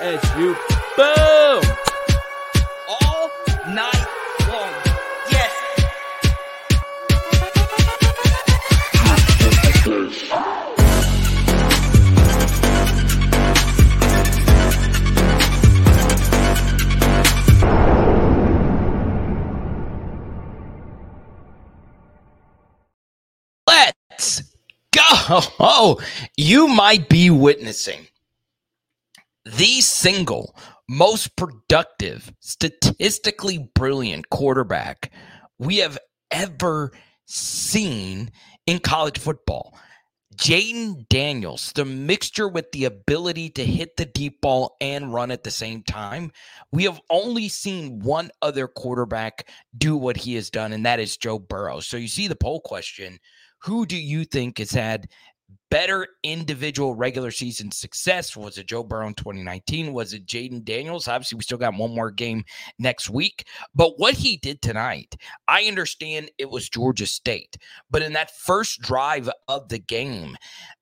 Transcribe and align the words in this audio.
LSU. 0.00 0.56
Boom! 0.96 1.62
All 2.88 3.30
night 3.68 4.06
long. 4.48 4.72
Yes. 5.30 5.52
Let's 23.66 24.42
go. 24.92 25.00
Oh, 25.60 26.00
you 26.38 26.68
might 26.68 27.10
be 27.10 27.28
witnessing 27.28 28.06
the 29.44 29.80
single 29.80 30.54
most 30.88 31.36
productive, 31.36 32.32
statistically 32.40 33.70
brilliant 33.74 34.28
quarterback 34.30 35.12
we 35.58 35.76
have 35.76 35.98
ever 36.30 36.92
seen 37.26 38.30
in 38.66 38.78
college 38.78 39.18
football. 39.18 39.78
Jayden 40.36 41.06
Daniels, 41.08 41.70
the 41.74 41.84
mixture 41.84 42.48
with 42.48 42.72
the 42.72 42.86
ability 42.86 43.50
to 43.50 43.64
hit 43.64 43.96
the 43.96 44.06
deep 44.06 44.40
ball 44.40 44.76
and 44.80 45.12
run 45.12 45.30
at 45.30 45.44
the 45.44 45.50
same 45.50 45.82
time. 45.82 46.32
We 46.72 46.84
have 46.84 47.00
only 47.10 47.48
seen 47.48 48.00
one 48.00 48.30
other 48.40 48.66
quarterback 48.66 49.48
do 49.76 49.96
what 49.96 50.16
he 50.16 50.36
has 50.36 50.48
done, 50.48 50.72
and 50.72 50.86
that 50.86 50.98
is 50.98 51.18
Joe 51.18 51.38
Burrow. 51.38 51.80
So 51.80 51.98
you 51.98 52.08
see 52.08 52.26
the 52.26 52.36
poll 52.36 52.60
question 52.60 53.18
who 53.62 53.84
do 53.84 53.96
you 53.96 54.24
think 54.24 54.58
has 54.58 54.70
had 54.70 55.08
better 55.70 56.06
individual 56.22 56.94
regular 56.94 57.30
season 57.30 57.70
success? 57.70 58.36
Was 58.36 58.58
it 58.58 58.66
Joe 58.66 58.82
Burrow 58.82 59.06
in 59.06 59.14
2019? 59.14 59.92
Was 59.92 60.12
it 60.12 60.26
Jayden 60.26 60.64
Daniels? 60.64 61.08
Obviously, 61.08 61.36
we 61.36 61.42
still 61.42 61.58
got 61.58 61.76
one 61.76 61.94
more 61.94 62.10
game 62.10 62.44
next 62.78 63.08
week. 63.08 63.46
But 63.74 63.98
what 63.98 64.14
he 64.14 64.36
did 64.36 64.60
tonight, 64.60 65.16
I 65.48 65.64
understand 65.64 66.30
it 66.38 66.50
was 66.50 66.68
Georgia 66.68 67.06
State, 67.06 67.56
but 67.90 68.02
in 68.02 68.12
that 68.14 68.36
first 68.36 68.80
drive 68.80 69.30
of 69.48 69.68
the 69.68 69.78
game, 69.78 70.36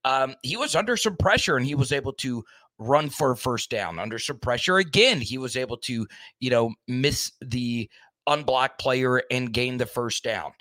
um, 0.05 0.35
he 0.43 0.57
was 0.57 0.75
under 0.75 0.97
some 0.97 1.17
pressure 1.17 1.57
and 1.57 1.67
he 1.67 1.75
was 1.75 1.93
able 1.93 2.13
to 2.15 2.43
run 2.79 3.11
for 3.11 3.33
a 3.33 3.37
first 3.37 3.71
down. 3.71 3.99
Under 3.99 4.19
some 4.19 4.39
pressure 4.39 4.79
again, 4.79 5.21
he 5.21 5.37
was 5.37 5.57
able 5.57 5.77
to, 5.79 6.07
you 6.41 6.51
know, 6.51 6.73
miss 6.87 7.33
the 7.41 7.91
unblocked 8.27 8.81
player 8.81 9.23
and 9.31 9.53
gain 9.53 9.79
the 9.79 9.87
first 9.87 10.23
down 10.23 10.53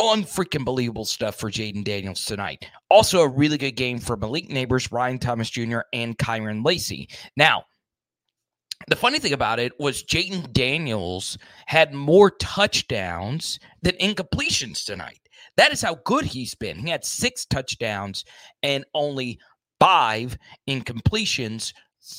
unfreaking 0.00 0.64
believable 0.64 1.04
stuff 1.04 1.36
for 1.36 1.50
Jayden 1.50 1.84
Daniels 1.84 2.24
tonight. 2.24 2.66
Also, 2.88 3.20
a 3.20 3.28
really 3.28 3.58
good 3.58 3.76
game 3.76 3.98
for 3.98 4.16
Malik 4.16 4.48
Nabers, 4.48 4.90
Brian 4.90 5.18
Thomas 5.18 5.50
Jr., 5.50 5.80
and 5.92 6.18
Kyren 6.18 6.64
Lacy. 6.64 7.08
Now, 7.36 7.64
the 8.88 8.96
funny 8.96 9.18
thing 9.18 9.32
about 9.32 9.60
it 9.60 9.72
was 9.78 10.02
Jayden 10.02 10.52
Daniels 10.52 11.38
had 11.66 11.94
more 11.94 12.30
touchdowns 12.30 13.58
than 13.82 13.94
incompletions 13.94 14.84
tonight. 14.84 15.20
That 15.56 15.72
is 15.72 15.82
how 15.82 15.96
good 16.04 16.24
he's 16.24 16.54
been. 16.54 16.78
He 16.78 16.90
had 16.90 17.04
six 17.04 17.44
touchdowns 17.44 18.24
and 18.62 18.84
only 18.94 19.38
five 19.78 20.36
incompletions. 20.68 21.72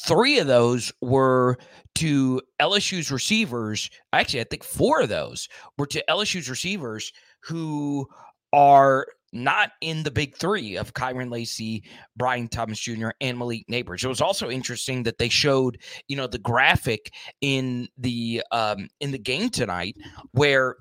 Three 0.06 0.40
of 0.40 0.48
those 0.48 0.94
were 1.02 1.58
to 1.96 2.42
LSU's 2.62 3.12
receivers. 3.12 3.90
Actually, 4.14 4.42
I 4.42 4.46
think 4.46 4.64
four 4.64 5.02
of 5.02 5.10
those 5.10 5.50
were 5.78 5.88
to 5.88 6.04
LSU's 6.10 6.50
receivers 6.50 7.12
who 7.44 8.08
are 8.52 9.08
not 9.34 9.72
in 9.82 10.04
the 10.04 10.12
big 10.12 10.38
three 10.38 10.78
of 10.78 10.94
Kyren 10.94 11.32
Lacy, 11.32 11.84
Brian 12.16 12.48
Thomas 12.48 12.80
Jr., 12.80 13.10
and 13.20 13.38
Malik 13.38 13.66
Nabers. 13.70 14.04
It 14.04 14.08
was 14.08 14.22
also 14.22 14.50
interesting 14.50 15.04
that 15.04 15.18
they 15.18 15.30
showed, 15.30 15.80
you 16.08 16.16
know, 16.16 16.28
the 16.28 16.38
graphic 16.38 17.12
in 17.42 17.88
the 17.98 18.44
um, 18.52 18.88
in 19.00 19.12
the 19.12 19.18
game 19.18 19.50
tonight 19.50 19.98
where 20.32 20.76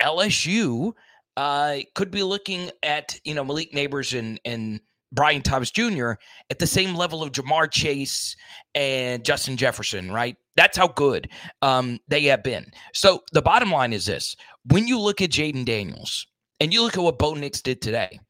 LSU 0.00 0.92
uh, 1.36 1.78
could 1.94 2.10
be 2.10 2.22
looking 2.22 2.70
at, 2.82 3.18
you 3.24 3.34
know, 3.34 3.44
Malik 3.44 3.72
Nabers 3.72 4.16
and 4.16 4.40
and 4.44 4.80
Brian 5.12 5.42
Thomas 5.42 5.70
Jr. 5.70 6.12
at 6.50 6.58
the 6.58 6.66
same 6.66 6.94
level 6.94 7.22
of 7.22 7.32
Ja'Marr 7.32 7.70
Chase 7.70 8.36
and 8.74 9.24
Justin 9.24 9.56
Jefferson, 9.56 10.10
right? 10.10 10.36
That's 10.56 10.76
how 10.76 10.88
good 10.88 11.30
um, 11.62 11.98
they 12.08 12.24
have 12.24 12.42
been. 12.42 12.66
So 12.92 13.22
the 13.32 13.42
bottom 13.42 13.70
line 13.70 13.92
is 13.92 14.06
this 14.06 14.36
when 14.64 14.86
you 14.86 14.98
look 14.98 15.22
at 15.22 15.30
Jayden 15.30 15.64
Daniels 15.64 16.26
and 16.60 16.72
you 16.72 16.82
look 16.82 16.96
at 16.96 17.02
what 17.02 17.18
Bo 17.18 17.34
Nix 17.34 17.62
did 17.62 17.80
today, 17.80 18.20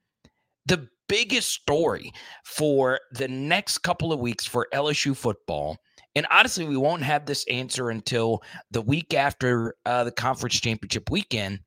the 0.66 0.88
biggest 1.08 1.50
story 1.50 2.12
for 2.44 3.00
the 3.12 3.28
next 3.28 3.78
couple 3.78 4.12
of 4.12 4.20
weeks 4.20 4.44
for 4.44 4.68
LSU 4.72 5.16
football, 5.16 5.78
and 6.14 6.26
honestly, 6.30 6.64
we 6.64 6.76
won't 6.76 7.02
have 7.02 7.26
this 7.26 7.46
answer 7.48 7.90
until 7.90 8.42
the 8.70 8.82
week 8.82 9.14
after 9.14 9.74
uh, 9.86 10.04
the 10.04 10.10
conference 10.10 10.60
championship 10.60 11.10
weekend, 11.10 11.60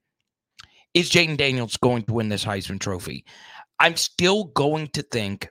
is 0.94 1.10
Jayden 1.10 1.38
Daniels 1.38 1.78
going 1.78 2.04
to 2.04 2.14
win 2.14 2.30
this 2.30 2.44
Heisman 2.44 2.80
Trophy? 2.80 3.26
I'm 3.82 3.96
still 3.96 4.44
going 4.44 4.90
to 4.90 5.02
think 5.02 5.50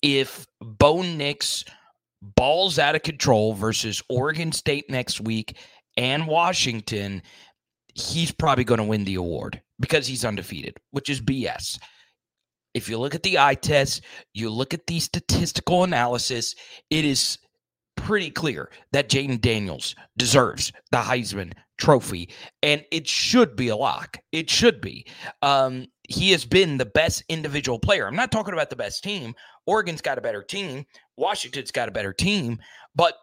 if 0.00 0.46
Bo 0.60 1.02
Nix 1.02 1.64
balls 2.22 2.78
out 2.78 2.94
of 2.94 3.02
control 3.02 3.52
versus 3.52 4.00
Oregon 4.08 4.52
State 4.52 4.88
next 4.88 5.20
week 5.20 5.56
and 5.96 6.28
Washington, 6.28 7.22
he's 7.96 8.30
probably 8.30 8.62
going 8.62 8.78
to 8.78 8.84
win 8.84 9.02
the 9.02 9.16
award 9.16 9.60
because 9.80 10.06
he's 10.06 10.24
undefeated, 10.24 10.76
which 10.92 11.10
is 11.10 11.20
BS. 11.20 11.80
If 12.74 12.88
you 12.88 12.96
look 12.96 13.16
at 13.16 13.24
the 13.24 13.40
eye 13.40 13.56
test, 13.56 14.02
you 14.32 14.48
look 14.48 14.72
at 14.72 14.86
the 14.86 15.00
statistical 15.00 15.82
analysis, 15.82 16.54
it 16.90 17.04
is 17.04 17.38
pretty 18.04 18.30
clear 18.30 18.70
that 18.92 19.08
Jayden 19.08 19.40
Daniels 19.40 19.94
deserves 20.16 20.72
the 20.90 20.98
Heisman 20.98 21.52
Trophy, 21.78 22.30
and 22.62 22.84
it 22.90 23.08
should 23.08 23.56
be 23.56 23.68
a 23.68 23.76
lock. 23.76 24.18
It 24.32 24.50
should 24.50 24.80
be. 24.80 25.06
Um, 25.42 25.86
he 26.08 26.30
has 26.32 26.44
been 26.44 26.76
the 26.76 26.86
best 26.86 27.22
individual 27.28 27.78
player. 27.78 28.06
I'm 28.06 28.16
not 28.16 28.32
talking 28.32 28.52
about 28.52 28.70
the 28.70 28.76
best 28.76 29.02
team. 29.02 29.34
Oregon's 29.66 30.02
got 30.02 30.18
a 30.18 30.22
better 30.22 30.42
team. 30.42 30.84
Washington's 31.16 31.70
got 31.70 31.88
a 31.88 31.92
better 31.92 32.12
team. 32.12 32.58
But 32.94 33.14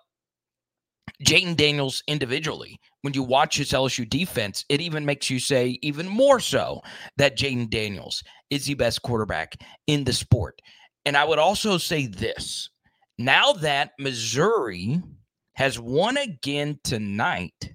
Jayden 1.25 1.55
Daniels 1.55 2.03
individually, 2.07 2.79
when 3.01 3.13
you 3.13 3.23
watch 3.23 3.57
his 3.57 3.71
LSU 3.71 4.07
defense, 4.07 4.63
it 4.69 4.81
even 4.81 5.05
makes 5.05 5.29
you 5.29 5.39
say 5.39 5.79
even 5.81 6.07
more 6.07 6.39
so 6.39 6.81
that 7.17 7.37
Jayden 7.37 7.69
Daniels 7.69 8.23
is 8.49 8.65
the 8.65 8.75
best 8.75 9.01
quarterback 9.01 9.55
in 9.87 10.03
the 10.03 10.13
sport. 10.13 10.59
And 11.05 11.17
I 11.17 11.25
would 11.25 11.39
also 11.39 11.77
say 11.77 12.05
this 12.07 12.69
now 13.17 13.53
that 13.53 13.91
Missouri 13.99 15.01
has 15.53 15.79
won 15.79 16.17
again 16.17 16.79
tonight 16.83 17.73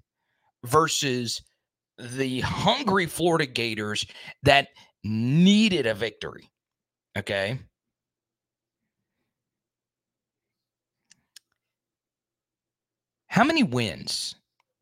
versus 0.65 1.43
the 1.99 2.41
hungry 2.41 3.07
Florida 3.07 3.47
Gators 3.47 4.07
that 4.43 4.69
needed 5.05 5.87
a 5.87 5.95
victory. 5.95 6.49
Okay. 7.17 7.59
How 13.27 13.45
many 13.45 13.63
wins 13.63 14.35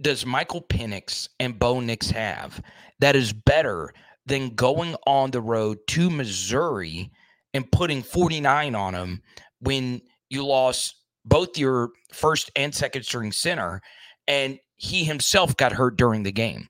does 0.03 0.27
Michael 0.27 0.63
Penix 0.63 1.29
and 1.39 1.59
Bo 1.59 1.81
Nix 1.81 2.11
have 2.11 2.61
that 2.99 3.17
is 3.17 3.33
better 3.33 3.93
than 4.27 4.55
going 4.55 4.97
on 5.07 5.31
the 5.31 5.41
road 5.41 5.79
to 5.89 6.11
Missouri 6.11 7.11
and 7.55 7.71
putting 7.71 8.03
49 8.03 8.75
on 8.75 8.93
them 8.93 9.23
when 9.61 10.01
you 10.31 10.47
lost 10.47 10.97
both 11.25 11.59
your 11.59 11.91
first 12.13 12.51
and 12.57 12.75
second 12.75 13.03
string 13.03 13.33
center 13.33 13.83
and 14.27 14.59
he 14.77 15.05
himself 15.05 15.57
got 15.57 15.73
hurt 15.73 15.97
during 15.97 16.23
the 16.23 16.33
game? 16.33 16.69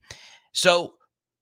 So 0.53 0.95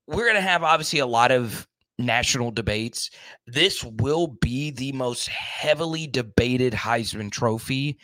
we're 0.07 0.25
going 0.25 0.35
to 0.35 0.41
have 0.41 0.63
obviously 0.63 0.99
a 0.99 1.07
lot 1.07 1.31
of 1.31 1.67
national 1.99 2.51
debates. 2.51 3.11
This 3.47 3.83
will 3.83 4.27
be 4.27 4.71
the 4.71 4.93
most 4.93 5.29
heavily 5.29 6.07
debated 6.07 6.73
Heisman 6.73 7.31
Trophy 7.31 7.99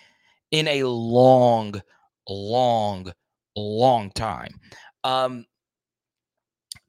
in 0.51 0.69
a 0.69 0.85
long, 0.85 1.81
long, 2.29 3.13
long 3.57 4.11
time. 4.11 4.55
Um, 5.05 5.47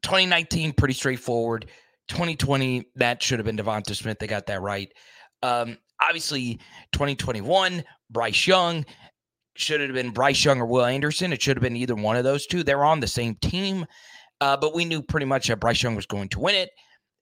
2019, 0.04 0.74
pretty 0.74 0.94
straightforward. 0.94 1.68
2020, 2.10 2.86
that 2.96 3.22
should 3.22 3.40
have 3.40 3.46
been 3.46 3.58
DeVonta 3.58 3.96
Smith. 3.96 4.20
They 4.20 4.28
got 4.28 4.46
that 4.48 4.62
right. 4.62 4.92
Um, 5.42 5.78
obviously, 6.02 6.60
2021, 6.92 7.84
Bryce 8.10 8.48
Young 8.48 8.86
should 9.56 9.82
have 9.82 9.94
been 9.94 10.12
Bryce 10.12 10.44
Young 10.44 10.60
or 10.60 10.66
Will 10.66 10.86
Anderson. 10.86 11.34
It 11.34 11.42
should 11.42 11.58
have 11.58 11.64
been 11.64 11.76
either 11.76 11.96
one 11.96 12.18
of 12.18 12.24
those 12.24 12.46
two. 12.46 12.64
They're 12.64 12.84
on 12.84 13.00
the 13.00 13.08
same 13.08 13.36
team, 13.36 13.86
uh, 14.42 14.58
but 14.58 14.76
we 14.76 14.86
knew 14.86 15.02
pretty 15.02 15.26
much 15.26 15.48
that 15.48 15.60
Bryce 15.60 15.82
Young 15.82 15.96
was 15.96 16.06
going 16.06 16.30
to 16.30 16.40
win 16.40 16.56
it. 16.56 16.70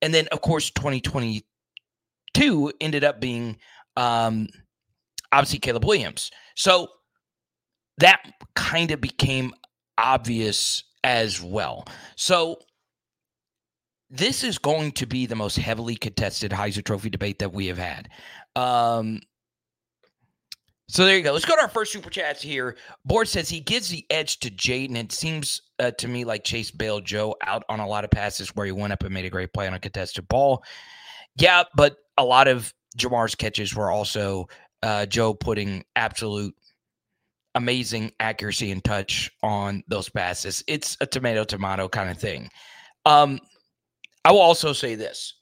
And 0.02 0.14
then, 0.14 0.28
of 0.32 0.42
course, 0.42 0.72
2022 0.72 2.74
ended 2.82 3.04
up 3.04 3.22
being 3.22 3.58
um, 3.96 4.48
obviously 5.32 5.60
Caleb 5.60 5.86
Williams. 5.86 6.32
So 6.56 6.88
that 8.00 8.22
kind 8.56 8.92
of 8.92 9.00
became 9.00 9.54
obvious 9.98 10.84
as 11.04 11.42
well. 11.42 11.86
So 12.16 12.58
this 14.10 14.44
is 14.44 14.58
going 14.58 14.92
to 14.94 15.06
be 15.06 15.26
the 15.26 15.36
most 15.36 15.58
heavily 15.58 15.96
contested 15.96 16.52
Heisman 16.52 16.84
Trophy 16.84 17.10
debate 17.10 17.40
that 17.40 17.54
we 17.54 17.68
have 17.68 17.78
had. 17.78 18.10
Um, 18.56 19.22
So 20.90 21.06
there 21.06 21.18
you 21.18 21.24
go. 21.24 21.32
Let's 21.32 21.46
go 21.46 21.56
to 21.56 21.62
our 21.62 21.70
first 21.70 21.92
super 21.92 22.12
chats 22.12 22.42
here. 22.42 22.78
Board 23.04 23.28
says 23.28 23.50
he 23.50 23.60
gives 23.62 23.90
the 23.90 24.06
edge 24.12 24.40
to 24.42 24.52
Jayden. 24.52 24.96
It 24.96 25.12
seems 25.12 25.62
uh, 25.80 25.90
to 25.92 26.08
me 26.08 26.24
like 26.24 26.44
Chase 26.44 26.70
bailed 26.70 27.06
Joe 27.06 27.36
out 27.42 27.64
on 27.68 27.80
a 27.80 27.88
lot 27.88 28.04
of 28.04 28.12
passes 28.12 28.56
where 28.56 28.68
he 28.68 28.72
went 28.72 28.94
up 28.94 29.04
and 29.04 29.12
made 29.12 29.26
a 29.26 29.30
great 29.30 29.54
play 29.54 29.66
on 29.66 29.74
a 29.74 29.80
contested 29.80 30.28
ball. 30.28 30.64
Yeah, 31.36 31.64
but 31.76 31.96
a 32.18 32.24
lot 32.24 32.48
of 32.48 32.72
Ja'Marr's 32.96 33.34
catches 33.34 33.74
were 33.74 33.90
also 33.90 34.48
uh, 34.84 35.08
Joe 35.08 35.34
putting 35.34 35.84
absolute 35.96 36.54
amazing 37.56 38.12
accuracy 38.20 38.70
and 38.70 38.84
touch 38.84 39.32
on 39.42 39.84
those 39.88 40.10
passes. 40.10 40.64
It's 40.68 40.96
a 41.02 41.08
tomato 41.08 41.44
tomato 41.44 41.90
kind 41.90 42.12
of 42.12 42.20
thing. 42.20 42.50
Um, 43.08 43.40
I 44.26 44.32
will 44.32 44.42
also 44.42 44.74
say 44.74 44.94
this: 44.94 45.34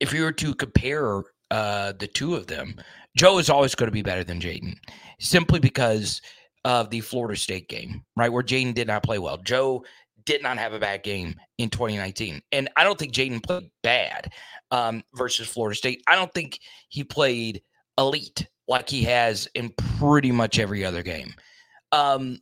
if 0.00 0.14
you 0.14 0.22
were 0.22 0.32
to 0.32 0.54
compare 0.54 1.24
uh, 1.50 1.92
the 1.98 2.06
two 2.06 2.34
of 2.34 2.46
them, 2.46 2.74
Joe 3.16 3.38
is 3.38 3.50
always 3.50 3.74
going 3.74 3.88
to 3.88 3.92
be 3.92 4.02
better 4.02 4.24
than 4.24 4.40
Jayden, 4.40 4.76
simply 5.18 5.60
because 5.60 6.20
of 6.64 6.90
the 6.90 7.00
Florida 7.00 7.38
State 7.38 7.68
game, 7.68 8.04
right? 8.16 8.32
Where 8.32 8.42
Jayden 8.42 8.74
did 8.74 8.86
not 8.86 9.02
play 9.02 9.18
well. 9.18 9.38
Joe 9.38 9.84
did 10.24 10.42
not 10.42 10.58
have 10.58 10.74
a 10.74 10.78
bad 10.78 11.02
game 11.02 11.34
in 11.56 11.70
2019. 11.70 12.42
And 12.52 12.68
I 12.76 12.84
don't 12.84 12.98
think 12.98 13.14
Jayden 13.14 13.42
played 13.42 13.70
bad 13.82 14.30
um, 14.70 15.02
versus 15.14 15.48
Florida 15.48 15.74
State. 15.74 16.02
I 16.06 16.16
don't 16.16 16.32
think 16.34 16.60
he 16.90 17.02
played 17.02 17.62
elite 17.96 18.46
like 18.68 18.88
he 18.88 19.02
has 19.04 19.48
in 19.54 19.70
pretty 19.98 20.30
much 20.30 20.58
every 20.58 20.84
other 20.84 21.02
game. 21.02 21.32
Um, 21.92 22.40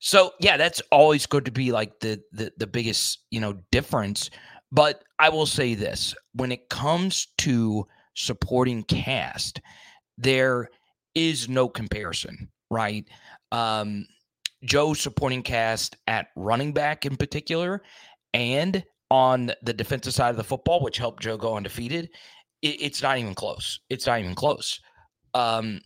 so 0.00 0.32
yeah, 0.40 0.56
that's 0.56 0.82
always 0.90 1.26
going 1.26 1.44
to 1.44 1.52
be 1.52 1.72
like 1.72 2.00
the, 2.00 2.20
the 2.32 2.52
the 2.58 2.66
biggest 2.66 3.20
you 3.30 3.40
know 3.40 3.54
difference. 3.70 4.28
But 4.70 5.02
I 5.18 5.28
will 5.28 5.46
say 5.46 5.74
this: 5.74 6.14
when 6.34 6.52
it 6.52 6.68
comes 6.68 7.28
to 7.38 7.86
supporting 8.14 8.82
cast, 8.82 9.60
there 10.18 10.68
is 11.14 11.48
no 11.48 11.68
comparison, 11.68 12.48
right? 12.70 13.06
Um, 13.52 14.06
Joe 14.64 14.94
supporting 14.94 15.42
cast 15.42 15.96
at 16.06 16.28
running 16.36 16.72
back 16.72 17.06
in 17.06 17.16
particular, 17.16 17.82
and 18.32 18.84
on 19.10 19.52
the 19.62 19.72
defensive 19.72 20.14
side 20.14 20.30
of 20.30 20.36
the 20.36 20.44
football, 20.44 20.80
which 20.82 20.98
helped 20.98 21.22
Joe 21.22 21.36
go 21.36 21.56
undefeated. 21.56 22.10
It, 22.62 22.76
it's 22.80 23.02
not 23.02 23.18
even 23.18 23.34
close. 23.34 23.78
It's 23.90 24.06
not 24.06 24.18
even 24.20 24.34
close. 24.34 24.80
Um, 25.34 25.80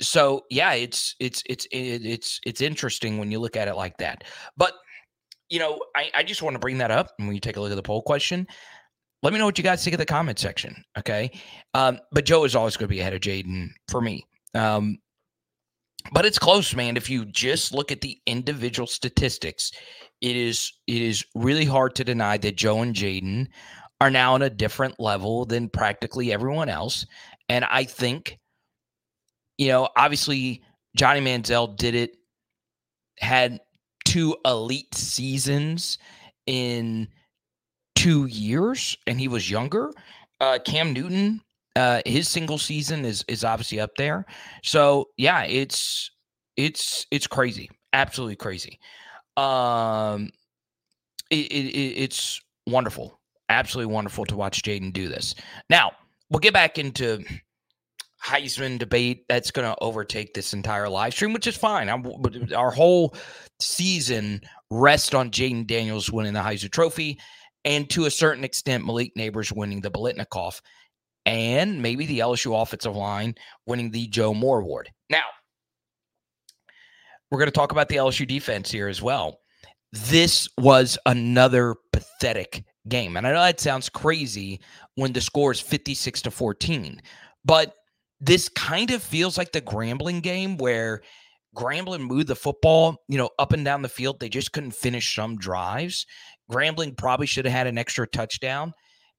so 0.00 0.42
yeah, 0.50 0.72
it's 0.74 1.14
it's 1.20 1.42
it's 1.46 1.66
it's 1.70 2.40
it's 2.44 2.60
interesting 2.60 3.18
when 3.18 3.30
you 3.30 3.38
look 3.38 3.56
at 3.56 3.68
it 3.68 3.76
like 3.76 3.96
that. 3.98 4.24
But 4.56 4.74
you 5.48 5.58
know, 5.58 5.80
I, 5.94 6.10
I 6.14 6.22
just 6.22 6.42
want 6.42 6.54
to 6.54 6.58
bring 6.58 6.78
that 6.78 6.90
up 6.90 7.12
and 7.18 7.28
when 7.28 7.34
you 7.34 7.40
take 7.40 7.56
a 7.56 7.60
look 7.60 7.70
at 7.70 7.76
the 7.76 7.82
poll 7.82 8.02
question. 8.02 8.46
Let 9.24 9.32
me 9.32 9.38
know 9.38 9.46
what 9.46 9.56
you 9.56 9.64
guys 9.64 9.82
think 9.82 9.94
of 9.94 9.98
the 9.98 10.06
comment 10.06 10.38
section. 10.38 10.84
Okay. 10.98 11.30
Um, 11.72 11.98
but 12.12 12.26
Joe 12.26 12.44
is 12.44 12.54
always 12.54 12.76
going 12.76 12.88
to 12.88 12.94
be 12.94 13.00
ahead 13.00 13.14
of 13.14 13.20
Jayden 13.20 13.70
for 13.88 14.02
me. 14.02 14.26
Um, 14.54 14.98
but 16.12 16.26
it's 16.26 16.38
close, 16.38 16.74
man. 16.76 16.98
If 16.98 17.08
you 17.08 17.24
just 17.24 17.72
look 17.72 17.90
at 17.90 18.02
the 18.02 18.18
individual 18.26 18.86
statistics, 18.86 19.72
it 20.20 20.36
is 20.36 20.70
it 20.86 21.00
is 21.00 21.24
really 21.34 21.64
hard 21.64 21.94
to 21.94 22.04
deny 22.04 22.36
that 22.36 22.56
Joe 22.56 22.82
and 22.82 22.94
Jayden 22.94 23.48
are 24.02 24.10
now 24.10 24.34
on 24.34 24.42
a 24.42 24.50
different 24.50 25.00
level 25.00 25.46
than 25.46 25.70
practically 25.70 26.30
everyone 26.30 26.68
else. 26.68 27.06
And 27.48 27.64
I 27.64 27.84
think 27.84 28.38
you 29.56 29.68
know, 29.68 29.88
obviously 29.96 30.62
Johnny 30.96 31.20
Manziel 31.20 31.76
did 31.76 31.94
it, 31.94 32.16
had 33.18 33.60
two 34.04 34.36
elite 34.44 34.94
seasons 34.94 35.98
in 36.46 37.08
two 37.94 38.26
years, 38.26 38.96
and 39.06 39.18
he 39.20 39.28
was 39.28 39.50
younger. 39.50 39.92
Uh, 40.40 40.58
Cam 40.64 40.92
Newton, 40.92 41.40
uh, 41.76 42.00
his 42.06 42.28
single 42.28 42.58
season 42.58 43.04
is 43.04 43.24
is 43.28 43.44
obviously 43.44 43.80
up 43.80 43.90
there. 43.96 44.26
So 44.62 45.08
yeah, 45.16 45.44
it's 45.44 46.10
it's 46.56 47.06
it's 47.10 47.26
crazy, 47.26 47.70
absolutely 47.92 48.36
crazy. 48.36 48.78
Um, 49.36 50.30
it, 51.30 51.50
it, 51.50 51.76
it's 52.02 52.40
wonderful, 52.66 53.20
absolutely 53.48 53.92
wonderful 53.92 54.24
to 54.26 54.36
watch 54.36 54.62
Jayden 54.62 54.92
do 54.92 55.08
this. 55.08 55.34
Now 55.70 55.92
we'll 56.30 56.40
get 56.40 56.54
back 56.54 56.78
into 56.78 57.24
Heisman 58.24 58.78
debate 58.78 59.26
that's 59.28 59.50
going 59.50 59.68
to 59.68 59.78
overtake 59.82 60.32
this 60.32 60.54
entire 60.54 60.88
live 60.88 61.12
stream, 61.12 61.32
which 61.32 61.46
is 61.46 61.56
fine. 61.56 61.88
I'm, 61.88 62.06
our 62.56 62.70
whole 62.70 63.14
season 63.60 64.40
rests 64.70 65.12
on 65.12 65.30
Jayden 65.30 65.66
Daniels 65.66 66.10
winning 66.10 66.32
the 66.32 66.40
Heisman 66.40 66.70
Trophy, 66.70 67.18
and 67.64 67.88
to 67.90 68.06
a 68.06 68.10
certain 68.10 68.44
extent, 68.44 68.84
Malik 68.84 69.12
Nabers 69.16 69.52
winning 69.52 69.80
the 69.80 69.90
Biletnikoff 69.90 70.60
and 71.26 71.80
maybe 71.80 72.06
the 72.06 72.18
LSU 72.18 72.60
offensive 72.60 72.94
line 72.94 73.34
winning 73.66 73.90
the 73.90 74.06
Joe 74.08 74.34
Moore 74.34 74.60
Award. 74.60 74.90
Now, 75.08 75.24
we're 77.30 77.38
going 77.38 77.50
to 77.50 77.52
talk 77.52 77.72
about 77.72 77.88
the 77.88 77.96
LSU 77.96 78.26
defense 78.26 78.70
here 78.70 78.88
as 78.88 79.00
well. 79.00 79.40
This 79.92 80.48
was 80.58 80.98
another 81.06 81.76
pathetic 81.92 82.64
game. 82.88 83.16
And 83.16 83.26
I 83.26 83.32
know 83.32 83.40
that 83.40 83.60
sounds 83.60 83.88
crazy 83.88 84.60
when 84.96 85.12
the 85.12 85.20
score 85.20 85.52
is 85.52 85.60
56 85.60 86.22
to 86.22 86.30
14, 86.30 87.00
but 87.44 87.74
this 88.20 88.48
kind 88.48 88.90
of 88.90 89.02
feels 89.02 89.38
like 89.38 89.52
the 89.52 89.60
Grambling 89.60 90.22
game 90.22 90.56
where 90.56 91.02
Grambling 91.54 92.06
moved 92.06 92.28
the 92.28 92.36
football, 92.36 93.02
you 93.08 93.18
know, 93.18 93.30
up 93.38 93.52
and 93.52 93.64
down 93.64 93.82
the 93.82 93.88
field. 93.88 94.20
They 94.20 94.28
just 94.28 94.52
couldn't 94.52 94.74
finish 94.74 95.14
some 95.14 95.36
drives. 95.36 96.06
Grambling 96.50 96.96
probably 96.96 97.26
should 97.26 97.44
have 97.44 97.54
had 97.54 97.66
an 97.66 97.78
extra 97.78 98.06
touchdown. 98.06 98.72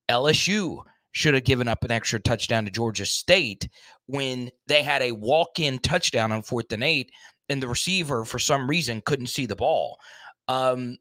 LSU 0.10 0.84
should 1.14 1.34
have 1.34 1.46
given 1.46 1.68
up 1.68 1.84
an 1.84 1.92
extra 1.92 2.20
touchdown 2.20 2.66
to 2.66 2.72
Georgia 2.72 3.06
State 3.06 3.70
when 4.08 4.52
they 4.68 4.84
had 4.84 5.02
a 5.02 5.14
walk 5.14 5.60
in 5.60 5.80
touchdown 5.80 6.32
on 6.32 6.42
fourth 6.42 6.72
and 6.72 6.84
eight, 6.84 7.10
and 7.50 7.62
the 7.62 7.68
receiver, 7.68 8.26
for 8.26 8.40
some 8.40 8.70
reason, 8.70 9.02
couldn't 9.06 9.28
see 9.28 9.46
the 9.46 9.56
ball. 9.56 9.98
Um, 10.48 10.98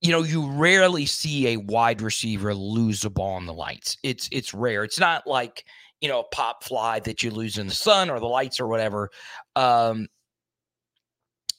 you 0.00 0.12
know, 0.12 0.22
you 0.22 0.50
rarely 0.50 1.06
see 1.06 1.48
a 1.48 1.56
wide 1.56 2.02
receiver 2.02 2.54
lose 2.54 3.00
the 3.00 3.10
ball 3.10 3.38
in 3.38 3.46
the 3.46 3.54
lights. 3.54 3.96
It's 4.02 4.28
it's 4.30 4.52
rare. 4.52 4.84
It's 4.84 5.00
not 5.00 5.26
like 5.26 5.64
you 6.00 6.08
know, 6.08 6.20
a 6.20 6.34
pop 6.34 6.64
fly 6.64 7.00
that 7.00 7.22
you 7.22 7.30
lose 7.30 7.58
in 7.58 7.66
the 7.66 7.74
sun 7.74 8.10
or 8.10 8.20
the 8.20 8.26
lights 8.26 8.60
or 8.60 8.66
whatever. 8.66 9.10
Um, 9.56 10.08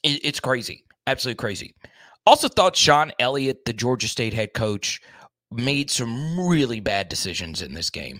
it, 0.03 0.21
it's 0.23 0.39
crazy, 0.39 0.85
absolutely 1.07 1.39
crazy. 1.39 1.75
Also, 2.25 2.47
thought 2.47 2.75
Shawn 2.75 3.11
Elliott, 3.19 3.65
the 3.65 3.73
Georgia 3.73 4.07
State 4.07 4.33
head 4.33 4.53
coach, 4.53 4.99
made 5.51 5.91
some 5.91 6.39
really 6.39 6.79
bad 6.79 7.09
decisions 7.09 7.61
in 7.61 7.73
this 7.73 7.89
game. 7.89 8.19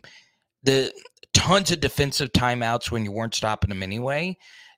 The 0.64 0.92
tons 1.34 1.72
of 1.72 1.80
defensive 1.80 2.32
timeouts 2.32 2.92
when 2.92 3.04
you 3.04 3.12
weren't 3.12 3.36
stopping 3.36 3.70
them 3.70 3.84
anyway. 3.84 4.38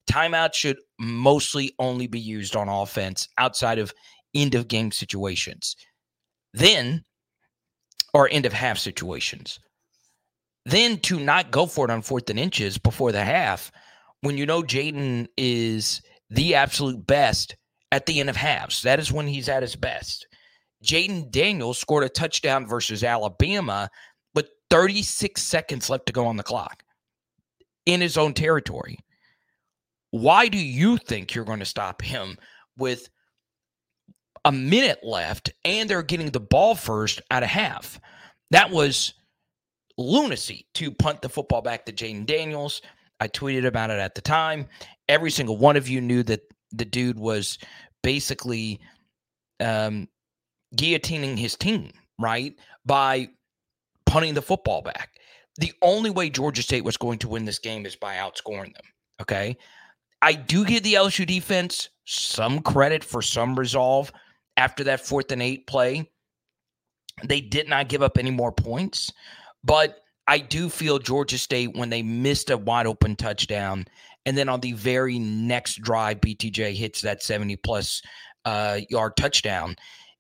Timeouts 0.10 0.56
should 0.56 0.78
mostly 1.00 1.74
only 1.80 2.08
be 2.08 2.20
used 2.20 2.56
on 2.56 2.70
offense 2.70 3.28
outside 3.38 3.80
of 3.80 3.94
end 4.34 4.56
of 4.56 4.68
game 4.68 4.92
situations. 4.92 5.76
Then, 6.54 7.04
or 8.14 8.30
end 8.32 8.46
of 8.46 8.54
half 8.54 8.78
situations. 8.78 9.60
Then 10.68 10.98
to 11.04 11.18
not 11.18 11.50
go 11.50 11.66
for 11.66 11.86
it 11.86 11.92
on 11.92 12.02
fourth 12.02 12.30
and 12.30 12.38
inches 12.38 12.78
before 12.78 13.14
the 13.14 13.24
half, 13.24 13.72
when 14.20 14.38
you 14.38 14.46
know 14.46 14.62
Jayden 14.62 15.30
is 15.38 16.02
the 16.30 16.56
absolute 16.56 17.08
best 17.08 17.56
at 17.94 18.06
the 18.06 18.20
end 18.20 18.30
of 18.30 18.36
halves, 18.36 18.82
that 18.82 19.00
is 19.00 19.10
when 19.10 19.28
he's 19.28 19.48
at 19.48 19.64
his 19.64 19.78
best. 19.78 20.28
Jayden 20.84 21.32
Daniels 21.32 21.78
scored 21.78 22.04
a 22.04 22.10
touchdown 22.10 22.68
versus 22.68 23.02
Alabama 23.02 23.90
with 24.36 24.50
36 24.70 25.42
seconds 25.42 25.90
left 25.90 26.06
to 26.08 26.12
go 26.14 26.28
on 26.28 26.36
the 26.36 26.44
clock 26.44 26.84
in 27.86 28.02
his 28.02 28.18
own 28.18 28.34
territory. 28.34 29.00
Why 30.12 30.50
do 30.50 30.58
you 30.58 30.98
think 30.98 31.34
you're 31.34 31.46
going 31.46 31.60
to 31.60 31.66
stop 31.66 32.02
him 32.02 32.38
with 32.78 33.08
a 34.44 34.52
minute 34.52 35.00
left 35.02 35.50
and 35.64 35.90
they're 35.90 36.04
getting 36.04 36.32
the 36.32 36.42
ball 36.42 36.76
first 36.76 37.22
at 37.32 37.44
a 37.44 37.48
half? 37.48 38.02
That 38.52 38.70
was 38.70 39.14
lunacy 39.98 40.68
to 40.76 40.92
punt 40.92 41.22
the 41.22 41.30
football 41.30 41.62
back 41.62 41.86
to 41.86 41.92
Jayden 41.92 42.26
Daniels. 42.26 42.82
I 43.20 43.28
tweeted 43.28 43.66
about 43.66 43.90
it 43.90 44.00
at 44.00 44.16
the 44.16 44.22
time. 44.22 44.68
Every 45.10 45.32
single 45.32 45.58
one 45.58 45.76
of 45.76 45.88
you 45.88 46.02
knew 46.02 46.24
that 46.24 46.42
the 46.72 46.86
dude 46.86 47.20
was 47.20 47.58
basically 48.04 48.80
um, 49.60 50.08
guillotining 50.76 51.38
his 51.38 51.56
team, 51.56 51.92
right? 52.20 52.56
By 52.86 53.30
punting 54.06 54.34
the 54.34 54.42
football 54.42 54.82
back. 54.82 55.12
The 55.58 55.74
only 55.82 56.10
way 56.12 56.30
Georgia 56.30 56.62
State 56.62 56.84
was 56.84 56.98
going 56.98 57.18
to 57.20 57.28
win 57.28 57.46
this 57.46 57.60
game 57.60 57.86
is 57.86 57.96
by 57.96 58.16
outscoring 58.16 58.74
them. 58.74 58.86
Okay. 59.22 59.58
I 60.22 60.34
do 60.34 60.66
give 60.66 60.84
the 60.84 60.96
LSU 60.96 61.26
defense 61.26 61.90
some 62.06 62.62
credit 62.62 63.04
for 63.04 63.22
some 63.22 63.58
resolve 63.58 64.12
after 64.56 64.84
that 64.86 65.02
fourth 65.02 65.32
and 65.32 65.42
eight 65.42 65.68
play. 65.68 66.10
They 67.24 67.42
did 67.42 67.68
not 67.68 67.90
give 67.90 68.04
up 68.04 68.18
any 68.18 68.32
more 68.32 68.52
points. 68.52 69.12
But 69.64 70.00
I 70.28 70.40
do 70.40 70.70
feel 70.70 71.00
Georgia 71.00 71.38
State 71.38 71.76
when 71.76 71.90
they 71.90 72.04
missed 72.04 72.50
a 72.50 72.58
wide 72.58 72.88
open 72.88 73.16
touchdown, 73.16 73.86
and 74.26 74.38
then 74.38 74.50
on 74.50 74.60
the 74.60 74.74
very 74.74 75.20
next 75.20 75.82
drive, 75.82 76.22
BTJ 76.22 76.74
hits 76.74 77.02
that 77.02 77.24
seventy 77.24 77.56
plus 77.56 78.02
uh, 78.46 78.80
yard 78.90 79.16
touchdown. 79.18 79.76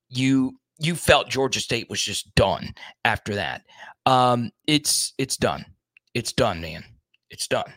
You 0.09 0.57
you 0.79 0.95
felt 0.95 1.29
Georgia 1.29 1.59
State 1.59 1.89
was 1.89 2.01
just 2.01 2.33
done 2.35 2.73
after 3.03 3.35
that. 3.35 3.63
Um, 4.05 4.51
it's 4.67 5.13
it's 5.17 5.37
done. 5.37 5.65
It's 6.13 6.31
done, 6.33 6.61
man. 6.61 6.83
It's 7.29 7.47
done. 7.47 7.71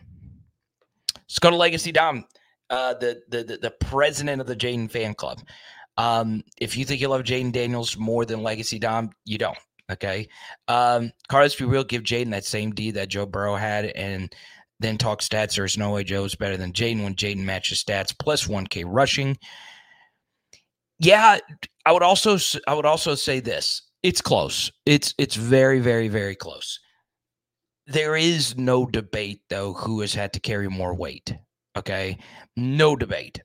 Let's 1.17 1.38
go 1.38 1.50
to 1.50 1.57
Legacy 1.57 1.93
Dom, 1.93 2.25
uh, 2.71 2.95
the, 2.95 3.23
the 3.29 3.45
the 3.45 3.57
the 3.57 3.71
president 3.71 4.40
of 4.40 4.47
the 4.47 4.57
Jayden 4.57 4.90
fan 4.90 5.14
club. 5.14 5.40
Um, 5.97 6.43
if 6.61 6.76
you 6.76 6.85
think 6.85 7.00
you 7.00 7.09
love 7.09 7.23
Jayden 7.23 7.52
Daniels 7.52 7.97
more 7.97 8.25
than 8.25 8.43
Legacy 8.43 8.79
Dom, 8.79 9.11
you 9.25 9.38
don't. 9.38 9.59
Okay. 9.90 10.28
Um, 10.68 11.11
Carlos, 11.28 11.61
real, 11.61 11.85
give 11.85 12.02
Jayden 12.02 12.30
that 12.30 12.44
same 12.44 12.73
D 12.73 12.90
that 12.92 13.09
Joe 13.09 13.26
Burrow 13.26 13.56
had, 13.56 13.87
and 13.87 14.32
then 14.78 14.97
talk 14.97 15.20
stats. 15.20 15.56
There's 15.56 15.76
no 15.76 15.90
way 15.90 16.04
Joe's 16.04 16.35
better 16.35 16.56
than 16.56 16.73
Jayden 16.73 17.02
when 17.02 17.14
Jayden 17.14 17.44
matches 17.44 17.82
stats 17.82 18.16
plus 18.16 18.47
1K 18.47 18.85
rushing. 18.87 19.37
Yeah, 20.99 21.38
I 21.87 21.92
would 21.92 22.02
also 22.02 22.38
I 22.66 22.75
would 22.75 22.87
also 22.87 23.14
say 23.14 23.40
this. 23.40 23.82
It's 24.02 24.20
close. 24.20 24.70
It's 24.87 25.14
it's 25.18 25.35
very 25.35 25.80
very 25.80 26.09
very 26.09 26.35
close. 26.35 26.78
There 27.87 28.16
is 28.16 28.56
no 28.56 28.87
debate 28.87 29.40
though 29.49 29.73
who 29.73 30.00
has 30.00 30.14
had 30.14 30.32
to 30.35 30.40
carry 30.40 30.68
more 30.68 30.94
weight. 30.94 31.35
Okay? 31.76 32.18
No 32.56 32.97
debate. 32.97 33.40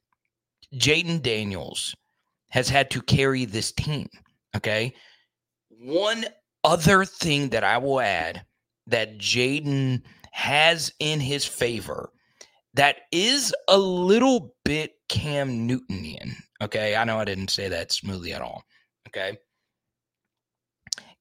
Jayden 0.76 1.22
Daniels 1.22 1.96
has 2.50 2.70
had 2.70 2.90
to 2.92 3.02
carry 3.02 3.46
this 3.46 3.72
team, 3.72 4.08
okay? 4.56 4.94
One 5.80 6.26
other 6.64 7.06
thing 7.06 7.50
that 7.50 7.64
I 7.64 7.78
will 7.78 8.02
add 8.02 8.46
that 8.88 9.18
Jayden 9.18 10.02
has 10.32 10.92
in 11.00 11.20
his 11.20 11.46
favor 11.46 12.12
that 12.74 12.98
is 13.12 13.54
a 13.70 13.78
little 13.78 14.54
bit 14.66 14.96
Cam 15.10 15.66
Newtonian. 15.66 16.36
Okay. 16.62 16.96
I 16.96 17.04
know 17.04 17.20
I 17.20 17.26
didn't 17.26 17.50
say 17.50 17.70
that 17.70 17.92
smoothly 17.92 18.34
at 18.34 18.42
all. 18.42 18.64
Okay. 19.08 19.38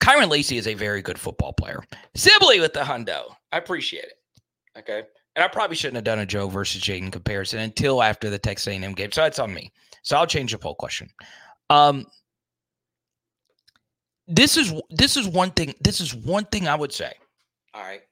Kyren 0.00 0.28
Lacy 0.28 0.58
is 0.58 0.66
a 0.66 0.74
very 0.74 1.00
good 1.00 1.18
football 1.18 1.52
player. 1.52 1.82
Sibley 2.14 2.60
with 2.60 2.72
the 2.72 2.80
hundo. 2.80 3.34
I 3.52 3.58
appreciate 3.58 4.04
it. 4.04 4.78
Okay. 4.78 5.04
And 5.36 5.44
I 5.44 5.48
probably 5.48 5.76
shouldn't 5.76 5.96
have 5.96 6.04
done 6.04 6.18
a 6.18 6.26
Joe 6.26 6.48
versus 6.48 6.82
Jayden 6.82 7.12
comparison 7.12 7.60
until 7.60 8.02
after 8.02 8.30
the 8.30 8.38
Texas 8.38 8.68
A&M 8.68 8.92
game. 8.92 9.12
So 9.12 9.22
that's 9.22 9.38
on 9.38 9.54
me. 9.54 9.72
So 10.02 10.16
I'll 10.16 10.26
change 10.26 10.52
the 10.52 10.58
poll 10.58 10.74
question. 10.74 11.08
Um, 11.70 12.06
this 14.26 14.56
is 14.56 14.72
this 14.90 15.16
is 15.16 15.28
one 15.28 15.50
thing. 15.50 15.74
This 15.80 16.00
is 16.00 16.14
one 16.14 16.44
thing 16.46 16.68
I 16.68 16.74
would 16.74 16.92
say. 16.92 17.12
All 17.74 17.82
right. 17.82 18.02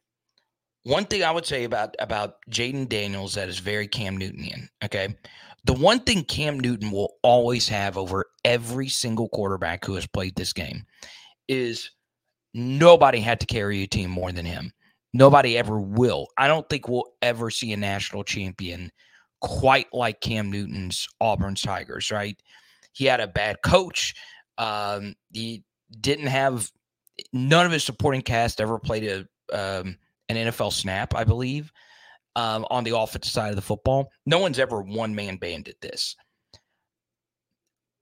One 0.85 1.05
thing 1.05 1.23
I 1.23 1.31
would 1.31 1.47
say 1.47 1.65
about 1.65 1.95
about 1.99 2.37
Jayden 2.51 2.89
Daniels 2.89 3.35
that 3.35 3.49
is 3.49 3.59
very 3.59 3.87
Cam 3.87 4.17
Newtonian. 4.17 4.69
Okay. 4.85 5.17
The 5.65 5.73
one 5.73 6.01
thing 6.01 6.25
Cam 6.25 6.59
Newton 6.59 6.91
will 6.91 7.15
always 7.23 7.69
have 7.69 7.97
over 7.97 8.27
every 8.45 8.89
single 8.89 9.29
quarterback 9.29 9.85
who 9.85 9.95
has 9.95 10.07
played 10.09 10.35
this 10.35 10.53
game 10.53 10.85
is 11.47 11.91
nobody 12.53 13.21
had 13.21 13.39
to 13.41 13.47
carry 13.47 13.83
a 13.83 13.87
team 13.87 14.11
more 14.11 14.33
than 14.33 14.45
him. 14.45 14.73
Nobody 15.15 15.57
ever 15.57 15.79
will. 15.79 16.27
I 16.37 16.49
don't 16.49 16.69
think 16.69 16.89
we'll 16.89 17.13
ever 17.23 17.51
see 17.51 17.73
a 17.73 17.77
national 17.77 18.25
champion 18.25 18.91
quite 19.41 19.87
like 19.93 20.21
Cam 20.21 20.51
Newton's 20.51 21.07
Auburn 21.21 21.55
Tigers, 21.55 22.11
right? 22.11 22.37
He 22.93 23.05
had 23.05 23.21
a 23.21 23.27
bad 23.27 23.59
coach. 23.63 24.15
Um, 24.59 25.15
he 25.33 25.65
didn't 26.01 26.27
have 26.27 26.71
none 27.33 27.67
of 27.67 27.73
his 27.73 27.85
supporting 27.85 28.23
cast 28.23 28.61
ever 28.61 28.79
played 28.79 29.05
a 29.05 29.19
um, 29.53 29.97
an 30.29 30.37
NFL 30.37 30.73
snap, 30.73 31.15
I 31.15 31.25
believe, 31.25 31.73
um, 32.37 32.67
on 32.71 32.85
the 32.85 32.97
offensive 32.97 33.33
side 33.33 33.51
of 33.51 33.57
the 33.57 33.63
football. 33.63 34.11
No 34.25 34.39
one's 34.39 34.59
ever 34.59 34.81
one 34.81 35.15
man 35.15 35.37
banded 35.37 35.77
this. 35.83 36.17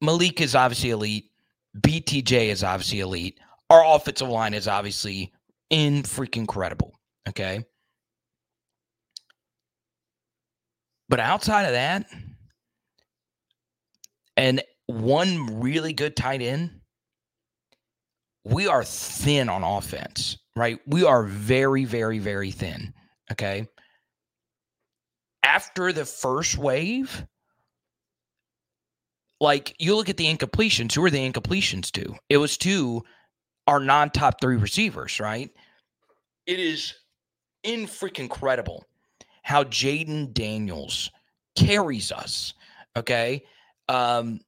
Malik 0.01 0.41
is 0.41 0.55
obviously 0.55 0.91
elite. 0.91 1.31
BTJ 1.79 2.49
is 2.49 2.65
obviously 2.65 3.01
elite. 3.01 3.39
Our 3.69 3.85
offensive 3.85 4.29
line 4.29 4.55
is 4.55 4.69
obviously 4.69 5.33
in 5.71 6.03
freaking 6.03 6.47
credible. 6.47 6.99
Okay. 7.29 7.65
But 11.09 11.21
outside 11.21 11.65
of 11.65 11.73
that, 11.73 12.07
and 14.37 14.63
one 14.87 15.61
really 15.61 15.93
good 15.93 16.17
tight 16.17 16.41
end, 16.41 16.80
we 18.45 18.67
are 18.67 18.85
thin 18.85 19.49
on 19.49 19.63
offense, 19.63 20.39
right? 20.57 20.81
We 20.87 21.05
are 21.05 21.25
very, 21.25 21.85
very, 21.85 22.19
very 22.19 22.51
thin. 22.51 22.93
Okay. 23.33 23.69
After 25.43 25.93
the 25.93 26.05
first 26.05 26.57
wave, 26.59 27.27
like 29.41 29.75
you 29.79 29.97
look 29.97 30.09
at 30.09 30.17
the 30.17 30.33
incompletions, 30.33 30.95
who 30.95 31.05
are 31.05 31.11
the 31.11 31.31
incompletions 31.31 31.91
to? 31.93 32.15
It 32.29 32.37
was 32.37 32.57
to 32.59 33.03
our 33.67 33.81
non 33.81 34.11
top 34.11 34.41
three 34.41 34.57
receivers, 34.57 35.21
right? 35.21 35.51
It 36.47 36.59
is 36.59 36.95
in 37.63 37.87
freaking 37.87 38.21
incredible 38.21 38.85
how 39.43 39.65
Jayden 39.65 40.33
Daniels 40.33 41.11
carries 41.57 42.13
us. 42.13 42.55
Okay. 42.97 43.45
Um, 43.89 44.41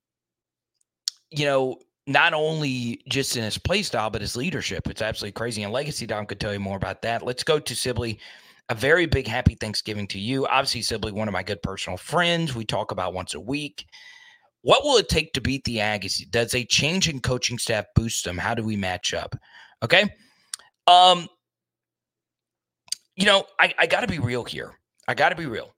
you 1.30 1.44
know, 1.44 1.78
not 2.12 2.34
only 2.34 3.02
just 3.08 3.36
in 3.36 3.42
his 3.42 3.58
play 3.58 3.82
style, 3.82 4.10
but 4.10 4.20
his 4.20 4.36
leadership. 4.36 4.88
It's 4.88 5.02
absolutely 5.02 5.32
crazy. 5.32 5.62
And 5.62 5.72
Legacy 5.72 6.06
Dom 6.06 6.26
could 6.26 6.38
tell 6.40 6.52
you 6.52 6.60
more 6.60 6.76
about 6.76 7.02
that. 7.02 7.22
Let's 7.22 7.42
go 7.42 7.58
to 7.58 7.74
Sibley. 7.74 8.18
A 8.68 8.74
very 8.74 9.06
big 9.06 9.26
happy 9.26 9.54
Thanksgiving 9.54 10.06
to 10.08 10.18
you. 10.18 10.46
Obviously, 10.46 10.82
Sibley, 10.82 11.12
one 11.12 11.28
of 11.28 11.32
my 11.32 11.42
good 11.42 11.62
personal 11.62 11.96
friends. 11.96 12.54
We 12.54 12.64
talk 12.64 12.90
about 12.90 13.14
once 13.14 13.34
a 13.34 13.40
week. 13.40 13.86
What 14.62 14.84
will 14.84 14.96
it 14.96 15.08
take 15.08 15.32
to 15.32 15.40
beat 15.40 15.64
the 15.64 15.78
Aggies? 15.78 16.30
Does 16.30 16.54
a 16.54 16.64
change 16.64 17.08
in 17.08 17.20
coaching 17.20 17.58
staff 17.58 17.86
boost 17.96 18.24
them? 18.24 18.38
How 18.38 18.54
do 18.54 18.62
we 18.62 18.76
match 18.76 19.12
up? 19.12 19.34
Okay. 19.82 20.14
Um, 20.86 21.28
you 23.16 23.26
know, 23.26 23.44
I, 23.60 23.74
I 23.78 23.86
gotta 23.86 24.06
be 24.06 24.20
real 24.20 24.44
here. 24.44 24.72
I 25.08 25.14
gotta 25.14 25.34
be 25.34 25.46
real. 25.46 25.74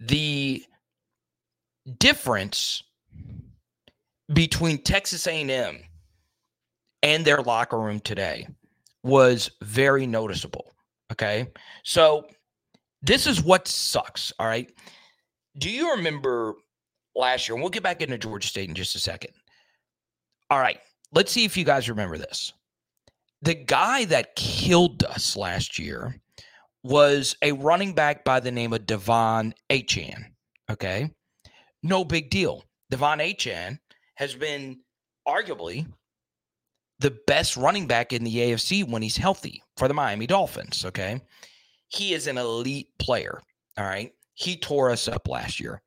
The 0.00 0.64
difference 1.98 2.82
between 4.32 4.78
Texas 4.78 5.26
A&M 5.26 5.78
and 7.02 7.24
their 7.24 7.42
locker 7.42 7.78
room 7.78 8.00
today 8.00 8.48
was 9.02 9.50
very 9.62 10.06
noticeable. 10.06 10.72
Okay. 11.12 11.46
So 11.82 12.26
this 13.02 13.26
is 13.26 13.42
what 13.42 13.68
sucks. 13.68 14.32
All 14.38 14.46
right. 14.46 14.72
Do 15.58 15.70
you 15.70 15.92
remember 15.94 16.54
last 17.14 17.46
year? 17.46 17.54
And 17.54 17.62
we'll 17.62 17.70
get 17.70 17.82
back 17.82 18.00
into 18.00 18.18
Georgia 18.18 18.48
State 18.48 18.68
in 18.68 18.74
just 18.74 18.96
a 18.96 18.98
second. 18.98 19.32
All 20.50 20.58
right. 20.58 20.80
Let's 21.12 21.30
see 21.30 21.44
if 21.44 21.56
you 21.56 21.64
guys 21.64 21.88
remember 21.88 22.18
this. 22.18 22.52
The 23.42 23.54
guy 23.54 24.06
that 24.06 24.34
killed 24.36 25.04
us 25.04 25.36
last 25.36 25.78
year 25.78 26.18
was 26.82 27.36
a 27.42 27.52
running 27.52 27.92
back 27.94 28.24
by 28.24 28.40
the 28.40 28.50
name 28.50 28.72
of 28.72 28.86
De'Von 28.86 29.52
Achane. 29.70 30.24
Okay. 30.70 31.10
No 31.82 32.04
big 32.04 32.30
deal. 32.30 32.64
De'Von 32.90 33.20
Achane 33.20 33.78
has 34.14 34.34
been 34.34 34.80
arguably 35.26 35.86
the 37.00 37.16
best 37.26 37.56
running 37.56 37.86
back 37.86 38.12
in 38.12 38.24
the 38.24 38.36
AFC 38.36 38.88
when 38.88 39.02
he's 39.02 39.16
healthy 39.16 39.62
for 39.76 39.88
the 39.88 39.94
Miami 39.94 40.26
Dolphins. 40.26 40.84
Okay. 40.84 41.20
He 41.88 42.14
is 42.14 42.26
an 42.26 42.38
elite 42.38 42.88
player. 42.98 43.40
All 43.76 43.84
right. 43.84 44.12
He 44.34 44.56
tore 44.56 44.90
us 44.90 45.08
up 45.08 45.28
last 45.28 45.60
year. 45.60 45.82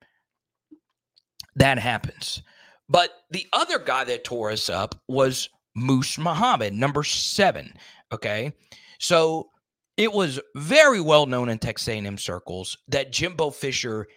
That 1.56 1.80
happens. 1.80 2.44
But 2.90 3.12
the 3.32 3.48
other 3.52 3.80
guy 3.80 4.04
that 4.06 4.24
tore 4.24 4.52
us 4.52 4.70
up 4.70 4.96
was 5.08 5.50
Moose 5.76 6.18
Muhammad, 6.18 6.74
number 6.74 7.04
seven. 7.04 7.74
Okay. 8.12 8.54
So 9.00 9.50
it 9.98 10.12
was 10.12 10.40
very 10.56 11.02
well 11.02 11.26
known 11.26 11.50
in 11.50 11.58
Texas 11.58 11.88
A&M 11.88 12.18
circles 12.18 12.78
that 12.88 13.12
Jimbo 13.12 13.50
Fisher 13.50 14.08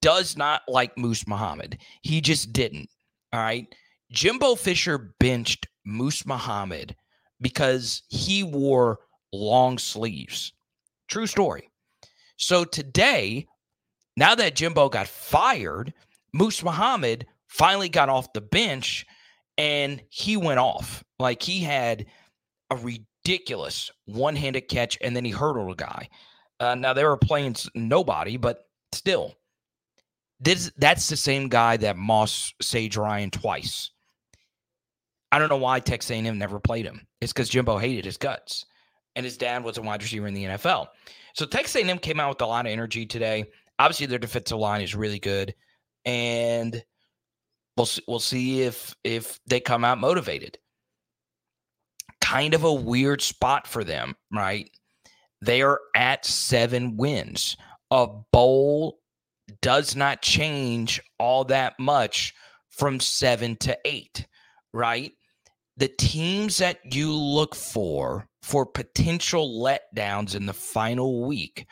does 0.00 0.36
not 0.36 0.62
like 0.68 0.96
Moose 0.96 1.26
Muhammad. 1.26 1.78
He 2.02 2.20
just 2.20 2.52
didn't. 2.52 2.88
All 3.36 3.42
right. 3.42 3.66
Jimbo 4.10 4.54
Fisher 4.54 4.96
benched 5.20 5.68
Moose 5.84 6.24
Muhammad 6.24 6.96
because 7.38 8.02
he 8.08 8.42
wore 8.42 9.00
long 9.30 9.76
sleeves. 9.76 10.54
True 11.08 11.26
story. 11.26 11.68
So 12.38 12.64
today, 12.64 13.46
now 14.16 14.34
that 14.36 14.56
Jimbo 14.56 14.88
got 14.88 15.06
fired, 15.06 15.92
Moose 16.32 16.64
Muhammad 16.64 17.26
finally 17.46 17.90
got 17.90 18.08
off 18.08 18.32
the 18.32 18.40
bench 18.40 19.04
and 19.58 20.02
he 20.08 20.38
went 20.38 20.58
off. 20.58 21.04
Like 21.18 21.42
he 21.42 21.60
had 21.60 22.06
a 22.70 22.76
ridiculous 22.76 23.90
one 24.06 24.34
handed 24.34 24.62
catch 24.62 24.96
and 25.02 25.14
then 25.14 25.26
he 25.26 25.30
hurdled 25.30 25.72
a 25.72 25.74
guy. 25.74 26.08
Uh, 26.58 26.74
now 26.74 26.94
they 26.94 27.04
were 27.04 27.18
playing 27.18 27.54
nobody, 27.74 28.38
but 28.38 28.66
still, 28.92 29.34
this 30.40 30.70
that's 30.76 31.08
the 31.08 31.16
same 31.16 31.48
guy 31.48 31.76
that 31.78 31.96
Moss 31.96 32.52
Sage 32.60 32.96
Ryan 32.96 33.30
twice. 33.30 33.90
I 35.32 35.38
don't 35.38 35.48
know 35.48 35.56
why 35.56 35.80
Texas 35.80 36.10
A&M 36.10 36.38
never 36.38 36.60
played 36.60 36.84
him. 36.84 37.06
It's 37.20 37.32
because 37.32 37.48
Jimbo 37.48 37.78
hated 37.78 38.04
his 38.04 38.16
guts, 38.16 38.66
and 39.16 39.24
his 39.24 39.36
dad 39.36 39.64
was 39.64 39.78
a 39.78 39.82
wide 39.82 40.02
receiver 40.02 40.26
in 40.26 40.34
the 40.34 40.44
NFL. 40.44 40.88
So 41.34 41.46
Texas 41.46 41.82
A&M 41.82 41.98
came 41.98 42.20
out 42.20 42.30
with 42.30 42.40
a 42.40 42.46
lot 42.46 42.66
of 42.66 42.72
energy 42.72 43.06
today. 43.06 43.44
Obviously, 43.78 44.06
their 44.06 44.18
defensive 44.18 44.58
line 44.58 44.82
is 44.82 44.94
really 44.94 45.18
good, 45.18 45.54
and 46.04 46.82
we'll 47.76 47.86
see, 47.86 48.02
we'll 48.06 48.18
see 48.18 48.62
if 48.62 48.94
if 49.04 49.40
they 49.46 49.60
come 49.60 49.84
out 49.84 49.98
motivated. 49.98 50.58
Kind 52.20 52.54
of 52.54 52.64
a 52.64 52.72
weird 52.72 53.20
spot 53.20 53.66
for 53.66 53.84
them, 53.84 54.16
right? 54.32 54.70
They 55.42 55.62
are 55.62 55.80
at 55.94 56.24
seven 56.24 56.96
wins. 56.96 57.56
A 57.90 58.06
bowl 58.32 58.98
does 59.62 59.96
not 59.96 60.22
change 60.22 61.00
all 61.18 61.44
that 61.44 61.78
much 61.78 62.34
from 62.70 63.00
seven 63.00 63.56
to 63.56 63.78
eight, 63.84 64.26
right? 64.72 65.12
The 65.76 65.88
teams 65.88 66.58
that 66.58 66.78
you 66.94 67.12
look 67.12 67.54
for 67.54 68.28
for 68.42 68.64
potential 68.64 69.62
letdowns 69.62 70.34
in 70.34 70.46
the 70.46 70.52
final 70.52 71.26
week 71.26 71.66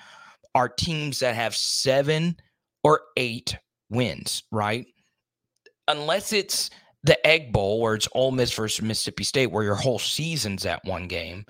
are 0.54 0.68
teams 0.68 1.20
that 1.20 1.34
have 1.34 1.56
seven 1.56 2.36
or 2.82 3.00
eight 3.16 3.56
wins, 3.90 4.42
right? 4.50 4.86
Unless 5.88 6.32
it's 6.32 6.70
the 7.02 7.24
Egg 7.26 7.52
Bowl 7.52 7.80
where 7.80 7.94
it's 7.94 8.08
Ole 8.14 8.30
Miss 8.30 8.52
versus 8.52 8.82
Mississippi 8.82 9.24
State, 9.24 9.50
where 9.50 9.64
your 9.64 9.74
whole 9.74 9.98
season's 9.98 10.64
at 10.64 10.84
one 10.84 11.06
game. 11.06 11.44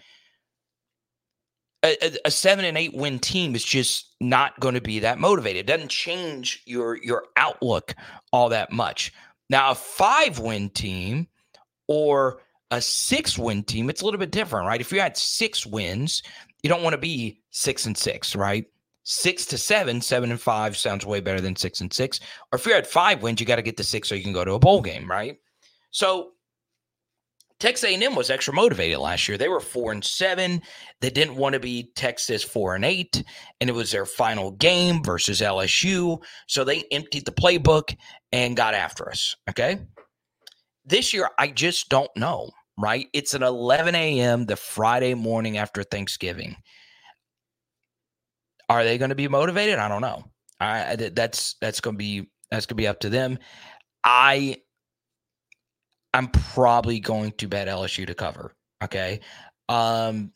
A, 1.84 2.16
a, 2.24 2.30
seven 2.30 2.64
and 2.64 2.78
eight 2.78 2.94
win 2.94 3.18
team 3.18 3.54
is 3.54 3.62
just 3.62 4.14
not 4.18 4.58
going 4.58 4.74
to 4.74 4.80
be 4.80 5.00
that 5.00 5.18
motivated. 5.18 5.60
It 5.60 5.66
doesn't 5.66 5.90
change 5.90 6.62
your 6.64 6.96
your 6.96 7.24
outlook 7.36 7.94
all 8.32 8.48
that 8.48 8.72
much. 8.72 9.12
Now, 9.50 9.70
a 9.70 9.74
five 9.74 10.38
win 10.38 10.70
team 10.70 11.28
or 11.86 12.40
a 12.70 12.80
six 12.80 13.38
win 13.38 13.62
team, 13.64 13.90
it's 13.90 14.00
a 14.00 14.04
little 14.04 14.18
bit 14.18 14.30
different, 14.30 14.66
right? 14.66 14.80
If 14.80 14.92
you 14.92 15.00
had 15.00 15.16
six 15.16 15.66
wins, 15.66 16.22
you 16.62 16.70
don't 16.70 16.82
want 16.82 16.94
to 16.94 16.98
be 16.98 17.42
six 17.50 17.84
and 17.86 17.96
six, 17.96 18.34
right? 18.34 18.64
Six 19.02 19.44
to 19.46 19.58
seven, 19.58 20.00
seven 20.00 20.30
and 20.30 20.40
five 20.40 20.78
sounds 20.78 21.04
way 21.04 21.20
better 21.20 21.40
than 21.40 21.56
six 21.56 21.82
and 21.82 21.92
six. 21.92 22.20
Or 22.50 22.58
if 22.58 22.64
you're 22.64 22.76
at 22.76 22.86
five 22.86 23.22
wins, 23.22 23.40
you 23.40 23.46
got 23.46 23.56
to 23.56 23.62
get 23.62 23.76
to 23.76 23.84
six 23.84 24.08
so 24.08 24.14
you 24.14 24.22
can 24.22 24.32
go 24.32 24.46
to 24.46 24.54
a 24.54 24.58
bowl 24.58 24.80
game, 24.80 25.08
right? 25.08 25.36
So 25.90 26.32
Texas 27.60 27.88
A&M 27.88 28.14
was 28.14 28.30
extra 28.30 28.52
motivated 28.52 28.98
last 28.98 29.28
year. 29.28 29.38
They 29.38 29.48
were 29.48 29.60
four 29.60 29.92
and 29.92 30.04
seven. 30.04 30.60
They 31.00 31.10
didn't 31.10 31.36
want 31.36 31.54
to 31.54 31.60
be 31.60 31.90
Texas 31.94 32.42
four 32.42 32.74
and 32.74 32.84
eight, 32.84 33.22
and 33.60 33.70
it 33.70 33.74
was 33.74 33.90
their 33.90 34.06
final 34.06 34.50
game 34.50 35.02
versus 35.02 35.40
LSU. 35.40 36.18
So 36.48 36.64
they 36.64 36.84
emptied 36.90 37.26
the 37.26 37.32
playbook 37.32 37.96
and 38.32 38.56
got 38.56 38.74
after 38.74 39.08
us. 39.08 39.36
Okay. 39.48 39.78
This 40.84 41.14
year, 41.14 41.30
I 41.38 41.48
just 41.48 41.88
don't 41.88 42.14
know. 42.16 42.50
Right? 42.76 43.06
It's 43.12 43.34
an 43.34 43.44
11 43.44 43.94
a.m. 43.94 44.46
the 44.46 44.56
Friday 44.56 45.14
morning 45.14 45.58
after 45.58 45.84
Thanksgiving. 45.84 46.56
Are 48.68 48.82
they 48.82 48.98
going 48.98 49.10
to 49.10 49.14
be 49.14 49.28
motivated? 49.28 49.78
I 49.78 49.88
don't 49.88 50.00
know. 50.02 50.24
I 50.58 50.96
that's 50.96 51.54
that's 51.60 51.80
going 51.80 51.94
to 51.94 51.98
be 51.98 52.30
that's 52.50 52.66
going 52.66 52.76
to 52.76 52.82
be 52.82 52.88
up 52.88 53.00
to 53.00 53.10
them. 53.10 53.38
I 54.02 54.56
I'm 56.14 56.28
probably 56.28 57.00
going 57.00 57.32
to 57.32 57.48
bet 57.48 57.66
LSU 57.66 58.06
to 58.06 58.14
cover. 58.14 58.54
Okay. 58.82 59.20
Um, 59.68 60.32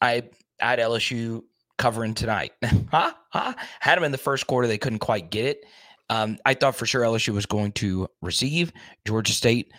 I 0.00 0.24
had 0.60 0.78
LSU 0.78 1.42
covering 1.78 2.14
tonight. 2.14 2.52
Had 3.32 3.96
them 3.96 4.04
in 4.04 4.12
the 4.12 4.18
first 4.18 4.46
quarter. 4.46 4.68
They 4.68 4.78
couldn't 4.78 4.98
quite 4.98 5.30
get 5.30 5.46
it. 5.46 5.64
Um, 6.10 6.38
I 6.44 6.54
thought 6.54 6.74
for 6.74 6.86
sure 6.86 7.02
LSU 7.02 7.32
was 7.32 7.46
going 7.46 7.72
to 7.72 8.08
receive. 8.20 8.72
Georgia 9.06 9.32
State 9.32 9.72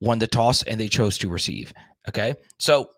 won 0.00 0.18
the 0.18 0.26
toss 0.26 0.62
and 0.64 0.80
they 0.80 0.88
chose 0.88 1.18
to 1.18 1.28
receive. 1.28 1.72
Okay. 2.08 2.34
So 2.58 2.90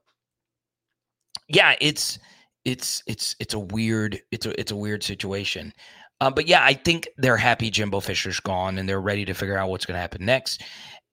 yeah, 1.48 1.74
it's 1.80 2.18
it's 2.64 3.02
it's 3.06 3.36
it's 3.38 3.54
a 3.54 3.58
weird 3.58 4.20
it's 4.32 4.46
a 4.46 4.58
it's 4.58 4.72
a 4.72 4.76
weird 4.76 5.02
situation. 5.02 5.72
Um, 6.20 6.32
but 6.32 6.46
yeah, 6.46 6.64
I 6.64 6.72
think 6.72 7.08
they're 7.18 7.36
happy 7.36 7.70
Jimbo 7.70 8.00
Fisher's 8.00 8.40
gone 8.40 8.78
and 8.78 8.88
they're 8.88 9.00
ready 9.00 9.24
to 9.26 9.34
figure 9.34 9.58
out 9.58 9.68
what's 9.68 9.84
going 9.84 9.96
to 9.96 10.00
happen 10.00 10.24
next 10.24 10.62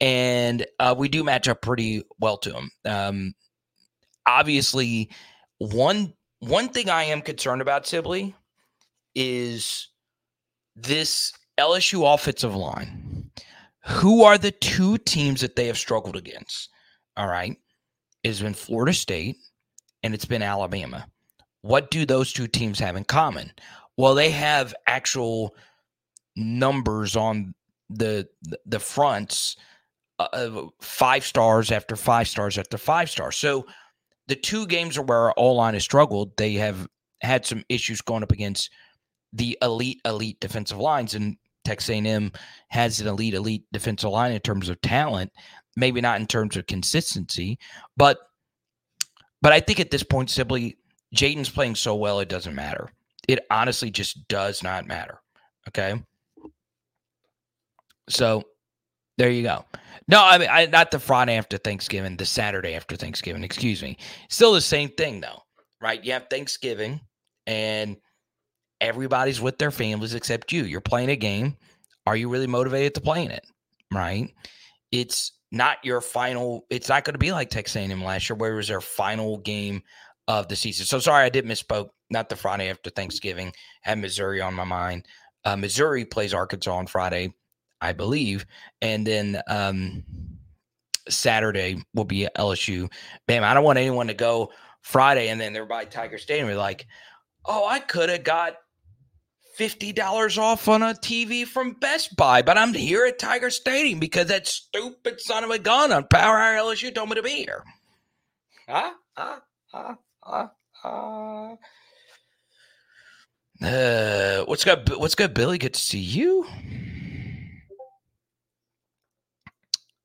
and 0.03 0.67
uh, 0.81 0.93
we 0.97 1.07
do 1.07 1.23
match 1.23 1.47
up 1.47 1.61
pretty 1.61 2.03
well 2.19 2.35
to 2.35 2.53
him. 2.53 2.71
Um, 2.83 3.33
obviously, 4.25 5.09
one 5.59 6.13
one 6.39 6.67
thing 6.67 6.89
I 6.89 7.05
am 7.05 7.21
concerned 7.21 7.61
about, 7.61 7.87
Sibley, 7.87 8.35
is 9.15 9.87
this 10.75 11.31
LSU 11.57 12.13
offensive 12.13 12.53
line. 12.53 13.31
Who 13.85 14.23
are 14.23 14.37
the 14.37 14.51
two 14.51 14.97
teams 14.97 15.39
that 15.39 15.55
they 15.55 15.67
have 15.67 15.77
struggled 15.77 16.17
against? 16.17 16.69
All 17.15 17.27
right, 17.27 17.55
it's 18.23 18.41
been 18.41 18.53
Florida 18.53 18.93
State 18.93 19.37
and 20.03 20.13
it's 20.13 20.25
been 20.25 20.43
Alabama. 20.43 21.07
What 21.61 21.91
do 21.91 22.05
those 22.05 22.33
two 22.33 22.47
teams 22.47 22.77
have 22.79 22.97
in 22.97 23.05
common? 23.05 23.53
Well, 23.95 24.15
they 24.15 24.31
have 24.31 24.75
actual 24.85 25.55
numbers 26.35 27.15
on 27.15 27.55
the 27.89 28.27
the 28.65 28.81
fronts 28.81 29.55
uh, 30.31 30.67
five 30.81 31.25
stars 31.25 31.71
after 31.71 31.95
five 31.95 32.27
stars 32.27 32.57
after 32.57 32.77
five 32.77 33.09
stars. 33.09 33.35
So 33.35 33.65
the 34.27 34.35
two 34.35 34.65
games 34.67 34.99
where 34.99 35.37
our 35.37 35.53
line 35.53 35.73
has 35.73 35.83
struggled, 35.83 36.35
they 36.37 36.53
have 36.53 36.87
had 37.21 37.45
some 37.45 37.63
issues 37.69 38.01
going 38.01 38.23
up 38.23 38.31
against 38.31 38.69
the 39.31 39.57
elite, 39.61 40.01
elite 40.05 40.39
defensive 40.39 40.77
lines, 40.77 41.15
and 41.15 41.37
Texas 41.65 41.89
A&M 41.89 42.31
has 42.69 42.99
an 42.99 43.07
elite, 43.07 43.33
elite 43.33 43.65
defensive 43.71 44.09
line 44.09 44.31
in 44.31 44.39
terms 44.41 44.69
of 44.69 44.79
talent. 44.81 45.31
Maybe 45.75 46.01
not 46.01 46.19
in 46.19 46.27
terms 46.27 46.55
of 46.55 46.67
consistency, 46.67 47.57
but 47.97 48.19
but 49.41 49.51
I 49.51 49.59
think 49.59 49.79
at 49.79 49.91
this 49.91 50.03
point, 50.03 50.29
simply 50.29 50.77
Jayden's 51.15 51.49
playing 51.49 51.75
so 51.75 51.95
well, 51.95 52.19
it 52.19 52.29
doesn't 52.29 52.55
matter. 52.55 52.89
It 53.27 53.39
honestly 53.49 53.89
just 53.89 54.27
does 54.27 54.63
not 54.63 54.87
matter. 54.87 55.19
Okay. 55.67 56.01
So 58.07 58.43
there 59.17 59.29
you 59.29 59.43
go. 59.43 59.65
No, 60.07 60.23
I 60.23 60.37
mean, 60.37 60.49
I, 60.51 60.65
not 60.65 60.91
the 60.91 60.99
Friday 60.99 61.35
after 61.35 61.57
Thanksgiving, 61.57 62.17
the 62.17 62.25
Saturday 62.25 62.75
after 62.75 62.95
Thanksgiving. 62.95 63.43
Excuse 63.43 63.81
me. 63.81 63.97
Still 64.29 64.53
the 64.53 64.61
same 64.61 64.89
thing, 64.89 65.21
though, 65.21 65.41
right? 65.81 66.03
You 66.03 66.13
have 66.13 66.27
Thanksgiving, 66.29 66.99
and 67.47 67.97
everybody's 68.81 69.39
with 69.39 69.57
their 69.57 69.71
families 69.71 70.13
except 70.13 70.51
you. 70.51 70.65
You're 70.65 70.81
playing 70.81 71.09
a 71.09 71.15
game. 71.15 71.57
Are 72.05 72.17
you 72.17 72.29
really 72.29 72.47
motivated 72.47 72.95
to 72.95 73.01
play 73.01 73.23
in 73.23 73.31
it? 73.31 73.45
Right? 73.93 74.33
It's 74.91 75.31
not 75.51 75.77
your 75.83 76.01
final. 76.01 76.65
It's 76.69 76.89
not 76.89 77.05
going 77.05 77.13
to 77.13 77.19
be 77.19 77.31
like 77.31 77.49
Texas 77.49 77.75
A&M 77.77 78.03
last 78.03 78.29
year, 78.29 78.35
where 78.35 78.51
it 78.51 78.57
was 78.57 78.67
their 78.67 78.81
final 78.81 79.37
game 79.37 79.83
of 80.27 80.47
the 80.47 80.55
season. 80.55 80.85
So 80.85 80.99
sorry, 80.99 81.23
I 81.23 81.29
did 81.29 81.45
misspoke. 81.45 81.89
Not 82.09 82.29
the 82.29 82.35
Friday 82.35 82.69
after 82.69 82.89
Thanksgiving. 82.89 83.53
Had 83.81 83.99
Missouri 83.99 84.41
on 84.41 84.53
my 84.53 84.63
mind. 84.63 85.07
Uh, 85.45 85.55
Missouri 85.55 86.05
plays 86.05 86.33
Arkansas 86.33 86.73
on 86.73 86.87
Friday. 86.87 87.33
I 87.83 87.91
believe. 87.91 88.45
And 88.81 89.05
then 89.05 89.41
um, 89.47 90.03
Saturday 91.09 91.83
will 91.93 92.05
be 92.05 92.27
LSU. 92.37 92.89
Bam, 93.27 93.43
I 93.43 93.53
don't 93.53 93.65
want 93.65 93.77
anyone 93.77 94.07
to 94.07 94.13
go 94.13 94.51
Friday 94.81 95.27
and 95.27 95.39
then 95.39 95.51
they're 95.51 95.65
by 95.65 95.83
Tiger 95.83 96.17
Stadium. 96.17 96.47
Be 96.47 96.55
like, 96.55 96.87
oh, 97.45 97.67
I 97.67 97.79
could 97.79 98.07
have 98.09 98.23
got 98.23 98.55
$50 99.59 100.37
off 100.37 100.67
on 100.69 100.81
a 100.81 100.93
TV 100.93 101.45
from 101.45 101.73
Best 101.73 102.15
Buy, 102.15 102.41
but 102.41 102.57
I'm 102.57 102.73
here 102.73 103.05
at 103.05 103.19
Tiger 103.19 103.49
Stadium 103.49 103.99
because 103.99 104.27
that 104.27 104.47
stupid 104.47 105.19
son 105.19 105.43
of 105.43 105.51
a 105.51 105.59
gun 105.59 105.91
on 105.91 106.07
Power 106.07 106.39
Hour 106.39 106.55
LSU 106.55 106.95
told 106.95 107.09
me 107.09 107.15
to 107.15 107.21
be 107.21 107.43
here. 107.43 107.63
Huh? 108.67 108.91
Huh? 109.11 109.39
Huh? 109.71 109.95
Huh? 110.21 110.47
Huh? 110.71 111.55
Uh, 113.61 114.45
what's 114.45 114.63
good? 114.63 114.89
What's 114.97 115.15
good, 115.15 115.33
Billy? 115.33 115.57
Good 115.57 115.73
to 115.73 115.79
see 115.79 115.99
you. 115.99 116.47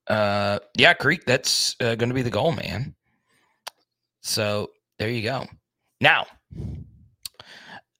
Uh, 0.08 0.58
yeah, 0.74 0.94
Creek, 0.94 1.24
that's 1.26 1.76
uh, 1.80 1.94
going 1.94 2.08
to 2.08 2.14
be 2.14 2.22
the 2.22 2.30
goal, 2.30 2.52
man. 2.52 2.94
So 4.22 4.70
there 4.98 5.10
you 5.10 5.22
go. 5.22 5.46
Now, 6.00 6.26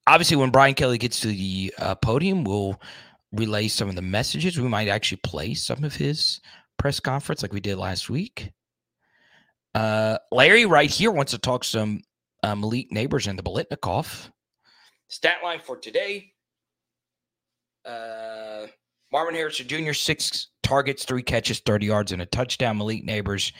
obviously, 0.07 0.37
when 0.37 0.51
Brian 0.51 0.75
Kelly 0.75 0.99
gets 0.99 1.21
to 1.21 1.29
the 1.29 1.73
uh, 1.79 1.94
podium, 1.97 2.44
we'll 2.44 2.81
relay 3.33 3.68
some 3.68 3.88
of 3.88 3.97
the 3.97 4.03
messages. 4.03 4.59
We 4.59 4.68
might 4.68 4.88
actually 4.88 5.21
play 5.23 5.55
some 5.55 5.85
of 5.85 5.94
his 5.94 6.40
press 6.79 7.01
conference 7.01 7.42
like 7.42 7.53
we 7.53 7.61
did 7.61 7.77
last 7.77 8.09
week. 8.09 8.53
Uh, 9.75 10.18
Larry, 10.33 10.64
right 10.64 10.90
here, 10.90 11.11
wants 11.11 11.33
to 11.33 11.38
talk 11.38 11.62
some 11.64 12.03
uh, 12.42 12.55
Malik 12.55 12.90
Nabers 12.90 13.27
and 13.27 13.38
the 13.38 13.42
Biletnikoff. 13.42 14.31
Stat 15.09 15.38
line 15.42 15.61
for 15.64 15.77
today. 15.77 16.33
Uh, 17.85 18.66
Marvin 19.12 19.35
Harrison 19.35 19.66
Jr., 19.66 19.92
six 19.92 20.49
targets, 20.62 21.05
three 21.05 21.23
catches, 21.23 21.61
30 21.61 21.87
yards, 21.87 22.12
and 22.12 22.21
a 22.21 22.27
touchdown. 22.27 22.77
Malik 22.77 23.07
Nabers, 23.07 23.53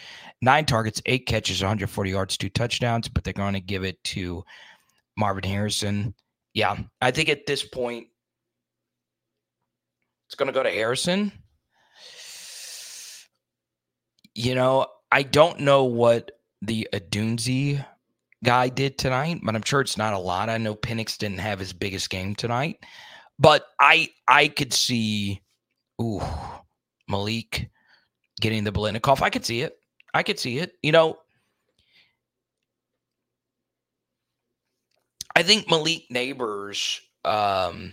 nine 0.43 0.67
targets, 0.67 1.01
eight 1.07 1.27
catches, 1.27 1.63
140 1.63 2.11
yards, 2.11 2.37
two 2.37 2.51
touchdowns, 2.51 3.09
but 3.09 3.25
they're 3.25 3.33
going 3.33 3.55
to 3.55 3.61
give 3.61 3.85
it 3.85 4.03
to 4.05 4.45
Marvin 5.17 5.45
Harrison. 5.45 6.15
Yeah, 6.53 6.77
I 7.01 7.11
think 7.11 7.29
at 7.29 7.47
this 7.47 7.65
point, 7.65 8.09
it's 10.27 10.35
going 10.35 10.49
to 10.49 10.53
go 10.53 10.63
to 10.63 10.71
Harrison. 10.71 11.33
You 14.35 14.55
know, 14.55 14.87
I 15.11 15.23
don't 15.23 15.61
know 15.61 15.85
what 15.85 16.31
the 16.61 16.89
Odunze 16.93 17.85
guy 18.45 18.69
did 18.69 18.99
tonight, 18.99 19.41
but 19.43 19.55
I'm 19.55 19.63
sure 19.63 19.81
it's 19.81 19.97
not 19.97 20.15
a 20.15 20.19
lot. 20.19 20.49
I 20.49 20.59
know 20.59 20.75
Penix 20.75 21.17
didn't 21.17 21.41
have 21.41 21.59
his 21.59 21.73
biggest 21.73 22.11
game 22.11 22.35
tonight, 22.35 22.79
but 23.38 23.66
I 23.81 24.11
I 24.27 24.48
could 24.48 24.72
see, 24.72 25.42
ooh, 26.01 26.22
Malik 27.09 27.70
getting 28.40 28.64
the 28.64 28.72
Biletnikoff. 28.72 29.22
I 29.22 29.31
could 29.31 29.44
see 29.44 29.62
it. 29.62 29.79
I 30.14 30.22
could 30.22 30.38
see 30.38 30.59
it. 30.59 30.72
You 30.83 30.92
know, 30.92 31.18
I 35.37 35.42
think 35.42 35.70
Malik 35.70 36.05
Nabers. 36.12 37.01
Um, 37.24 37.92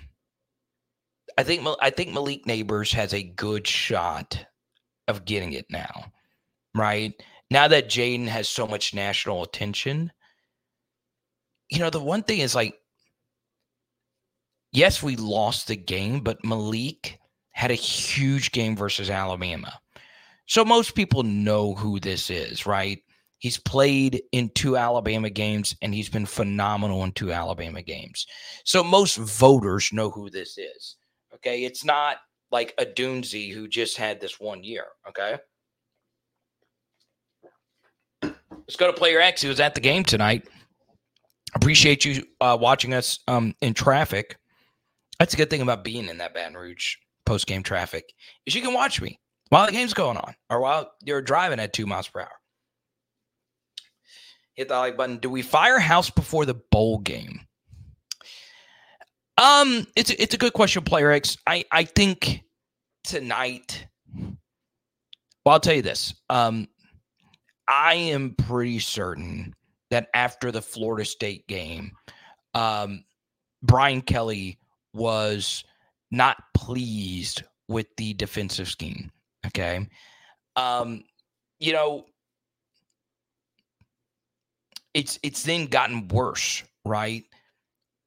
I 1.38 1.43
think 1.43 1.67
I 1.81 1.89
think 1.89 2.13
Malik 2.13 2.45
Nabers 2.45 2.93
has 2.93 3.13
a 3.13 3.23
good 3.23 3.67
shot 3.67 4.45
of 5.08 5.25
getting 5.25 5.53
it 5.53 5.65
now, 5.69 6.05
right? 6.75 7.13
Now 7.51 7.67
that 7.67 7.89
Jayden 7.89 8.27
has 8.27 8.49
so 8.49 8.65
much 8.65 8.93
national 8.93 9.43
attention, 9.43 10.12
you 11.69 11.79
know 11.79 11.89
the 11.89 12.01
one 12.01 12.23
thing 12.23 12.39
is 12.39 12.55
like, 12.55 12.75
yes, 14.75 15.01
we 15.01 15.15
lost 15.15 15.67
the 15.67 15.75
game, 15.75 16.19
but 16.19 16.43
Malik 16.43 17.19
had 17.51 17.71
a 17.71 17.75
huge 17.75 18.51
game 18.51 18.75
versus 18.75 19.09
Alabama. 19.09 19.79
So 20.45 20.65
most 20.65 20.93
people 20.93 21.23
know 21.23 21.73
who 21.73 21.99
this 21.99 22.29
is, 22.29 22.65
right? 22.65 23.01
He's 23.39 23.57
played 23.57 24.21
in 24.31 24.49
two 24.49 24.77
Alabama 24.77 25.29
games 25.29 25.75
and 25.81 25.93
he's 25.93 26.09
been 26.09 26.25
phenomenal 26.25 27.03
in 27.03 27.11
two 27.13 27.31
Alabama 27.31 27.81
games. 27.81 28.27
So 28.63 28.83
most 28.83 29.17
voters 29.17 29.89
know 29.91 30.09
who 30.09 30.29
this 30.29 30.57
is. 30.57 30.95
Okay. 31.33 31.63
It's 31.63 31.83
not 31.83 32.17
like 32.51 32.75
Odunze 32.77 33.53
who 33.53 33.67
just 33.67 33.97
had 33.97 34.19
this 34.19 34.39
one 34.39 34.63
year. 34.63 34.85
Okay. 35.07 35.38
Let's 38.23 38.75
go 38.77 38.88
to 38.88 38.93
player 38.93 39.19
X 39.19 39.41
who 39.41 39.49
was 39.49 39.59
at 39.59 39.75
the 39.75 39.81
game 39.81 40.03
tonight. 40.03 40.47
Appreciate 41.55 42.03
you 42.03 42.23
uh, 42.41 42.57
watching 42.59 42.93
us 42.93 43.19
um, 43.27 43.53
in 43.61 43.73
traffic. 43.73 44.38
That's 45.19 45.34
a 45.34 45.38
good 45.38 45.49
thing 45.49 45.62
about 45.62 45.84
being 45.84 46.08
in 46.08 46.17
that 46.17 46.34
Baton 46.34 46.56
Rouge 46.56 46.95
post 47.25 47.47
game 47.47 47.63
traffic 47.63 48.13
is 48.45 48.56
you 48.56 48.62
can 48.62 48.73
watch 48.73 49.01
me 49.01 49.19
while 49.49 49.65
the 49.65 49.71
game's 49.71 49.93
going 49.93 50.17
on 50.17 50.36
or 50.49 50.60
while 50.60 50.91
you're 51.04 51.21
driving 51.21 51.60
at 51.60 51.73
two 51.73 51.86
miles 51.86 52.08
per 52.08 52.21
hour. 52.21 52.39
Hit 54.56 54.69
the 54.69 54.78
like 54.78 54.97
button. 54.97 55.17
Do 55.17 55.30
we 55.30 55.41
fire 55.41 55.80
House 55.80 56.10
before 56.10 56.45
the 56.45 56.54
bowl 56.54 56.99
game? 56.99 57.41
Um, 59.38 59.86
it's 59.97 60.10
a, 60.10 60.21
it's 60.21 60.34
a 60.34 60.38
good 60.38 60.54
question, 60.54 60.84
Player 60.84 61.12
X. 61.12 61.38
I 61.45 61.65
I 61.71 61.84
think 61.84 62.41
tonight. 63.04 63.86
Well, 65.45 65.54
I'll 65.54 65.60
tell 65.60 65.75
you 65.75 65.82
this. 65.82 66.15
Um, 66.30 66.67
I 67.67 67.95
am 67.95 68.36
pretty 68.36 68.80
certain 68.80 69.54
that 69.91 70.08
after 70.13 70.51
the 70.51 70.62
Florida 70.62 71.06
State 71.06 71.47
game, 71.47 71.91
um, 72.54 73.04
Brian 73.62 74.01
Kelly 74.01 74.58
was 74.95 75.63
not 76.12 76.38
pleased 76.53 77.43
with 77.67 77.88
the 77.97 78.13
defensive 78.13 78.67
scheme. 78.67 79.12
Okay. 79.45 79.88
Um, 80.55 81.03
you 81.60 81.73
know, 81.73 82.05
it's 84.93 85.19
it's 85.23 85.43
then 85.43 85.67
gotten 85.67 86.08
worse, 86.08 86.63
right? 86.86 87.23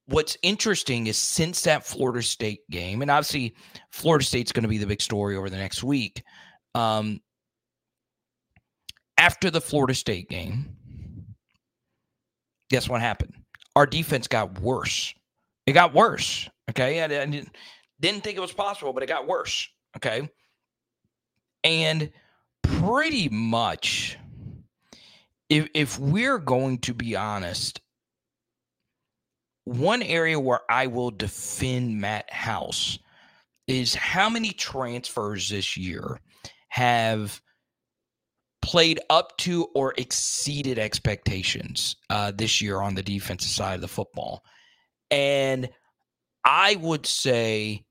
What's 0.06 0.38
interesting 0.42 1.06
is 1.06 1.18
since 1.18 1.62
that 1.62 1.84
Florida 1.84 2.22
State 2.22 2.60
game, 2.70 3.02
and 3.02 3.10
obviously 3.10 3.54
Florida 3.92 4.24
State's 4.24 4.52
going 4.52 4.62
to 4.62 4.68
be 4.68 4.78
the 4.78 4.86
big 4.86 5.02
story 5.02 5.36
over 5.36 5.50
the 5.50 5.58
next 5.58 5.84
week. 5.84 6.22
Um, 6.74 7.20
after 9.18 9.50
the 9.50 9.60
Florida 9.60 9.94
State 9.94 10.30
game, 10.30 10.74
guess 12.70 12.88
what 12.88 13.02
happened? 13.02 13.34
Our 13.76 13.84
defense 13.84 14.26
got 14.26 14.60
worse. 14.60 15.12
It 15.66 15.72
got 15.72 15.92
worse. 15.92 16.48
Okay. 16.70 17.00
I, 17.00 17.04
I 17.04 17.26
didn't, 17.26 17.50
think 18.00 18.36
it 18.36 18.40
was 18.40 18.52
possible, 18.52 18.92
but 18.92 19.02
it 19.02 19.08
got 19.08 19.26
worse. 19.26 19.68
Okay. 19.96 20.28
And 21.64 22.10
pretty 22.62 23.28
much, 23.28 24.18
if, 25.48 25.68
if 25.74 25.98
we're 25.98 26.38
going 26.38 26.78
to 26.78 26.94
be 26.94 27.16
honest, 27.16 27.80
one 29.64 30.02
area 30.02 30.38
where 30.38 30.60
I 30.70 30.86
will 30.86 31.10
defend 31.10 32.00
Matt 32.00 32.32
House 32.32 32.98
is 33.66 33.94
how 33.94 34.30
many 34.30 34.50
transfers 34.52 35.50
this 35.50 35.76
year 35.76 36.20
have 36.68 37.40
played 38.62 39.00
up 39.10 39.36
to 39.38 39.64
or 39.74 39.94
exceeded 39.96 40.78
expectations 40.78 41.96
uh, 42.10 42.32
this 42.34 42.60
year 42.60 42.80
on 42.80 42.94
the 42.94 43.02
defensive 43.02 43.50
side 43.50 43.74
of 43.74 43.80
the 43.80 43.88
football. 43.88 44.42
And 45.10 45.68
I 46.44 46.76
would 46.76 47.06
say 47.06 47.84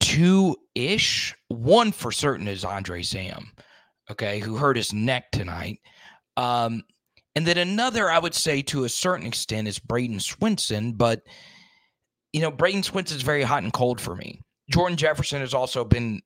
two 0.00 0.56
ish. 0.74 1.34
One 1.48 1.92
for 1.92 2.12
certain 2.12 2.48
is 2.48 2.64
Andre 2.64 3.02
Sam, 3.02 3.52
okay, 4.10 4.40
who 4.40 4.56
hurt 4.56 4.76
his 4.76 4.92
neck 4.92 5.30
tonight. 5.32 5.80
Um, 6.36 6.84
and 7.34 7.46
then 7.46 7.58
another, 7.58 8.10
I 8.10 8.18
would 8.18 8.34
say 8.34 8.62
to 8.62 8.84
a 8.84 8.88
certain 8.88 9.26
extent, 9.26 9.68
is 9.68 9.78
Bradyn 9.78 10.16
Swinson. 10.16 10.96
But, 10.96 11.22
you 12.32 12.40
know, 12.40 12.50
Bradyn 12.50 12.84
Swinson 12.84 13.16
is 13.16 13.22
very 13.22 13.42
hot 13.42 13.62
and 13.62 13.72
cold 13.72 14.00
for 14.00 14.16
me. 14.16 14.40
Jordan 14.70 14.96
Jefferson 14.96 15.40
has 15.40 15.54
also 15.54 15.84
been 15.84 16.20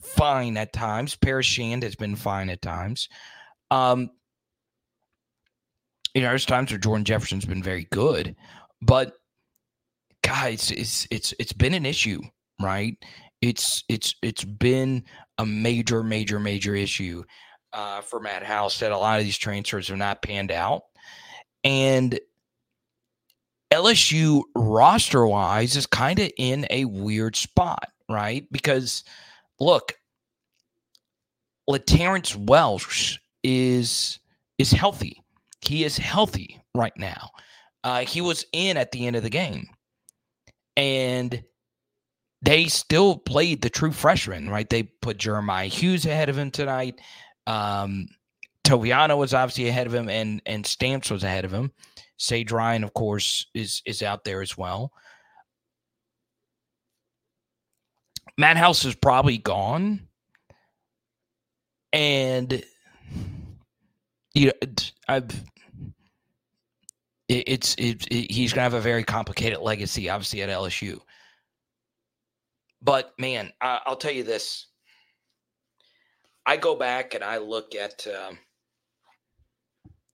fine 0.00 0.56
at 0.56 0.72
times. 0.72 1.16
Paris 1.16 1.46
Shand 1.46 1.82
has 1.82 1.96
been 1.96 2.16
fine 2.16 2.48
at 2.50 2.62
times. 2.62 3.08
Um, 3.70 4.10
you 6.14 6.22
know, 6.22 6.28
there's 6.28 6.46
times 6.46 6.70
where 6.70 6.78
Jordan 6.78 7.04
Jefferson's 7.04 7.44
been 7.44 7.62
very 7.62 7.88
good, 7.90 8.36
but 8.84 9.14
guys, 10.22 10.70
it's 10.70 11.06
it's 11.10 11.34
it's 11.38 11.52
been 11.52 11.74
an 11.74 11.86
issue, 11.86 12.20
right? 12.60 12.96
It's 13.40 13.82
it's 13.88 14.14
it's 14.22 14.44
been 14.44 15.04
a 15.38 15.46
major, 15.46 16.02
major, 16.02 16.38
major 16.38 16.74
issue 16.74 17.24
uh, 17.72 18.00
for 18.02 18.20
Matt 18.20 18.42
House 18.42 18.78
that 18.80 18.92
a 18.92 18.98
lot 18.98 19.18
of 19.18 19.24
these 19.24 19.38
transfers 19.38 19.88
have 19.88 19.96
not 19.96 20.22
panned 20.22 20.52
out, 20.52 20.82
and 21.62 22.18
LSU 23.72 24.42
roster 24.54 25.26
wise 25.26 25.76
is 25.76 25.86
kind 25.86 26.18
of 26.18 26.30
in 26.36 26.66
a 26.70 26.84
weird 26.84 27.36
spot, 27.36 27.90
right? 28.08 28.46
Because 28.52 29.02
look, 29.60 29.94
LaTerrence 31.68 32.36
Welch 32.36 33.18
is 33.42 34.18
is 34.58 34.70
healthy. 34.72 35.22
He 35.62 35.84
is 35.84 35.96
healthy 35.96 36.62
right 36.74 36.92
now. 36.98 37.30
Uh, 37.84 38.00
he 38.00 38.20
was 38.20 38.44
in 38.52 38.76
at 38.76 38.90
the 38.90 39.06
end 39.06 39.14
of 39.14 39.22
the 39.22 39.30
game, 39.30 39.68
and 40.76 41.44
they 42.42 42.64
still 42.66 43.16
played 43.16 43.62
the 43.62 43.70
true 43.70 43.92
freshman. 43.92 44.50
Right? 44.50 44.68
They 44.68 44.82
put 44.82 45.18
Jeremiah 45.18 45.68
Hughes 45.68 46.06
ahead 46.06 46.28
of 46.28 46.36
him 46.36 46.50
tonight. 46.50 47.00
Um, 47.46 48.08
Toviano 48.64 49.16
was 49.16 49.34
obviously 49.34 49.68
ahead 49.68 49.86
of 49.86 49.94
him, 49.94 50.08
and 50.08 50.42
and 50.46 50.66
Stamps 50.66 51.10
was 51.10 51.22
ahead 51.22 51.44
of 51.44 51.52
him. 51.52 51.70
Sage 52.16 52.50
Ryan, 52.50 52.82
of 52.82 52.94
course, 52.94 53.46
is 53.54 53.82
is 53.86 54.02
out 54.02 54.24
there 54.24 54.42
as 54.42 54.56
well. 54.58 54.92
Matt 58.36 58.56
House 58.56 58.84
is 58.84 58.94
probably 58.94 59.38
gone. 59.38 60.08
And 61.92 62.64
you 64.34 64.46
know, 64.46 64.52
I've 65.08 65.44
it, 67.28 67.44
it's 67.46 67.74
it, 67.76 68.06
it, 68.10 68.30
he's 68.30 68.52
gonna 68.52 68.62
have 68.62 68.74
a 68.74 68.80
very 68.80 69.04
complicated 69.04 69.60
legacy, 69.60 70.08
obviously 70.08 70.42
at 70.42 70.48
LSU. 70.48 71.00
But 72.82 73.12
man, 73.18 73.52
I, 73.60 73.80
will 73.86 73.96
tell 73.96 74.12
you 74.12 74.24
this: 74.24 74.66
I 76.44 76.56
go 76.56 76.74
back 76.74 77.14
and 77.14 77.24
I 77.24 77.38
look 77.38 77.74
at 77.74 78.06
um, 78.06 78.38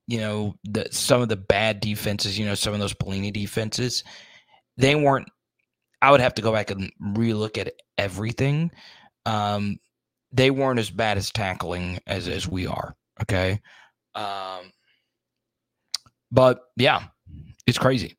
you 0.07 0.21
know 0.21 0.55
the 0.65 0.89
some 0.91 1.23
of 1.23 1.29
the 1.29 1.37
bad 1.37 1.81
defenses, 1.81 2.39
you 2.39 2.47
know, 2.47 2.55
some 2.55 2.75
of 2.75 2.81
those 2.81 2.95
Pelini 2.95 3.33
defenses. 3.33 4.05
They 4.77 4.95
weren't 4.95 5.29
I 6.03 6.11
would 6.11 6.21
have 6.21 6.35
to 6.35 6.43
go 6.43 6.53
back 6.53 6.71
and 6.71 6.91
relook 7.03 7.59
at 7.59 7.75
everything. 7.99 8.71
Um, 9.27 9.79
they 10.33 10.51
weren't 10.51 10.79
as 10.79 10.91
bad 10.91 11.19
as 11.19 11.31
tackling 11.31 11.99
as 12.07 12.29
as 12.29 12.49
we 12.49 12.67
are. 12.67 12.97
Okay, 13.23 13.61
um, 14.15 14.73
but 16.31 16.61
yeah, 16.77 17.05
it's 17.67 17.79
crazy. 17.79 18.17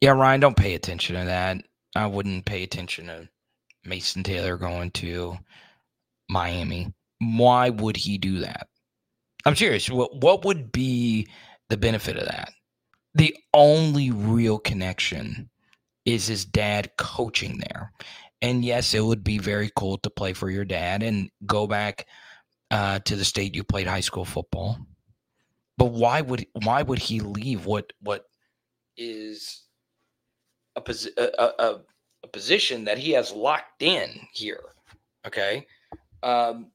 Yeah, 0.00 0.10
Ryan, 0.10 0.40
don't 0.40 0.56
pay 0.56 0.74
attention 0.74 1.16
to 1.16 1.24
that. 1.24 1.58
I 1.96 2.06
wouldn't 2.06 2.44
pay 2.44 2.62
attention 2.62 3.06
to 3.06 3.26
Mason 3.84 4.22
Taylor 4.22 4.58
going 4.58 4.90
to 4.92 5.38
Miami. 6.28 6.92
Why 7.20 7.70
would 7.70 7.96
he 7.96 8.18
do 8.18 8.40
that? 8.40 8.68
I'm 9.46 9.56
serious. 9.56 9.88
What 9.88 10.16
what 10.22 10.44
would 10.44 10.72
be 10.72 11.28
the 11.68 11.76
benefit 11.76 12.16
of 12.16 12.26
that? 12.26 12.50
The 13.14 13.36
only 13.54 14.10
real 14.10 14.58
connection 14.58 15.48
is 16.04 16.26
his 16.26 16.44
dad 16.44 16.90
coaching 16.98 17.58
there. 17.58 17.92
And 18.44 18.62
yes, 18.62 18.92
it 18.92 19.00
would 19.00 19.24
be 19.24 19.38
very 19.38 19.70
cool 19.74 19.96
to 19.96 20.10
play 20.10 20.34
for 20.34 20.50
your 20.50 20.66
dad 20.66 21.02
and 21.02 21.30
go 21.46 21.66
back 21.66 22.06
uh, 22.70 22.98
to 22.98 23.16
the 23.16 23.24
state 23.24 23.54
you 23.54 23.64
played 23.64 23.86
high 23.86 24.00
school 24.00 24.26
football. 24.26 24.76
But 25.78 25.86
why 25.86 26.20
would 26.20 26.46
why 26.62 26.82
would 26.82 26.98
he 26.98 27.20
leave 27.20 27.64
what 27.64 27.94
what 28.00 28.26
is 28.98 29.62
a, 30.76 30.82
posi- 30.82 31.16
a, 31.16 31.42
a, 31.58 31.80
a 32.22 32.28
position 32.28 32.84
that 32.84 32.98
he 32.98 33.12
has 33.12 33.32
locked 33.32 33.82
in 33.82 34.10
here? 34.34 34.60
Okay. 35.26 35.66
Um, 36.22 36.66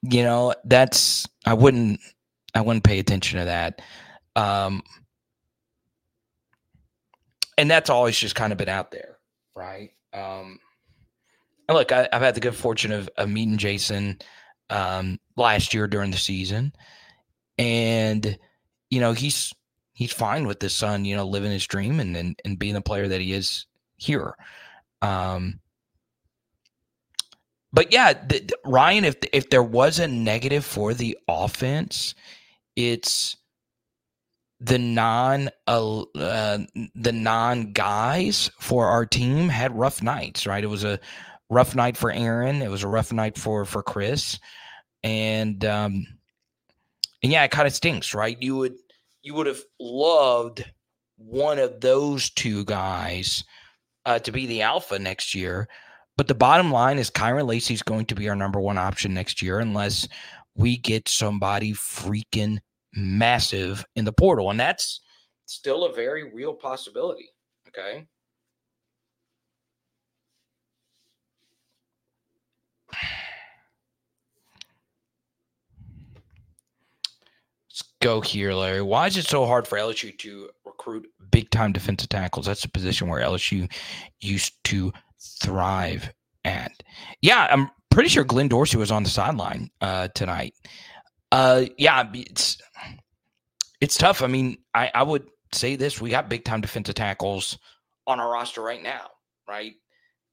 you 0.00 0.22
know, 0.22 0.54
that's 0.64 1.28
I 1.44 1.52
wouldn't 1.52 2.00
I 2.54 2.62
wouldn't 2.62 2.84
pay 2.84 2.98
attention 2.98 3.40
to 3.40 3.44
that. 3.44 3.82
Um, 4.36 4.82
and 7.58 7.70
that's 7.70 7.90
always 7.90 8.16
just 8.16 8.34
kind 8.34 8.52
of 8.52 8.58
been 8.58 8.70
out 8.70 8.90
there, 8.90 9.18
right? 9.54 9.90
Um, 10.12 10.58
and 11.68 11.76
look, 11.76 11.92
I, 11.92 12.08
have 12.12 12.22
had 12.22 12.34
the 12.34 12.40
good 12.40 12.54
fortune 12.54 12.92
of, 12.92 13.08
of 13.16 13.28
meeting 13.28 13.58
Jason 13.58 14.18
um, 14.70 15.18
last 15.36 15.74
year 15.74 15.86
during 15.86 16.10
the 16.10 16.16
season, 16.16 16.72
and 17.58 18.38
you 18.90 19.00
know 19.00 19.12
he's 19.12 19.52
he's 19.92 20.12
fine 20.12 20.46
with 20.46 20.60
his 20.60 20.74
son, 20.74 21.04
you 21.04 21.16
know, 21.16 21.26
living 21.26 21.50
his 21.50 21.66
dream 21.66 22.00
and 22.00 22.16
and, 22.16 22.40
and 22.44 22.58
being 22.58 22.74
the 22.74 22.80
player 22.80 23.08
that 23.08 23.20
he 23.20 23.32
is 23.32 23.66
here. 23.96 24.34
Um, 25.02 25.60
but 27.72 27.92
yeah, 27.92 28.12
the, 28.12 28.40
the, 28.40 28.56
Ryan, 28.64 29.04
if 29.04 29.16
if 29.32 29.50
there 29.50 29.62
was 29.62 29.98
a 29.98 30.08
negative 30.08 30.64
for 30.64 30.94
the 30.94 31.18
offense, 31.28 32.14
it's 32.76 33.36
the 34.60 34.78
non 34.78 35.50
uh, 35.66 36.02
uh, 36.02 36.58
the 36.94 37.12
non 37.12 37.72
guys 37.72 38.50
for 38.58 38.86
our 38.86 39.04
team 39.04 39.48
had 39.48 39.76
rough 39.76 40.02
nights. 40.02 40.46
Right, 40.46 40.64
it 40.64 40.68
was 40.68 40.84
a 40.84 40.98
rough 41.50 41.74
night 41.74 41.96
for 41.96 42.10
Aaron. 42.10 42.62
It 42.62 42.70
was 42.70 42.82
a 42.82 42.88
rough 42.88 43.12
night 43.12 43.36
for 43.38 43.64
for 43.64 43.82
Chris, 43.82 44.38
and 45.02 45.64
um, 45.64 46.06
and 47.22 47.32
yeah, 47.32 47.44
it 47.44 47.50
kind 47.50 47.66
of 47.66 47.74
stinks, 47.74 48.14
right? 48.14 48.36
You 48.40 48.56
would 48.56 48.76
you 49.22 49.34
would 49.34 49.46
have 49.46 49.60
loved 49.80 50.64
one 51.16 51.58
of 51.58 51.80
those 51.80 52.30
two 52.30 52.64
guys 52.64 53.44
uh, 54.04 54.18
to 54.20 54.32
be 54.32 54.46
the 54.46 54.62
alpha 54.62 54.98
next 54.98 55.34
year. 55.34 55.68
But 56.16 56.28
the 56.28 56.34
bottom 56.34 56.70
line 56.70 56.98
is 56.98 57.10
Kyren 57.10 57.46
Lacy 57.46 57.74
is 57.74 57.82
going 57.82 58.06
to 58.06 58.14
be 58.14 58.28
our 58.28 58.36
number 58.36 58.60
one 58.60 58.78
option 58.78 59.12
next 59.12 59.42
year 59.42 59.58
unless 59.58 60.08
we 60.54 60.78
get 60.78 61.08
somebody 61.08 61.72
freaking 61.74 62.58
massive 62.96 63.84
in 63.94 64.04
the 64.04 64.12
portal. 64.12 64.50
And 64.50 64.58
that's 64.58 65.00
still 65.46 65.84
a 65.84 65.92
very 65.92 66.32
real 66.32 66.54
possibility. 66.54 67.30
Okay. 67.68 68.06
Let's 77.68 77.82
go 78.00 78.20
here, 78.22 78.54
Larry. 78.54 78.80
Why 78.82 79.06
is 79.06 79.16
it 79.16 79.26
so 79.26 79.44
hard 79.44 79.68
for 79.68 79.76
LSU 79.76 80.16
to 80.18 80.48
recruit 80.64 81.06
big 81.30 81.50
time 81.50 81.72
defensive 81.72 82.08
tackles? 82.08 82.46
That's 82.46 82.64
a 82.64 82.70
position 82.70 83.08
where 83.08 83.20
LSU 83.20 83.70
used 84.20 84.54
to 84.64 84.92
thrive 85.20 86.12
at. 86.44 86.72
Yeah, 87.20 87.46
I'm 87.50 87.68
pretty 87.90 88.08
sure 88.08 88.24
Glenn 88.24 88.48
Dorsey 88.48 88.78
was 88.78 88.90
on 88.90 89.02
the 89.02 89.10
sideline 89.10 89.70
uh, 89.80 90.08
tonight. 90.14 90.54
Uh, 91.32 91.66
yeah, 91.76 92.08
it's 92.14 92.56
it's 93.80 93.96
tough. 93.96 94.22
I 94.22 94.26
mean, 94.26 94.58
I, 94.74 94.90
I 94.94 95.02
would 95.02 95.28
say 95.52 95.76
this: 95.76 96.00
we 96.00 96.10
got 96.10 96.28
big 96.28 96.44
time 96.44 96.60
defensive 96.60 96.94
tackles 96.94 97.58
on 98.06 98.20
our 98.20 98.32
roster 98.32 98.62
right 98.62 98.82
now, 98.82 99.10
right? 99.48 99.74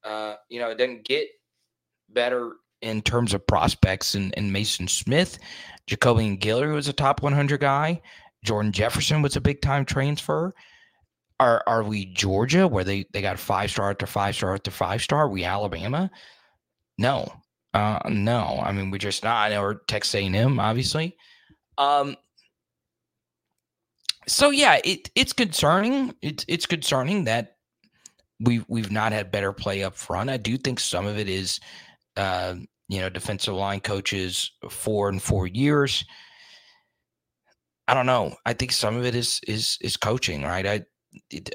Uh, 0.04 0.34
you 0.48 0.60
know, 0.60 0.70
it 0.70 0.78
didn't 0.78 1.04
get 1.04 1.28
better 2.10 2.56
in 2.82 3.00
terms 3.00 3.32
of 3.32 3.46
prospects 3.46 4.14
and, 4.14 4.36
and 4.36 4.54
Maason 4.54 4.88
Smith. 4.88 5.38
Jacobian 5.88 6.38
Guillory 6.38 6.74
was 6.74 6.88
a 6.88 6.92
top 6.92 7.22
100 7.22 7.60
guy. 7.60 8.00
Jordan 8.44 8.72
Jefferson 8.72 9.22
was 9.22 9.36
a 9.36 9.40
big 9.40 9.62
time 9.62 9.84
transfer. 9.84 10.54
Are 11.40 11.64
are 11.66 11.82
we 11.82 12.06
Georgia 12.06 12.68
where 12.68 12.84
they 12.84 13.06
they 13.12 13.20
got 13.20 13.38
five 13.38 13.70
star 13.70 13.90
after 13.90 14.06
five 14.06 14.36
star 14.36 14.54
after 14.54 14.70
five 14.70 15.02
star? 15.02 15.24
Are 15.24 15.28
we 15.28 15.44
Alabama? 15.44 16.10
No, 16.96 17.32
uh, 17.72 17.98
no. 18.08 18.60
I 18.62 18.70
mean, 18.70 18.90
we're 18.90 18.98
just 18.98 19.24
not. 19.24 19.52
Or 19.52 19.82
Texas 19.88 20.14
A&M, 20.14 20.60
obviously. 20.60 21.16
Um. 21.76 22.16
So 24.26 24.50
yeah, 24.50 24.80
it 24.84 25.10
it's 25.14 25.32
concerning. 25.32 26.14
It's 26.22 26.44
it's 26.48 26.66
concerning 26.66 27.24
that 27.24 27.56
we 28.40 28.64
we've 28.68 28.90
not 28.90 29.12
had 29.12 29.30
better 29.30 29.52
play 29.52 29.82
up 29.82 29.96
front. 29.96 30.30
I 30.30 30.36
do 30.36 30.56
think 30.56 30.80
some 30.80 31.06
of 31.06 31.18
it 31.18 31.28
is, 31.28 31.60
uh, 32.16 32.54
you 32.88 33.00
know, 33.00 33.08
defensive 33.08 33.54
line 33.54 33.80
coaches 33.80 34.50
four 34.70 35.08
and 35.08 35.22
four 35.22 35.46
years. 35.46 36.04
I 37.86 37.94
don't 37.94 38.06
know. 38.06 38.34
I 38.46 38.54
think 38.54 38.72
some 38.72 38.96
of 38.96 39.04
it 39.04 39.14
is 39.14 39.40
is 39.46 39.78
is 39.80 39.96
coaching, 39.96 40.42
right? 40.42 40.66
I 40.66 40.84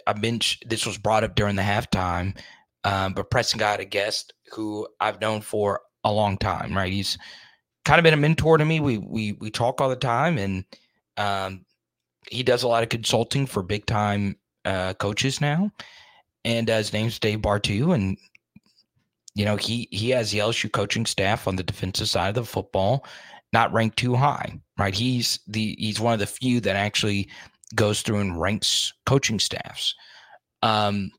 I've 0.08 0.22
been. 0.22 0.40
this 0.68 0.86
was 0.86 0.98
brought 0.98 1.24
up 1.24 1.36
during 1.36 1.56
the 1.56 1.62
halftime, 1.64 2.38
um, 2.84 3.14
but 3.14 3.32
Preston 3.32 3.60
got 3.60 3.80
a 3.80 3.86
guest 3.86 4.34
who 4.52 4.88
I've 5.00 5.22
known 5.22 5.42
for 5.42 5.82
a 6.04 6.12
long 6.14 6.38
time, 6.38 6.76
right? 6.78 6.94
He's 6.94 7.18
kind 7.84 8.00
of 8.00 8.04
been 8.04 8.14
a 8.14 8.18
mentor 8.18 8.58
to 8.58 8.66
me. 8.66 8.80
We 8.80 8.98
we 9.00 9.34
we 9.34 9.50
talk 9.52 9.82
all 9.82 9.90
the 9.90 9.96
time, 9.96 10.38
and 10.38 10.66
um, 11.18 11.66
he 12.32 12.44
does 12.44 12.64
a 12.64 12.68
lot 12.68 12.84
of 12.84 12.90
consulting 12.90 13.46
for 13.46 13.64
big 13.64 13.86
time 13.86 14.36
uh, 14.66 14.94
coaches 14.94 15.42
now. 15.42 15.72
And 16.46 16.70
uh, 16.70 16.78
his 16.78 16.94
name's 16.94 17.20
Dave 17.20 17.40
Bartoo, 17.40 17.94
and 17.94 18.18
you 19.36 19.44
know 19.46 19.58
he 19.58 19.88
he 19.92 20.10
has 20.12 20.32
the 20.32 20.40
LSU 20.40 20.72
coaching 20.72 21.06
staff 21.06 21.48
on 21.48 21.58
the 21.58 21.64
defensive 21.64 22.08
side 22.08 22.30
of 22.30 22.36
the 22.36 22.46
football, 22.46 23.06
not 23.52 23.74
ranked 23.74 23.98
too 23.98 24.16
high, 24.16 24.60
right? 24.78 24.94
He's 24.94 25.40
the 25.48 25.76
he's 25.78 26.00
one 26.00 26.14
of 26.14 26.20
the 26.20 26.28
few 26.28 26.62
that 26.62 26.78
actually 26.78 27.30
goes 27.76 28.02
through 28.02 28.20
and 28.20 28.40
ranks 28.40 28.94
coaching 29.06 29.40
staffs. 29.40 29.94
Um, 30.62 31.12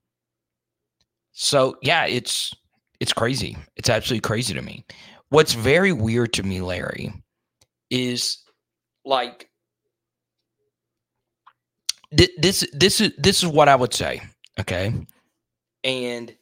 so 1.32 1.76
yeah, 1.82 2.06
it's 2.06 2.54
it's 2.98 3.12
crazy. 3.12 3.56
It's 3.76 3.90
absolutely 3.90 4.20
crazy 4.20 4.54
to 4.54 4.62
me. 4.62 4.86
What's 5.28 5.52
very 5.52 5.92
weird 5.92 6.32
to 6.34 6.42
me, 6.42 6.62
Larry, 6.62 7.12
is 7.90 8.38
like 9.04 9.49
th- 12.16 12.30
this 12.38 12.66
this 12.72 13.00
is 13.00 13.12
this 13.18 13.42
is 13.42 13.48
what 13.48 13.68
I 13.68 13.76
would 13.76 13.94
say. 13.94 14.22
Okay. 14.58 14.94
And 15.84 16.36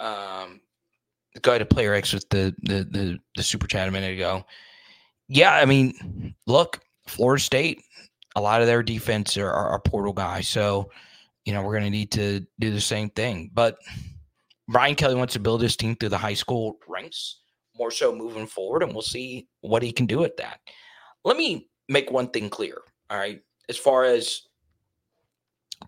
um 0.00 0.60
guy 1.42 1.58
to 1.58 1.66
player 1.66 1.94
X 1.94 2.12
with 2.12 2.28
the, 2.30 2.54
the 2.62 2.84
the 2.84 3.18
the 3.36 3.42
super 3.42 3.66
chat 3.66 3.88
a 3.88 3.90
minute 3.92 4.12
ago. 4.12 4.44
Yeah, 5.28 5.54
I 5.54 5.64
mean, 5.64 6.34
look, 6.46 6.80
Florida 7.06 7.42
State 7.42 7.82
a 8.36 8.40
lot 8.40 8.60
of 8.60 8.66
their 8.66 8.82
defense 8.82 9.36
are, 9.36 9.50
are, 9.50 9.70
are 9.70 9.80
portal 9.80 10.12
guys. 10.12 10.46
So, 10.46 10.90
you 11.46 11.54
know, 11.54 11.62
we're 11.62 11.72
going 11.72 11.84
to 11.84 11.90
need 11.90 12.12
to 12.12 12.46
do 12.60 12.70
the 12.70 12.80
same 12.80 13.08
thing. 13.10 13.50
But 13.52 13.78
Brian 14.68 14.94
Kelly 14.94 15.14
wants 15.14 15.32
to 15.32 15.40
build 15.40 15.62
his 15.62 15.74
team 15.74 15.96
through 15.96 16.10
the 16.10 16.18
high 16.18 16.34
school 16.34 16.78
ranks 16.86 17.40
more 17.74 17.90
so 17.90 18.14
moving 18.14 18.46
forward, 18.46 18.82
and 18.82 18.92
we'll 18.92 19.02
see 19.02 19.48
what 19.60 19.82
he 19.82 19.90
can 19.90 20.06
do 20.06 20.24
at 20.24 20.36
that. 20.36 20.60
Let 21.24 21.36
me 21.36 21.68
make 21.88 22.10
one 22.10 22.28
thing 22.28 22.50
clear. 22.50 22.78
All 23.10 23.18
right. 23.18 23.40
As 23.68 23.76
far 23.76 24.04
as 24.04 24.42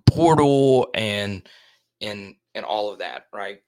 portal 0.06 0.88
and 0.94 1.48
and 2.00 2.34
and 2.54 2.64
all 2.64 2.92
of 2.92 2.98
that, 2.98 3.26
right? 3.32 3.60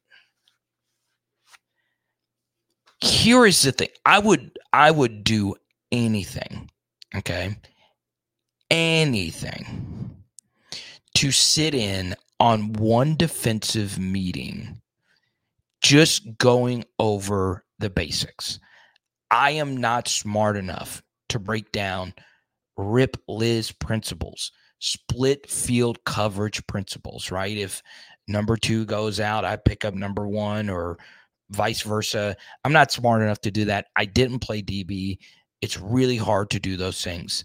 Here 3.01 3.47
is 3.47 3.63
the 3.63 3.73
thing. 3.73 3.89
I 4.05 4.19
would 4.19 4.59
I 4.73 4.91
would 4.91 5.25
do 5.25 5.57
anything, 5.91 6.71
okay? 7.15 7.57
anything 8.71 10.17
to 11.17 11.31
sit 11.33 11.75
in 11.75 12.15
on 12.39 12.73
one 12.75 13.17
defensive 13.17 13.99
meeting 13.99 14.81
just 15.83 16.39
going 16.39 16.85
over 16.99 17.65
the 17.79 17.91
basics. 17.91 18.61
I 19.31 19.53
am 19.53 19.77
not 19.77 20.09
smart 20.09 20.57
enough 20.57 21.03
to 21.31 21.39
break 21.39 21.73
down 21.73 22.15
Rip 22.77 23.17
Liz 23.29 23.73
principles, 23.73 24.53
split 24.81 25.49
field 25.49 26.03
coverage 26.05 26.67
principles, 26.67 27.31
right? 27.31 27.57
If 27.57 27.83
number 28.27 28.57
two 28.57 28.85
goes 28.85 29.21
out, 29.21 29.45
I 29.45 29.57
pick 29.57 29.85
up 29.85 29.95
number 29.95 30.27
one 30.27 30.69
or 30.69 30.99
vice 31.51 31.83
versa. 31.83 32.37
I'm 32.65 32.73
not 32.73 32.91
smart 32.91 33.23
enough 33.23 33.41
to 33.43 33.51
do 33.51 33.67
that. 33.67 33.87
I 33.97 34.07
didn't 34.07 34.41
play 34.41 34.63
DB. 34.63 35.19
It's 35.61 35.79
really 35.79 36.17
hard 36.17 36.51
to 36.51 36.61
do 36.61 36.77
those 36.77 37.05
things. 37.05 37.45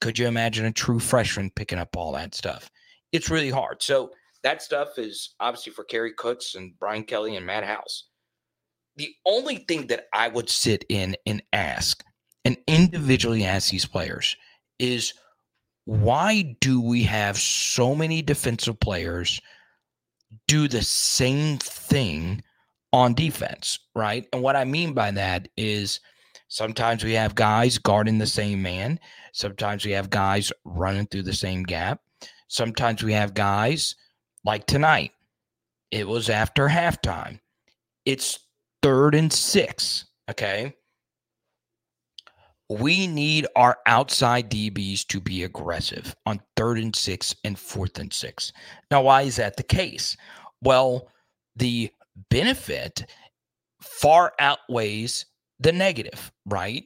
Could 0.00 0.18
you 0.18 0.26
imagine 0.26 0.66
a 0.66 0.72
true 0.72 1.00
freshman 1.00 1.50
picking 1.50 1.78
up 1.78 1.96
all 1.96 2.12
that 2.12 2.34
stuff? 2.34 2.70
It's 3.12 3.30
really 3.30 3.50
hard. 3.50 3.82
So 3.82 4.10
that 4.42 4.60
stuff 4.60 4.98
is 4.98 5.34
obviously 5.40 5.72
for 5.72 5.84
Kerry 5.84 6.12
Cooks 6.12 6.54
and 6.54 6.78
Brian 6.78 7.04
Kelly 7.04 7.36
and 7.36 7.46
Matt 7.46 7.64
House. 7.64 8.08
The 8.96 9.14
only 9.24 9.64
thing 9.66 9.86
that 9.86 10.06
I 10.12 10.28
would 10.28 10.50
sit 10.50 10.84
in 10.88 11.16
and 11.26 11.42
ask 11.52 12.04
and 12.44 12.56
individually 12.66 13.44
ask 13.44 13.70
these 13.70 13.86
players 13.86 14.36
is 14.78 15.14
why 15.84 16.56
do 16.60 16.80
we 16.80 17.02
have 17.04 17.38
so 17.38 17.94
many 17.94 18.22
defensive 18.22 18.80
players 18.80 19.40
do 20.48 20.68
the 20.68 20.82
same 20.82 21.58
thing 21.58 22.42
on 22.92 23.14
defense, 23.14 23.78
right? 23.94 24.26
And 24.32 24.42
what 24.42 24.56
I 24.56 24.64
mean 24.64 24.92
by 24.92 25.10
that 25.12 25.48
is– 25.56 26.00
Sometimes 26.54 27.02
we 27.02 27.14
have 27.14 27.34
guys 27.34 27.78
guarding 27.78 28.18
the 28.18 28.28
same 28.28 28.62
man. 28.62 29.00
Sometimes 29.32 29.84
we 29.84 29.90
have 29.90 30.08
guys 30.08 30.52
running 30.64 31.06
through 31.06 31.24
the 31.24 31.32
same 31.32 31.64
gap. 31.64 32.00
Sometimes 32.46 33.02
we 33.02 33.12
have 33.12 33.34
guys 33.34 33.96
like 34.44 34.64
tonight. 34.66 35.10
It 35.90 36.06
was 36.06 36.30
after 36.30 36.68
halftime. 36.68 37.40
It's 38.04 38.38
third 38.82 39.16
and 39.16 39.32
six, 39.32 40.04
okay, 40.30 40.76
we 42.80 43.06
need 43.06 43.46
our 43.56 43.78
outside 43.86 44.50
DBs 44.50 45.06
to 45.08 45.20
be 45.20 45.44
aggressive 45.44 46.14
on 46.26 46.40
third 46.56 46.78
and 46.78 46.94
six 46.94 47.34
and 47.44 47.58
fourth 47.58 47.98
and 47.98 48.12
six. 48.12 48.52
Now, 48.90 49.02
why 49.02 49.22
is 49.22 49.36
that 49.36 49.56
the 49.56 49.62
case? 49.62 50.16
Well, 50.62 51.08
the 51.56 51.90
benefit 52.30 53.04
far 53.80 54.32
outweighs 54.38 55.26
the 55.60 55.72
negative, 55.72 56.32
right? 56.46 56.84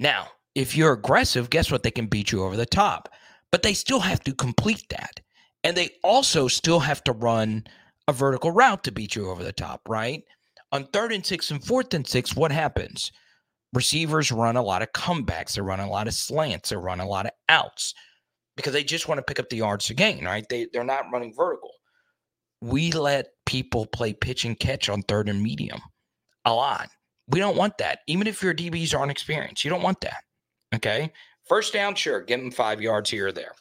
Now, 0.00 0.28
if 0.54 0.76
you're 0.76 0.92
aggressive, 0.92 1.50
guess 1.50 1.70
what? 1.70 1.82
They 1.82 1.90
can 1.90 2.06
beat 2.06 2.32
you 2.32 2.42
over 2.44 2.56
the 2.56 2.66
top, 2.66 3.08
but 3.50 3.62
they 3.62 3.74
still 3.74 4.00
have 4.00 4.20
to 4.24 4.34
complete 4.34 4.84
that. 4.90 5.20
And 5.64 5.76
they 5.76 5.90
also 6.02 6.48
still 6.48 6.80
have 6.80 7.02
to 7.04 7.12
run 7.12 7.64
a 8.06 8.12
vertical 8.12 8.50
route 8.50 8.84
to 8.84 8.92
beat 8.92 9.16
you 9.16 9.28
over 9.30 9.42
the 9.42 9.52
top, 9.52 9.82
right? 9.88 10.22
On 10.72 10.84
third 10.86 11.12
and 11.12 11.24
six 11.24 11.50
and 11.50 11.64
fourth 11.64 11.94
and 11.94 12.06
six, 12.06 12.36
what 12.36 12.52
happens? 12.52 13.12
Receivers 13.74 14.32
run 14.32 14.56
a 14.56 14.62
lot 14.62 14.82
of 14.82 14.92
comebacks, 14.92 15.54
they 15.54 15.60
run 15.60 15.80
a 15.80 15.88
lot 15.88 16.08
of 16.08 16.14
slants, 16.14 16.70
they 16.70 16.76
run 16.76 17.00
a 17.00 17.06
lot 17.06 17.26
of 17.26 17.32
outs 17.48 17.94
because 18.56 18.72
they 18.72 18.82
just 18.82 19.08
want 19.08 19.18
to 19.18 19.22
pick 19.22 19.38
up 19.38 19.50
the 19.50 19.56
yards 19.56 19.86
to 19.86 19.94
gain, 19.94 20.24
right? 20.24 20.46
They, 20.48 20.66
they're 20.72 20.84
not 20.84 21.04
running 21.12 21.34
vertical. 21.34 21.70
We 22.60 22.90
let 22.92 23.28
people 23.46 23.86
play 23.86 24.12
pitch 24.14 24.44
and 24.44 24.58
catch 24.58 24.88
on 24.88 25.02
third 25.02 25.28
and 25.28 25.42
medium 25.42 25.80
a 26.44 26.52
lot. 26.52 26.88
We 27.28 27.40
don't 27.40 27.56
want 27.56 27.78
that. 27.78 28.00
Even 28.06 28.26
if 28.26 28.42
your 28.42 28.54
DBs 28.54 28.98
aren't 28.98 29.12
experienced, 29.12 29.64
you 29.64 29.70
don't 29.70 29.82
want 29.82 30.00
that. 30.00 30.22
Okay. 30.74 31.12
First 31.46 31.72
down, 31.72 31.94
sure, 31.94 32.20
give 32.20 32.40
them 32.40 32.50
five 32.50 32.80
yards 32.80 33.10
here 33.10 33.28
or 33.28 33.32
there. 33.32 33.52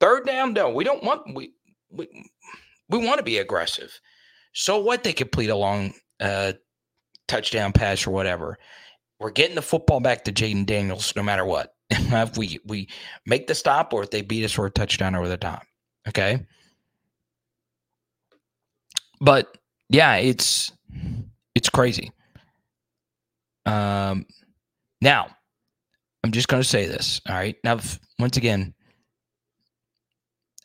Third 0.00 0.26
down, 0.26 0.52
no, 0.52 0.70
we 0.70 0.84
don't 0.84 1.02
want 1.02 1.34
we 1.34 1.52
we 1.90 2.08
we 2.88 2.98
want 2.98 3.18
to 3.18 3.24
be 3.24 3.38
aggressive. 3.38 3.98
So 4.52 4.78
what 4.78 5.04
they 5.04 5.12
complete 5.12 5.50
a 5.50 5.56
long 5.56 5.94
uh, 6.20 6.52
touchdown 7.28 7.72
pass 7.72 8.06
or 8.06 8.10
whatever. 8.10 8.58
We're 9.20 9.30
getting 9.30 9.54
the 9.54 9.62
football 9.62 10.00
back 10.00 10.24
to 10.24 10.32
Jayden 10.32 10.66
Daniels 10.66 11.14
no 11.16 11.22
matter 11.22 11.44
what. 11.44 11.74
if 11.90 12.36
we 12.36 12.58
we 12.64 12.88
make 13.26 13.46
the 13.46 13.54
stop 13.54 13.92
or 13.92 14.02
if 14.02 14.10
they 14.10 14.22
beat 14.22 14.44
us 14.44 14.52
for 14.52 14.66
a 14.66 14.70
touchdown 14.70 15.14
over 15.14 15.28
the 15.28 15.36
top. 15.36 15.62
Okay. 16.08 16.46
But 19.20 19.56
yeah, 19.88 20.16
it's 20.16 20.72
it's 21.54 21.70
crazy. 21.70 22.12
Um 23.66 24.26
now 25.00 25.28
I'm 26.24 26.32
just 26.32 26.48
to 26.48 26.64
say 26.64 26.86
this. 26.86 27.20
All 27.28 27.34
right. 27.34 27.54
Now, 27.64 27.80
once 28.18 28.38
again, 28.38 28.72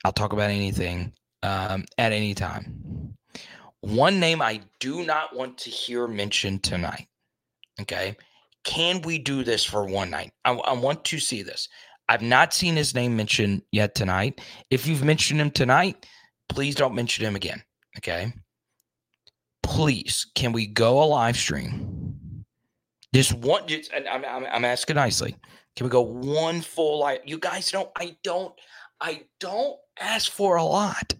I'll 0.05 0.13
talk 0.13 0.31
about 0.31 0.51
anything 0.51 1.11
um, 1.43 1.83
at 1.97 2.13
any 2.13 2.33
time. 2.33 2.88
One 3.81 4.19
name 4.19 4.41
I 4.41 4.61
do 4.79 5.05
not 5.05 5.35
want 5.35 5.57
to 5.59 5.69
hear 5.69 6.07
mentioned 6.07 6.63
tonight. 6.63 7.07
Okay. 7.81 8.17
Can 8.63 9.01
we 9.01 9.17
do 9.17 9.43
this 9.43 9.63
for 9.63 9.85
one 9.85 10.09
night? 10.09 10.31
I, 10.43 10.51
I 10.51 10.73
want 10.73 11.05
to 11.05 11.19
see 11.19 11.43
this. 11.43 11.69
I've 12.09 12.21
not 12.21 12.53
seen 12.53 12.75
his 12.75 12.93
name 12.93 13.15
mentioned 13.15 13.61
yet 13.71 13.95
tonight. 13.95 14.41
If 14.69 14.85
you've 14.85 15.03
mentioned 15.03 15.39
him 15.39 15.51
tonight, 15.51 16.05
please 16.49 16.75
don't 16.75 16.95
mention 16.95 17.25
him 17.25 17.35
again. 17.35 17.63
Okay. 17.97 18.33
Please, 19.63 20.25
can 20.35 20.51
we 20.51 20.67
go 20.67 21.01
a 21.01 21.05
live 21.05 21.37
stream? 21.37 22.43
Just 23.13 23.33
one, 23.33 23.67
just, 23.67 23.91
I'm, 23.93 24.25
I'm, 24.25 24.45
I'm 24.45 24.65
asking 24.65 24.95
nicely. 24.95 25.35
Can 25.75 25.85
we 25.85 25.89
go 25.89 26.01
one 26.01 26.61
full 26.61 26.99
live? 26.99 27.19
You 27.25 27.37
guys 27.39 27.71
don't, 27.71 27.89
I 27.95 28.17
don't, 28.23 28.53
I 28.99 29.23
don't 29.39 29.77
ask 29.99 30.31
for 30.31 30.57
a 30.57 30.63
lot. 30.63 31.13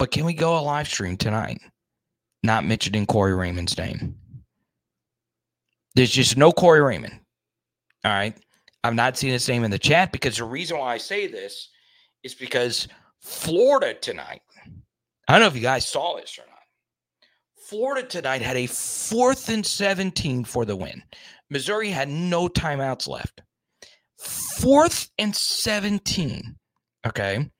But 0.00 0.12
can 0.12 0.24
we 0.24 0.32
go 0.32 0.58
a 0.58 0.62
live 0.62 0.88
stream 0.88 1.18
tonight? 1.18 1.60
Not 2.42 2.64
mentioning 2.64 3.04
Corey 3.04 3.34
Raymond's 3.34 3.76
name. 3.76 4.16
There's 5.94 6.10
just 6.10 6.38
no 6.38 6.52
Corey 6.52 6.80
Raymond. 6.80 7.20
All 8.06 8.10
right. 8.10 8.34
I've 8.82 8.94
not 8.94 9.18
seen 9.18 9.30
his 9.30 9.46
name 9.46 9.62
in 9.62 9.70
the 9.70 9.78
chat 9.78 10.10
because 10.10 10.38
the 10.38 10.44
reason 10.44 10.78
why 10.78 10.94
I 10.94 10.96
say 10.96 11.26
this 11.26 11.68
is 12.22 12.34
because 12.34 12.88
Florida 13.20 13.92
tonight. 13.92 14.40
I 15.28 15.32
don't 15.32 15.42
know 15.42 15.48
if 15.48 15.54
you 15.54 15.60
guys 15.60 15.86
saw 15.86 16.16
this 16.16 16.38
or 16.38 16.46
not. 16.48 16.62
Florida 17.62 18.08
tonight 18.08 18.40
had 18.40 18.56
a 18.56 18.68
fourth 18.68 19.50
and 19.50 19.66
17 19.66 20.44
for 20.44 20.64
the 20.64 20.76
win. 20.76 21.02
Missouri 21.50 21.90
had 21.90 22.08
no 22.08 22.48
timeouts 22.48 23.06
left. 23.06 23.42
Fourth 24.16 25.10
and 25.18 25.36
17. 25.36 26.56
Okay. 27.06 27.50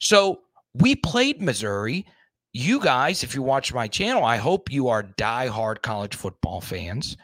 So 0.00 0.40
we 0.74 0.96
played 0.96 1.42
Missouri. 1.42 2.06
You 2.52 2.80
guys, 2.80 3.22
if 3.22 3.34
you 3.34 3.42
watch 3.42 3.72
my 3.72 3.86
channel, 3.86 4.24
I 4.24 4.36
hope 4.36 4.72
you 4.72 4.88
are 4.88 5.02
die-hard 5.02 5.82
college 5.82 6.16
football 6.16 6.60
fans. 6.60 7.16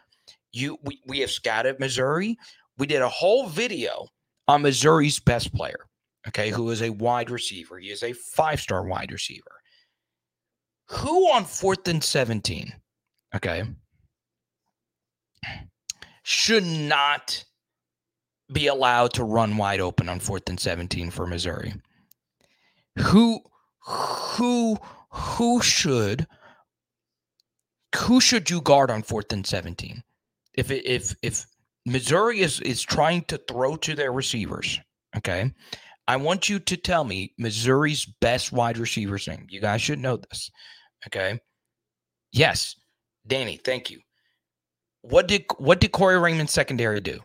You 0.52 0.78
we, 0.84 1.00
we 1.06 1.20
have 1.20 1.30
scouted 1.30 1.80
Missouri. 1.80 2.38
We 2.78 2.86
did 2.86 3.02
a 3.02 3.08
whole 3.08 3.46
video 3.46 4.06
on 4.48 4.62
Missouri's 4.62 5.18
best 5.18 5.52
player, 5.54 5.86
okay, 6.28 6.50
who 6.50 6.70
is 6.70 6.82
a 6.82 6.90
wide 6.90 7.30
receiver. 7.30 7.78
He 7.78 7.90
is 7.90 8.02
a 8.02 8.12
five-star 8.12 8.84
wide 8.84 9.12
receiver 9.12 9.56
who 10.88 11.30
on 11.32 11.44
fourth 11.44 11.86
and 11.88 12.02
17, 12.02 12.72
okay, 13.34 13.64
should 16.22 16.64
not 16.64 17.44
be 18.52 18.68
allowed 18.68 19.12
to 19.14 19.24
run 19.24 19.56
wide 19.56 19.80
open 19.80 20.08
on 20.08 20.20
fourth 20.20 20.48
and 20.48 20.58
17 20.58 21.10
for 21.10 21.26
Missouri? 21.26 21.74
Who, 22.98 23.40
who, 23.80 24.78
who 25.10 25.62
should, 25.62 26.26
who 27.94 28.20
should 28.20 28.50
you 28.50 28.60
guard 28.60 28.90
on 28.90 29.02
fourth 29.02 29.32
and 29.32 29.46
17? 29.46 30.02
If, 30.54 30.70
if, 30.70 31.14
if 31.22 31.46
Missouri 31.84 32.40
is, 32.40 32.60
is 32.60 32.82
trying 32.82 33.22
to 33.24 33.38
throw 33.48 33.76
to 33.76 33.94
their 33.94 34.12
receivers, 34.12 34.80
okay, 35.16 35.52
I 36.08 36.16
want 36.16 36.48
you 36.48 36.58
to 36.58 36.76
tell 36.76 37.04
me 37.04 37.34
Missouri's 37.36 38.06
best 38.20 38.52
wide 38.52 38.78
receiver's 38.78 39.26
name. 39.26 39.46
You 39.50 39.60
guys 39.60 39.82
should 39.82 39.98
know 39.98 40.16
this. 40.16 40.50
Okay. 41.06 41.40
Yes, 42.32 42.76
Danny, 43.26 43.56
thank 43.56 43.90
you. 43.90 44.00
What 45.02 45.28
did 45.28 45.44
what 45.58 45.80
did 45.80 45.92
Corey 45.92 46.18
Raymond 46.18 46.50
secondary 46.50 47.00
do? 47.00 47.20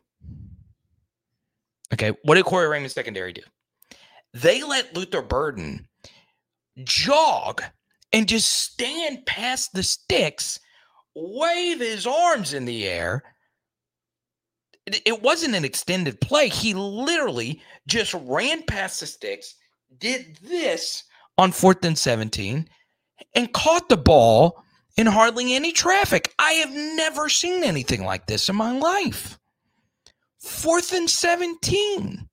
Okay, 1.94 2.12
what 2.24 2.36
did 2.36 2.46
Corey 2.46 2.68
Raymond 2.68 2.92
secondary 2.92 3.34
do? 3.34 3.42
They 4.34 4.64
let 4.64 4.96
Luther 4.96 5.22
Burden 5.22 5.88
jog 6.84 7.62
and 8.14 8.28
just 8.28 8.52
stand 8.52 9.26
past 9.26 9.74
the 9.74 9.84
sticks, 9.84 10.60
wave 11.16 11.80
his 11.80 12.08
arms 12.08 12.54
in 12.54 12.66
the 12.66 12.88
air. 12.88 13.24
It 14.86 15.22
wasn't 15.22 15.56
an 15.56 15.66
extended 15.66 16.20
play. 16.22 16.50
He 16.50 16.74
literally 16.74 17.62
just 17.88 18.14
ran 18.14 18.64
past 18.64 19.00
the 19.00 19.06
sticks, 19.06 19.56
did 20.00 20.38
this 20.42 21.04
on 21.38 21.52
fourth 21.52 21.84
and 21.86 21.98
17, 21.98 22.68
and 23.36 23.54
caught 23.54 23.90
the 23.90 23.98
ball 23.98 24.64
in 24.98 25.08
hardly 25.08 25.54
any 25.54 25.72
traffic. 25.72 26.34
I 26.40 26.54
have 26.54 26.72
never 26.72 27.30
seen 27.30 27.64
anything 27.64 28.04
like 28.04 28.26
this 28.28 28.50
in 28.50 28.56
my 28.56 28.78
life. 28.78 29.40
Fourth 30.40 30.94
and 30.94 31.10
17. 31.10 32.28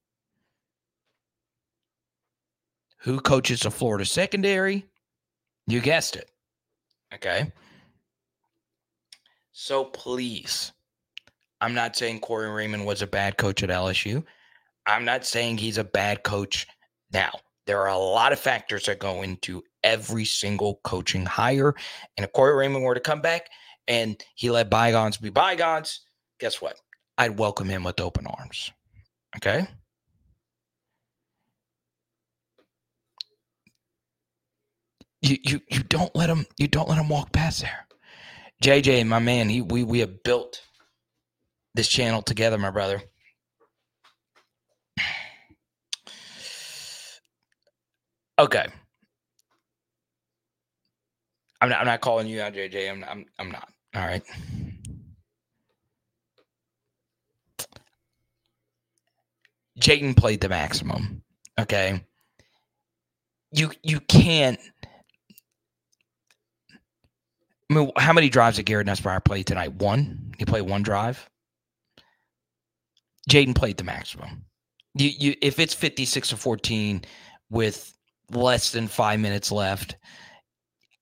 Who 3.08 3.20
coaches 3.20 3.64
a 3.64 3.70
Florida 3.70 4.04
secondary? 4.04 4.84
You 5.66 5.80
guessed 5.80 6.14
it. 6.14 6.30
Okay. 7.14 7.50
So 9.50 9.86
please, 9.86 10.72
I'm 11.62 11.72
not 11.72 11.96
saying 11.96 12.20
Corey 12.20 12.50
Raymond 12.50 12.84
was 12.84 13.00
a 13.00 13.06
bad 13.06 13.38
coach 13.38 13.62
at 13.62 13.70
LSU. 13.70 14.22
I'm 14.84 15.06
not 15.06 15.24
saying 15.24 15.56
he's 15.56 15.78
a 15.78 15.84
bad 15.84 16.22
coach 16.22 16.66
now. 17.10 17.30
There 17.64 17.80
are 17.80 17.88
a 17.88 17.96
lot 17.96 18.34
of 18.34 18.38
factors 18.38 18.84
that 18.84 18.98
go 18.98 19.22
into 19.22 19.62
every 19.82 20.26
single 20.26 20.78
coaching 20.84 21.24
hire. 21.24 21.74
And 22.18 22.26
if 22.26 22.32
Corey 22.34 22.56
Raymond 22.56 22.84
were 22.84 22.92
to 22.92 23.00
come 23.00 23.22
back 23.22 23.48
and 23.86 24.22
he 24.34 24.50
let 24.50 24.68
bygones 24.68 25.16
be 25.16 25.30
bygones, 25.30 26.02
guess 26.38 26.60
what? 26.60 26.78
I'd 27.16 27.38
welcome 27.38 27.70
him 27.70 27.84
with 27.84 28.00
open 28.00 28.26
arms. 28.26 28.70
Okay. 29.38 29.66
You, 35.22 35.38
you 35.42 35.60
you 35.70 35.82
don't 35.82 36.14
let 36.14 36.30
him 36.30 36.46
you 36.58 36.68
don't 36.68 36.88
let 36.88 36.98
him 36.98 37.08
walk 37.08 37.32
past 37.32 37.62
there. 37.62 37.86
JJ, 38.62 39.06
my 39.06 39.18
man, 39.18 39.48
he 39.48 39.62
we 39.62 39.84
we 39.84 40.00
have 40.00 40.22
built 40.22 40.62
this 41.74 41.88
channel 41.88 42.22
together, 42.22 42.58
my 42.58 42.70
brother. 42.70 43.02
Okay. 48.38 48.66
I'm 51.60 51.68
not, 51.70 51.80
I'm 51.80 51.86
not 51.86 52.00
calling 52.00 52.28
you 52.28 52.40
out, 52.42 52.54
JJ. 52.54 52.90
I'm, 52.90 53.04
I'm, 53.04 53.26
I'm 53.38 53.50
not. 53.50 53.68
All 53.94 54.02
right. 54.02 54.22
Jayden 59.80 60.16
played 60.16 60.40
the 60.40 60.48
maximum. 60.48 61.22
Okay. 61.58 62.04
You 63.52 63.72
you 63.82 64.00
can't 64.00 64.60
I 67.70 67.74
mean, 67.74 67.90
how 67.96 68.12
many 68.12 68.28
drives 68.28 68.56
did 68.56 68.66
Garrett 68.66 68.86
Nussmeier 68.86 69.24
play 69.24 69.42
tonight? 69.42 69.74
One. 69.74 70.32
He 70.38 70.44
played 70.44 70.62
one 70.62 70.82
drive. 70.82 71.28
Jayden 73.28 73.54
played 73.54 73.76
the 73.76 73.84
maximum. 73.84 74.44
You, 74.94 75.10
you, 75.10 75.34
if 75.42 75.58
it's 75.58 75.74
fifty 75.74 76.04
six 76.04 76.30
to 76.30 76.36
fourteen 76.36 77.02
with 77.50 77.94
less 78.30 78.72
than 78.72 78.88
five 78.88 79.20
minutes 79.20 79.52
left, 79.52 79.96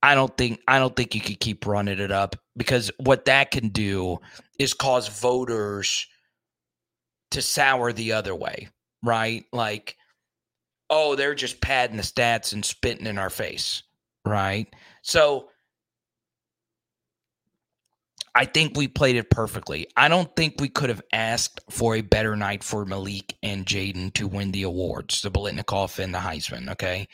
I 0.03 0.15
don't 0.15 0.37
think 0.37 0.61
I 0.67 0.79
don't 0.79 0.95
think 0.97 1.15
you 1.15 1.21
could 1.21 1.41
keep 1.41 1.67
running 1.67 2.01
it 2.01 2.11
up 2.11 2.37
because 2.57 2.91
what 2.99 3.27
that 3.27 3.53
can 3.53 3.69
do 3.69 4.19
is 4.59 4.75
cause 4.75 5.09
voters 5.09 6.07
to 7.31 7.43
sour 7.43 7.93
the 7.93 8.13
other 8.13 8.35
way, 8.35 8.69
right? 9.05 9.45
Like, 9.53 9.97
oh, 10.91 11.15
they're 11.15 11.35
just 11.35 11.61
padding 11.61 11.97
the 11.97 12.03
stats 12.03 12.53
and 12.53 12.65
spitting 12.65 13.07
in 13.07 13.19
our 13.19 13.31
face, 13.31 13.83
right? 14.25 14.67
So 15.03 15.49
I 18.37 18.45
think 18.45 18.77
we 18.77 18.87
played 18.87 19.17
it 19.17 19.31
perfectly. 19.31 19.87
I 19.97 20.09
don't 20.09 20.37
think 20.37 20.61
we 20.61 20.69
could 20.69 20.91
have 20.91 21.01
asked 21.11 21.63
for 21.71 21.97
a 21.97 22.03
better 22.03 22.37
night 22.37 22.63
for 22.63 22.85
Malik 22.85 23.35
and 23.43 23.65
Jayden 23.65 24.13
to 24.13 24.29
win 24.29 24.53
the 24.53 24.65
awards, 24.65 25.23
the 25.23 25.31
Biletnikoff 25.31 25.99
and 25.99 26.13
the 26.13 26.19
Heisman. 26.19 26.71
Okay. 26.73 27.09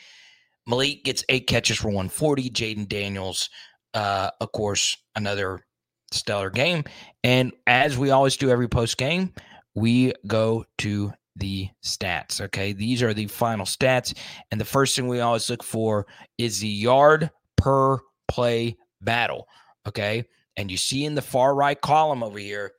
Malik 0.67 1.05
gets 1.05 1.23
eight 1.29 1.47
catches 1.47 1.77
for 1.77 1.87
140. 1.87 2.49
Jayden 2.49 2.89
Daniels, 2.89 3.49
uh, 3.93 4.31
of 4.41 4.51
course, 4.51 4.97
another 5.15 5.65
stellar 6.11 6.49
game. 6.49 6.83
And 7.23 7.53
as 7.67 7.97
we 7.97 8.11
always 8.11 8.35
do 8.35 8.49
every 8.49 8.67
post 8.67 8.97
game, 8.97 9.33
we 9.75 10.11
go 10.27 10.65
to 10.79 11.13
the 11.37 11.69
stats. 11.81 12.41
Okay. 12.41 12.73
These 12.73 13.01
are 13.01 13.13
the 13.13 13.27
final 13.27 13.65
stats. 13.65 14.13
And 14.51 14.59
the 14.59 14.65
first 14.65 14.93
thing 14.93 15.07
we 15.07 15.21
always 15.21 15.49
look 15.49 15.63
for 15.63 16.05
is 16.37 16.59
the 16.59 16.67
yard 16.67 17.31
per 17.55 17.99
play 18.27 18.75
battle. 18.99 19.47
Okay. 19.87 20.25
And 20.57 20.69
you 20.69 20.77
see 20.77 21.05
in 21.05 21.15
the 21.15 21.21
far 21.21 21.55
right 21.55 21.79
column 21.79 22.23
over 22.23 22.37
here, 22.37 22.73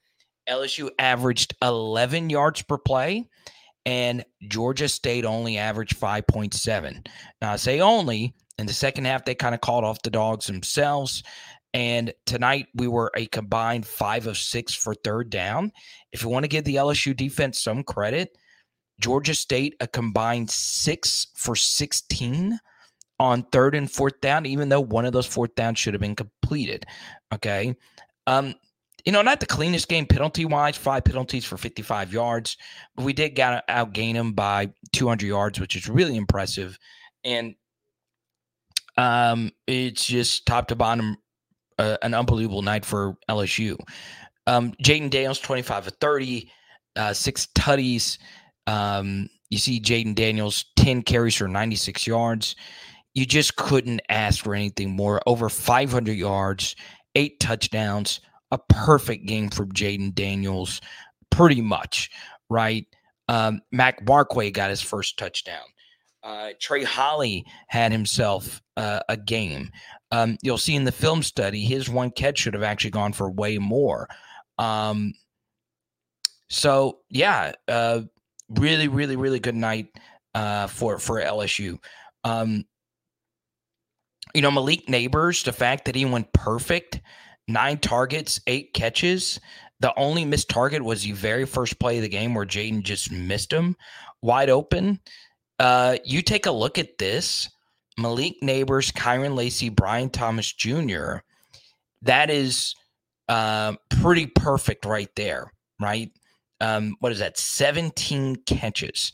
LSU 0.48 0.90
averaged 0.98 1.54
11 1.62 2.30
yards 2.30 2.62
per 2.62 2.78
play, 2.78 3.28
and 3.86 4.24
Georgia 4.48 4.88
State 4.88 5.24
only 5.24 5.58
averaged 5.58 5.98
5.7. 5.98 7.06
Now, 7.40 7.52
I 7.52 7.56
say 7.56 7.80
only. 7.80 8.34
In 8.58 8.66
the 8.66 8.72
second 8.72 9.06
half, 9.06 9.24
they 9.24 9.34
kind 9.34 9.54
of 9.54 9.60
called 9.60 9.84
off 9.84 10.02
the 10.02 10.10
dogs 10.10 10.46
themselves. 10.46 11.22
And 11.72 12.12
tonight, 12.24 12.68
we 12.74 12.86
were 12.86 13.10
a 13.16 13.26
combined 13.26 13.84
five 13.84 14.28
of 14.28 14.38
six 14.38 14.74
for 14.74 14.94
third 14.94 15.28
down. 15.28 15.72
If 16.12 16.22
you 16.22 16.28
want 16.28 16.44
to 16.44 16.48
give 16.48 16.64
the 16.64 16.76
LSU 16.76 17.16
defense 17.16 17.60
some 17.60 17.82
credit, 17.82 18.36
Georgia 19.00 19.34
State 19.34 19.74
a 19.80 19.88
combined 19.88 20.50
six 20.50 21.26
for 21.34 21.56
16 21.56 22.58
on 23.20 23.44
third 23.44 23.74
and 23.74 23.90
fourth 23.90 24.20
down, 24.20 24.46
even 24.46 24.68
though 24.68 24.80
one 24.80 25.04
of 25.04 25.12
those 25.12 25.26
fourth 25.26 25.54
downs 25.54 25.78
should 25.78 25.94
have 25.94 26.00
been 26.00 26.16
completed. 26.16 26.84
Okay. 27.32 27.74
Um, 28.26 28.54
you 29.04 29.12
know, 29.12 29.22
not 29.22 29.40
the 29.40 29.46
cleanest 29.46 29.88
game 29.88 30.06
penalty 30.06 30.44
wise, 30.44 30.76
five 30.76 31.04
penalties 31.04 31.44
for 31.44 31.56
55 31.58 32.12
yards, 32.12 32.56
but 32.96 33.04
we 33.04 33.12
did 33.12 33.30
get 33.30 33.66
outgain 33.68 34.14
them 34.14 34.32
by 34.32 34.70
200 34.92 35.26
yards, 35.26 35.60
which 35.60 35.76
is 35.76 35.88
really 35.88 36.16
impressive. 36.16 36.78
And 37.22 37.54
um, 38.96 39.52
it's 39.66 40.06
just 40.06 40.46
top 40.46 40.68
to 40.68 40.76
bottom, 40.76 41.18
uh, 41.78 41.98
an 42.02 42.14
unbelievable 42.14 42.62
night 42.62 42.84
for 42.84 43.16
LSU. 43.28 43.76
Um, 44.46 44.72
Jayden 44.82 45.10
Daniels, 45.10 45.40
25 45.40 45.88
of 45.88 45.92
30, 46.00 46.50
uh, 46.96 47.12
six 47.12 47.46
tutties. 47.54 48.18
Um, 48.66 49.28
you 49.50 49.58
see 49.58 49.80
Jayden 49.80 50.14
Daniels, 50.14 50.64
10 50.76 51.02
carries 51.02 51.34
for 51.34 51.46
96 51.46 52.06
yards 52.06 52.56
you 53.14 53.24
just 53.24 53.56
couldn't 53.56 54.02
ask 54.08 54.42
for 54.42 54.54
anything 54.54 54.90
more. 54.90 55.22
Over 55.26 55.48
500 55.48 56.12
yards, 56.12 56.76
eight 57.14 57.40
touchdowns, 57.40 58.20
a 58.50 58.58
perfect 58.68 59.26
game 59.26 59.50
from 59.50 59.72
Jayden 59.72 60.14
Daniels, 60.14 60.80
pretty 61.30 61.60
much, 61.60 62.10
right? 62.50 62.86
Um, 63.28 63.62
Mac 63.72 64.04
Markway 64.04 64.52
got 64.52 64.70
his 64.70 64.82
first 64.82 65.18
touchdown. 65.18 65.64
Uh, 66.22 66.50
Trey 66.58 66.82
Holly 66.84 67.44
had 67.68 67.92
himself 67.92 68.62
uh, 68.76 69.00
a 69.08 69.16
game. 69.16 69.70
Um, 70.10 70.38
you'll 70.42 70.58
see 70.58 70.74
in 70.74 70.84
the 70.84 70.92
film 70.92 71.22
study, 71.22 71.64
his 71.64 71.88
one 71.88 72.10
catch 72.10 72.38
should 72.38 72.54
have 72.54 72.62
actually 72.62 72.90
gone 72.90 73.12
for 73.12 73.30
way 73.30 73.58
more. 73.58 74.08
Um, 74.58 75.12
so 76.48 77.00
yeah, 77.10 77.52
uh, 77.68 78.02
really, 78.48 78.88
really, 78.88 79.16
really 79.16 79.38
good 79.38 79.54
night 79.54 79.88
uh, 80.34 80.66
for 80.66 80.98
for 80.98 81.20
LSU. 81.20 81.78
Um, 82.24 82.64
you 84.34 84.42
know, 84.42 84.50
Malik 84.50 84.86
Nabers, 84.86 85.44
the 85.44 85.52
fact 85.52 85.84
that 85.84 85.94
he 85.94 86.04
went 86.04 86.32
perfect, 86.32 87.00
nine 87.48 87.78
targets, 87.78 88.40
eight 88.46 88.74
catches. 88.74 89.40
The 89.80 89.94
only 89.96 90.24
missed 90.24 90.48
target 90.48 90.82
was 90.84 91.02
the 91.02 91.12
very 91.12 91.46
first 91.46 91.78
play 91.78 91.96
of 91.96 92.02
the 92.02 92.08
game 92.08 92.34
where 92.34 92.46
Jayden 92.46 92.82
just 92.82 93.10
missed 93.12 93.52
him 93.52 93.76
wide 94.22 94.50
open. 94.50 95.00
Uh, 95.58 95.98
you 96.04 96.20
take 96.22 96.46
a 96.46 96.50
look 96.50 96.78
at 96.78 96.98
this 96.98 97.48
Malik 97.98 98.34
Nabers, 98.42 98.92
Kyren 98.92 99.36
Lacy, 99.36 99.68
Brian 99.68 100.10
Thomas 100.10 100.52
Jr. 100.52 101.18
That 102.02 102.30
is 102.30 102.74
uh, 103.28 103.74
pretty 104.00 104.26
perfect 104.26 104.84
right 104.84 105.10
there, 105.16 105.52
right? 105.80 106.10
Um, 106.60 106.96
what 107.00 107.12
is 107.12 107.18
that? 107.20 107.38
17 107.38 108.36
catches, 108.46 109.12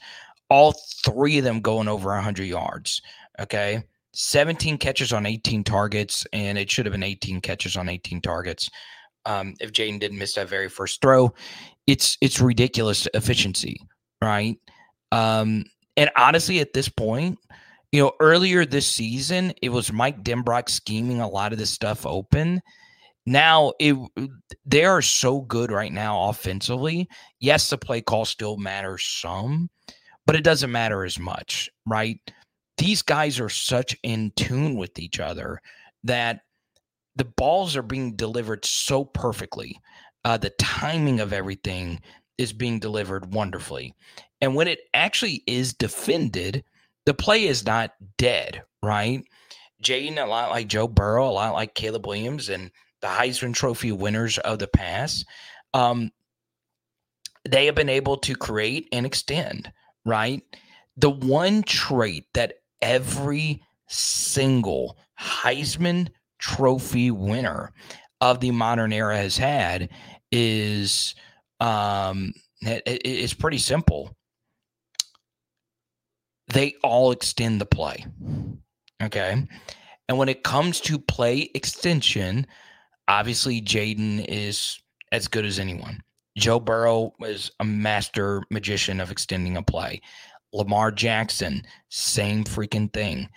all 0.49 0.75
three 1.05 1.39
of 1.39 1.45
them 1.45 1.61
going 1.61 1.89
over 1.89 2.11
100 2.11 2.45
yards. 2.45 3.03
Okay. 3.39 3.83
17 4.13 4.79
catches 4.79 5.13
on 5.13 5.27
18 5.27 5.65
targets, 5.65 6.27
and 6.33 6.59
it 6.59 6.71
should 6.71 6.87
have 6.87 6.93
been 6.93 7.03
18 7.03 7.41
catches 7.41 7.77
on 7.77 7.89
18 7.89 8.21
targets. 8.21 8.69
Um, 9.27 9.55
if 9.61 9.73
Jayden 9.73 10.01
didn't 10.01 10.19
miss 10.19 10.35
that 10.35 10.49
very 10.49 10.69
first 10.69 11.01
throw, 11.01 11.33
it's 11.87 12.17
it's 12.21 12.41
ridiculous 12.41 13.07
efficiency, 13.15 13.77
right? 14.23 14.57
Um, 15.13 15.65
and 15.97 16.11
honestly, 16.17 16.61
at 16.61 16.73
this 16.73 16.89
point, 16.89 17.39
you 17.93 18.03
know, 18.03 18.13
earlier 18.21 18.65
this 18.65 18.87
season, 18.87 19.53
it 19.63 19.71
was 19.71 19.93
Mike 19.93 20.23
Denbrock 20.23 20.69
scheming 20.69 21.21
a 21.21 21.29
lot 21.29 21.53
of 21.53 21.59
this 21.59 21.71
stuff 21.71 22.07
open. 22.07 22.63
Now 23.27 23.73
it 23.79 23.97
they 24.65 24.85
are 24.85 25.03
so 25.03 25.43
good 25.43 25.71
right 25.71 25.93
now 25.93 26.29
offensively. 26.29 27.09
Yes, 27.39 27.71
the 27.71 27.79
play 27.79 28.01
call 28.01 28.25
still 28.25 28.57
matters 28.57 29.05
some, 29.05 29.69
but 30.27 30.37
it 30.37 30.45
doesn't 30.45 30.73
matter 30.73 31.05
as 31.05 31.19
much, 31.19 31.69
right? 31.87 32.19
These 32.81 33.03
guys 33.03 33.39
are 33.39 33.51
such 33.51 33.95
in 34.03 34.33
tune 34.37 34.75
with 34.75 34.99
each 34.99 35.21
other 35.21 35.61
that 36.03 36.41
the 37.15 37.27
balls 37.27 37.77
are 37.77 37.83
being 37.83 38.17
delivered 38.17 38.65
so 38.65 39.05
perfectly. 39.05 39.79
Uh, 40.25 40.39
the 40.39 40.49
timing 40.59 41.21
of 41.21 41.35
everything 41.35 42.01
is 42.39 42.55
being 42.55 42.79
delivered 42.79 43.35
wonderfully. 43.35 43.95
And 44.41 44.55
when 44.55 44.67
it 44.67 44.81
actually 44.95 45.43
is 45.47 45.75
defended, 45.75 46.65
the 47.05 47.13
play 47.13 47.45
is 47.45 47.67
not 47.67 47.93
dead, 48.17 48.63
right? 48.83 49.23
Jayden, 49.83 50.17
a 50.17 50.27
lot 50.27 50.49
like 50.49 50.67
Joe 50.67 50.89
Burrow, 50.89 51.29
a 51.29 51.31
lot 51.33 51.53
like 51.53 51.75
Caleb 51.75 52.07
Williams, 52.07 52.49
and 52.49 52.71
the 53.03 53.09
Heisman 53.09 53.53
Trophy 53.53 53.93
winners 53.93 54.39
of 54.39 54.59
the 54.59 54.69
past, 54.69 55.27
um, 55.75 56.11
they 57.47 57.67
have 57.67 57.75
been 57.75 57.91
able 57.91 58.17
to 58.19 58.35
create 58.35 58.89
and 58.91 59.05
extend, 59.05 59.71
right? 60.07 60.43
The 60.97 61.11
one 61.11 61.63
trait 61.63 62.25
that 62.33 62.55
every 62.83 63.63
single 63.89 64.99
Heisman 65.19 66.09
Trophy 66.39 67.11
winner 67.11 67.73
of 68.21 68.41
the 68.41 68.51
modern 68.51 68.93
era 68.93 69.17
has 69.17 69.37
had 69.37 69.91
is 70.33 71.15
um, 71.61 72.33
it, 72.63 72.83
it's 72.87 73.35
pretty 73.35 73.59
simple. 73.59 74.17
They 76.49 76.75
all 76.83 77.13
extend 77.13 77.61
the 77.61 77.67
play. 77.67 78.07
Okay. 79.03 79.47
And 80.09 80.19
when 80.19 80.29
it 80.29 80.43
comes 80.43 80.81
to 80.83 80.99
play 80.99 81.51
extension, 81.55 82.47
obviously 83.07 83.61
Jayden 83.61 84.25
is 84.29 84.81
as 85.13 85.29
good 85.29 85.45
as 85.45 85.59
anyone. 85.59 86.03
Joe 86.37 86.61
Burrow 86.61 87.13
is 87.21 87.51
a 87.61 87.65
master 87.65 88.43
magician 88.51 89.01
of 89.01 89.11
extending 89.11 89.57
a 89.57 89.63
play. 89.63 90.01
Lamar 90.53 90.91
Jackson, 90.91 91.63
same 91.89 92.45
freaking 92.45 92.93
thing. 92.93 93.29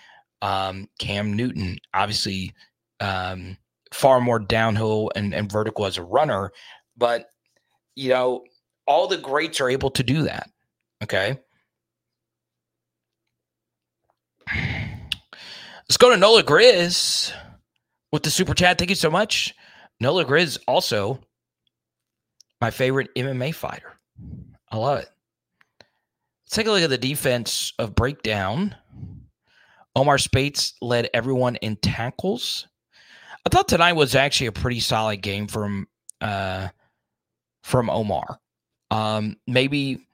Um, 0.41 0.89
Cam 0.99 1.33
Newton, 1.33 1.77
obviously, 1.93 2.53
um, 2.99 3.57
far 3.93 4.19
more 4.19 4.39
downhill 4.39 5.11
and, 5.15 5.33
and 5.33 5.51
vertical 5.51 5.85
as 5.85 5.97
a 5.97 6.03
runner, 6.03 6.51
but 6.97 7.29
you 7.95 8.09
know, 8.09 8.43
all 8.87 9.07
the 9.07 9.17
greats 9.17 9.61
are 9.61 9.69
able 9.69 9.91
to 9.91 10.03
do 10.03 10.23
that. 10.23 10.49
Okay. 11.03 11.39
Let's 14.51 15.97
go 15.97 16.09
to 16.09 16.17
Nola 16.17 16.43
Grizz 16.43 17.33
with 18.11 18.23
the 18.23 18.31
super 18.31 18.53
chat. 18.53 18.77
Thank 18.77 18.89
you 18.89 18.95
so 18.95 19.11
much. 19.11 19.53
Nola 19.99 20.25
Grizz 20.25 20.57
also 20.67 21.19
my 22.61 22.71
favorite 22.71 23.13
MMA 23.15 23.53
fighter. 23.53 23.93
I 24.71 24.77
love 24.77 24.99
it. 24.99 25.09
Let's 26.45 26.55
take 26.55 26.67
a 26.67 26.71
look 26.71 26.83
at 26.83 26.89
the 26.89 26.97
defense 26.97 27.73
of 27.79 27.95
breakdown. 27.95 28.75
Omar 29.95 30.17
Speights 30.17 30.73
led 30.81 31.09
everyone 31.13 31.55
in 31.57 31.75
tackles. 31.77 32.67
I 33.45 33.49
thought 33.49 33.67
tonight 33.67 33.93
was 33.93 34.15
actually 34.15 34.47
a 34.47 34.51
pretty 34.51 34.79
solid 34.79 35.21
game 35.21 35.47
from 35.47 35.87
uh, 36.21 36.69
from 37.61 37.89
Omar. 37.89 38.39
Um, 38.91 39.37
maybe 39.47 40.07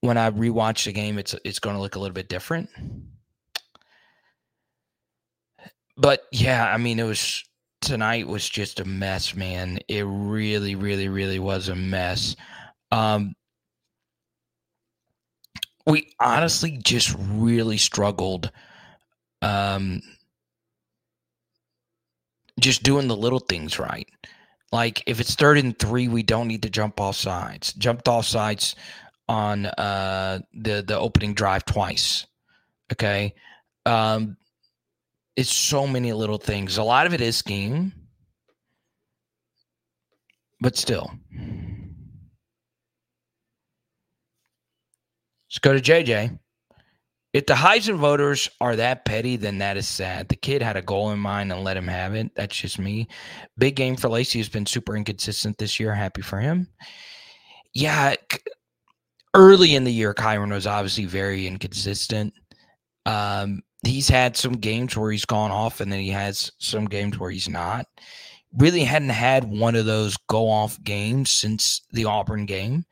when 0.00 0.18
I 0.18 0.30
rewatch 0.30 0.84
the 0.84 0.92
game, 0.92 1.18
it's 1.18 1.34
it's 1.44 1.58
going 1.58 1.76
to 1.76 1.82
look 1.82 1.96
a 1.96 1.98
little 1.98 2.14
bit 2.14 2.28
different. 2.28 2.68
But 5.96 6.22
yeah, 6.30 6.72
I 6.72 6.76
mean, 6.76 6.98
it 6.98 7.04
was 7.04 7.44
tonight 7.80 8.26
was 8.26 8.48
just 8.48 8.80
a 8.80 8.84
mess, 8.84 9.34
man. 9.34 9.78
It 9.88 10.04
really, 10.06 10.74
really, 10.74 11.08
really 11.08 11.38
was 11.38 11.68
a 11.68 11.74
mess. 11.74 12.36
Um, 12.92 13.34
we 15.86 16.12
honestly 16.20 16.78
just 16.82 17.14
really 17.18 17.76
struggled 17.76 18.50
um, 19.42 20.02
just 22.58 22.82
doing 22.82 23.08
the 23.08 23.16
little 23.16 23.38
things 23.38 23.78
right. 23.78 24.08
Like 24.72 25.02
if 25.06 25.20
it's 25.20 25.34
third 25.34 25.58
and 25.58 25.78
three, 25.78 26.08
we 26.08 26.22
don't 26.22 26.48
need 26.48 26.62
to 26.62 26.70
jump 26.70 27.00
off 27.00 27.16
sides. 27.16 27.72
Jumped 27.74 28.08
off 28.08 28.26
sides 28.26 28.74
on 29.28 29.66
uh, 29.66 30.40
the 30.54 30.82
the 30.86 30.98
opening 30.98 31.34
drive 31.34 31.64
twice. 31.64 32.26
Okay, 32.92 33.34
um, 33.84 34.36
it's 35.36 35.52
so 35.52 35.86
many 35.86 36.12
little 36.12 36.38
things. 36.38 36.78
A 36.78 36.82
lot 36.82 37.06
of 37.06 37.14
it 37.14 37.20
is 37.20 37.36
scheme, 37.36 37.92
but 40.60 40.76
still. 40.76 41.12
Let's 45.56 45.60
go 45.60 45.72
to 45.72 46.04
JJ. 46.04 46.38
If 47.32 47.46
the 47.46 47.54
Heisman 47.54 47.96
voters 47.96 48.50
are 48.60 48.76
that 48.76 49.06
petty, 49.06 49.36
then 49.36 49.56
that 49.58 49.78
is 49.78 49.88
sad. 49.88 50.28
The 50.28 50.36
kid 50.36 50.60
had 50.60 50.76
a 50.76 50.82
goal 50.82 51.12
in 51.12 51.18
mind 51.18 51.50
and 51.50 51.64
let 51.64 51.78
him 51.78 51.88
have 51.88 52.14
it. 52.14 52.30
That's 52.34 52.54
just 52.54 52.78
me. 52.78 53.08
Big 53.56 53.74
game 53.74 53.96
for 53.96 54.10
Lacy 54.10 54.38
has 54.38 54.50
been 54.50 54.66
super 54.66 54.94
inconsistent 54.94 55.56
this 55.56 55.80
year. 55.80 55.94
Happy 55.94 56.20
for 56.20 56.40
him. 56.40 56.68
Yeah, 57.72 58.16
early 59.32 59.74
in 59.74 59.84
the 59.84 59.92
year, 59.92 60.12
Kyren 60.12 60.52
was 60.52 60.66
obviously 60.66 61.06
very 61.06 61.46
inconsistent. 61.46 62.34
Um, 63.06 63.62
he's 63.82 64.10
had 64.10 64.36
some 64.36 64.58
games 64.58 64.94
where 64.94 65.10
he's 65.10 65.24
gone 65.24 65.52
off, 65.52 65.80
and 65.80 65.90
then 65.90 66.00
he 66.00 66.10
has 66.10 66.52
some 66.58 66.84
games 66.84 67.18
where 67.18 67.30
he's 67.30 67.48
not. 67.48 67.86
Really 68.58 68.84
hadn't 68.84 69.08
had 69.08 69.44
one 69.44 69.74
of 69.74 69.86
those 69.86 70.18
go 70.28 70.50
off 70.50 70.82
games 70.82 71.30
since 71.30 71.80
the 71.92 72.04
Auburn 72.04 72.44
game. 72.44 72.84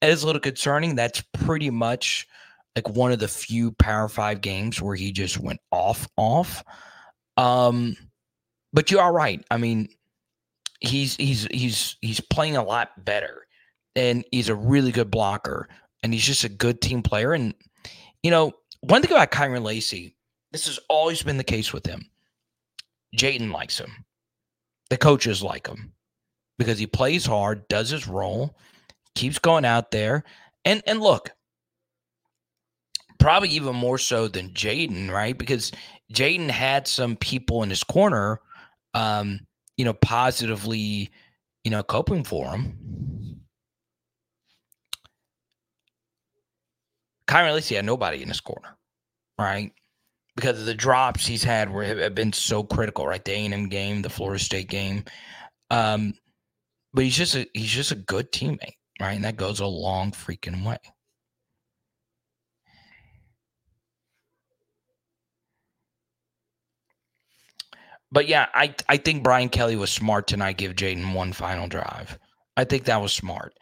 It 0.00 0.10
is 0.10 0.22
a 0.22 0.26
little 0.26 0.40
concerning. 0.40 0.94
That's 0.94 1.22
pretty 1.32 1.70
much 1.70 2.26
like 2.76 2.88
one 2.88 3.12
of 3.12 3.18
the 3.18 3.28
few 3.28 3.72
Power 3.72 4.08
Five 4.08 4.40
games 4.40 4.80
where 4.80 4.94
he 4.94 5.12
just 5.12 5.38
went 5.38 5.60
off, 5.72 6.08
off. 6.16 6.62
Um, 7.36 7.96
but 8.72 8.90
you 8.90 8.98
are 9.00 9.12
right. 9.12 9.44
I 9.50 9.56
mean, 9.56 9.88
he's 10.80 11.16
he's 11.16 11.46
he's 11.50 11.96
he's 12.00 12.20
playing 12.20 12.56
a 12.56 12.64
lot 12.64 13.04
better, 13.04 13.46
and 13.96 14.24
he's 14.30 14.48
a 14.48 14.54
really 14.54 14.92
good 14.92 15.10
blocker, 15.10 15.68
and 16.02 16.12
he's 16.12 16.24
just 16.24 16.44
a 16.44 16.48
good 16.48 16.80
team 16.80 17.02
player. 17.02 17.32
And 17.32 17.54
you 18.22 18.30
know, 18.30 18.52
one 18.80 19.02
thing 19.02 19.10
about 19.10 19.32
Kyren 19.32 19.64
Lacy, 19.64 20.14
this 20.52 20.66
has 20.66 20.78
always 20.88 21.22
been 21.22 21.38
the 21.38 21.44
case 21.44 21.72
with 21.72 21.86
him. 21.86 22.08
Jayden 23.16 23.52
likes 23.52 23.78
him. 23.78 24.04
The 24.90 24.96
coaches 24.96 25.42
like 25.42 25.66
him 25.66 25.92
because 26.58 26.78
he 26.78 26.86
plays 26.86 27.24
hard, 27.24 27.66
does 27.68 27.90
his 27.90 28.06
role, 28.06 28.56
keeps 29.18 29.38
going 29.38 29.64
out 29.64 29.90
there, 29.90 30.24
and 30.64 30.82
and 30.86 31.00
look, 31.00 31.30
probably 33.18 33.50
even 33.50 33.74
more 33.74 33.98
so 33.98 34.28
than 34.28 34.50
Jayden, 34.50 35.10
right? 35.10 35.36
Because 35.36 35.72
Jayden 36.12 36.48
had 36.48 36.86
some 36.86 37.16
people 37.16 37.62
in 37.62 37.70
his 37.70 37.84
corner, 37.84 38.40
um, 38.94 39.40
you 39.76 39.84
know, 39.84 39.92
positively, 39.92 41.10
you 41.64 41.70
know, 41.70 41.82
coping 41.82 42.24
for 42.24 42.46
him. 42.50 43.40
Kyren 47.26 47.52
Lacy 47.52 47.74
had 47.74 47.84
nobody 47.84 48.22
in 48.22 48.28
his 48.28 48.40
corner, 48.40 48.76
right? 49.38 49.70
Because 50.34 50.60
of 50.60 50.66
the 50.66 50.74
drops 50.74 51.26
he's 51.26 51.44
had 51.44 51.70
were 51.70 51.84
have 51.84 52.14
been 52.14 52.32
so 52.32 52.62
critical, 52.62 53.06
right? 53.06 53.22
The 53.22 53.32
A&M 53.32 53.68
game, 53.68 54.00
the 54.00 54.08
Florida 54.08 54.42
State 54.42 54.68
game. 54.68 55.04
Um, 55.70 56.14
but 56.94 57.04
he's 57.04 57.16
just 57.16 57.34
a 57.34 57.46
he's 57.52 57.70
just 57.70 57.92
a 57.92 57.96
good 57.96 58.32
teammate, 58.32 58.77
right? 59.00 59.12
And 59.14 59.24
that 59.24 59.36
goes 59.36 59.60
a 59.60 59.66
long 59.66 60.12
freaking 60.12 60.64
way. 60.64 60.78
But 68.10 68.26
yeah, 68.28 68.46
I 68.54 68.74
I 68.88 68.96
think 68.96 69.22
Brian 69.22 69.48
Kelly 69.48 69.76
was 69.76 69.90
smart 69.92 70.28
to 70.28 70.36
not 70.36 70.56
give 70.56 70.74
Jayden 70.74 71.12
one 71.14 71.32
final 71.32 71.68
drive. 71.68 72.18
I 72.56 72.64
think 72.64 72.84
that 72.84 73.00
was 73.02 73.12
smart 73.12 73.54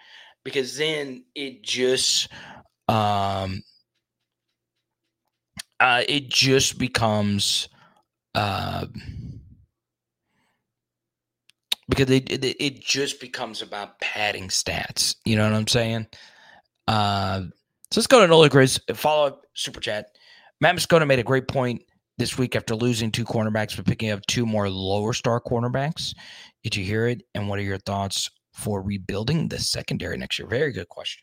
because 0.45 0.77
then 0.77 1.25
it 1.35 1.63
just 1.63 2.29
um 2.89 3.63
uh 5.81 6.03
it 6.09 6.29
just 6.29 6.79
becomes 6.79 7.69
uh 8.35 8.87
because 11.97 12.15
it, 12.15 12.45
it 12.61 12.81
just 12.81 13.21
becomes 13.21 13.63
about 13.63 13.99
padding 14.01 14.49
stats. 14.49 15.17
You 15.25 15.37
know 15.37 15.45
what 15.45 15.57
I'm 15.57 15.67
saying? 15.67 16.07
Uh, 16.87 17.43
so 17.91 18.01
let's 18.01 18.07
go 18.07 18.21
to 18.21 18.27
Nola 18.27 18.51
Grizz. 18.51 18.97
Follow 18.97 19.29
up 19.29 19.43
super 19.55 19.81
chat. 19.81 20.07
Matt 20.61 20.77
Moscona 20.77 21.07
made 21.07 21.19
a 21.19 21.25
great 21.25 21.49
point 21.49 21.83
this 22.19 22.39
week 22.39 22.57
after 22.57 22.75
losing 22.75 23.11
two 23.11 23.25
cornerbacks, 23.25 23.77
but 23.77 23.87
picking 23.87 24.11
up 24.11 24.25
two 24.27 24.47
more 24.47 24.69
lower 24.69 25.13
star 25.13 25.41
cornerbacks. 25.41 26.15
Did 26.63 26.77
you 26.77 26.85
hear 26.85 27.07
it? 27.07 27.23
And 27.35 27.49
what 27.49 27.59
are 27.59 27.63
your 27.63 27.79
thoughts 27.79 28.31
for 28.53 28.83
rebuilding 28.83 29.49
the 29.49 29.59
secondary 29.59 30.17
next 30.17 30.39
year? 30.39 30.49
Very 30.49 30.73
good 30.73 30.89
question. 30.89 31.23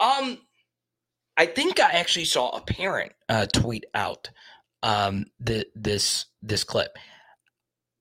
Um, 0.00 0.38
I 1.36 1.46
think 1.46 1.80
I 1.80 1.92
actually 1.92 2.24
saw 2.24 2.50
a 2.50 2.60
parent 2.60 3.12
uh, 3.28 3.46
tweet 3.46 3.84
out 3.94 4.30
um 4.84 5.26
the 5.38 5.64
this 5.76 6.26
this 6.42 6.64
clip. 6.64 6.98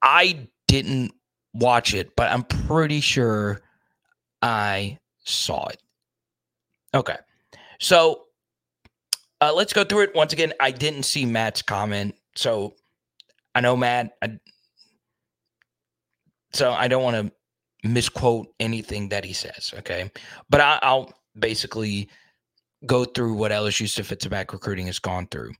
I 0.01 0.47
didn't 0.67 1.11
watch 1.53 1.93
it, 1.93 2.15
but 2.15 2.31
I'm 2.31 2.43
pretty 2.43 3.01
sure 3.01 3.61
I 4.41 4.97
saw 5.23 5.67
it. 5.67 5.81
Okay. 6.93 7.17
So 7.79 8.23
uh, 9.39 9.53
let's 9.53 9.73
go 9.73 9.83
through 9.83 10.01
it 10.03 10.15
once 10.15 10.33
again. 10.33 10.53
I 10.59 10.71
didn't 10.71 11.03
see 11.03 11.25
Matt's 11.25 11.61
comment, 11.61 12.15
so 12.35 12.75
I 13.55 13.61
know 13.61 13.75
Matt. 13.75 14.11
I, 14.21 14.37
so 16.53 16.71
I 16.71 16.87
don't 16.87 17.03
want 17.03 17.15
to 17.15 17.87
misquote 17.87 18.53
anything 18.59 19.09
that 19.09 19.25
he 19.25 19.33
says. 19.33 19.73
Okay, 19.79 20.11
but 20.49 20.61
I, 20.61 20.93
will 20.93 21.11
basically 21.39 22.09
go 22.85 23.05
through 23.05 23.33
what 23.33 23.49
defensive 23.49 24.29
back 24.29 24.53
recruiting 24.53 24.87
has 24.87 24.99
gone 24.99 25.27
through. 25.27 25.53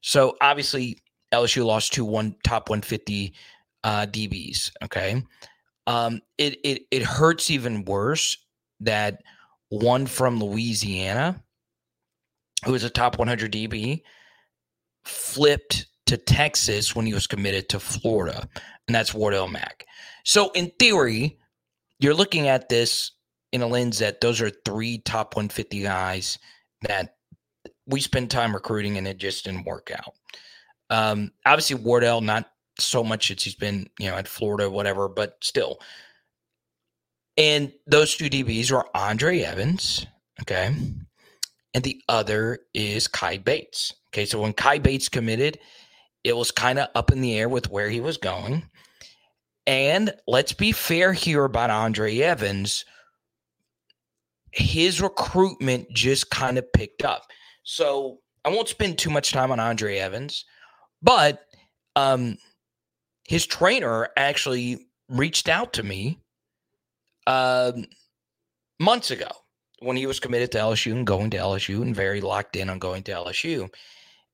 So 0.00 0.36
obviously 0.40 0.98
LSU 1.32 1.64
lost 1.64 1.92
to 1.94 2.04
one 2.04 2.36
top 2.44 2.70
150 2.70 3.34
uh, 3.84 4.06
DBs. 4.06 4.70
Okay, 4.84 5.22
um, 5.86 6.20
it 6.36 6.58
it 6.64 6.82
it 6.90 7.02
hurts 7.02 7.50
even 7.50 7.84
worse 7.84 8.36
that 8.80 9.22
one 9.70 10.06
from 10.06 10.40
Louisiana 10.40 11.42
who 12.64 12.72
was 12.72 12.84
a 12.84 12.90
top 12.90 13.18
100 13.18 13.52
DB, 13.52 14.02
flipped 15.04 15.86
to 16.06 16.16
Texas 16.16 16.94
when 16.94 17.06
he 17.06 17.14
was 17.14 17.26
committed 17.26 17.68
to 17.68 17.80
Florida, 17.80 18.48
and 18.86 18.94
that's 18.94 19.14
Wardell 19.14 19.48
Mack. 19.48 19.84
So, 20.24 20.50
in 20.52 20.70
theory, 20.78 21.38
you're 22.00 22.14
looking 22.14 22.48
at 22.48 22.68
this 22.68 23.12
in 23.52 23.62
a 23.62 23.66
lens 23.66 23.98
that 23.98 24.20
those 24.20 24.40
are 24.40 24.50
three 24.64 24.98
top 24.98 25.36
150 25.36 25.82
guys 25.82 26.38
that 26.82 27.14
we 27.86 28.00
spend 28.00 28.30
time 28.30 28.54
recruiting 28.54 28.98
and 28.98 29.08
it 29.08 29.16
just 29.16 29.44
didn't 29.44 29.64
work 29.64 29.90
out. 29.90 30.14
Um, 30.90 31.32
obviously, 31.46 31.76
Wardell, 31.76 32.20
not 32.20 32.50
so 32.78 33.02
much 33.02 33.30
as 33.30 33.42
he's 33.42 33.54
been, 33.54 33.88
you 33.98 34.10
know, 34.10 34.16
at 34.16 34.28
Florida, 34.28 34.70
whatever, 34.70 35.08
but 35.08 35.36
still. 35.40 35.80
And 37.36 37.72
those 37.86 38.16
two 38.16 38.28
DBs 38.28 38.70
were 38.72 38.86
Andre 38.96 39.40
Evans, 39.40 40.06
okay, 40.42 40.74
and 41.74 41.84
the 41.84 42.02
other 42.08 42.60
is 42.74 43.06
Kai 43.06 43.38
Bates. 43.38 43.94
Okay, 44.08 44.24
so 44.24 44.40
when 44.40 44.52
Kai 44.52 44.78
Bates 44.78 45.08
committed, 45.08 45.58
it 46.24 46.36
was 46.36 46.50
kind 46.50 46.78
of 46.78 46.88
up 46.94 47.12
in 47.12 47.20
the 47.20 47.38
air 47.38 47.48
with 47.48 47.70
where 47.70 47.88
he 47.88 48.00
was 48.00 48.16
going. 48.16 48.64
And 49.66 50.12
let's 50.26 50.52
be 50.52 50.72
fair 50.72 51.12
here 51.12 51.44
about 51.44 51.70
Andre 51.70 52.18
Evans. 52.18 52.84
His 54.50 55.00
recruitment 55.00 55.92
just 55.92 56.30
kind 56.30 56.58
of 56.58 56.72
picked 56.72 57.04
up. 57.04 57.30
So 57.62 58.20
I 58.44 58.48
won't 58.48 58.68
spend 58.68 58.98
too 58.98 59.10
much 59.10 59.30
time 59.30 59.52
on 59.52 59.60
Andre 59.60 59.98
Evans, 59.98 60.46
but 61.02 61.42
um, 61.96 62.38
his 63.28 63.46
trainer 63.46 64.08
actually 64.16 64.86
reached 65.10 65.48
out 65.48 65.74
to 65.74 65.82
me 65.82 66.18
um, 67.26 67.84
months 68.80 69.10
ago 69.10 69.28
when 69.80 69.98
he 69.98 70.06
was 70.06 70.18
committed 70.18 70.50
to 70.50 70.58
LSU 70.58 70.92
and 70.92 71.06
going 71.06 71.30
to 71.30 71.36
LSU 71.36 71.82
and 71.82 71.94
very 71.94 72.22
locked 72.22 72.56
in 72.56 72.70
on 72.70 72.78
going 72.78 73.02
to 73.04 73.12
LSU. 73.12 73.68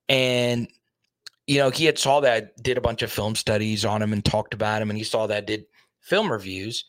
And 0.09 0.68
you 1.47 1.59
know, 1.59 1.70
he 1.70 1.84
had 1.84 1.99
saw 1.99 2.20
that, 2.20 2.57
did 2.62 2.78
a 2.78 2.80
bunch 2.80 3.03
of 3.03 3.12
film 3.12 3.34
studies 3.34 3.84
on 3.84 4.01
him 4.01 4.12
and 4.12 4.24
talked 4.24 4.55
about 4.55 4.80
him, 4.80 4.90
and 4.90 4.97
he 4.97 5.05
saw 5.05 5.26
that, 5.26 5.47
did 5.47 5.66
film 6.01 6.32
reviews. 6.32 6.84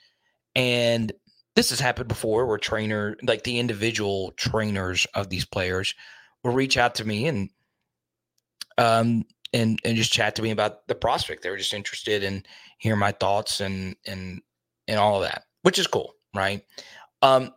And 0.56 1.12
this 1.56 1.72
has 1.72 1.80
happened 1.80 2.08
before 2.08 2.45
where 2.45 2.58
trainer, 2.58 3.18
like 3.24 3.43
the 3.43 3.60
individual 3.60 4.32
trainers 4.38 5.08
of 5.16 5.30
these 5.30 5.43
players, 5.43 5.93
will 6.43 6.53
reach 6.53 6.78
out 6.78 6.95
to 6.95 7.06
me 7.06 7.28
and 7.28 7.49
um 8.78 9.24
and 9.56 9.80
and 9.86 9.95
just 9.95 10.12
chat 10.12 10.36
to 10.36 10.41
me 10.41 10.51
about 10.51 10.88
the 10.88 10.95
prospect. 10.95 11.41
They 11.41 11.49
were 11.49 11.58
just 11.58 11.74
interested 11.74 12.24
in 12.24 12.43
hearing 12.78 12.99
my 12.99 13.14
thoughts 13.14 13.62
and 13.62 13.95
and 14.06 14.41
and 14.88 14.99
all 14.99 15.16
of 15.16 15.30
that, 15.30 15.43
which 15.64 15.80
is 15.80 15.88
cool, 15.88 16.14
right? 16.36 16.62
Um 17.22 17.53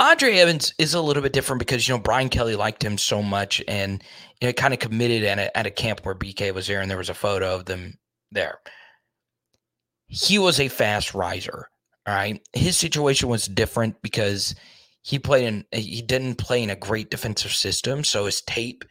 Andre 0.00 0.36
Evans 0.36 0.74
is 0.78 0.94
a 0.94 1.02
little 1.02 1.24
bit 1.24 1.32
different 1.32 1.58
because 1.58 1.88
you 1.88 1.94
know 1.94 2.00
Brian 2.00 2.28
Kelly 2.28 2.54
liked 2.54 2.84
him 2.84 2.96
so 2.96 3.20
much 3.20 3.60
and 3.66 4.02
you 4.40 4.48
know 4.48 4.52
kind 4.52 4.72
of 4.72 4.78
committed 4.80 5.24
at 5.24 5.38
a, 5.40 5.58
at 5.58 5.66
a 5.66 5.72
camp 5.72 6.00
where 6.04 6.14
BK 6.14 6.54
was 6.54 6.68
there 6.68 6.80
and 6.80 6.88
there 6.88 6.98
was 6.98 7.10
a 7.10 7.14
photo 7.14 7.56
of 7.56 7.64
them 7.64 7.98
there. 8.30 8.60
He 10.06 10.38
was 10.38 10.60
a 10.60 10.68
fast 10.68 11.14
riser. 11.14 11.68
All 12.06 12.14
right, 12.14 12.40
his 12.54 12.78
situation 12.78 13.28
was 13.28 13.46
different 13.46 14.00
because 14.00 14.54
he 15.08 15.18
played 15.18 15.46
in 15.46 15.64
he 15.72 16.02
didn't 16.02 16.34
play 16.34 16.62
in 16.62 16.68
a 16.68 16.76
great 16.76 17.10
defensive 17.10 17.52
system, 17.52 18.04
so 18.04 18.26
his 18.26 18.42
tape 18.42 18.84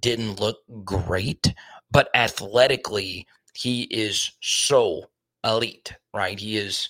didn't 0.00 0.40
look 0.40 0.58
great, 0.82 1.54
but 1.92 2.08
athletically 2.12 3.24
he 3.54 3.82
is 3.84 4.32
so 4.40 5.04
elite. 5.44 5.92
Right, 6.12 6.40
he 6.40 6.56
is 6.56 6.88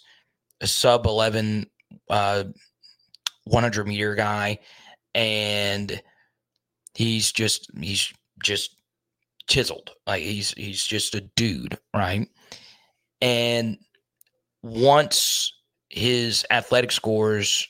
a 0.62 0.66
sub 0.66 1.06
eleven. 1.06 1.66
Uh, 2.08 2.44
100 3.44 3.86
meter 3.86 4.14
guy 4.14 4.58
and 5.14 6.02
he's 6.94 7.30
just 7.30 7.68
he's 7.78 8.12
just 8.42 8.76
chiseled 9.46 9.90
like 10.06 10.22
he's 10.22 10.52
he's 10.52 10.82
just 10.82 11.14
a 11.14 11.20
dude 11.36 11.78
right 11.94 12.26
and 13.20 13.76
once 14.62 15.52
his 15.90 16.46
athletic 16.50 16.90
scores 16.90 17.68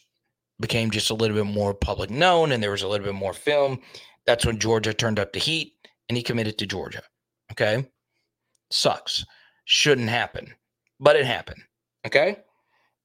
became 0.61 0.91
just 0.91 1.11
a 1.11 1.15
little 1.15 1.37
bit 1.37 1.53
more 1.53 1.75
public 1.75 2.11
known 2.11 2.53
and 2.53 2.63
there 2.63 2.71
was 2.71 2.83
a 2.83 2.89
little 2.89 3.07
bit 3.07 3.15
more 3.15 3.33
film 3.33 3.81
that's 4.27 4.47
when 4.47 4.59
georgia 4.59 4.95
turned 4.95 5.19
up 5.19 5.33
the 5.33 5.39
heat 5.39 5.75
and 6.09 6.17
he 6.17 6.23
committed 6.23 6.57
to 6.59 6.67
georgia 6.67 7.03
okay 7.51 7.85
sucks 8.71 9.25
shouldn't 9.65 10.09
happen 10.09 10.53
but 11.01 11.17
it 11.17 11.27
happened 11.27 11.63
okay 12.07 12.37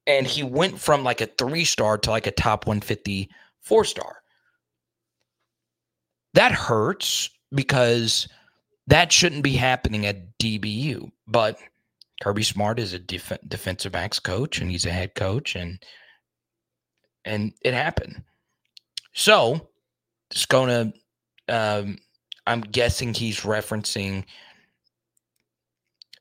and 0.07 0.25
he 0.25 0.43
went 0.43 0.79
from 0.79 1.03
like 1.03 1.21
a 1.21 1.27
three 1.27 1.65
star 1.65 1.97
to 1.97 2.09
like 2.09 2.27
a 2.27 2.31
top 2.31 2.65
150 2.65 3.29
four 3.61 3.85
star. 3.85 4.17
That 6.33 6.51
hurts 6.51 7.29
because 7.53 8.27
that 8.87 9.11
shouldn't 9.11 9.43
be 9.43 9.53
happening 9.53 10.07
at 10.07 10.37
DBU. 10.39 11.11
But 11.27 11.59
Kirby 12.21 12.43
Smart 12.43 12.79
is 12.79 12.93
a 12.93 12.99
def- 12.99 13.37
defensive 13.47 13.91
backs 13.91 14.19
coach 14.19 14.59
and 14.59 14.71
he's 14.71 14.85
a 14.85 14.91
head 14.91 15.13
coach 15.15 15.55
and 15.55 15.81
and 17.29 17.53
it 17.61 17.73
happened. 17.73 18.23
So 19.13 19.69
it's 20.31 20.45
gonna 20.45 20.93
um, 21.47 21.97
I'm 22.45 22.61
guessing 22.61 23.13
he's 23.13 23.41
referencing 23.41 24.25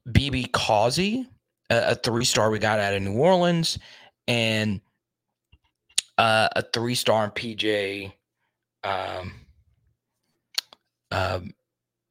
BB 0.09 0.52
Causey 0.52 1.26
a, 1.70 1.92
a 1.92 1.94
three 1.94 2.24
star 2.24 2.50
we 2.50 2.59
got 2.59 2.78
out 2.78 2.94
of 2.94 3.02
New 3.02 3.14
Orleans, 3.14 3.78
and 4.26 4.80
uh, 6.16 6.48
a 6.54 6.62
three 6.62 6.94
star 6.94 7.24
in 7.24 7.30
PJ 7.30 8.12
um, 8.84 9.32
um, 11.11 11.54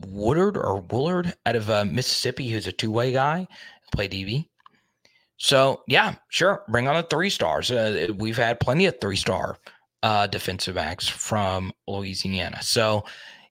Woodard 0.05 0.57
or 0.57 0.81
Woolard 0.81 1.33
out 1.45 1.55
of 1.55 1.69
uh, 1.69 1.85
Mississippi, 1.85 2.49
who's 2.49 2.67
a 2.67 2.71
two 2.71 2.91
way 2.91 3.11
guy, 3.11 3.47
play 3.91 4.07
DB. 4.07 4.47
So 5.38 5.83
yeah, 5.88 6.15
sure, 6.29 6.63
bring 6.67 6.88
on 6.88 6.95
the 6.95 7.03
three 7.03 7.29
stars. 7.29 7.71
Uh, 7.71 8.07
we've 8.17 8.38
had 8.38 8.59
plenty 8.59 8.85
of 8.88 8.99
three 8.99 9.15
star 9.15 9.57
uh, 10.03 10.27
defensive 10.27 10.75
backs 10.75 11.07
from 11.07 11.71
Louisiana. 11.88 12.61
So 12.61 13.05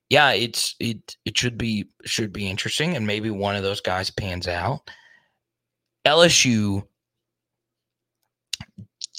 yeah, 0.09 0.31
it's 0.31 0.75
it 0.79 1.15
it 1.25 1.37
should 1.37 1.57
be 1.57 1.89
should 2.05 2.31
be 2.31 2.49
interesting, 2.49 2.95
and 2.95 3.07
maybe 3.07 3.29
one 3.29 3.55
of 3.55 3.63
those 3.63 3.81
guys 3.81 4.09
pans 4.09 4.47
out. 4.47 4.89
LSU 6.05 6.83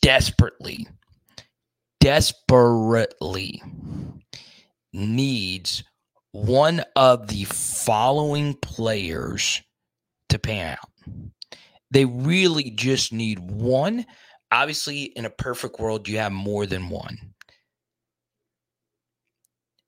desperately, 0.00 0.86
desperately 2.00 3.62
needs 4.92 5.84
one 6.32 6.82
of 6.96 7.28
the 7.28 7.44
following 7.44 8.54
players 8.54 9.62
to 10.30 10.38
pan 10.38 10.78
out. 10.80 10.87
They 11.90 12.04
really 12.04 12.70
just 12.70 13.12
need 13.12 13.38
one. 13.38 14.04
Obviously, 14.50 15.04
in 15.04 15.24
a 15.24 15.30
perfect 15.30 15.78
world, 15.78 16.08
you 16.08 16.18
have 16.18 16.32
more 16.32 16.66
than 16.66 16.88
one. 16.88 17.16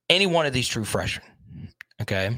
Any 0.09 0.27
one 0.27 0.47
of 0.47 0.53
these 0.53 0.69
true 0.69 0.85
freshmen, 0.85 1.27
okay? 2.03 2.37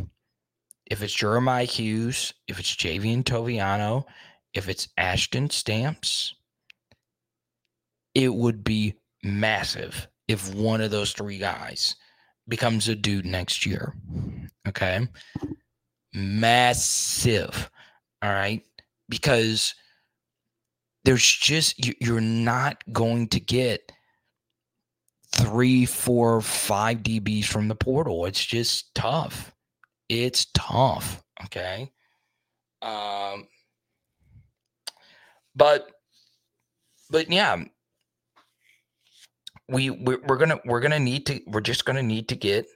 If 0.86 1.02
it's 1.02 1.14
Jeremiah 1.14 1.64
Hughes, 1.64 2.34
if 2.46 2.58
it's 2.58 2.74
Javien 2.74 3.22
Toviano, 3.22 4.04
if 4.52 4.68
it's 4.68 4.88
Ashton 4.98 5.48
Stamps, 5.48 6.34
it 8.14 8.32
would 8.32 8.62
be 8.62 8.94
massive 9.22 10.08
if 10.28 10.54
one 10.54 10.80
of 10.80 10.90
those 10.90 11.12
three 11.12 11.38
guys 11.38 11.96
becomes 12.48 12.88
a 12.88 12.94
dude 12.94 13.24
next 13.24 13.64
year. 13.64 13.94
Okay. 14.68 15.06
Massive. 16.12 17.70
All 18.20 18.30
right. 18.32 18.62
Because 19.08 19.74
there's 21.04 21.24
just, 21.24 21.74
you're 22.00 22.20
not 22.20 22.82
going 22.92 23.28
to 23.28 23.40
get 23.40 23.92
three, 25.34 25.86
four, 25.86 26.40
five 26.40 26.98
DBs 26.98 27.46
from 27.46 27.68
the 27.68 27.74
portal. 27.74 28.26
It's 28.26 28.44
just 28.44 28.94
tough. 28.94 29.52
It's 30.08 30.46
tough. 30.54 31.22
Okay. 31.44 31.90
Um, 32.82 33.46
but 35.54 35.90
but 37.10 37.30
yeah, 37.30 37.62
we 39.68 39.90
we're, 39.90 40.20
we're 40.26 40.36
gonna 40.36 40.58
we're 40.64 40.80
gonna 40.80 40.98
need 40.98 41.26
to 41.26 41.40
we're 41.46 41.60
just 41.60 41.84
gonna 41.84 42.02
need 42.02 42.28
to 42.28 42.36
get 42.36 42.66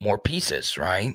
more 0.00 0.18
pieces, 0.18 0.78
right? 0.78 1.14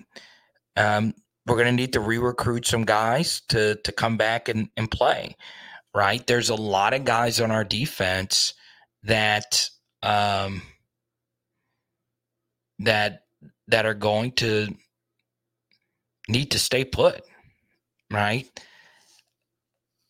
Um, 0.75 1.13
we're 1.49 1.57
gonna 1.57 1.73
need 1.73 1.93
to 1.93 2.01
re-recruit 2.01 2.67
some 2.67 2.85
guys 2.85 3.41
to 3.49 3.75
to 3.83 3.93
come 3.93 4.17
back 4.17 4.49
and, 4.49 4.69
and 4.77 4.91
play, 4.91 5.37
right? 5.95 6.25
There's 6.27 6.49
a 6.49 6.55
lot 6.55 6.93
of 6.93 7.05
guys 7.05 7.41
on 7.41 7.51
our 7.51 7.65
defense 7.65 8.53
that 9.03 9.69
um 10.03 10.61
that 12.79 13.23
that 13.69 13.85
are 13.85 13.95
going 13.95 14.33
to 14.33 14.67
need 16.29 16.51
to 16.51 16.59
stay 16.59 16.85
put, 16.85 17.21
right? 18.11 18.49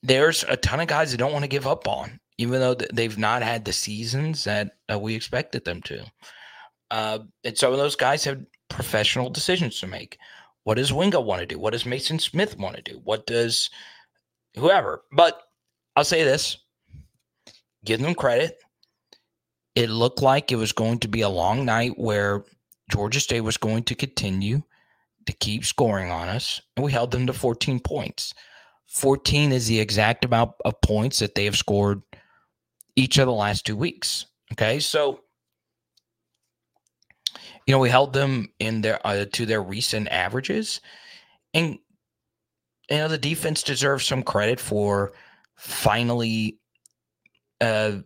there's 0.03 0.43
a 0.47 0.57
ton 0.57 0.79
of 0.79 0.87
guys 0.87 1.11
that 1.11 1.17
don't 1.17 1.33
want 1.33 1.43
to 1.43 1.49
give 1.49 1.67
up 1.67 1.87
on, 1.87 2.19
even 2.37 2.59
though 2.59 2.75
they've 2.93 3.17
not 3.17 3.41
had 3.41 3.65
the 3.65 3.73
seasons 3.73 4.43
that 4.45 4.71
uh, 4.91 4.97
we 4.97 5.15
expected 5.15 5.65
them 5.65 5.81
to. 5.83 6.05
Uh, 6.91 7.19
and 7.43 7.57
some 7.57 7.71
of 7.71 7.77
those 7.79 7.95
guys 7.95 8.23
have 8.23 8.41
professional 8.69 9.29
decisions 9.29 9.79
to 9.79 9.87
make. 9.87 10.17
What 10.63 10.75
does 10.75 10.93
Wingo 10.93 11.21
want 11.21 11.41
to 11.41 11.45
do? 11.45 11.59
What 11.59 11.73
does 11.73 11.83
Maason 11.83 12.19
Smith 12.19 12.57
want 12.57 12.75
to 12.75 12.81
do? 12.81 12.99
What 13.03 13.25
does 13.25 13.69
whoever? 14.55 15.03
But 15.11 15.41
I'll 15.95 16.03
say 16.03 16.23
this 16.23 16.57
give 17.85 18.01
them 18.01 18.15
credit. 18.15 18.57
It 19.75 19.89
looked 19.89 20.21
like 20.21 20.51
it 20.51 20.57
was 20.57 20.73
going 20.73 20.99
to 20.99 21.07
be 21.07 21.21
a 21.21 21.29
long 21.29 21.63
night 21.63 21.93
where 21.97 22.43
Georgia 22.91 23.19
State 23.19 23.41
was 23.41 23.57
going 23.57 23.83
to 23.83 23.95
continue 23.95 24.63
to 25.25 25.33
keep 25.33 25.63
scoring 25.63 26.11
on 26.11 26.27
us, 26.27 26.61
and 26.75 26.83
we 26.83 26.91
held 26.91 27.11
them 27.11 27.27
to 27.27 27.33
14 27.33 27.79
points. 27.79 28.33
14 28.87 29.51
is 29.51 29.67
the 29.67 29.79
exact 29.79 30.25
amount 30.25 30.51
of 30.65 30.81
points 30.81 31.19
that 31.19 31.35
they 31.35 31.45
have 31.45 31.55
scored 31.55 32.01
each 32.95 33.17
of 33.17 33.27
the 33.27 33.33
last 33.33 33.65
two 33.65 33.77
weeks. 33.77 34.25
Okay. 34.51 34.79
So, 34.79 35.21
you 37.69 37.75
know, 37.75 37.79
we 37.79 37.91
held 37.91 38.13
them 38.13 38.51
in 38.57 38.81
their 38.81 38.99
uh, 39.05 39.25
to 39.31 39.45
their 39.45 39.61
recent 39.61 40.07
averages. 40.07 40.81
And, 41.53 41.77
you 42.89 42.97
know, 42.97 43.07
the 43.07 43.15
defense 43.19 43.61
deserves 43.61 44.07
some 44.07 44.23
credit 44.23 44.59
for 44.59 45.11
finally, 45.55 46.57
uh, 47.61 47.97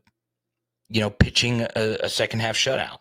you 0.90 1.00
know, 1.00 1.10
pitching 1.10 1.62
a, 1.62 1.98
a 2.04 2.10
second 2.10 2.42
half 2.42 2.58
shutout. 2.58 2.98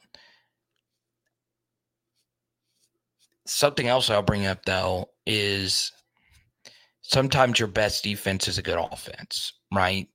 Something 3.44 3.88
else 3.88 4.08
I'll 4.08 4.22
bring 4.22 4.46
up, 4.46 4.64
though, 4.64 5.06
is 5.26 5.90
sometimes 7.00 7.58
your 7.58 7.66
best 7.66 8.04
defense 8.04 8.46
is 8.46 8.58
a 8.58 8.62
good 8.62 8.78
offense, 8.78 9.52
right? 9.74 10.06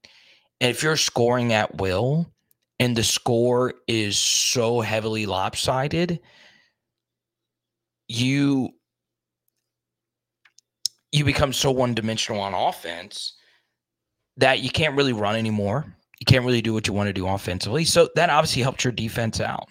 And 0.61 0.71
if 0.71 0.81
you're 0.81 0.95
scoring 0.95 1.51
at 1.51 1.75
will 1.75 2.31
and 2.79 2.95
the 2.95 3.03
score 3.03 3.73
is 3.89 4.17
so 4.17 4.79
heavily 4.79 5.25
lopsided, 5.25 6.21
you 8.07 8.69
you 11.11 11.23
become 11.23 11.53
so 11.53 11.71
one 11.71 11.93
dimensional 11.93 12.41
on 12.41 12.53
offense 12.53 13.33
that 14.37 14.59
you 14.59 14.69
can't 14.69 14.95
really 14.95 15.13
run 15.13 15.35
anymore. 15.35 15.85
You 16.19 16.25
can't 16.25 16.45
really 16.45 16.61
do 16.61 16.73
what 16.73 16.87
you 16.87 16.93
want 16.93 17.07
to 17.07 17.13
do 17.13 17.27
offensively. 17.27 17.85
So 17.85 18.09
that 18.15 18.29
obviously 18.29 18.61
helps 18.61 18.83
your 18.83 18.91
defense 18.91 19.39
out. 19.39 19.67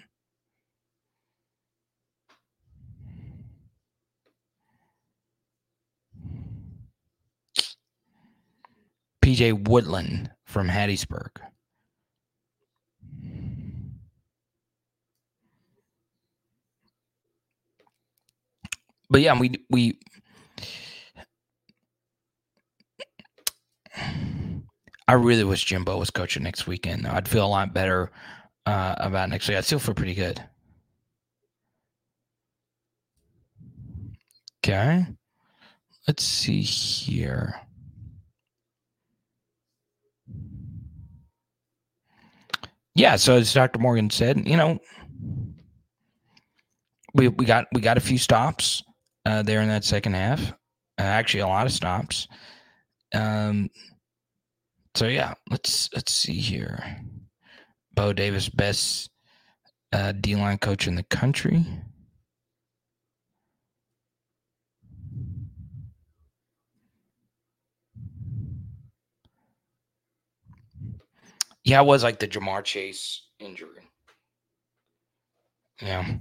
PJ 9.23 9.67
Woodland 9.67 10.31
from 10.45 10.69
Hattiesburg. 10.69 11.31
But 19.09 19.21
yeah, 19.21 19.39
we 19.39 19.65
we 19.71 19.99
I 25.09 25.13
really 25.13 25.45
wish 25.45 25.65
Jimbo 25.65 25.99
was 25.99 26.11
coaching 26.11 26.43
next 26.43 26.67
weekend. 26.67 27.07
I'd 27.07 27.29
feel 27.29 27.47
a 27.47 27.49
lot 27.49 27.73
better 27.73 28.11
uh, 28.67 28.97
about 28.99 29.29
next 29.31 29.49
week. 29.49 29.57
I 29.57 29.61
still 29.61 29.79
feel 29.79 29.95
pretty 29.95 30.15
good. 30.15 30.43
Okay. 34.65 35.07
Let's 36.09 36.25
see 36.25 36.61
here. 36.63 37.55
Yeah, 42.95 43.17
so 43.17 43.37
as 43.37 43.53
Dr. 43.53 43.79
Morgan 43.79 44.11
said, 44.11 44.49
you 44.49 44.57
know, 44.57 44.79
we 47.15 47.29
we 47.29 47.45
got 47.45 47.67
we 47.73 47.81
got 47.81 47.97
a 47.99 48.01
few 48.01 48.19
stops 48.19 48.83
uh, 49.27 49.43
there 49.43 49.61
in 49.61 49.69
that 49.69 49.85
second 49.85 50.15
half. 50.15 50.53
Uh, 50.99 51.03
actually, 51.03 51.41
a 51.41 51.47
lot 51.47 51.67
of 51.67 51.73
stops. 51.73 52.29
Um, 53.13 53.69
so 54.95 55.09
yeah, 55.09 55.35
let's 55.51 55.91
let's 55.95 56.13
see 56.13 56.39
here. 56.39 56.97
Bo 57.93 58.13
Davis, 58.13 58.49
best 58.49 59.11
uh, 59.93 60.13
D 60.13 60.37
line 60.37 60.59
coach 60.59 60.87
in 60.87 60.95
the 60.95 61.03
country. 61.03 61.67
Yeah, 71.65 71.81
it 71.81 71.87
was 71.87 72.05
like 72.05 72.21
the 72.21 72.29
Ja'Marr 72.29 72.63
Chase 72.63 73.23
injury. 73.41 73.83
Yeah. 75.83 76.19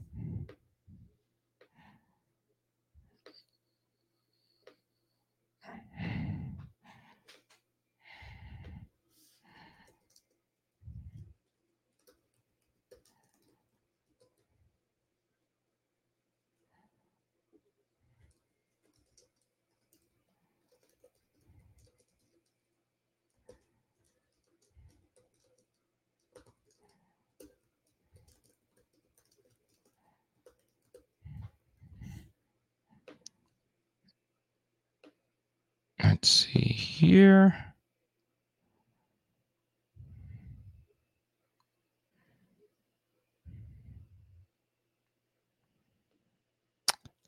Let's 36.04 36.30
see 36.30 36.95
here. 37.06 37.56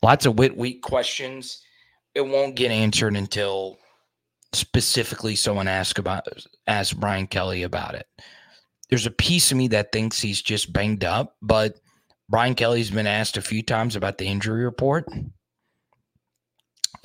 Lots 0.02 0.26
of 0.26 0.38
Whit 0.38 0.56
Weeks 0.56 0.88
questions. 0.88 1.62
It 2.16 2.22
won't 2.22 2.56
get 2.56 2.72
answered 2.72 3.16
until 3.16 3.78
specifically 4.54 5.36
someone 5.36 5.68
asks 5.68 6.00
about 6.00 6.28
asks 6.68 6.94
Brian 6.94 7.28
Kelly 7.28 7.64
about 7.64 7.96
it. 7.96 8.08
There's 8.90 9.06
a 9.06 9.12
piece 9.12 9.52
of 9.52 9.58
me 9.58 9.68
that 9.70 9.92
thinks 9.92 10.22
he's 10.22 10.42
just 10.42 10.72
banged 10.72 11.04
up, 11.04 11.36
but 11.42 11.80
Brian 12.30 12.56
Kelly's 12.56 12.92
been 12.92 13.08
asked 13.08 13.38
a 13.38 13.42
few 13.42 13.62
times 13.62 13.96
about 13.96 14.18
the 14.18 14.28
injury 14.28 14.64
report. 14.64 15.06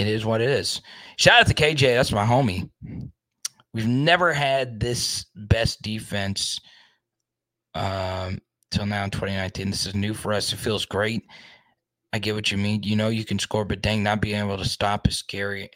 It 0.03 0.09
is 0.09 0.25
what 0.25 0.41
it 0.41 0.51
is. 0.51 0.81
Shout 1.17 1.43
out 1.43 1.47
to 1.47 1.55
KJ. 1.55 1.95
That's 1.95 2.11
my 2.11 2.27
homie. 2.27 2.69
We've 3.73 3.87
never 3.87 4.33
had 4.33 4.81
this 4.81 5.27
best 5.37 5.81
defense 5.81 6.59
um, 7.77 8.41
till 8.73 8.85
now 8.85 9.05
in 9.05 9.11
2019. 9.11 9.71
This 9.71 9.87
is 9.87 9.95
new 9.95 10.13
for 10.13 10.33
us. 10.33 10.53
It 10.53 10.57
feels 10.57 10.85
great. 10.85 11.23
I 12.13 12.19
get 12.19 12.35
what 12.35 12.51
you 12.51 12.59
mean. 12.59 12.83
You 12.83 12.97
know 12.97 13.11
you 13.11 13.25
can 13.25 13.39
score, 13.39 13.65
but 13.65 13.81
dang, 13.81 14.03
not 14.03 14.21
being 14.21 14.45
able 14.45 14.59
to 14.59 14.65
stop 14.65 15.07
is 15.07 15.19
scary 15.19 15.71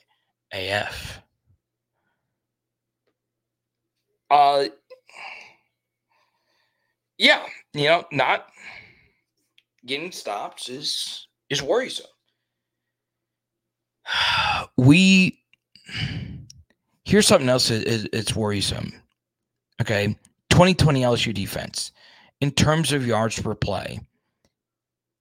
AF. 0.53 1.21
Uh, 4.29 4.65
yeah, 7.17 7.47
you 7.75 7.85
know, 7.85 8.05
not 8.11 8.49
getting 9.87 10.11
stops 10.11 10.69
is 10.69 11.29
is 11.49 11.63
worrisome. 11.63 12.07
We 14.79 15.43
here's 17.05 17.27
something 17.27 17.49
else 17.49 17.71
it's 17.71 18.37
worrisome. 18.37 18.93
Okay, 19.81 20.17
2020 20.51 21.03
LSU 21.03 21.33
defense 21.33 21.93
in 22.41 22.51
terms 22.51 22.93
of 22.93 23.07
yards 23.07 23.41
per 23.41 23.55
play 23.55 24.01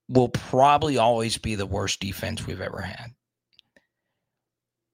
will 0.10 0.30
probably 0.30 0.98
always 0.98 1.38
be 1.38 1.56
the 1.56 1.66
worst 1.66 2.00
defense 2.00 2.46
we've 2.46 2.62
ever 2.62 2.82
had. 2.82 3.12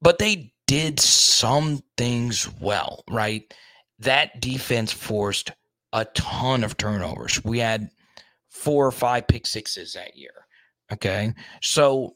But 0.01 0.19
they 0.19 0.53
did 0.67 0.99
some 0.99 1.83
things 1.97 2.49
well, 2.59 3.03
right? 3.09 3.53
That 3.99 4.39
defense 4.41 4.91
forced 4.91 5.51
a 5.93 6.05
ton 6.05 6.63
of 6.63 6.77
turnovers. 6.77 7.43
We 7.43 7.59
had 7.59 7.89
four 8.49 8.85
or 8.85 8.91
five 8.91 9.27
pick 9.27 9.45
sixes 9.45 9.93
that 9.93 10.15
year. 10.15 10.31
Okay. 10.91 11.33
So 11.61 12.15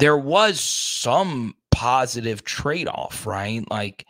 there 0.00 0.16
was 0.16 0.60
some 0.60 1.54
positive 1.70 2.42
trade 2.44 2.88
off, 2.88 3.26
right? 3.26 3.62
Like, 3.70 4.06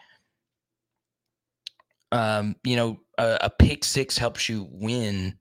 um, 2.13 2.57
you 2.65 2.77
know, 2.77 3.01
a, 3.19 3.39
a 3.43 3.51
pick 3.51 3.85
six 3.85 4.17
helps 4.17 4.49
you 4.49 4.69
win 4.71 5.37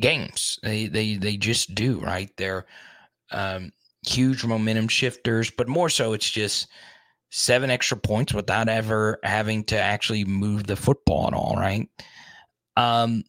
games. 0.00 0.58
They 0.62 0.86
they 0.86 1.16
they 1.16 1.36
just 1.36 1.74
do, 1.74 2.00
right? 2.00 2.30
They're 2.36 2.66
um, 3.30 3.72
huge 4.06 4.44
momentum 4.44 4.88
shifters, 4.88 5.50
but 5.50 5.68
more 5.68 5.88
so, 5.88 6.12
it's 6.12 6.30
just 6.30 6.68
seven 7.30 7.70
extra 7.70 7.96
points 7.96 8.32
without 8.32 8.68
ever 8.68 9.18
having 9.24 9.64
to 9.64 9.78
actually 9.78 10.24
move 10.24 10.66
the 10.66 10.76
football 10.76 11.26
at 11.26 11.34
all, 11.34 11.56
right? 11.56 11.88
Um, 12.76 13.24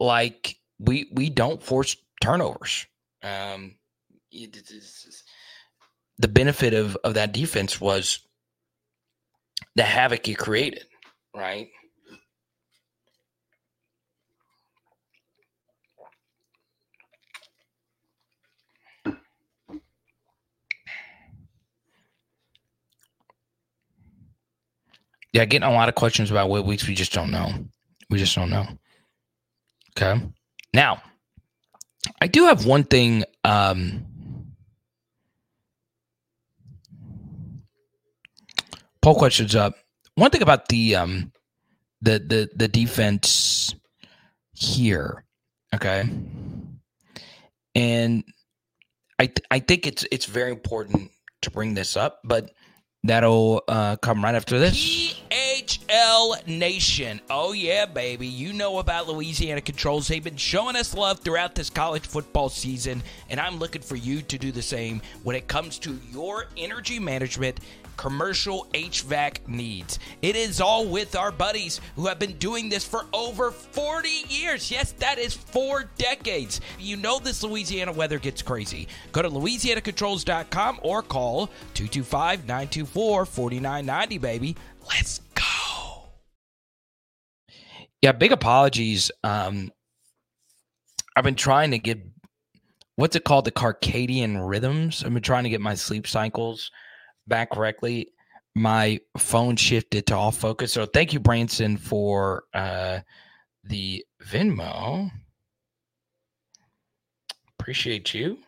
like 0.00 0.56
we 0.78 1.10
we 1.12 1.28
don't 1.28 1.62
force 1.62 1.96
turnovers. 2.22 2.86
Um, 3.22 3.76
the 6.18 6.28
benefit 6.28 6.74
of 6.74 6.96
of 7.04 7.14
that 7.14 7.32
defense 7.32 7.80
was 7.80 8.20
the 9.74 9.82
havoc 9.82 10.28
it 10.28 10.38
created, 10.38 10.84
right? 11.34 11.68
Yeah, 25.32 25.44
getting 25.44 25.68
a 25.68 25.72
lot 25.72 25.88
of 25.88 25.94
questions 25.94 26.30
about 26.30 26.48
Whit 26.50 26.64
Weeks 26.64 26.88
we 26.88 26.94
just 26.94 27.12
don't 27.12 27.30
know. 27.30 27.52
We 28.10 28.18
just 28.18 28.34
don't 28.34 28.50
know. 28.50 28.66
Okay. 29.96 30.20
Now, 30.72 31.02
I 32.20 32.26
do 32.26 32.44
have 32.44 32.66
one 32.66 32.84
thing. 32.84 33.24
Um, 33.44 34.04
poll 39.02 39.14
questions 39.14 39.54
up. 39.54 39.74
One 40.14 40.30
thing 40.30 40.42
about 40.42 40.68
the 40.68 40.96
um, 40.96 41.32
the 42.02 42.18
the 42.18 42.50
the 42.54 42.68
defense 42.68 43.74
here. 44.52 45.24
Okay. 45.74 46.08
And 47.74 48.24
I 49.18 49.26
th- 49.26 49.46
I 49.50 49.58
think 49.60 49.86
it's 49.86 50.04
it's 50.10 50.26
very 50.26 50.50
important 50.50 51.10
to 51.42 51.50
bring 51.50 51.74
this 51.74 51.96
up, 51.96 52.20
but 52.24 52.50
that'll 53.04 53.62
uh, 53.68 53.96
come 53.96 54.24
right 54.24 54.34
after 54.34 54.58
this. 54.58 55.07
PHL 55.68 56.46
Nation. 56.46 57.20
Oh, 57.28 57.52
yeah, 57.52 57.84
baby. 57.84 58.26
You 58.26 58.52
know 58.54 58.78
about 58.78 59.06
Louisiana 59.06 59.60
Controls. 59.60 60.08
They've 60.08 60.24
been 60.24 60.36
showing 60.36 60.76
us 60.76 60.94
love 60.94 61.20
throughout 61.20 61.54
this 61.54 61.68
college 61.68 62.06
football 62.06 62.48
season, 62.48 63.02
and 63.28 63.38
I'm 63.38 63.58
looking 63.58 63.82
for 63.82 63.96
you 63.96 64.22
to 64.22 64.38
do 64.38 64.50
the 64.50 64.62
same 64.62 65.02
when 65.24 65.36
it 65.36 65.46
comes 65.46 65.78
to 65.80 65.98
your 66.10 66.46
energy 66.56 66.98
management 66.98 67.60
commercial 67.98 68.66
HVAC 68.74 69.46
needs. 69.48 69.98
It 70.22 70.36
is 70.36 70.60
all 70.60 70.86
with 70.86 71.16
our 71.16 71.32
buddies 71.32 71.80
who 71.96 72.06
have 72.06 72.18
been 72.18 72.34
doing 72.38 72.68
this 72.68 72.84
for 72.84 73.06
over 73.12 73.50
40 73.50 74.08
years. 74.28 74.70
Yes, 74.70 74.92
that 74.92 75.18
is 75.18 75.34
four 75.34 75.90
decades. 75.98 76.60
You 76.78 76.96
know 76.96 77.18
this 77.18 77.42
Louisiana 77.42 77.92
weather 77.92 78.20
gets 78.20 78.40
crazy. 78.40 78.86
Go 79.10 79.20
to 79.22 79.28
louisianacontrols.com 79.28 80.80
or 80.82 81.02
call 81.02 81.48
225 81.74 82.46
924 82.46 83.26
4990, 83.26 84.18
baby. 84.18 84.56
Let's 84.88 85.20
go. 85.34 85.57
Yeah, 88.02 88.12
big 88.12 88.32
apologies. 88.32 89.10
Um, 89.24 89.72
I've 91.16 91.24
been 91.24 91.34
trying 91.34 91.72
to 91.72 91.78
get 91.78 91.98
what's 92.96 93.16
it 93.16 93.24
called? 93.24 93.44
The 93.44 93.52
circadian 93.52 94.48
rhythms. 94.48 95.04
I've 95.04 95.14
been 95.14 95.22
trying 95.22 95.44
to 95.44 95.50
get 95.50 95.60
my 95.60 95.74
sleep 95.74 96.06
cycles 96.06 96.70
back 97.28 97.50
correctly, 97.50 98.08
my 98.54 98.98
phone 99.16 99.56
shifted 99.56 100.06
to 100.06 100.14
off 100.14 100.36
focus. 100.36 100.72
So 100.72 100.86
thank 100.86 101.12
you, 101.12 101.20
Branson, 101.20 101.76
for 101.76 102.44
uh, 102.54 103.00
the 103.64 104.04
Venmo. 104.24 105.10
Appreciate 107.58 108.14
you. 108.14 108.38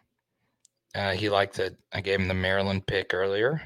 Uh, 0.94 1.12
he 1.12 1.28
liked 1.28 1.56
that 1.56 1.76
I 1.92 2.00
gave 2.00 2.18
him 2.18 2.28
the 2.28 2.34
Maryland 2.34 2.86
pick 2.86 3.14
earlier. 3.14 3.62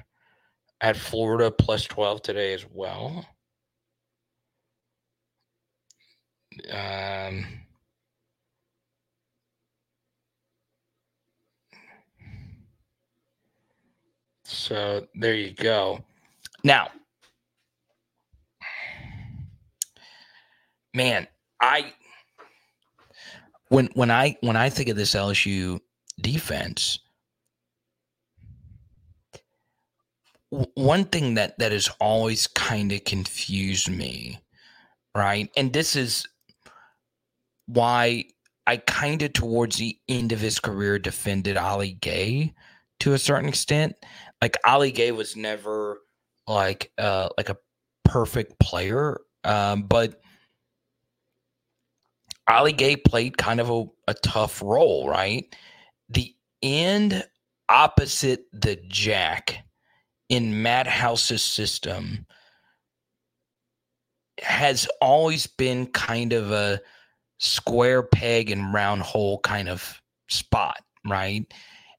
At 0.80 0.97
Florida 0.97 1.51
plus 1.51 1.85
12 1.85 2.20
today 2.20 2.53
as 2.53 2.66
well. 2.70 3.24
Um, 6.71 7.47
So 14.45 15.07
there 15.15 15.35
you 15.35 15.53
go. 15.53 16.05
Now, 16.65 16.89
man, 20.95 21.27
I 21.61 21.93
when 23.69 23.89
when 23.95 24.11
I 24.11 24.37
when 24.41 24.57
I 24.57 24.71
think 24.71 24.89
of 24.89 24.97
this 24.97 25.15
LSU 25.15 25.81
defense, 26.21 26.99
one 30.75 31.05
thing 31.07 31.35
that 31.35 31.59
that 31.59 31.73
has 31.73 31.89
always 32.01 32.47
kind 32.47 32.93
of 32.93 33.05
confused 33.05 33.91
me, 33.91 34.39
right? 35.17 35.51
And 35.57 35.73
this 35.73 35.97
is 35.97 36.27
why 37.67 38.25
I 38.67 38.79
kind 38.79 39.23
of 39.23 39.33
towards 39.33 39.77
the 39.77 39.99
end 40.09 40.33
of 40.33 40.41
his 40.41 40.59
career 40.59 40.99
defended 40.99 41.57
Ali 41.57 41.93
Gaye 41.93 42.55
to 43.01 43.12
a 43.12 43.19
certain 43.19 43.49
extent 43.49 43.97
like 44.45 44.57
Ali 44.65 44.93
Gaye 44.93 45.12
was 45.12 45.37
never 45.37 46.01
like 46.47 46.93
uh 46.99 47.31
like 47.39 47.49
a 47.49 47.57
perfect 48.05 48.59
player, 48.61 49.21
um, 49.43 49.85
but 49.85 50.21
Ali 52.47 52.73
Gaye 52.73 52.97
played 52.97 53.39
kind 53.39 53.59
of 53.59 53.71
a, 53.71 53.85
a 54.09 54.15
tough 54.15 54.61
role, 54.62 55.09
right? 55.09 55.45
The 56.11 56.35
end 56.62 57.25
opposite 57.71 58.45
the 58.53 58.77
jack 58.89 59.65
in 60.29 60.62
Matt 60.62 60.87
House's 60.87 61.43
system 61.43 62.27
has 64.43 64.87
always 65.01 65.47
been 65.47 65.87
kind 65.87 66.35
of 66.35 66.51
a 66.51 66.81
square 67.39 68.03
peg 68.03 68.51
and 68.51 68.72
round 68.72 69.03
hole 69.03 69.39
kind 69.41 69.68
of 69.68 70.01
spot, 70.28 70.80
right? 71.07 71.47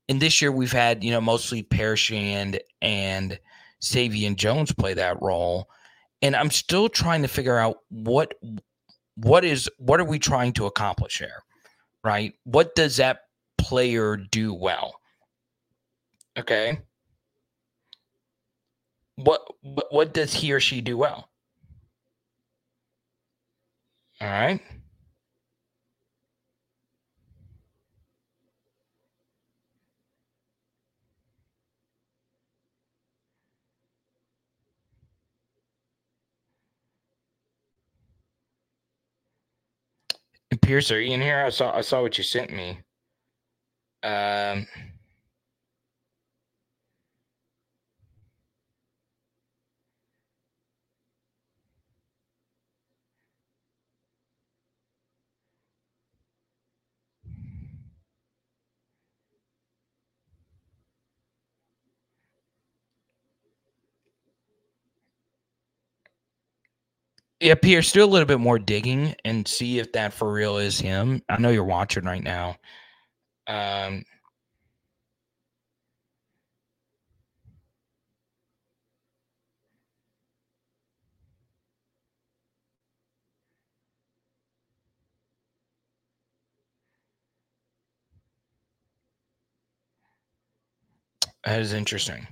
and 0.09 0.21
this 0.21 0.41
year 0.41 0.51
we've 0.51 0.71
had 0.71 1.03
you 1.03 1.11
know 1.11 1.21
mostly 1.21 1.63
Paris 1.63 1.99
Shand 1.99 2.59
and 2.81 3.39
Sai'vion 3.81 4.35
Jones 4.35 4.71
play 4.71 4.93
that 4.93 5.21
role, 5.21 5.69
and 6.21 6.35
I'm 6.35 6.51
still 6.51 6.89
trying 6.89 7.21
to 7.21 7.27
figure 7.27 7.57
out 7.57 7.77
what 7.89 8.35
what 9.15 9.43
is 9.45 9.69
what 9.77 9.99
are 9.99 10.05
we 10.05 10.19
trying 10.19 10.53
to 10.53 10.65
accomplish 10.65 11.19
here, 11.19 11.43
right? 12.03 12.33
What 12.43 12.75
does 12.75 12.97
that 12.97 13.21
player 13.57 14.17
do 14.17 14.53
well? 14.53 14.99
Okay. 16.37 16.79
What 19.15 19.41
what 19.63 20.13
does 20.13 20.33
he 20.33 20.51
or 20.51 20.59
she 20.59 20.81
do 20.81 20.97
well? 20.97 21.29
All 24.21 24.27
right. 24.27 24.61
Pierce, 40.65 40.89
are 40.89 40.99
you 40.99 41.13
in 41.13 41.21
here? 41.21 41.43
I 41.45 41.49
saw 41.49 41.75
I 41.77 41.81
saw 41.81 42.01
what 42.01 42.17
you 42.17 42.23
sent 42.23 42.51
me. 42.51 42.79
Um 44.01 44.65
Yeah, 67.39 67.55
Pierce, 67.55 67.91
do 67.91 68.03
a 68.03 68.07
little 68.07 68.25
bit 68.27 68.39
more 68.39 68.59
digging 68.59 69.15
and 69.25 69.47
see 69.47 69.79
if 69.79 69.91
that 69.93 70.13
for 70.13 70.31
real 70.31 70.57
is 70.57 70.79
him. 70.79 71.21
I 71.29 71.37
know 71.37 71.49
you're 71.49 71.63
watching 71.65 72.05
right 72.05 72.23
now. 72.23 72.55
Um, 73.47 74.05
that 91.45 91.61
is 91.61 91.73
interesting. 91.73 92.27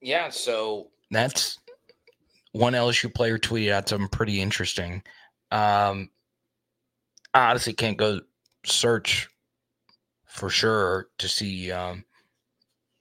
Yeah, 0.00 0.28
so 0.28 0.88
that's 1.10 1.58
one 2.52 2.72
LSU 2.72 3.12
player 3.12 3.38
tweeted 3.38 3.72
out 3.72 3.88
something 3.88 4.08
pretty 4.08 4.40
interesting. 4.40 5.02
Um, 5.50 6.10
I 7.34 7.50
honestly 7.50 7.72
can't 7.72 7.96
go 7.96 8.20
search 8.64 9.28
for 10.26 10.50
sure 10.50 11.08
to 11.18 11.28
see 11.28 11.72
um, 11.72 12.04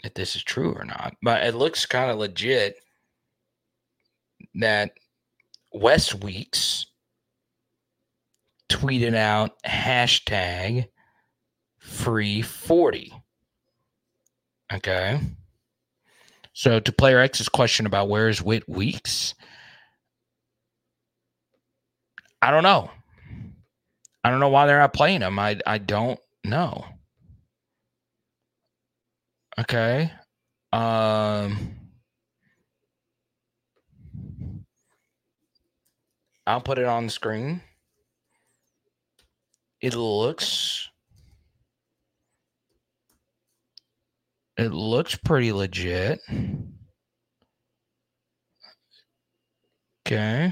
if 0.04 0.14
this 0.14 0.36
is 0.36 0.43
true 0.43 0.74
or 0.74 0.86
not, 0.86 1.16
but 1.22 1.43
it 1.43 1.56
looks 1.56 1.86
kind 1.86 2.12
of 2.12 2.18
legit 2.18 2.78
that 4.56 4.91
Whit 5.74 6.14
Weeks 6.24 6.88
tweeted 8.70 9.16
out 9.16 9.52
hashtag 9.64 10.88
free 11.78 12.41
40. 12.41 13.14
Okay. 14.74 15.20
So 16.58 16.80
to 16.80 16.91
player 16.91 17.20
X's 17.20 17.49
question 17.49 17.86
about 17.86 18.10
where 18.10 18.30
is 18.30 18.41
Whit 18.41 18.68
Weeks, 18.68 19.36
I 22.41 22.49
don't 22.49 22.64
know. 22.64 22.89
I 24.24 24.32
don't 24.32 24.39
know 24.39 24.49
why 24.49 24.66
they're 24.66 24.80
not 24.80 24.91
playing 24.91 25.22
him. 25.22 25.38
I 25.38 25.60
I 25.68 25.78
don't 25.78 26.20
know. 26.43 26.84
Okay. 29.60 30.12
Um 30.74 31.76
I'll 36.47 36.62
put 36.62 36.80
it 36.80 36.86
on 36.86 37.05
the 37.05 37.12
screen. 37.12 37.62
It 39.80 39.93
looks 39.93 40.89
It 44.58 44.74
looks 44.74 45.16
pretty 45.16 45.51
legit. 45.51 46.20
Okay. 50.05 50.51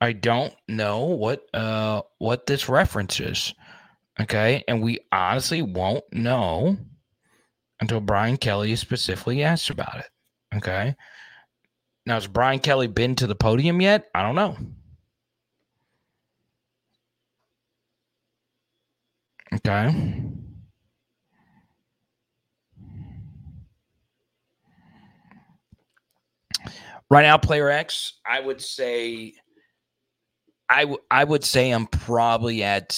I 0.00 0.12
don't 0.12 0.54
know 0.68 1.06
what 1.06 1.42
uh 1.54 2.02
what 2.18 2.46
this 2.46 2.68
reference 2.68 3.20
is. 3.20 3.54
Okay, 4.20 4.64
and 4.66 4.82
we 4.82 4.98
honestly 5.12 5.62
won't 5.62 6.04
know 6.12 6.76
until 7.80 8.00
Brian 8.00 8.36
Kelly 8.36 8.74
specifically 8.76 9.44
asked 9.44 9.70
about 9.70 9.98
it. 9.98 10.56
Okay. 10.56 10.96
Now, 12.06 12.14
has 12.14 12.26
Brian 12.26 12.58
Kelly 12.58 12.86
been 12.88 13.14
to 13.16 13.26
the 13.26 13.36
podium 13.36 13.80
yet? 13.80 14.08
I 14.14 14.22
don't 14.22 14.34
know. 14.34 14.56
Okay. 19.54 20.22
Right 27.10 27.22
now, 27.22 27.38
player 27.38 27.70
X, 27.70 28.14
I 28.26 28.40
would 28.40 28.60
say, 28.60 29.34
I, 30.68 30.82
w- 30.82 31.02
I 31.10 31.24
would 31.24 31.44
say 31.44 31.70
I'm 31.70 31.86
probably 31.86 32.62
at, 32.62 32.94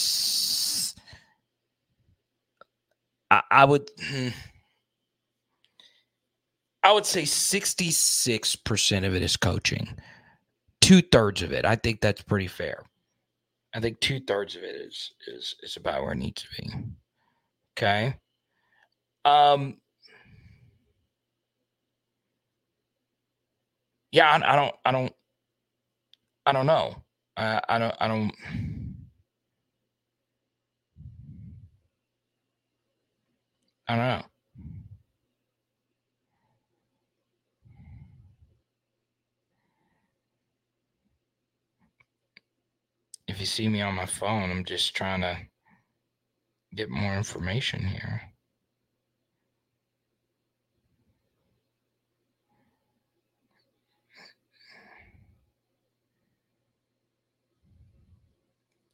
I, 3.30 3.64
would, 3.64 3.88
hmm, 4.02 4.28
I 6.82 6.92
would 6.92 7.06
say 7.06 7.22
66% 7.22 9.06
of 9.06 9.14
it 9.14 9.22
is 9.22 9.36
coaching, 9.36 9.96
two 10.80 11.02
thirds 11.02 11.42
of 11.42 11.52
it. 11.52 11.64
I 11.64 11.76
think 11.76 12.00
that's 12.00 12.22
pretty 12.22 12.48
fair. 12.48 12.82
I 13.74 13.80
think 13.80 14.00
two 14.00 14.20
thirds 14.20 14.56
of 14.56 14.62
it 14.64 14.74
is 14.74 15.12
is 15.28 15.54
is 15.62 15.76
about 15.76 16.02
where 16.02 16.12
it 16.12 16.18
needs 16.18 16.42
to 16.42 16.48
be. 16.60 16.70
Okay. 17.78 18.16
Um. 19.24 19.76
Yeah, 24.12 24.30
I, 24.30 24.52
I 24.52 24.56
don't. 24.56 24.74
I 24.84 24.92
don't. 24.92 25.12
I 26.46 26.52
don't 26.52 26.66
know. 26.66 26.96
I, 27.36 27.62
I 27.68 27.78
don't. 27.78 27.94
I 28.00 28.08
don't. 28.08 28.32
I 33.88 33.96
don't 33.96 34.06
know. 34.06 34.22
if 43.28 43.40
you 43.40 43.46
see 43.46 43.68
me 43.68 43.80
on 43.80 43.94
my 43.94 44.06
phone, 44.06 44.50
I'm 44.50 44.64
just 44.64 44.94
trying 44.94 45.22
to 45.22 45.38
get 46.74 46.90
more 46.90 47.16
information 47.16 47.84
here. 47.84 48.22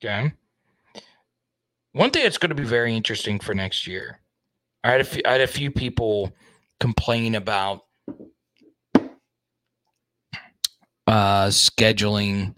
Okay. 0.03 0.33
One 1.93 2.11
thing 2.11 2.25
that's 2.25 2.39
going 2.39 2.51
to 2.51 2.55
be 2.55 2.65
very 2.65 2.95
interesting 2.95 3.39
for 3.39 3.55
next 3.55 3.87
year. 3.87 4.21
I 4.85 4.91
had 4.91 5.01
a 5.01 5.05
few, 5.05 5.23
I 5.25 5.33
had 5.33 5.41
a 5.41 5.47
few 5.47 5.71
people 5.71 6.33
complain 6.79 7.35
about 7.35 7.87
uh, 11.07 11.47
scheduling 11.47 12.55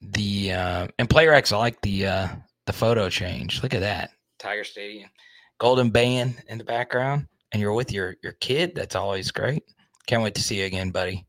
the 0.00 0.52
uh, 0.52 0.88
and 0.98 1.08
player 1.10 1.32
X, 1.32 1.52
I 1.52 1.58
like 1.58 1.80
the 1.80 2.06
uh, 2.06 2.28
the 2.66 2.72
photo 2.72 3.08
change. 3.08 3.62
Look 3.62 3.74
at 3.74 3.80
that, 3.80 4.10
Tiger 4.38 4.64
Stadium, 4.64 5.10
Golden 5.58 5.90
Band 5.90 6.42
in 6.48 6.58
the 6.58 6.64
background, 6.64 7.26
and 7.52 7.60
you're 7.60 7.72
with 7.72 7.92
your 7.92 8.16
your 8.22 8.32
kid. 8.32 8.74
That's 8.74 8.94
always 8.94 9.30
great. 9.30 9.64
Can't 10.06 10.22
wait 10.22 10.34
to 10.36 10.42
see 10.42 10.60
you 10.60 10.66
again, 10.66 10.90
buddy. 10.90 11.26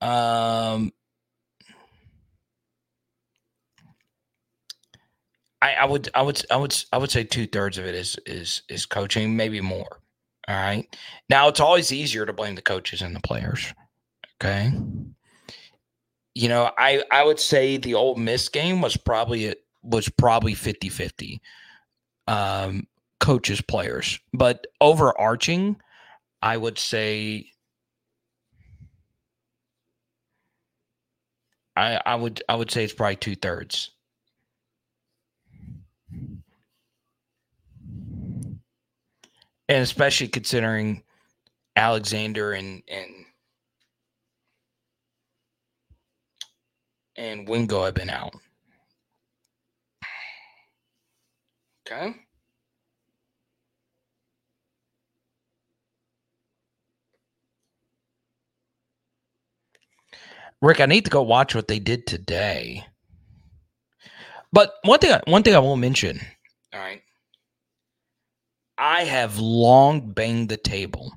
Um, 0.00 0.92
I, 5.66 5.82
I 5.82 5.84
would 5.84 6.08
I 6.14 6.22
would 6.22 6.42
I 6.50 6.56
would 6.56 6.76
I 6.92 6.98
would 6.98 7.10
say 7.10 7.24
two 7.24 7.46
thirds 7.46 7.78
of 7.78 7.86
it 7.86 7.94
is 7.94 8.18
is 8.26 8.62
is 8.68 8.86
coaching, 8.86 9.36
maybe 9.36 9.60
more. 9.60 10.00
All 10.48 10.54
right. 10.54 10.86
Now 11.28 11.48
it's 11.48 11.60
always 11.60 11.92
easier 11.92 12.24
to 12.26 12.32
blame 12.32 12.54
the 12.54 12.62
coaches 12.62 13.02
and 13.02 13.14
the 13.14 13.20
players. 13.20 13.72
Okay 14.42 14.72
you 16.36 16.50
know, 16.50 16.70
I 16.76 17.02
I 17.10 17.24
would 17.24 17.40
say 17.40 17.78
the 17.78 17.94
Ole 17.94 18.16
Miss 18.16 18.50
game 18.50 18.82
was 18.82 18.94
probably 18.94 19.54
was 19.82 20.06
probably 20.10 20.54
50-50. 20.54 21.40
Um, 22.28 22.86
coaches 23.20 23.62
players, 23.62 24.20
but 24.34 24.66
overarching, 24.82 25.76
I 26.42 26.58
would 26.58 26.78
say 26.78 27.46
I 31.74 32.02
I 32.04 32.16
would 32.16 32.42
I 32.50 32.56
would 32.56 32.70
say 32.70 32.84
it's 32.84 32.92
probably 32.92 33.16
two 33.16 33.36
thirds. 33.36 33.92
And 39.68 39.82
especially 39.82 40.28
considering 40.28 41.02
Alexander 41.74 42.52
and 42.52 42.82
and 42.88 43.26
and 47.16 47.48
Wingo 47.48 47.84
have 47.84 47.94
been 47.94 48.10
out. 48.10 48.34
Okay. 51.88 52.14
Rick, 60.62 60.80
I 60.80 60.86
need 60.86 61.04
to 61.04 61.10
go 61.10 61.22
watch 61.22 61.54
what 61.54 61.68
they 61.68 61.78
did 61.78 62.06
today. 62.06 62.86
But 64.52 64.74
one 64.82 64.98
thing, 64.98 65.16
one 65.26 65.42
thing 65.42 65.54
I 65.54 65.58
won't 65.58 65.80
mention. 65.80 66.20
All 66.72 66.80
right. 66.80 67.02
I 68.78 69.04
have 69.04 69.38
long 69.38 70.12
banged 70.12 70.48
the 70.48 70.56
table. 70.56 71.12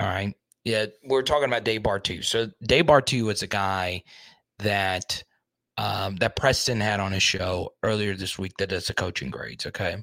All 0.00 0.08
right. 0.08 0.34
Yeah, 0.64 0.86
we're 1.04 1.22
talking 1.22 1.48
about 1.48 1.64
Dave 1.64 1.82
Bartoo. 1.82 2.24
So 2.24 2.50
Dave 2.62 2.86
Bartoo 2.86 3.32
is 3.32 3.42
a 3.42 3.46
guy 3.46 4.02
that 4.58 5.22
um, 5.76 6.16
that 6.16 6.36
Preston 6.36 6.80
had 6.80 7.00
on 7.00 7.12
his 7.12 7.22
show 7.22 7.72
earlier 7.82 8.14
this 8.16 8.38
week 8.38 8.52
that 8.58 8.70
does 8.70 8.86
the 8.86 8.94
coaching 8.94 9.30
grades. 9.30 9.64
Okay. 9.66 9.96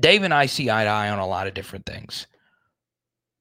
Dave 0.00 0.22
and 0.22 0.32
I 0.32 0.46
see 0.46 0.70
eye 0.70 0.84
to 0.84 0.90
eye 0.90 1.10
on 1.10 1.18
a 1.18 1.26
lot 1.26 1.48
of 1.48 1.54
different 1.54 1.84
things. 1.84 2.28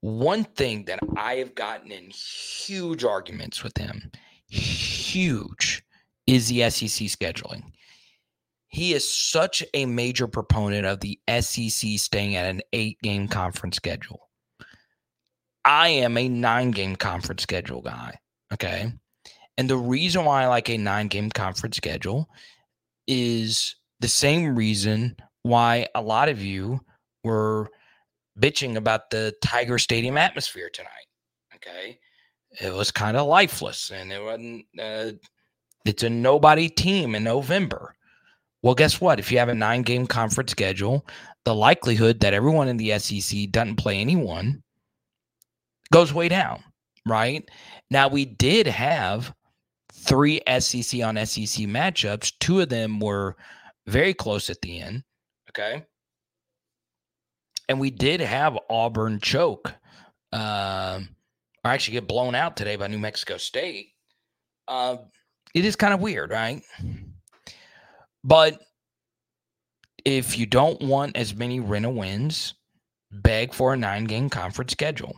One 0.01 0.43
thing 0.43 0.85
that 0.85 0.99
I 1.15 1.35
have 1.35 1.53
gotten 1.53 1.91
in 1.91 2.09
huge 2.09 3.03
arguments 3.03 3.63
with 3.63 3.77
him, 3.77 4.11
huge, 4.47 5.83
is 6.25 6.49
the 6.49 6.69
SEC 6.69 7.07
scheduling. 7.07 7.63
He 8.69 8.93
is 8.93 9.11
such 9.11 9.63
a 9.73 9.85
major 9.85 10.27
proponent 10.27 10.85
of 10.85 10.99
the 10.99 11.19
SEC 11.39 11.97
staying 11.97 12.35
at 12.35 12.49
an 12.49 12.61
eight 12.73 12.99
game 13.01 13.27
conference 13.27 13.77
schedule. 13.77 14.29
I 15.63 15.89
am 15.89 16.17
a 16.17 16.29
nine 16.29 16.71
game 16.71 16.95
conference 16.95 17.43
schedule 17.43 17.81
guy. 17.81 18.17
Okay. 18.53 18.91
And 19.57 19.69
the 19.69 19.77
reason 19.77 20.23
why 20.25 20.43
I 20.43 20.47
like 20.47 20.69
a 20.69 20.77
nine 20.77 21.07
game 21.07 21.29
conference 21.29 21.77
schedule 21.77 22.29
is 23.07 23.75
the 23.99 24.07
same 24.07 24.55
reason 24.55 25.15
why 25.43 25.87
a 25.95 26.01
lot 26.01 26.29
of 26.29 26.41
you 26.41 26.79
were 27.23 27.69
bitching 28.39 28.75
about 28.75 29.09
the 29.09 29.33
Tiger 29.43 29.77
Stadium 29.79 30.17
atmosphere 30.17 30.69
tonight. 30.71 30.91
Okay. 31.55 31.99
It 32.61 32.73
was 32.73 32.91
kind 32.91 33.17
of 33.17 33.27
lifeless 33.27 33.89
and 33.91 34.11
it 34.11 34.21
wasn't, 34.21 34.65
uh, 34.79 35.11
it's 35.85 36.03
a 36.03 36.09
nobody 36.09 36.69
team 36.69 37.15
in 37.15 37.23
November. 37.23 37.95
Well, 38.67 38.75
guess 38.75 38.99
what? 38.99 39.17
If 39.17 39.31
you 39.31 39.37
have 39.37 39.47
a 39.47 39.55
nine 39.55 39.83
game 39.83 40.05
conference 40.05 40.51
schedule, 40.51 41.07
the 41.45 41.55
likelihood 41.55 42.19
that 42.19 42.33
everyone 42.33 42.67
in 42.67 42.75
the 42.75 42.99
SEC 42.99 43.49
doesn't 43.49 43.77
play 43.77 43.97
anyone 43.97 44.61
goes 45.89 46.13
way 46.13 46.27
down, 46.27 46.61
right? 47.05 47.49
Now, 47.89 48.09
we 48.09 48.25
did 48.25 48.67
have 48.67 49.33
three 49.93 50.41
SEC 50.59 51.01
on 51.01 51.15
SEC 51.15 51.65
matchups. 51.65 52.33
Two 52.41 52.59
of 52.59 52.67
them 52.67 52.99
were 52.99 53.37
very 53.85 54.13
close 54.13 54.49
at 54.49 54.59
the 54.61 54.81
end. 54.81 55.03
Okay. 55.51 55.85
And 57.69 57.79
we 57.79 57.89
did 57.89 58.19
have 58.19 58.59
Auburn 58.69 59.21
choke, 59.21 59.73
uh, 60.33 60.99
or 61.63 61.71
actually 61.71 61.93
get 61.93 62.07
blown 62.09 62.35
out 62.35 62.57
today 62.57 62.75
by 62.75 62.87
New 62.87 62.99
Mexico 62.99 63.37
State. 63.37 63.93
Uh, 64.67 64.97
it 65.53 65.63
is 65.63 65.77
kind 65.77 65.93
of 65.93 66.01
weird, 66.01 66.31
right? 66.31 66.61
But 68.27 68.61
if 70.03 70.37
you 70.37 70.45
don't 70.45 70.81
want 70.81 71.15
as 71.15 71.33
many 71.33 71.61
Rena 71.61 71.89
wins, 71.89 72.55
beg 73.09 73.53
for 73.53 73.73
a 73.73 73.77
nine 73.77 74.03
game 74.03 74.29
conference 74.29 74.73
schedule. 74.73 75.15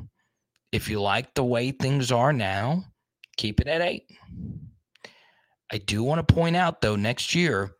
If 0.71 0.87
you 0.87 1.01
like 1.01 1.33
the 1.33 1.43
way 1.43 1.71
things 1.71 2.11
are 2.11 2.31
now, 2.31 2.85
keep 3.35 3.59
it 3.59 3.67
at 3.67 3.81
eight. 3.81 4.03
I 5.71 5.79
do 5.79 6.03
want 6.03 6.25
to 6.25 6.33
point 6.33 6.55
out, 6.55 6.81
though, 6.81 6.95
next 6.95 7.33
year, 7.33 7.71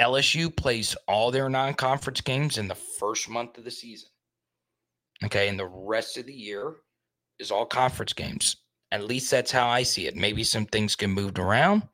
LSU 0.00 0.54
plays 0.54 0.96
all 1.06 1.30
their 1.30 1.48
non 1.48 1.74
conference 1.74 2.20
games 2.20 2.58
in 2.58 2.66
the 2.66 2.74
first 2.74 3.28
month 3.28 3.56
of 3.56 3.64
the 3.64 3.70
season. 3.70 4.08
Okay. 5.24 5.48
And 5.48 5.58
the 5.58 5.66
rest 5.66 6.18
of 6.18 6.26
the 6.26 6.32
year 6.32 6.74
is 7.38 7.52
all 7.52 7.66
conference 7.66 8.14
games. 8.14 8.56
At 8.90 9.04
least 9.04 9.30
that's 9.30 9.52
how 9.52 9.68
I 9.68 9.84
see 9.84 10.08
it. 10.08 10.16
Maybe 10.16 10.42
some 10.42 10.66
things 10.66 10.96
get 10.96 11.10
moved 11.10 11.38
around. 11.38 11.86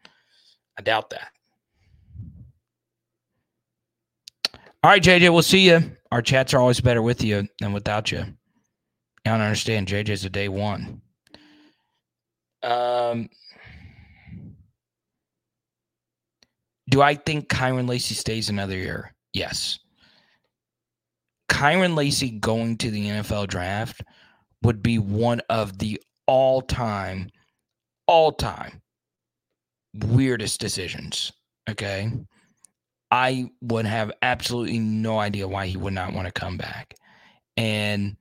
I 0.79 0.83
doubt 0.83 1.11
that. 1.11 1.29
All 4.83 4.91
right, 4.91 5.03
JJ, 5.03 5.33
we'll 5.33 5.43
see 5.43 5.68
you. 5.68 5.97
Our 6.12 6.22
chats 6.22 6.55
are 6.55 6.61
always 6.61 6.81
better 6.81 7.03
with 7.03 7.22
you 7.22 7.49
than 7.61 7.72
without 7.72 8.12
you. 8.12 8.20
I 8.20 9.31
don't 9.31 9.41
understand. 9.41 9.89
JJ's 9.89 10.24
a 10.24 10.31
day 10.31 10.49
one. 10.49 11.01
Um, 12.62 13.29
do 16.89 17.03
I 17.03 17.14
think 17.14 17.49
Kyren 17.49 17.89
Lacy 17.89 18.14
stays 18.14 18.49
another 18.49 18.77
year? 18.77 19.12
Yes. 19.33 19.79
Kyren 21.49 21.97
Lacy 21.97 22.31
going 22.31 22.77
to 22.79 22.91
the 22.91 23.07
NFL 23.07 23.49
draft 23.49 24.03
would 24.62 24.83
be 24.83 24.99
one 24.99 25.41
of 25.49 25.79
the 25.79 26.01
all 26.27 26.61
time, 26.61 27.29
all 28.07 28.33
time 28.33 28.83
weirdest 30.05 30.61
decisions. 30.61 31.33
Okay. 31.68 32.11
I 33.11 33.50
would 33.61 33.86
have 33.86 34.12
absolutely 34.22 34.78
no 34.78 35.18
idea 35.18 35.48
why 35.48 35.66
he 35.66 35.76
would 35.76 35.92
not 35.92 36.12
want 36.12 36.26
to 36.26 36.32
come 36.32 36.57
back 36.57 36.94
and 37.57 38.16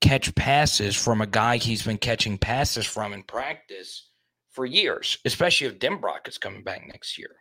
catch 0.00 0.34
passes 0.34 0.94
from 0.94 1.20
a 1.20 1.26
guy 1.26 1.56
he's 1.56 1.82
been 1.82 1.98
catching 1.98 2.38
passes 2.38 2.86
from 2.86 3.12
in 3.12 3.22
practice 3.22 4.10
for 4.50 4.66
years, 4.66 5.18
especially 5.24 5.66
if 5.66 5.78
Denbrock 5.78 6.28
is 6.28 6.38
coming 6.38 6.62
back 6.62 6.86
next 6.86 7.18
year. 7.18 7.36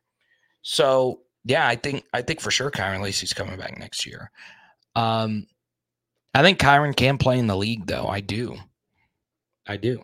So 0.62 1.22
yeah, 1.44 1.68
I 1.68 1.76
think 1.76 2.06
I 2.14 2.22
think 2.22 2.42
for 2.42 2.52
sure 2.52 2.72
Kyren 2.72 3.02
Lacy's 3.02 3.34
coming 3.34 3.58
back 3.58 3.78
next 3.78 4.06
year. 4.06 4.32
Um, 4.96 5.48
I 6.34 6.42
think 6.42 6.60
Kyren 6.60 6.96
can 6.96 7.18
play 7.18 7.38
in 7.40 7.48
the 7.48 7.56
league, 7.56 7.88
though. 7.88 8.08
I 8.08 8.20
do. 8.20 8.58
I 9.68 9.78
do. 9.78 10.02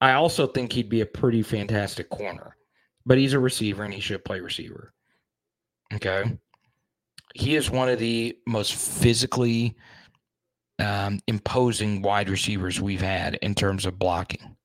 I 0.00 0.12
also 0.12 0.46
think 0.46 0.72
he'd 0.72 0.88
be 0.88 1.02
a 1.02 1.06
pretty 1.06 1.42
fantastic 1.42 2.08
corner, 2.08 2.56
but 3.04 3.18
he's 3.18 3.34
a 3.34 3.38
receiver 3.38 3.84
and 3.84 3.92
he 3.92 4.00
should 4.00 4.24
play 4.24 4.40
receiver. 4.40 4.92
Okay. 5.92 6.38
He 7.34 7.56
is 7.56 7.70
one 7.70 7.88
of 7.88 7.98
the 7.98 8.36
most 8.46 8.74
physically 8.74 9.76
um, 10.78 11.20
imposing 11.26 12.02
wide 12.02 12.30
receivers 12.30 12.80
we've 12.80 13.02
had 13.02 13.34
in 13.36 13.54
terms 13.54 13.86
of 13.86 13.98
blocking. 13.98 14.56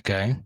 Okay. 0.00 0.36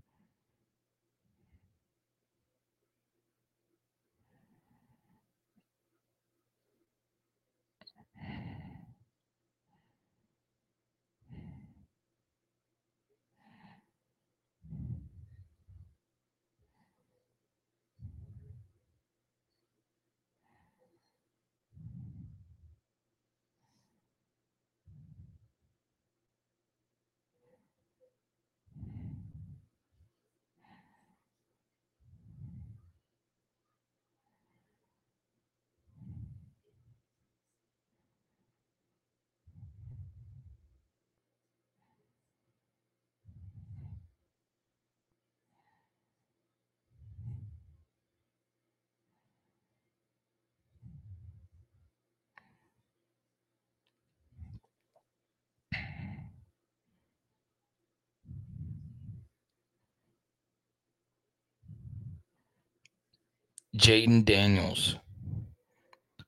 Jayden 63.81 64.27
Daniels, 64.27 64.97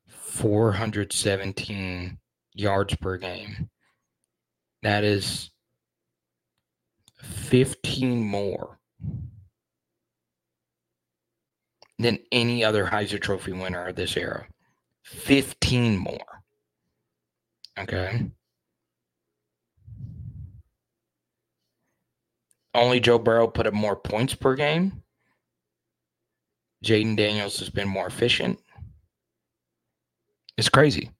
417 0.08 2.18
yards 2.54 2.96
per 2.96 3.18
game. 3.18 3.68
That 4.82 5.04
is 5.04 5.50
15 7.20 8.24
more 8.24 8.78
than 11.98 12.20
any 12.32 12.64
other 12.64 12.86
Heisman 12.86 13.20
Trophy 13.20 13.52
winner 13.52 13.86
of 13.86 13.96
this 13.96 14.16
era. 14.16 14.46
15 15.04 15.98
more. 15.98 16.42
Okay. 17.78 18.30
Only 22.74 22.98
Joe 22.98 23.18
Burrow 23.18 23.46
put 23.46 23.66
up 23.66 23.74
more 23.74 23.96
points 23.96 24.34
per 24.34 24.54
game. 24.54 25.02
Jayden 26.82 27.16
Daniels 27.16 27.58
has 27.60 27.70
been 27.70 27.88
more 27.88 28.06
efficient. 28.06 28.58
It's 30.56 30.68
crazy. 30.68 31.10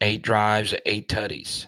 Eight 0.00 0.22
drives, 0.22 0.74
eight 0.86 1.08
tutties. 1.08 1.66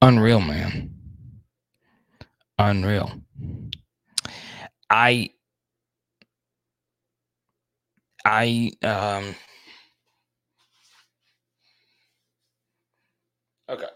Unreal, 0.00 0.40
man. 0.40 0.90
Unreal. 2.58 3.20
I 4.90 5.30
I 8.24 8.70
um 8.82 9.34
Okay. 13.68 13.86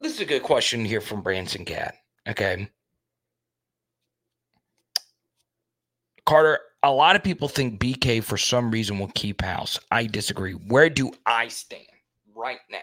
This 0.00 0.14
is 0.14 0.20
a 0.20 0.24
good 0.24 0.42
question 0.42 0.84
here 0.84 1.00
from 1.00 1.22
Branson 1.22 1.64
Cat. 1.64 1.94
Okay. 2.28 2.68
Carter, 6.24 6.60
a 6.82 6.92
lot 6.92 7.16
of 7.16 7.24
people 7.24 7.48
think 7.48 7.80
BK 7.80 8.22
for 8.22 8.36
some 8.36 8.70
reason 8.70 8.98
will 8.98 9.10
keep 9.14 9.42
house. 9.42 9.78
I 9.90 10.06
disagree. 10.06 10.52
Where 10.52 10.90
do 10.90 11.10
I 11.26 11.48
stand? 11.48 11.86
Right 12.38 12.60
now. 12.70 12.78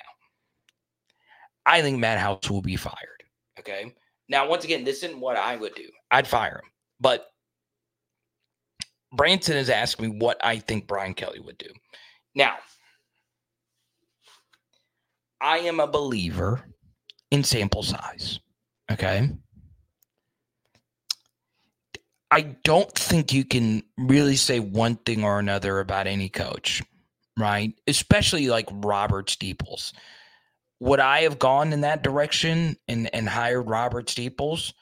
I 1.66 1.82
think 1.82 1.98
Matt 1.98 2.20
House 2.20 2.50
will 2.50 2.62
be 2.62 2.76
fired. 2.76 3.24
Okay. 3.58 3.94
Now, 4.28 4.50
once 4.50 4.66
again, 4.66 4.84
this 4.84 5.02
isn't 5.02 5.20
what 5.20 5.38
I 5.38 5.56
would 5.56 5.74
do. 5.76 5.88
I'd 6.12 6.28
fire 6.28 6.58
him. 6.58 6.70
But 7.00 7.28
Branson 9.14 9.56
has 9.56 9.70
asked 9.70 10.02
me 10.02 10.10
what 10.10 10.44
I 10.44 10.60
think 10.60 10.88
Brian 10.88 11.14
Kelly 11.14 11.40
would 11.40 11.58
do. 11.58 11.70
Now, 12.36 12.56
I 15.40 15.60
am 15.60 15.80
a 15.80 15.88
believer 15.88 16.66
in 17.32 17.44
sample 17.44 17.84
size. 17.84 18.40
Okay. 18.92 19.30
I 22.30 22.42
don't 22.42 22.92
think 22.92 23.32
you 23.32 23.46
can 23.46 23.84
really 23.98 24.36
say 24.36 24.60
one 24.60 24.98
thing 24.98 25.24
or 25.24 25.40
another 25.40 25.80
about 25.80 26.08
any 26.08 26.28
coach 26.28 26.84
right? 27.38 27.74
Especially 27.88 28.48
like 28.48 28.68
Robert 28.72 29.30
Steeples. 29.30 29.94
Would 30.80 31.00
I 31.00 31.22
have 31.22 31.40
gone 31.40 31.74
in 31.74 31.82
that 31.82 32.04
direction 32.04 32.78
and, 32.88 33.14
and 33.14 33.30
hired 33.30 33.68
Robert 33.70 34.10
Steeples? 34.10 34.74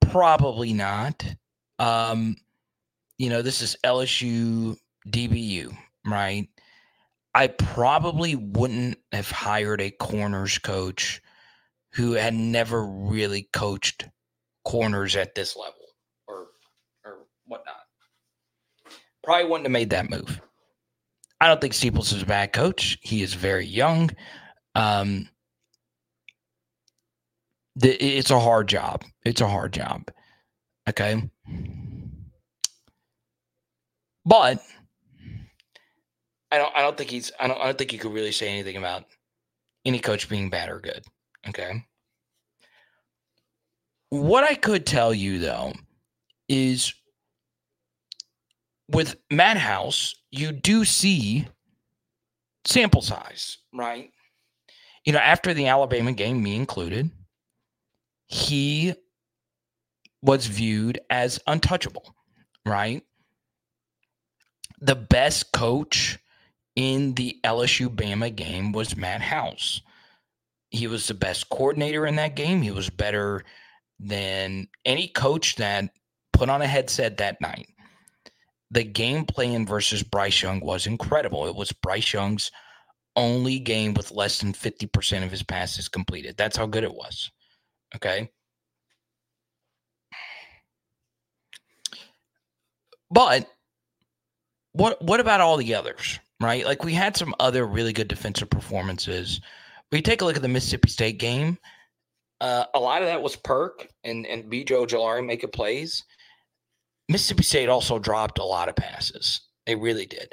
Probably 0.00 0.72
not. 0.72 1.24
Um, 1.78 2.36
you 3.18 3.30
know, 3.30 3.42
this 3.42 3.62
is 3.62 3.76
LSU 3.84 4.76
DBU, 5.08 5.76
right? 6.06 6.48
I 7.34 7.46
probably 7.46 8.34
wouldn't 8.34 8.98
have 9.12 9.30
hired 9.30 9.80
a 9.80 9.90
corners 9.90 10.58
coach 10.58 11.22
who 11.92 12.12
had 12.12 12.34
never 12.34 12.84
really 12.84 13.48
coached 13.52 14.08
corners 14.64 15.16
at 15.16 15.34
this 15.34 15.56
level 15.56 15.74
or 16.26 16.48
or 17.04 17.26
whatnot. 17.46 17.76
Probably 19.22 19.44
wouldn't 19.48 19.66
have 19.66 19.72
made 19.72 19.90
that 19.90 20.10
move. 20.10 20.40
I 21.40 21.48
don't 21.48 21.60
think 21.60 21.74
Steeples 21.74 22.12
is 22.12 22.22
a 22.22 22.26
bad 22.26 22.52
coach. 22.52 22.98
He 23.00 23.22
is 23.22 23.34
very 23.34 23.64
young. 23.64 24.10
Um, 24.74 25.28
the, 27.76 27.92
it's 27.94 28.30
a 28.30 28.38
hard 28.38 28.68
job. 28.68 29.04
It's 29.24 29.40
a 29.40 29.48
hard 29.48 29.72
job. 29.72 30.10
Okay. 30.88 31.22
But 34.24 34.62
I 36.52 36.58
don't 36.58 36.74
I 36.74 36.82
don't 36.82 36.96
think 36.96 37.10
he's 37.10 37.32
I 37.40 37.46
don't 37.46 37.58
I 37.58 37.64
don't 37.64 37.78
think 37.78 37.92
you 37.92 37.98
could 37.98 38.12
really 38.12 38.32
say 38.32 38.48
anything 38.48 38.76
about 38.76 39.04
any 39.84 39.98
coach 39.98 40.28
being 40.28 40.50
bad 40.50 40.68
or 40.68 40.80
good. 40.80 41.04
Okay. 41.48 41.84
What 44.10 44.44
I 44.44 44.54
could 44.54 44.84
tell 44.84 45.14
you 45.14 45.38
though 45.38 45.72
is 46.48 46.92
with 48.92 49.16
Matt 49.30 49.56
House, 49.56 50.14
you 50.30 50.52
do 50.52 50.84
see 50.84 51.46
sample 52.64 53.02
size, 53.02 53.58
right? 53.72 54.10
You 55.04 55.12
know, 55.12 55.18
after 55.18 55.54
the 55.54 55.68
Alabama 55.68 56.12
game, 56.12 56.42
me 56.42 56.56
included, 56.56 57.10
he 58.26 58.94
was 60.22 60.46
viewed 60.46 61.00
as 61.08 61.40
untouchable, 61.46 62.14
right? 62.66 63.02
The 64.80 64.96
best 64.96 65.52
coach 65.52 66.18
in 66.76 67.14
the 67.14 67.38
LSU 67.44 67.88
Bama 67.88 68.34
game 68.34 68.72
was 68.72 68.96
Matt 68.96 69.22
House. 69.22 69.80
He 70.70 70.86
was 70.86 71.06
the 71.06 71.14
best 71.14 71.48
coordinator 71.48 72.06
in 72.06 72.16
that 72.16 72.36
game. 72.36 72.62
He 72.62 72.70
was 72.70 72.90
better 72.90 73.42
than 73.98 74.68
any 74.84 75.08
coach 75.08 75.56
that 75.56 75.90
put 76.32 76.48
on 76.48 76.62
a 76.62 76.66
headset 76.66 77.18
that 77.18 77.40
night. 77.40 77.68
The 78.70 78.84
game 78.84 79.24
plan 79.24 79.66
versus 79.66 80.02
Bryce 80.02 80.42
Young 80.42 80.60
was 80.60 80.86
incredible. 80.86 81.46
It 81.46 81.56
was 81.56 81.72
Bryce 81.72 82.12
Young's 82.12 82.50
only 83.16 83.58
game 83.58 83.94
with 83.94 84.12
less 84.12 84.38
than 84.38 84.52
50% 84.52 85.24
of 85.24 85.30
his 85.30 85.42
passes 85.42 85.88
completed. 85.88 86.36
That's 86.36 86.56
how 86.56 86.66
good 86.66 86.84
it 86.84 86.94
was. 86.94 87.30
Okay. 87.96 88.30
But 93.10 93.48
what 94.72 95.02
what 95.02 95.18
about 95.20 95.40
all 95.40 95.56
the 95.56 95.74
others? 95.74 96.20
Right? 96.40 96.64
Like 96.64 96.84
we 96.84 96.94
had 96.94 97.16
some 97.16 97.34
other 97.40 97.66
really 97.66 97.92
good 97.92 98.08
defensive 98.08 98.48
performances. 98.48 99.40
We 99.90 100.00
take 100.00 100.22
a 100.22 100.24
look 100.24 100.36
at 100.36 100.42
the 100.42 100.48
Mississippi 100.48 100.88
State 100.88 101.18
game. 101.18 101.58
Uh, 102.40 102.64
a 102.74 102.78
lot 102.78 103.02
of 103.02 103.08
that 103.08 103.20
was 103.20 103.36
Perk 103.36 103.88
and 104.04 104.26
and 104.26 104.44
BJ 104.44 104.68
Ojulari 104.68 105.26
making 105.26 105.50
plays. 105.50 106.04
Mississippi 107.10 107.42
State 107.42 107.68
also 107.68 107.98
dropped 107.98 108.38
a 108.38 108.44
lot 108.44 108.68
of 108.68 108.76
passes. 108.76 109.40
They 109.66 109.74
really 109.74 110.06
did. 110.06 110.32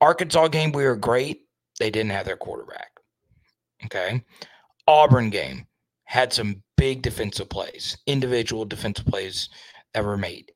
Arkansas 0.00 0.48
game, 0.48 0.72
we 0.72 0.84
were 0.84 0.96
great. 0.96 1.42
They 1.78 1.90
didn't 1.90 2.10
have 2.10 2.26
their 2.26 2.36
quarterback. 2.36 2.90
Okay. 3.84 4.24
Auburn 4.88 5.30
game 5.30 5.68
had 6.06 6.32
some 6.32 6.60
big 6.76 7.02
defensive 7.02 7.48
plays, 7.48 7.98
individual 8.06 8.64
defensive 8.64 9.06
plays 9.06 9.48
that 9.94 10.04
were 10.04 10.16
made. 10.16 10.50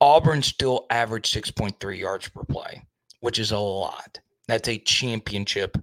Auburn 0.00 0.42
still 0.42 0.86
averaged 0.90 1.34
6.3 1.34 1.98
yards 1.98 2.28
per 2.28 2.44
play, 2.44 2.80
which 3.20 3.40
is 3.40 3.50
a 3.50 3.58
lot. 3.58 4.20
That's 4.46 4.68
a 4.68 4.78
championship 4.78 5.76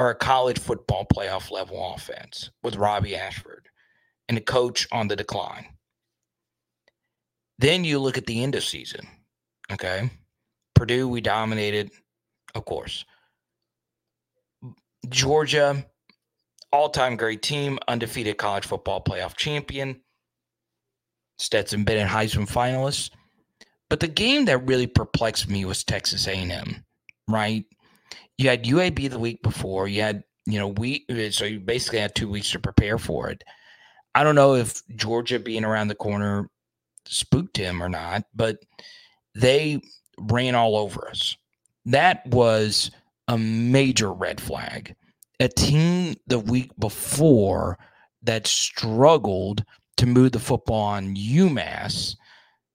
or 0.00 0.10
a 0.10 0.16
college 0.16 0.58
football 0.58 1.06
playoff 1.14 1.52
level 1.52 1.94
offense 1.94 2.50
with 2.64 2.74
Robby 2.74 3.14
Ashford 3.14 3.68
and 4.28 4.36
a 4.36 4.40
coach 4.40 4.88
on 4.90 5.06
the 5.06 5.14
decline. 5.14 5.73
Then 7.58 7.84
you 7.84 7.98
look 7.98 8.18
at 8.18 8.26
the 8.26 8.42
end 8.42 8.54
of 8.54 8.64
season. 8.64 9.06
Okay. 9.72 10.10
Purdue, 10.74 11.08
we 11.08 11.20
dominated, 11.20 11.90
of 12.54 12.64
course. 12.64 13.04
Georgia, 15.08 15.84
all 16.72 16.88
time 16.88 17.16
great 17.16 17.42
team, 17.42 17.78
undefeated 17.86 18.38
college 18.38 18.66
football 18.66 19.02
playoff 19.02 19.36
champion. 19.36 20.00
Stetson 21.38 21.84
Bennett 21.84 22.08
Heisman 22.08 22.48
finalist. 22.48 23.10
But 23.90 24.00
the 24.00 24.08
game 24.08 24.46
that 24.46 24.66
really 24.66 24.86
perplexed 24.86 25.48
me 25.48 25.64
was 25.64 25.84
Texas 25.84 26.26
A&M, 26.26 26.84
right? 27.28 27.64
You 28.38 28.48
had 28.48 28.64
UAB 28.64 29.10
the 29.10 29.18
week 29.18 29.42
before. 29.42 29.86
You 29.86 30.02
had, 30.02 30.24
you 30.46 30.58
know, 30.58 30.68
we 30.68 31.04
so 31.30 31.44
you 31.44 31.60
basically 31.60 32.00
had 32.00 32.14
two 32.14 32.28
weeks 32.28 32.50
to 32.52 32.58
prepare 32.58 32.98
for 32.98 33.30
it. 33.30 33.44
I 34.14 34.24
don't 34.24 34.34
know 34.34 34.54
if 34.54 34.82
Georgia 34.96 35.38
being 35.38 35.64
around 35.64 35.88
the 35.88 35.94
corner 35.94 36.48
spooked 37.06 37.56
him 37.56 37.82
or 37.82 37.88
not, 37.88 38.24
but 38.34 38.58
they 39.34 39.80
ran 40.18 40.54
all 40.54 40.76
over 40.76 41.08
us. 41.08 41.36
That 41.86 42.26
was 42.26 42.90
a 43.28 43.38
major 43.38 44.12
red 44.12 44.40
flag. 44.40 44.94
A 45.40 45.48
team 45.48 46.14
the 46.26 46.38
week 46.38 46.70
before 46.78 47.78
that 48.22 48.46
struggled 48.46 49.64
to 49.96 50.06
move 50.06 50.32
the 50.32 50.40
football 50.40 50.82
on 50.82 51.16
UMass 51.16 52.16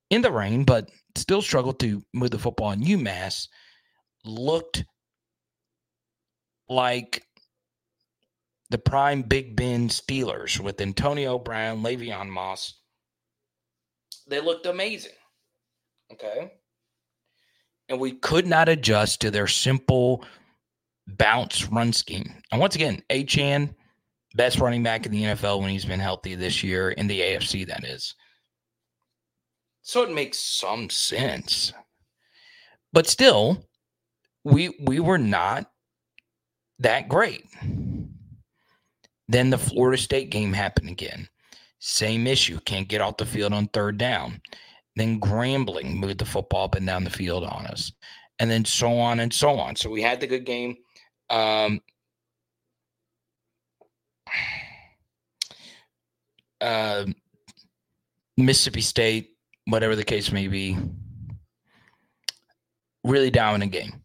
in 0.10 0.22
the 0.22 0.32
rain, 0.32 0.64
but 0.64 0.90
still 1.16 1.42
struggled 1.42 1.80
to 1.80 2.04
move 2.14 2.32
the 2.32 2.40
football 2.40 2.68
on 2.68 2.84
UMass, 2.84 3.48
looked 4.26 4.86
like 6.68 7.24
the 8.70 8.78
prime 8.78 9.24
Big 9.24 9.56
Ben 9.56 9.90
Steelers 9.90 10.60
with 10.60 10.80
Antonio 10.82 11.40
Brown, 11.40 11.82
Le'Veon 11.82 12.30
Moss, 12.30 12.79
they 14.30 14.40
looked 14.40 14.66
amazing. 14.66 15.12
Okay. 16.12 16.52
And 17.90 18.00
we 18.00 18.14
could 18.14 18.46
not 18.46 18.70
adjust 18.70 19.22
to 19.22 19.32
their 19.32 19.48
simple 19.48 20.24
bounce 21.08 21.68
run 21.68 21.92
scheme. 21.92 22.34
And 22.52 22.62
once 22.62 22.76
again, 22.76 23.02
Achane, 23.10 23.74
best 24.36 24.60
running 24.60 24.84
back 24.84 25.06
in 25.06 25.12
the 25.12 25.24
NFL 25.24 25.62
when 25.62 25.70
he's 25.70 25.86
been 25.86 26.00
healthy 26.00 26.36
this 26.36 26.64
year 26.64 26.92
in 26.92 27.08
the 27.08 27.20
AFC, 27.20 27.66
that 27.68 27.84
is. 27.84 28.16
So 29.82 30.04
it 30.04 30.14
makes 30.14 30.38
some 30.38 30.90
sense. 30.90 31.74
But 32.94 33.08
still, 33.08 33.66
we 34.44 34.76
we 34.82 35.00
were 35.00 35.18
not 35.18 35.72
that 36.80 37.10
great. 37.10 37.44
Then 39.28 39.50
the 39.50 39.58
Florida 39.58 40.02
State 40.02 40.30
game 40.30 40.54
happened 40.54 40.90
again. 40.90 41.28
Same 41.80 42.28
issue. 42.28 42.60
Can't 42.66 42.88
get 42.88 43.02
off 43.02 43.18
the 43.18 43.26
field 43.26 43.54
on 43.54 43.68
third 43.68 43.98
down. 43.98 44.42
Then 44.96 45.20
Grambling 45.20 45.96
moved 45.96 46.20
the 46.20 46.26
football 46.26 46.66
up 46.66 46.76
and 46.76 46.86
down 46.86 47.04
the 47.06 47.10
field 47.10 47.44
on 47.46 47.66
us. 47.68 47.92
And 48.40 48.52
then 48.52 48.66
so 48.66 48.98
on 48.98 49.20
and 49.22 49.34
so 49.34 49.58
on. 49.58 49.76
So 49.76 49.90
we 49.90 50.02
had 50.02 50.20
the 50.20 50.28
good 50.28 50.46
game. 50.46 50.78
Um, 51.30 51.80
uh, 56.62 57.06
Mississippi 58.36 58.82
State, 58.82 59.38
whatever 59.66 59.96
the 59.96 60.04
case 60.04 60.32
may 60.32 60.48
be, 60.48 60.78
really 63.04 63.32
dominant 63.32 63.72
game. 63.72 64.02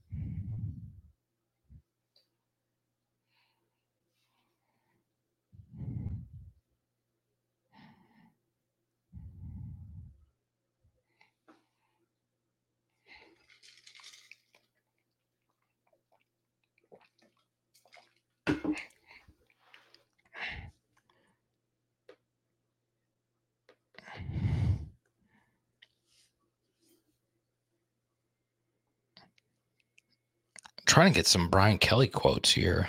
Trying 30.95 31.13
to 31.13 31.19
get 31.19 31.27
some 31.27 31.49
Brian 31.49 31.77
Kelly 31.77 32.07
quotes 32.07 32.53
here. 32.53 32.87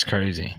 That's 0.00 0.08
crazy. 0.08 0.56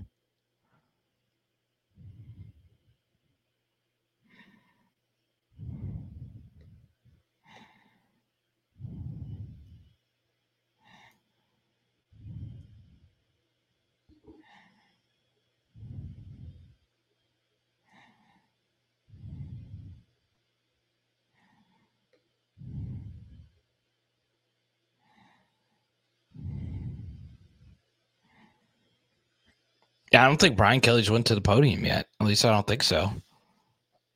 I 30.21 30.25
don't 30.25 30.39
think 30.39 30.55
Brian 30.55 30.81
Kelly's 30.81 31.09
went 31.09 31.25
to 31.25 31.35
the 31.35 31.41
podium 31.41 31.83
yet. 31.83 32.05
At 32.19 32.27
least 32.27 32.45
I 32.45 32.51
don't 32.51 32.67
think 32.67 32.83
so. 32.83 33.11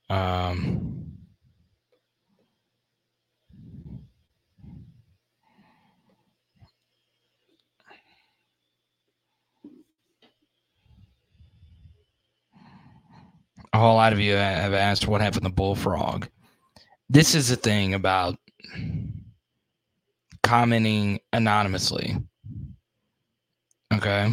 Um, 0.08 1.14
a 13.74 13.80
whole 13.80 13.96
lot 13.96 14.14
of 14.14 14.20
you 14.20 14.36
have 14.36 14.76
asked 14.76 15.08
what 15.08 15.22
happened 15.22 15.46
to 15.46 15.52
Bullfrog. 15.52 16.28
This 17.10 17.34
is 17.34 17.50
the 17.50 17.56
thing 17.56 17.96
about 17.96 18.38
commenting 20.44 21.20
anonymously. 21.34 22.16
Okay. 23.92 24.32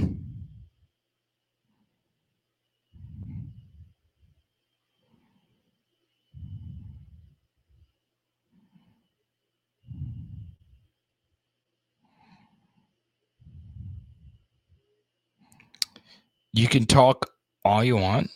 You 16.53 16.69
can 16.69 16.87
talk 16.87 17.31
all 17.65 17.83
you 17.83 17.97
want 17.97 18.31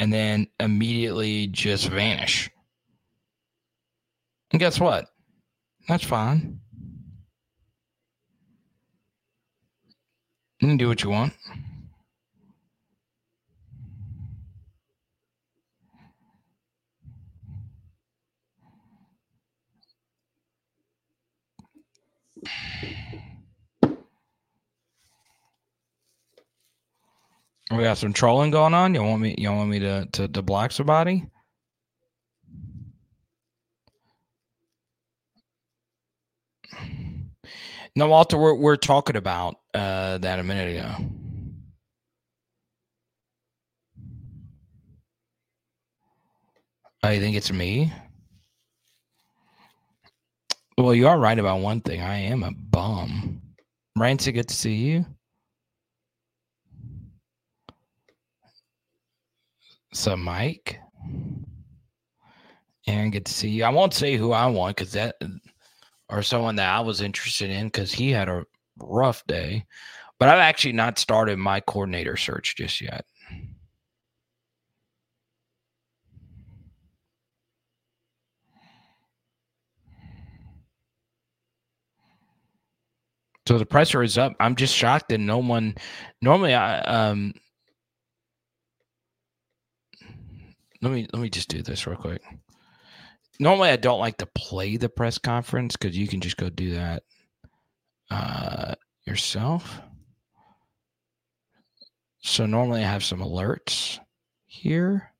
and 0.00 0.12
then 0.12 0.46
immediately 0.60 1.46
just 1.46 1.88
vanish. 1.88 2.50
And 4.50 4.60
guess 4.60 4.78
what? 4.78 5.06
That's 5.88 6.04
fine. 6.04 6.60
You 10.60 10.68
can 10.68 10.76
do 10.76 10.88
what 10.88 11.02
you 11.02 11.10
want. 11.10 11.32
We 27.76 27.84
got 27.84 27.98
some 27.98 28.12
trolling 28.12 28.50
going 28.50 28.74
on. 28.74 28.94
You 28.94 29.02
want 29.02 29.22
me? 29.22 29.34
You 29.38 29.52
want 29.52 29.70
me 29.70 29.78
to 29.80 30.06
to, 30.12 30.28
to 30.28 30.42
block 30.42 30.72
somebody? 30.72 31.26
No, 37.96 38.08
Walter, 38.08 38.38
we're 38.38 38.54
we're 38.54 38.76
talking 38.76 39.16
about 39.16 39.56
uh, 39.74 40.18
that 40.18 40.38
a 40.40 40.42
minute 40.42 40.78
ago. 40.78 41.06
I 47.02 47.18
think 47.18 47.36
it's 47.36 47.52
me? 47.52 47.92
Well, 50.78 50.94
you 50.94 51.06
are 51.06 51.18
right 51.18 51.38
about 51.38 51.60
one 51.60 51.80
thing. 51.82 52.00
I 52.00 52.18
am 52.18 52.42
a 52.42 52.50
bum. 52.52 53.42
Rancy, 53.96 54.32
good 54.32 54.48
to 54.48 54.54
see 54.54 54.74
you. 54.74 55.06
So, 59.94 60.16
Mike, 60.16 60.80
and 62.88 63.12
good 63.12 63.24
to 63.26 63.32
see 63.32 63.48
you. 63.48 63.62
I 63.62 63.68
won't 63.68 63.94
say 63.94 64.16
who 64.16 64.32
I 64.32 64.44
want 64.46 64.76
because 64.76 64.92
that, 64.92 65.14
or 66.08 66.20
someone 66.20 66.56
that 66.56 66.68
I 66.68 66.80
was 66.80 67.00
interested 67.00 67.48
in 67.48 67.68
because 67.68 67.92
he 67.92 68.10
had 68.10 68.28
a 68.28 68.44
rough 68.78 69.24
day. 69.28 69.64
But 70.18 70.30
I've 70.30 70.40
actually 70.40 70.72
not 70.72 70.98
started 70.98 71.38
my 71.38 71.60
coordinator 71.60 72.16
search 72.16 72.56
just 72.56 72.80
yet. 72.80 73.04
So 83.46 83.58
the 83.58 83.66
pressure 83.66 84.02
is 84.02 84.18
up. 84.18 84.32
I'm 84.40 84.56
just 84.56 84.74
shocked 84.74 85.10
that 85.10 85.18
no 85.18 85.38
one. 85.38 85.76
Normally, 86.20 86.54
I 86.54 86.80
um, 86.80 87.32
let 90.84 90.92
me 90.92 91.08
let 91.12 91.22
me 91.22 91.30
just 91.30 91.48
do 91.48 91.62
this 91.62 91.86
real 91.86 91.96
quick. 91.96 92.22
Normally, 93.40 93.70
I 93.70 93.76
don't 93.76 93.98
like 93.98 94.18
to 94.18 94.26
play 94.26 94.76
the 94.76 94.88
press 94.88 95.18
conference 95.18 95.76
because 95.76 95.96
you 95.96 96.06
can 96.06 96.20
just 96.20 96.36
go 96.36 96.50
do 96.50 96.74
that 96.74 97.02
uh, 98.10 98.74
yourself. 99.06 99.80
So 102.22 102.46
normally, 102.46 102.84
I 102.84 102.88
have 102.88 103.02
some 103.02 103.20
alerts 103.20 103.98
here. 104.46 105.10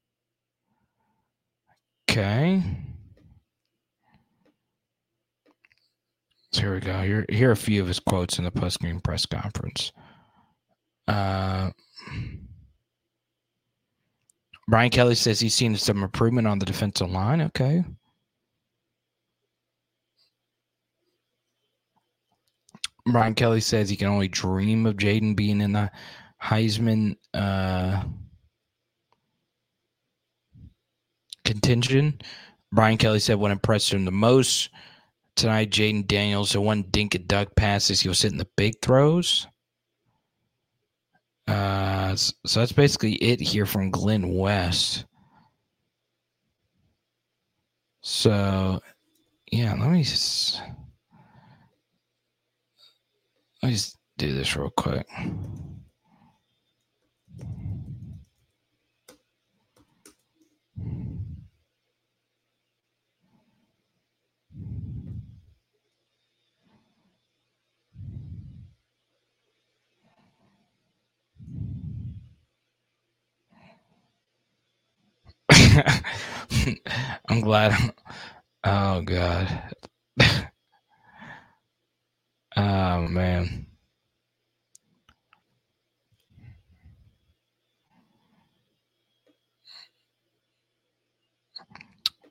Okay. 2.08 2.62
So 6.52 6.60
here 6.60 6.74
we 6.74 6.80
go. 6.80 7.02
Here, 7.02 7.26
here 7.28 7.48
are 7.48 7.52
a 7.52 7.56
few 7.56 7.80
of 7.82 7.88
his 7.88 7.98
quotes 7.98 8.38
in 8.38 8.44
the 8.44 8.50
post 8.50 8.80
game 8.80 9.00
press 9.00 9.26
conference. 9.26 9.90
Uh, 11.08 11.70
Brian 14.66 14.90
Kelly 14.90 15.14
says 15.14 15.40
he's 15.40 15.54
seen 15.54 15.76
some 15.76 16.02
improvement 16.02 16.46
on 16.46 16.58
the 16.58 16.66
defensive 16.66 17.10
line. 17.10 17.42
Okay. 17.42 17.84
Brian 23.06 23.34
Kelly 23.34 23.60
says 23.60 23.90
he 23.90 23.96
can 23.96 24.08
only 24.08 24.28
dream 24.28 24.86
of 24.86 24.96
Jayden 24.96 25.36
being 25.36 25.60
in 25.60 25.72
the 25.72 25.90
Heisman 26.42 27.16
uh, 27.34 28.02
contingent. 31.44 32.22
Brian 32.72 32.96
Kelly 32.96 33.20
said 33.20 33.36
what 33.36 33.50
impressed 33.50 33.92
him 33.92 34.06
the 34.06 34.10
most 34.10 34.70
tonight, 35.36 35.70
Jayden 35.70 36.06
Daniels, 36.06 36.52
the 36.52 36.60
one 36.60 36.82
dink 36.90 37.14
and 37.14 37.28
duck 37.28 37.54
passes, 37.56 38.00
he 38.00 38.08
was 38.08 38.22
hitting 38.22 38.38
the 38.38 38.48
big 38.56 38.80
throws. 38.80 39.46
Uh, 41.46 42.16
so 42.16 42.60
that's 42.60 42.72
basically 42.72 43.14
it 43.14 43.40
here 43.40 43.66
from 43.66 43.90
Glenn 43.90 44.34
West. 44.34 45.04
So, 48.02 48.80
yeah, 49.50 49.74
let 49.78 49.90
me 49.90 50.02
just 50.02 50.60
let 53.62 53.68
me 53.68 53.72
just 53.72 53.98
do 54.18 54.34
this 54.34 54.56
real 54.56 54.70
quick. 54.76 55.06
I'm 77.28 77.40
glad. 77.40 77.94
Oh 78.64 79.02
God. 79.02 79.62
oh 82.56 83.00
man. 83.08 83.66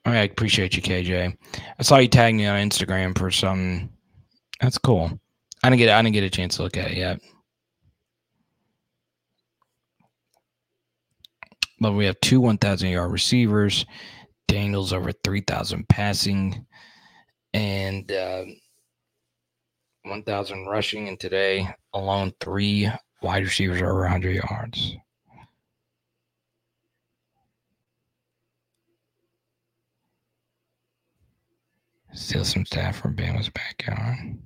I 0.06 0.16
appreciate 0.18 0.76
you, 0.76 0.82
KJ. 0.82 1.34
I 1.78 1.82
saw 1.82 1.96
you 1.98 2.08
tag 2.08 2.34
me 2.34 2.46
on 2.46 2.68
Instagram 2.68 3.16
for 3.16 3.30
some. 3.30 3.90
That's 4.60 4.78
cool. 4.78 5.18
I 5.62 5.70
didn't 5.70 5.78
get. 5.78 5.88
I 5.88 6.02
didn't 6.02 6.14
get 6.14 6.24
a 6.24 6.30
chance 6.30 6.56
to 6.56 6.62
look 6.62 6.76
at 6.76 6.90
it 6.90 6.98
yet. 6.98 7.20
But 11.84 11.92
we 11.92 12.06
have 12.06 12.18
two 12.22 12.40
1,000 12.40 12.88
yard 12.88 13.12
receivers. 13.12 13.84
Daniels 14.48 14.94
over 14.94 15.12
3,000 15.12 15.86
passing. 15.86 16.64
And 17.52 18.10
uh, 18.10 18.44
1,000 20.04 20.64
rushing, 20.64 21.08
and 21.08 21.20
today 21.20 21.68
alone 21.92 22.32
three 22.40 22.90
wide 23.20 23.42
receivers 23.44 23.82
are 23.82 23.90
over 23.90 24.00
100 24.00 24.34
yards. 24.34 24.96
Steal 32.14 32.46
some 32.46 32.64
staff 32.64 32.96
from 32.96 33.14
Bama's 33.14 33.50
backyard. 33.50 34.38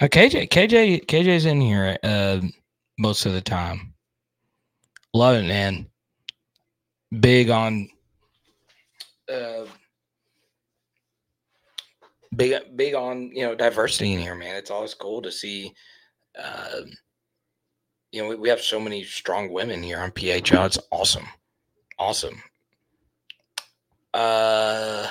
Now 0.00 0.06
KJ, 0.06 0.50
KJ, 0.50 1.06
KJ's 1.06 1.46
in 1.46 1.60
here 1.60 1.98
uh, 2.04 2.40
most 3.00 3.26
of 3.26 3.32
the 3.32 3.40
time. 3.40 3.94
Love 5.12 5.34
it, 5.34 5.48
man. 5.48 5.88
Big 7.20 7.50
on 7.50 7.88
uh, 9.32 9.64
big 12.34 12.76
big 12.76 12.94
on 12.94 13.30
you 13.34 13.42
know 13.42 13.54
diversity 13.54 14.12
in 14.12 14.20
here, 14.20 14.34
man. 14.34 14.56
It's 14.56 14.70
always 14.70 14.94
cool 14.94 15.22
to 15.22 15.32
see. 15.32 15.72
Uh, 16.38 16.82
you 18.12 18.22
know, 18.22 18.28
we, 18.28 18.36
we 18.36 18.48
have 18.48 18.60
so 18.60 18.78
many 18.78 19.04
strong 19.04 19.52
women 19.52 19.82
here 19.82 19.98
on 19.98 20.10
PHL. 20.10 20.66
It's 20.66 20.78
awesome, 20.90 21.26
awesome. 21.98 22.42
Uh, 24.14 25.06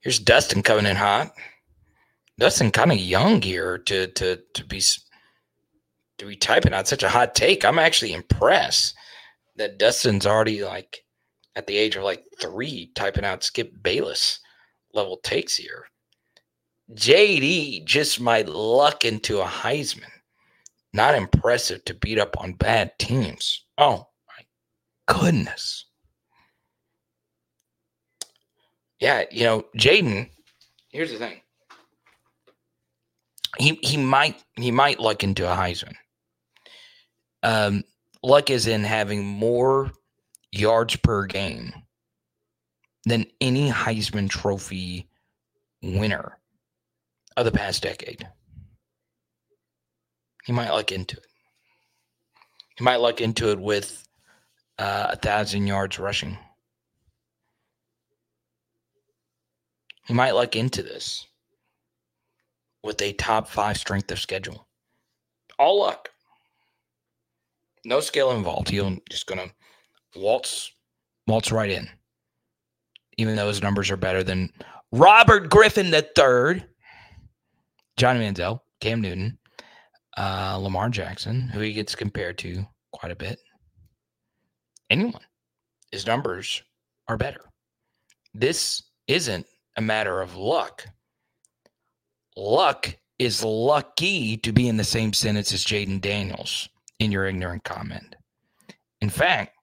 here's 0.00 0.18
Dustin 0.18 0.62
coming 0.62 0.86
in 0.86 0.96
hot. 0.96 1.34
Dustin 2.38 2.70
kind 2.70 2.92
of 2.92 2.98
young 2.98 3.42
here 3.42 3.78
to 3.78 4.06
to 4.08 4.40
to 4.54 4.64
be 4.64 4.80
to 6.18 6.26
be 6.26 6.36
typing 6.36 6.74
out 6.74 6.88
such 6.88 7.02
a 7.02 7.08
hot 7.08 7.34
take. 7.34 7.64
I'm 7.64 7.78
actually 7.78 8.12
impressed 8.12 8.94
that 9.56 9.78
Dustin's 9.78 10.26
already 10.26 10.64
like 10.64 11.04
at 11.56 11.66
the 11.66 11.76
age 11.76 11.96
of 11.96 12.02
like 12.02 12.24
three 12.40 12.90
typing 12.94 13.24
out 13.24 13.44
Skip 13.44 13.72
Bayless 13.82 14.40
level 14.92 15.18
takes 15.22 15.56
here. 15.56 15.84
JD 16.92 17.84
just 17.84 18.20
might 18.20 18.48
luck 18.48 19.04
into 19.04 19.40
a 19.40 19.46
Heisman. 19.46 20.10
Not 20.92 21.14
impressive 21.14 21.84
to 21.86 21.94
beat 21.94 22.18
up 22.18 22.36
on 22.38 22.52
bad 22.52 22.92
teams. 22.98 23.64
Oh 23.78 24.06
my 24.28 24.44
goodness. 25.12 25.86
Yeah, 29.00 29.24
you 29.30 29.44
know, 29.44 29.66
Jaden, 29.76 30.30
here's 30.90 31.10
the 31.10 31.18
thing. 31.18 31.40
He 33.58 33.78
he 33.82 33.96
might 33.96 34.42
he 34.56 34.70
might 34.70 35.00
luck 35.00 35.22
into 35.24 35.50
a 35.50 35.54
Heisman. 35.54 35.94
Um, 37.42 37.84
luck 38.24 38.50
is 38.50 38.66
in 38.66 38.82
having 38.82 39.24
more 39.24 39.92
yards 40.50 40.96
per 40.96 41.26
game 41.26 41.72
than 43.04 43.26
any 43.40 43.70
Heisman 43.70 44.30
Trophy 44.30 45.08
winner 45.82 46.38
of 47.36 47.44
the 47.44 47.52
past 47.52 47.82
decade. 47.82 48.26
He 50.44 50.52
might 50.52 50.70
luck 50.70 50.90
into 50.90 51.16
it. 51.16 51.26
He 52.76 52.84
might 52.84 52.96
luck 52.96 53.20
into 53.20 53.50
it 53.50 53.60
with 53.60 54.06
uh, 54.78 55.08
a 55.10 55.16
thousand 55.16 55.66
yards 55.66 55.98
rushing. 55.98 56.38
He 60.06 60.14
might 60.14 60.32
luck 60.32 60.56
into 60.56 60.82
this 60.82 61.26
with 62.82 63.00
a 63.00 63.12
top 63.14 63.48
five 63.48 63.76
strength 63.76 64.10
of 64.10 64.18
schedule. 64.18 64.66
All 65.58 65.80
luck. 65.80 66.10
No 67.84 68.00
skill 68.00 68.32
involved. 68.32 68.68
He'll 68.68 68.96
just 69.10 69.26
gonna 69.26 69.48
waltz 70.16 70.70
waltz 71.26 71.50
right 71.50 71.70
in 71.70 71.88
even 73.18 73.36
though 73.36 73.48
his 73.48 73.62
numbers 73.62 73.90
are 73.90 73.96
better 73.96 74.22
than 74.22 74.50
Robert 74.92 75.50
Griffin 75.50 75.86
III, 75.86 76.64
Johnny 77.96 78.20
Manziel, 78.20 78.60
Cam 78.80 79.00
Newton, 79.00 79.38
uh, 80.16 80.56
Lamar 80.60 80.88
Jackson, 80.88 81.42
who 81.48 81.60
he 81.60 81.72
gets 81.72 81.94
compared 81.94 82.38
to 82.38 82.64
quite 82.92 83.12
a 83.12 83.16
bit. 83.16 83.38
Anyone. 84.90 85.22
His 85.90 86.06
numbers 86.06 86.62
are 87.08 87.16
better. 87.16 87.40
This 88.34 88.82
isn't 89.06 89.46
a 89.76 89.80
matter 89.80 90.20
of 90.20 90.36
luck. 90.36 90.84
Luck 92.36 92.96
is 93.18 93.44
lucky 93.44 94.36
to 94.38 94.52
be 94.52 94.68
in 94.68 94.76
the 94.76 94.84
same 94.84 95.12
sentence 95.12 95.52
as 95.52 95.64
Jayden 95.64 96.00
Daniels 96.00 96.68
in 96.98 97.12
your 97.12 97.26
ignorant 97.26 97.64
comment. 97.64 98.16
In 99.00 99.10
fact, 99.10 99.56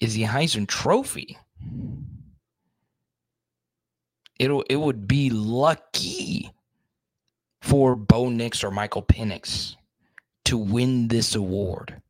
is 0.00 0.14
the 0.14 0.24
Heisman 0.24 0.68
Trophy. 0.68 1.38
It'll 4.38 4.62
it 4.68 4.76
would 4.76 5.06
be 5.06 5.30
lucky 5.30 6.50
for 7.62 7.96
Bo 7.96 8.28
Nix 8.28 8.62
or 8.62 8.70
Michael 8.70 9.02
Penix 9.02 9.76
to 10.44 10.58
win 10.58 11.08
this 11.08 11.34
award, 11.34 12.02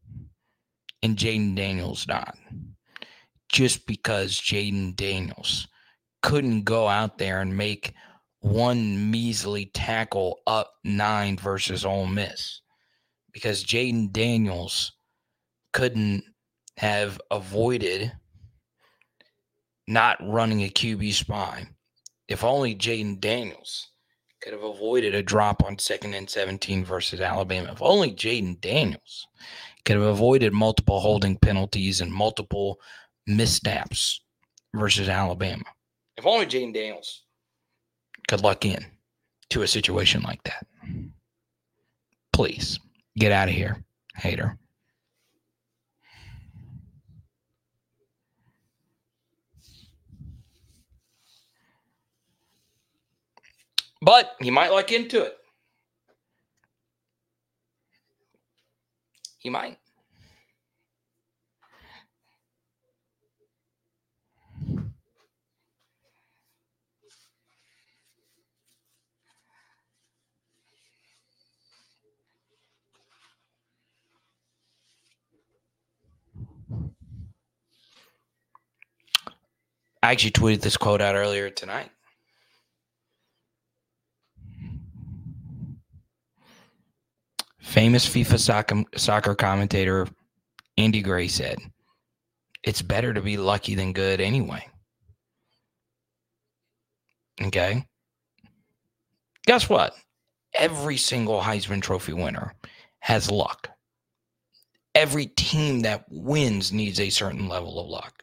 and 1.02 1.16
Jayden 1.16 1.54
Daniels 1.54 2.08
not, 2.08 2.36
just 3.48 3.86
because 3.86 4.32
Jayden 4.32 4.96
Daniels 4.96 5.68
couldn't 6.22 6.62
go 6.62 6.88
out 6.88 7.18
there 7.18 7.40
and 7.40 7.56
make 7.56 7.94
one 8.40 9.10
measly 9.10 9.66
tackle 9.66 10.40
up 10.46 10.72
nine 10.82 11.36
versus 11.36 11.84
Ole 11.84 12.06
Miss, 12.06 12.62
because 13.34 13.64
Jayden 13.64 14.10
Daniels 14.12 14.92
couldn't 15.74 16.24
have 16.78 17.20
avoided 17.30 18.12
not 19.86 20.16
running 20.22 20.62
a 20.62 20.70
QB 20.70 21.12
spy. 21.12 21.66
If 22.28 22.42
only 22.42 22.74
Jayden 22.74 23.20
Daniels 23.20 23.90
could 24.40 24.54
have 24.54 24.62
avoided 24.62 25.14
a 25.14 25.22
drop 25.22 25.64
on 25.64 25.78
second 25.78 26.14
and 26.14 26.30
17 26.30 26.84
versus 26.84 27.20
Alabama. 27.20 27.72
If 27.72 27.82
only 27.82 28.12
Jayden 28.12 28.60
Daniels 28.60 29.26
could 29.84 29.96
have 29.96 30.04
avoided 30.04 30.52
multiple 30.52 31.00
holding 31.00 31.36
penalties 31.36 32.00
and 32.00 32.12
multiple 32.12 32.78
missteps 33.26 34.20
versus 34.74 35.08
Alabama. 35.08 35.64
If 36.16 36.24
only 36.24 36.46
Jayden 36.46 36.72
Daniels 36.72 37.22
could 38.28 38.42
luck 38.42 38.64
in 38.64 38.84
to 39.50 39.62
a 39.62 39.68
situation 39.68 40.22
like 40.22 40.42
that. 40.44 40.66
Please 42.32 42.78
get 43.16 43.32
out 43.32 43.48
of 43.48 43.54
here, 43.54 43.82
hater. 44.16 44.58
But 54.02 54.32
he 54.40 54.50
might 54.50 54.70
look 54.70 54.92
into 54.92 55.22
it. 55.22 55.36
He 59.38 59.50
might. 59.50 59.78
I 80.04 80.10
actually 80.10 80.32
tweeted 80.32 80.60
this 80.60 80.76
quote 80.76 81.00
out 81.00 81.14
earlier 81.14 81.48
tonight. 81.48 81.90
Famous 87.58 88.06
FIFA 88.06 88.38
soccer, 88.38 88.84
soccer 88.96 89.34
commentator 89.34 90.06
Andy 90.76 91.00
Gray 91.00 91.26
said, 91.26 91.56
It's 92.62 92.82
better 92.82 93.14
to 93.14 93.22
be 93.22 93.38
lucky 93.38 93.74
than 93.74 93.94
good 93.94 94.20
anyway. 94.20 94.68
Okay. 97.40 97.86
Guess 99.46 99.70
what? 99.70 99.96
Every 100.52 100.98
single 100.98 101.40
Heisman 101.40 101.80
Trophy 101.80 102.12
winner 102.12 102.52
has 102.98 103.30
luck. 103.30 103.70
Every 104.94 105.28
team 105.28 105.80
that 105.80 106.04
wins 106.10 106.74
needs 106.74 107.00
a 107.00 107.08
certain 107.08 107.48
level 107.48 107.80
of 107.80 107.88
luck. 107.88 108.22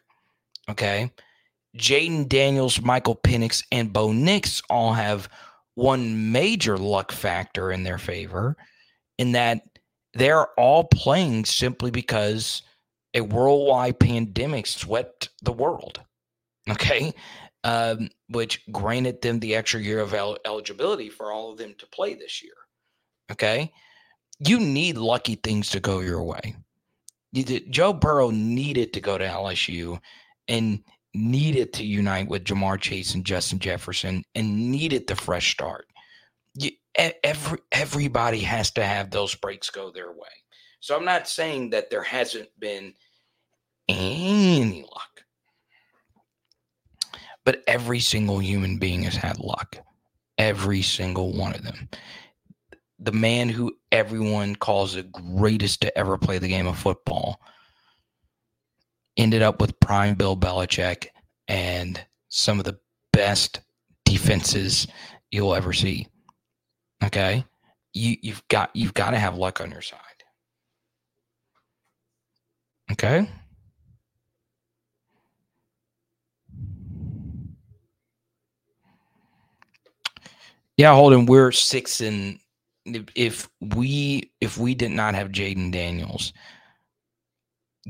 Okay. 0.70 1.10
Jayden 1.76 2.28
Daniels, 2.28 2.80
Michael 2.80 3.16
Penix, 3.16 3.64
and 3.72 3.92
Bo 3.92 4.12
Nix 4.12 4.62
all 4.68 4.92
have 4.92 5.28
one 5.74 6.32
major 6.32 6.76
luck 6.76 7.12
factor 7.12 7.72
in 7.72 7.82
their 7.82 7.98
favor, 7.98 8.56
in 9.18 9.32
that 9.32 9.62
they're 10.14 10.48
all 10.58 10.84
playing 10.84 11.44
simply 11.44 11.90
because 11.90 12.62
a 13.14 13.20
worldwide 13.20 13.98
pandemic 13.98 14.66
swept 14.66 15.30
the 15.42 15.52
world. 15.52 16.00
Okay. 16.70 17.12
Um, 17.64 18.10
which 18.28 18.60
granted 18.72 19.22
them 19.22 19.38
the 19.38 19.54
extra 19.54 19.80
year 19.80 20.00
of 20.00 20.14
el- 20.14 20.38
eligibility 20.44 21.08
for 21.08 21.30
all 21.30 21.52
of 21.52 21.58
them 21.58 21.74
to 21.78 21.86
play 21.86 22.14
this 22.14 22.42
year. 22.42 22.54
Okay. 23.30 23.72
You 24.40 24.58
need 24.58 24.96
lucky 24.96 25.36
things 25.36 25.70
to 25.70 25.80
go 25.80 26.00
your 26.00 26.24
way. 26.24 26.56
Did, 27.32 27.70
Joe 27.70 27.92
Burrow 27.92 28.30
needed 28.30 28.92
to 28.92 29.00
go 29.00 29.16
to 29.16 29.24
LSU, 29.24 30.00
and 30.48 30.82
needed 31.14 31.72
to 31.74 31.84
unite 31.84 32.28
with 32.28 32.44
Ja'Marr 32.44 32.80
Chase 32.80 33.14
and 33.14 33.24
Justin 33.24 33.58
Jefferson 33.58 34.24
and 34.34 34.70
needed 34.70 35.06
the 35.06 35.16
fresh 35.16 35.52
start. 35.52 35.86
You, 36.54 36.70
every 36.96 37.58
everybody 37.70 38.40
has 38.40 38.70
to 38.72 38.84
have 38.84 39.10
those 39.10 39.34
breaks 39.34 39.70
go 39.70 39.90
their 39.90 40.12
way. 40.12 40.28
So 40.80 40.96
I'm 40.96 41.04
not 41.04 41.28
saying 41.28 41.70
that 41.70 41.90
there 41.90 42.02
hasn't 42.02 42.48
been 42.58 42.94
any 43.88 44.82
luck. 44.82 45.24
But 47.44 47.62
every 47.66 48.00
single 48.00 48.40
human 48.40 48.78
being 48.78 49.02
has 49.02 49.16
had 49.16 49.38
luck. 49.38 49.76
Every 50.38 50.82
single 50.82 51.32
one 51.32 51.54
of 51.54 51.62
them. 51.62 51.88
The 52.98 53.12
man 53.12 53.48
who 53.48 53.76
everyone 53.90 54.56
calls 54.56 54.94
the 54.94 55.02
greatest 55.02 55.80
to 55.82 55.98
ever 55.98 56.16
play 56.18 56.38
the 56.38 56.48
game 56.48 56.66
of 56.66 56.78
football 56.78 57.40
ended 59.16 59.42
up 59.42 59.60
with 59.60 59.78
prime 59.80 60.14
Bill 60.14 60.36
Belichick 60.36 61.08
and 61.48 62.04
some 62.28 62.58
of 62.58 62.64
the 62.64 62.78
best 63.12 63.60
defenses 64.04 64.86
you'll 65.30 65.54
ever 65.54 65.72
see. 65.72 66.08
Okay? 67.04 67.44
You 67.94 68.16
you've 68.22 68.46
got 68.48 68.70
you've 68.74 68.94
got 68.94 69.10
to 69.10 69.18
have 69.18 69.36
luck 69.36 69.60
on 69.60 69.70
your 69.70 69.82
side. 69.82 69.98
Okay? 72.90 73.28
Yeah, 80.76 80.94
Holden, 80.94 81.26
we're 81.26 81.52
six 81.52 82.00
and 82.00 82.38
if 83.14 83.48
we 83.60 84.32
if 84.40 84.58
we 84.58 84.74
did 84.74 84.90
not 84.90 85.14
have 85.14 85.28
Jayden 85.28 85.70
Daniels, 85.70 86.32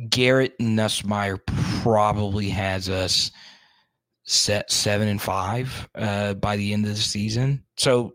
Garrett 0.09 0.59
Nussmeier 0.59 1.39
probably 1.83 2.49
has 2.49 2.89
us 2.89 3.31
set 4.25 4.71
seven 4.71 5.09
and 5.09 5.21
five 5.21 5.89
uh, 5.95 6.35
by 6.35 6.57
the 6.57 6.73
end 6.73 6.85
of 6.85 6.93
the 6.93 6.97
season. 6.97 7.63
So 7.77 8.13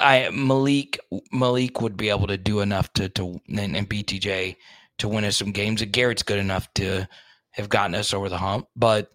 I 0.00 0.30
Malik 0.32 0.98
Malik 1.32 1.80
would 1.80 1.96
be 1.96 2.08
able 2.08 2.26
to 2.26 2.36
do 2.36 2.60
enough 2.60 2.92
to 2.94 3.08
to 3.10 3.40
and, 3.48 3.76
and 3.76 3.88
BTJ 3.88 4.56
to 4.98 5.08
win 5.08 5.24
us 5.24 5.36
some 5.36 5.52
games. 5.52 5.82
And 5.82 5.92
Garrett's 5.92 6.22
good 6.22 6.38
enough 6.38 6.72
to 6.74 7.08
have 7.52 7.68
gotten 7.68 7.94
us 7.94 8.12
over 8.12 8.28
the 8.28 8.38
hump, 8.38 8.68
but 8.76 9.10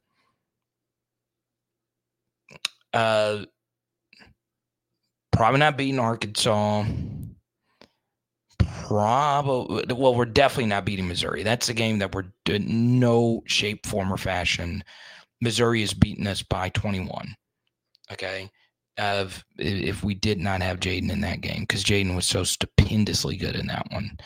uh, 2.93 3.45
probably 5.31 5.59
not 5.59 5.77
beating 5.77 5.99
Arkansas. 5.99 6.85
Probably, 8.91 9.85
well, 9.93 10.13
we're 10.13 10.25
definitely 10.25 10.65
not 10.65 10.83
beating 10.83 11.07
Missouri. 11.07 11.43
That's 11.43 11.69
a 11.69 11.73
game 11.73 11.99
that 11.99 12.13
we're 12.13 12.25
in 12.49 12.99
no 12.99 13.41
shape, 13.45 13.85
form, 13.85 14.11
or 14.11 14.17
fashion. 14.17 14.83
Missouri 15.39 15.79
has 15.79 15.93
beaten 15.93 16.27
us 16.27 16.43
by 16.43 16.67
21. 16.67 17.33
Okay. 18.11 18.51
Of 18.97 19.45
if 19.57 20.03
we 20.03 20.13
did 20.13 20.39
not 20.41 20.61
have 20.61 20.81
Jayden 20.81 21.09
in 21.09 21.21
that 21.21 21.39
game, 21.39 21.61
because 21.61 21.85
Jayden 21.85 22.17
was 22.17 22.27
so 22.27 22.43
stupendously 22.43 23.37
good 23.37 23.55
in 23.55 23.67
that 23.67 23.87
one. 23.91 24.17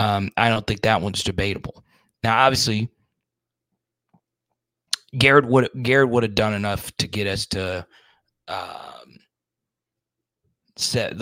Um, 0.00 0.32
I 0.36 0.48
don't 0.48 0.66
think 0.66 0.82
that 0.82 1.00
one's 1.00 1.22
debatable. 1.22 1.84
Now, 2.24 2.44
obviously, 2.44 2.90
Garrett 5.16 5.46
would 5.46 5.70
Garrett 5.80 6.08
would 6.08 6.24
have 6.24 6.34
done 6.34 6.54
enough 6.54 6.90
to 6.96 7.06
get 7.06 7.28
us 7.28 7.46
to 7.46 7.86
um, 8.48 9.01
set. 10.76 11.14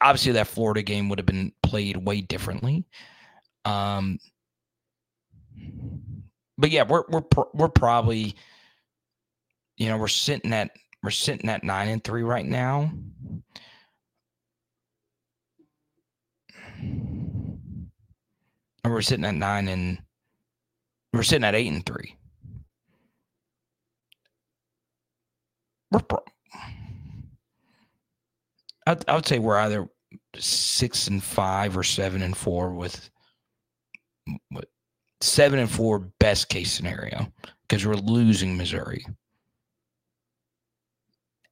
Obviously, 0.00 0.32
that 0.32 0.48
Florida 0.48 0.82
game 0.82 1.08
would 1.08 1.18
have 1.18 1.26
been 1.26 1.52
played 1.62 1.96
way 1.96 2.20
differently. 2.20 2.84
Um, 3.64 4.18
but 6.58 6.70
yeah, 6.70 6.82
we're 6.82 7.04
we're 7.08 7.24
we're 7.54 7.68
probably, 7.68 8.34
you 9.76 9.88
know, 9.88 9.96
we're 9.98 10.08
sitting 10.08 10.52
at 10.52 10.70
we're 11.02 11.10
sitting 11.10 11.48
at 11.48 11.64
nine 11.64 11.88
and 11.88 12.04
three 12.04 12.22
right 12.22 12.46
now. 12.46 12.92
And 18.82 18.94
we're 18.94 19.02
sitting 19.02 19.24
at 19.24 19.34
nine 19.34 19.68
and 19.68 19.98
we're 21.12 21.22
sitting 21.22 21.44
at 21.44 21.54
eight 21.54 21.70
and 21.70 21.84
three. 21.84 22.16
We're 25.90 26.00
pro- 26.00 26.24
I, 28.90 28.96
I 29.06 29.14
would 29.14 29.26
say 29.26 29.38
we're 29.38 29.58
either 29.58 29.88
six 30.36 31.06
and 31.06 31.22
five 31.22 31.76
or 31.76 31.84
seven 31.84 32.22
and 32.22 32.36
four 32.36 32.74
with, 32.74 33.08
with 34.50 34.64
seven 35.20 35.60
and 35.60 35.70
four 35.70 36.00
best 36.18 36.48
case 36.48 36.72
scenario 36.72 37.32
because 37.62 37.86
we're 37.86 37.94
losing 37.94 38.56
Missouri. 38.56 39.04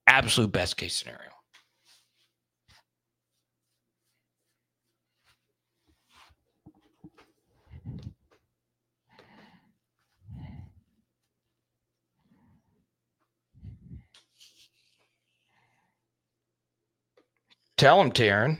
Absolute 0.08 0.50
best 0.50 0.76
case 0.76 0.96
scenario. 0.96 1.30
Tell 17.78 18.00
him, 18.00 18.10
Taryn. 18.10 18.58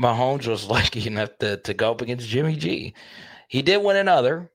Mahomes 0.00 0.46
was 0.46 0.66
lucky 0.68 1.06
enough 1.06 1.36
to, 1.38 1.56
to 1.56 1.74
go 1.74 1.90
up 1.90 2.02
against 2.02 2.28
Jimmy 2.28 2.54
G. 2.54 2.94
He 3.48 3.62
did 3.62 3.82
win 3.82 3.96
another. 3.96 4.50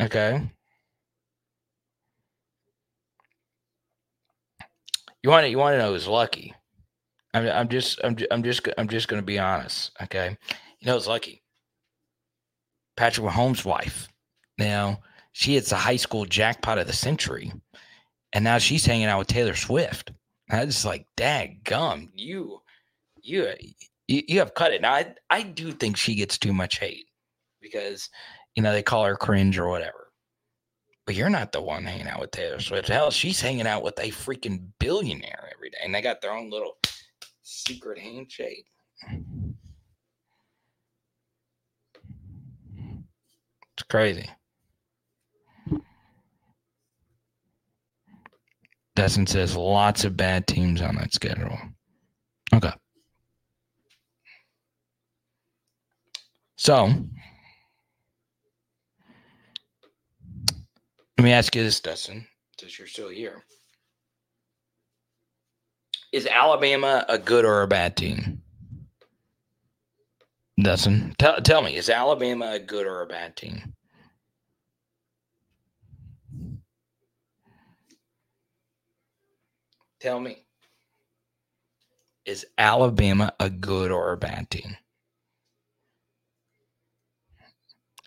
Okay. 0.00 0.50
You 5.22 5.28
want 5.28 5.44
to 5.44 5.50
you 5.50 5.58
want 5.58 5.74
to 5.74 5.78
know 5.78 5.92
who's 5.92 6.08
lucky? 6.08 6.54
I'm 7.34 7.46
I'm 7.46 7.68
just 7.68 8.00
I'm 8.02 8.16
I'm 8.30 8.42
just 8.42 8.66
I'm 8.78 8.88
just 8.88 9.08
going 9.08 9.20
to 9.20 9.26
be 9.26 9.38
honest. 9.38 9.92
Okay. 10.02 10.36
You 10.80 10.86
know 10.86 10.94
who's 10.94 11.06
lucky? 11.06 11.42
Patrick 12.96 13.26
Mahomes' 13.26 13.64
wife. 13.64 14.08
Now 14.56 15.02
she 15.32 15.54
hits 15.54 15.70
the 15.70 15.76
high 15.76 15.96
school 15.96 16.24
jackpot 16.24 16.78
of 16.78 16.86
the 16.86 16.94
century, 16.94 17.52
and 18.32 18.42
now 18.42 18.56
she's 18.56 18.86
hanging 18.86 19.06
out 19.06 19.18
with 19.18 19.28
Taylor 19.28 19.54
Swift. 19.54 20.10
I 20.48 20.64
was 20.64 20.86
like, 20.86 21.06
"Dag 21.16 21.64
gum, 21.64 22.10
you 22.16 22.59
you 23.30 23.44
uh, 23.44 23.54
you, 24.08 24.22
you 24.28 24.38
have 24.40 24.54
cut 24.54 24.72
it. 24.72 24.82
Now 24.82 24.94
I 24.94 25.14
I 25.30 25.42
do 25.42 25.72
think 25.72 25.96
she 25.96 26.14
gets 26.14 26.36
too 26.38 26.52
much 26.52 26.78
hate 26.78 27.06
because 27.60 28.10
you 28.54 28.62
know 28.62 28.72
they 28.72 28.82
call 28.82 29.04
her 29.04 29.16
cringe 29.16 29.58
or 29.58 29.68
whatever. 29.68 30.08
But 31.06 31.14
you're 31.14 31.30
not 31.30 31.52
the 31.52 31.62
one 31.62 31.84
hanging 31.84 32.08
out 32.08 32.20
with 32.20 32.30
Taylor 32.30 32.60
Swift. 32.60 32.88
Hell, 32.88 33.10
she's 33.10 33.40
hanging 33.40 33.66
out 33.66 33.82
with 33.82 33.98
a 33.98 34.10
freaking 34.10 34.66
billionaire 34.78 35.50
every 35.54 35.70
day, 35.70 35.78
and 35.82 35.94
they 35.94 36.02
got 36.02 36.20
their 36.20 36.32
own 36.32 36.50
little 36.50 36.76
secret 37.42 37.98
handshake. 37.98 38.66
It's 43.72 43.86
crazy. 43.88 44.28
Dustin 48.94 49.26
says 49.26 49.56
lots 49.56 50.04
of 50.04 50.16
bad 50.16 50.46
teams 50.46 50.82
on 50.82 50.96
that 50.96 51.14
schedule. 51.14 51.58
Okay. 52.52 52.72
So 56.60 56.84
let 61.16 61.24
me 61.24 61.32
ask 61.32 61.56
you 61.56 61.62
this, 61.62 61.80
Dustin, 61.80 62.26
since 62.58 62.78
you're 62.78 62.86
still 62.86 63.08
here. 63.08 63.42
Is 66.12 66.26
Alabama 66.26 67.06
a 67.08 67.16
good 67.16 67.46
or 67.46 67.62
a 67.62 67.66
bad 67.66 67.96
team? 67.96 68.42
Dustin, 70.60 71.14
tell, 71.18 71.40
tell 71.40 71.62
me, 71.62 71.76
is 71.76 71.88
Alabama 71.88 72.50
a 72.52 72.58
good 72.58 72.86
or 72.86 73.00
a 73.00 73.06
bad 73.06 73.36
team? 73.36 73.72
Tell 79.98 80.20
me, 80.20 80.44
is 82.26 82.44
Alabama 82.58 83.32
a 83.40 83.48
good 83.48 83.90
or 83.90 84.12
a 84.12 84.18
bad 84.18 84.50
team? 84.50 84.76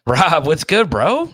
Rob, 0.07 0.47
what's 0.47 0.65
good, 0.65 0.89
bro? 0.89 1.29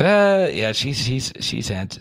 Uh, 0.00 0.48
yeah, 0.52 0.72
she's 0.72 0.98
she's 0.98 1.32
she's 1.40 1.68
had. 1.68 1.96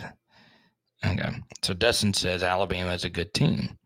Okay, 1.06 1.32
so 1.64 1.74
Dustin 1.74 2.14
says 2.14 2.44
Alabama 2.44 2.94
is 2.94 3.06
a 3.06 3.10
good 3.10 3.34
team, 3.34 3.78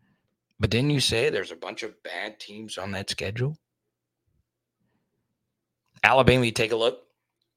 but 0.60 0.70
didn't 0.70 0.90
you 0.90 1.00
say 1.00 1.30
there's 1.30 1.52
a 1.52 1.56
bunch 1.56 1.82
of 1.82 2.02
bad 2.02 2.40
teams 2.40 2.78
on 2.78 2.92
that 2.92 3.10
schedule? 3.10 3.56
Alabama, 6.04 6.44
you 6.44 6.52
take 6.52 6.72
a 6.72 6.76
look. 6.76 7.00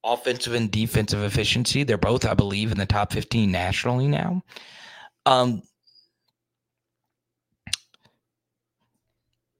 Offensive 0.03 0.53
and 0.53 0.71
defensive 0.71 1.23
efficiency, 1.23 1.83
they're 1.83 1.97
both, 1.97 2.25
I 2.25 2.33
believe, 2.33 2.71
in 2.71 2.77
the 2.77 2.85
top 2.85 3.11
15 3.13 3.51
nationally 3.51 4.07
now. 4.07 4.41
Um, 5.25 5.61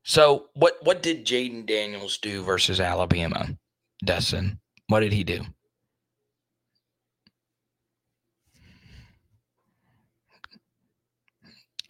So 0.10 0.50
what 0.56 0.76
what 0.82 1.04
did 1.04 1.24
Jayden 1.24 1.68
Daniels 1.68 2.18
do 2.18 2.42
versus 2.42 2.80
Alabama, 2.80 3.56
Dustin? 4.04 4.60
What 4.88 5.02
did 5.02 5.14
he 5.14 5.24
do? 5.24 5.44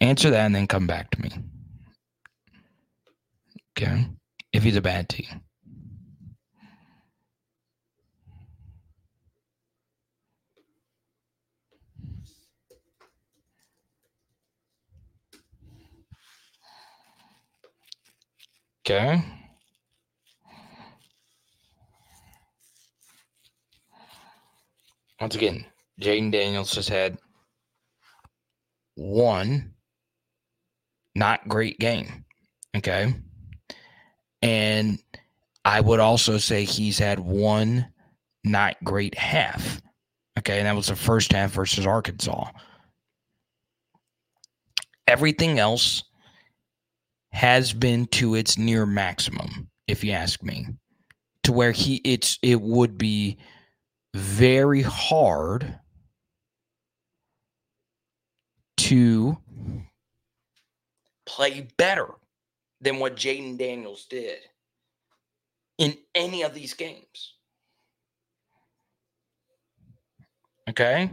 Answer 0.02 0.28
that 0.28 0.44
and 0.44 0.54
then 0.54 0.66
come 0.66 0.86
back 0.86 1.10
to 1.12 1.22
me. 1.22 1.30
Okay. 3.72 4.06
If 4.52 4.64
he's 4.64 4.76
a 4.76 4.82
bad 4.82 5.08
team. 5.08 5.40
Okay. 18.86 19.22
Once 25.20 25.34
again, 25.34 25.66
Jayden 26.00 26.32
Daniels 26.32 26.72
just 26.72 26.88
had 26.88 27.18
one 28.94 29.74
not 31.14 31.46
great 31.46 31.78
game. 31.78 32.24
Okay. 32.76 33.14
And 34.42 34.98
I 35.64 35.80
would 35.80 36.00
also 36.00 36.38
say 36.38 36.64
he's 36.64 36.98
had 36.98 37.18
one 37.18 37.86
not 38.44 38.76
great 38.82 39.16
half. 39.16 39.82
Okay. 40.38 40.58
And 40.58 40.66
that 40.66 40.76
was 40.76 40.86
the 40.86 40.96
first 40.96 41.32
half 41.32 41.50
versus 41.52 41.86
Arkansas. 41.86 42.46
Everything 45.06 45.58
else 45.58 46.04
has 47.32 47.72
been 47.72 48.06
to 48.06 48.34
its 48.34 48.58
near 48.58 48.86
maximum, 48.86 49.68
if 49.86 50.02
you 50.04 50.12
ask 50.12 50.42
me, 50.42 50.66
to 51.44 51.52
where 51.52 51.72
he 51.72 51.96
it's 52.04 52.38
it 52.42 52.60
would 52.60 52.98
be 52.98 53.38
very 54.14 54.82
hard 54.82 55.78
to 58.76 59.36
play 61.26 61.68
better 61.76 62.08
than 62.80 62.98
what 62.98 63.16
Jayden 63.16 63.56
Daniels 63.56 64.06
did 64.06 64.38
in 65.78 65.96
any 66.14 66.42
of 66.42 66.54
these 66.54 66.74
games. 66.74 67.34
Okay? 70.68 71.10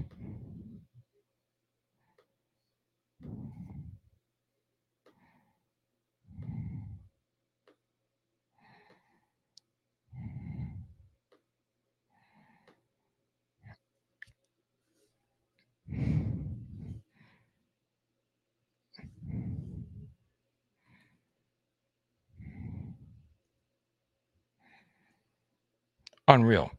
Unreal. 26.28 26.77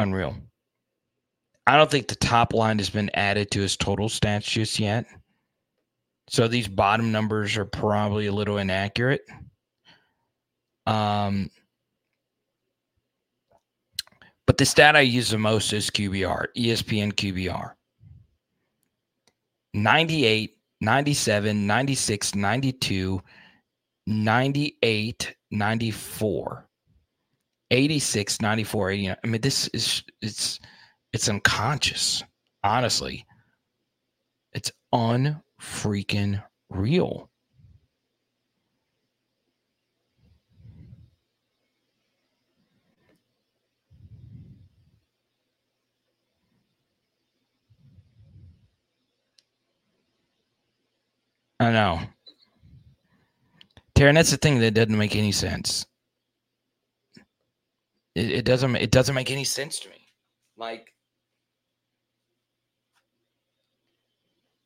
Unreal. 0.00 0.34
I 1.66 1.76
don't 1.76 1.90
think 1.90 2.08
the 2.08 2.14
top 2.14 2.54
line 2.54 2.78
has 2.78 2.88
been 2.88 3.10
added 3.12 3.50
to 3.50 3.60
his 3.60 3.76
total 3.76 4.08
stats 4.08 4.44
just 4.44 4.78
yet. 4.78 5.04
So 6.26 6.48
these 6.48 6.68
bottom 6.68 7.12
numbers 7.12 7.58
are 7.58 7.66
probably 7.66 8.26
a 8.26 8.32
little 8.32 8.56
inaccurate. 8.56 9.20
Um, 10.86 11.50
but 14.46 14.56
the 14.56 14.64
stat 14.64 14.96
I 14.96 15.00
use 15.00 15.28
the 15.28 15.38
most 15.38 15.70
is 15.74 15.90
QBR, 15.90 16.46
ESPN 16.56 17.12
QBR. 17.12 17.72
98, 19.74 20.56
97, 20.80 21.66
96, 21.66 22.34
92, 22.34 23.20
98, 24.06 25.36
94. 25.50 26.69
86, 27.70 28.40
94, 28.40 28.90
89. 28.90 29.16
I 29.22 29.26
mean, 29.26 29.40
this 29.40 29.68
is 29.68 30.02
it's 30.20 30.58
it's 31.12 31.28
unconscious, 31.28 32.22
honestly. 32.64 33.26
It's 34.52 34.72
unfreaking 34.92 36.42
real. 36.68 37.30
I 51.60 51.70
know. 51.72 52.00
Taryn, 53.94 54.14
that's 54.14 54.30
the 54.30 54.38
thing 54.38 54.60
that 54.60 54.72
doesn't 54.72 54.96
make 54.96 55.14
any 55.14 55.30
sense. 55.30 55.84
It, 58.14 58.30
it 58.30 58.44
doesn't 58.44 58.76
it 58.76 58.90
doesn't 58.90 59.14
make 59.14 59.30
any 59.30 59.44
sense 59.44 59.78
to 59.80 59.88
me. 59.88 60.06
Like 60.56 60.92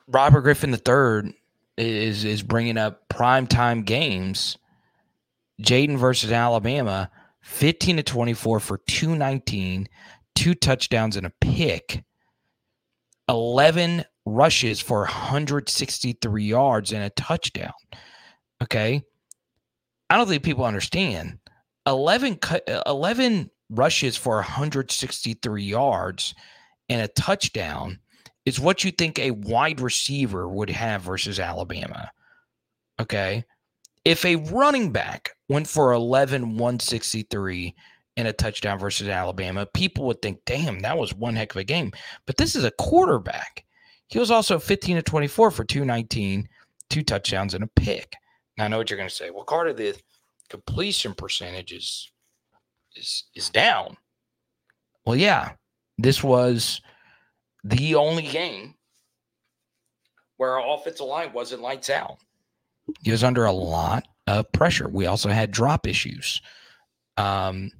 Robert 0.06 0.42
Griffin 0.42 0.72
III 0.72 1.34
is 1.76 2.24
is 2.24 2.42
bringing 2.42 2.78
up 2.78 3.08
prime 3.08 3.46
time 3.46 3.82
games. 3.82 4.58
Jayden 5.62 5.98
versus 5.98 6.32
Alabama, 6.32 7.10
15 7.42 7.98
to 7.98 8.02
24 8.02 8.58
for 8.58 8.78
219, 8.78 9.88
two 10.34 10.54
touchdowns 10.54 11.16
and 11.16 11.26
a 11.26 11.32
pick. 11.40 12.02
11 13.28 14.04
rushes 14.26 14.80
for 14.80 15.00
163 15.00 16.44
yards 16.44 16.92
and 16.92 17.04
a 17.04 17.10
touchdown. 17.10 17.72
Okay? 18.62 19.02
I 20.10 20.16
don't 20.16 20.28
think 20.28 20.42
people 20.42 20.64
understand 20.64 21.38
11, 21.86 22.38
uh, 22.50 22.82
11 22.86 23.50
rushes 23.70 24.16
for 24.16 24.36
163 24.36 25.62
yards 25.62 26.34
and 26.88 27.00
a 27.00 27.08
touchdown 27.08 27.98
is 28.44 28.60
what 28.60 28.84
you 28.84 28.90
think 28.90 29.18
a 29.18 29.30
wide 29.30 29.80
receiver 29.80 30.48
would 30.48 30.70
have 30.70 31.02
versus 31.02 31.40
Alabama. 31.40 32.10
Okay. 33.00 33.44
If 34.04 34.24
a 34.24 34.36
running 34.36 34.92
back 34.92 35.30
went 35.48 35.66
for 35.66 35.92
11, 35.92 36.42
163 36.56 37.74
and 38.16 38.28
a 38.28 38.32
touchdown 38.32 38.78
versus 38.78 39.08
Alabama, 39.08 39.66
people 39.72 40.04
would 40.06 40.20
think, 40.20 40.40
damn, 40.44 40.80
that 40.80 40.98
was 40.98 41.14
one 41.14 41.34
heck 41.34 41.54
of 41.54 41.60
a 41.60 41.64
game. 41.64 41.90
But 42.26 42.36
this 42.36 42.54
is 42.54 42.64
a 42.64 42.70
quarterback. 42.72 43.64
He 44.08 44.18
was 44.18 44.30
also 44.30 44.58
15 44.58 44.96
to 44.96 45.02
24 45.02 45.50
for 45.50 45.64
219, 45.64 46.46
two 46.90 47.02
touchdowns 47.02 47.54
and 47.54 47.64
a 47.64 47.68
pick. 47.68 48.14
Now, 48.58 48.66
I 48.66 48.68
know 48.68 48.78
what 48.78 48.90
you're 48.90 48.98
going 48.98 49.08
to 49.08 49.14
say. 49.14 49.30
Well, 49.30 49.44
Carter, 49.44 49.72
the 49.72 49.98
completion 50.54 51.14
percentage 51.14 51.72
is 51.72 52.12
is 52.94 53.24
is 53.34 53.50
down. 53.50 53.96
Well, 55.04 55.16
yeah, 55.16 55.52
this 55.98 56.22
was 56.22 56.80
the 57.64 57.96
only 57.96 58.22
game 58.22 58.74
where 60.36 60.58
our 60.58 60.76
offensive 60.76 61.06
line 61.06 61.32
wasn't 61.32 61.62
lights 61.62 61.90
out. 61.90 62.18
He 63.02 63.10
was 63.10 63.24
under 63.24 63.46
a 63.46 63.52
lot 63.52 64.04
of 64.28 64.50
pressure. 64.52 64.88
We 64.88 65.06
also 65.06 65.28
had 65.28 65.50
drop 65.50 65.88
issues. 65.88 66.40
Um, 67.16 67.72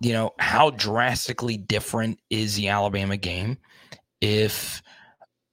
you 0.00 0.12
know, 0.12 0.32
how 0.40 0.70
drastically 0.70 1.56
different 1.56 2.18
is 2.30 2.56
the 2.56 2.68
Alabama 2.68 3.16
game 3.16 3.58
if 4.20 4.82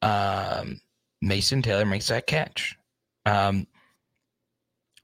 um, 0.02 0.82
Mason 1.22 1.62
Taylor 1.62 1.86
makes 1.86 2.08
that 2.08 2.26
catch? 2.26 2.76
Um, 3.28 3.68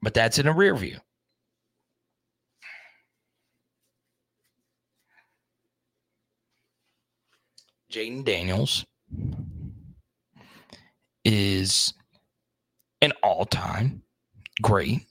but 0.06 0.14
that's 0.14 0.38
in 0.38 0.46
a 0.46 0.54
rear 0.54 0.76
view. 0.76 1.00
Jayden 7.92 8.24
Daniels 8.24 8.86
is 11.24 11.92
an 13.02 13.14
all 13.24 13.46
time 13.46 14.04
great 14.62 15.08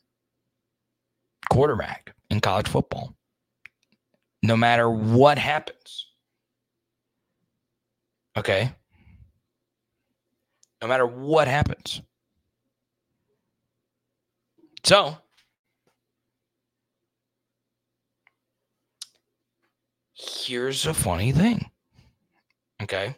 quarterback 1.51 2.15
in 2.31 2.39
college 2.39 2.69
football. 2.69 3.17
No 4.45 4.57
matter 4.57 4.89
what 4.89 5.39
happens. 5.39 6.07
Okay. 8.39 8.71
No 10.81 10.87
matter 10.87 11.05
what 11.07 11.49
happens. 11.49 12.01
So, 14.85 15.17
here's 20.13 20.87
a 20.87 20.93
funny 20.93 21.33
thing. 21.33 21.71
Okay. 22.83 23.17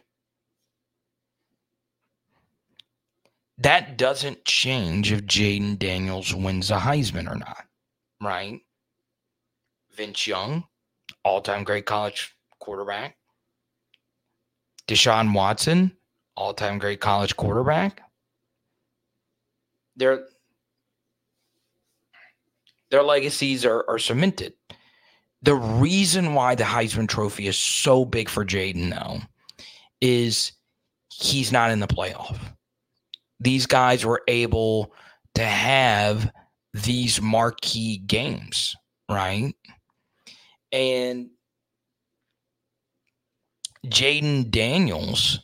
That 3.57 3.97
doesn't 3.97 4.45
change 4.45 5.11
if 5.11 5.25
Jayden 5.25 5.77
Daniels 5.77 6.33
wins 6.33 6.71
a 6.71 6.77
Heisman 6.77 7.29
or 7.29 7.35
not, 7.35 7.65
right? 8.21 8.61
Vince 9.93 10.25
Young, 10.25 10.63
all 11.23 11.41
time 11.41 11.63
great 11.63 11.85
college 11.85 12.33
quarterback. 12.59 13.17
Deshaun 14.87 15.33
Watson, 15.33 15.91
all 16.37 16.53
time 16.53 16.77
great 16.77 17.01
college 17.01 17.35
quarterback. 17.35 18.01
Their, 19.95 20.27
their 22.89 23.03
legacies 23.03 23.65
are, 23.65 23.83
are 23.87 23.99
cemented. 23.99 24.53
The 25.41 25.55
reason 25.55 26.33
why 26.33 26.55
the 26.55 26.63
Heisman 26.63 27.07
Trophy 27.07 27.47
is 27.47 27.57
so 27.57 28.05
big 28.05 28.29
for 28.29 28.45
Jayden, 28.45 28.89
though, 28.89 29.19
is 30.01 30.51
he's 31.09 31.51
not 31.51 31.71
in 31.71 31.79
the 31.79 31.87
playoff. 31.87 32.37
These 33.39 33.65
guys 33.67 34.05
were 34.05 34.23
able 34.27 34.93
to 35.35 35.45
have 35.45 36.31
these 36.73 37.21
marquee 37.21 37.97
games, 37.97 38.75
right? 39.09 39.53
And 40.71 41.29
Jayden 43.85 44.49
Daniels, 44.49 45.39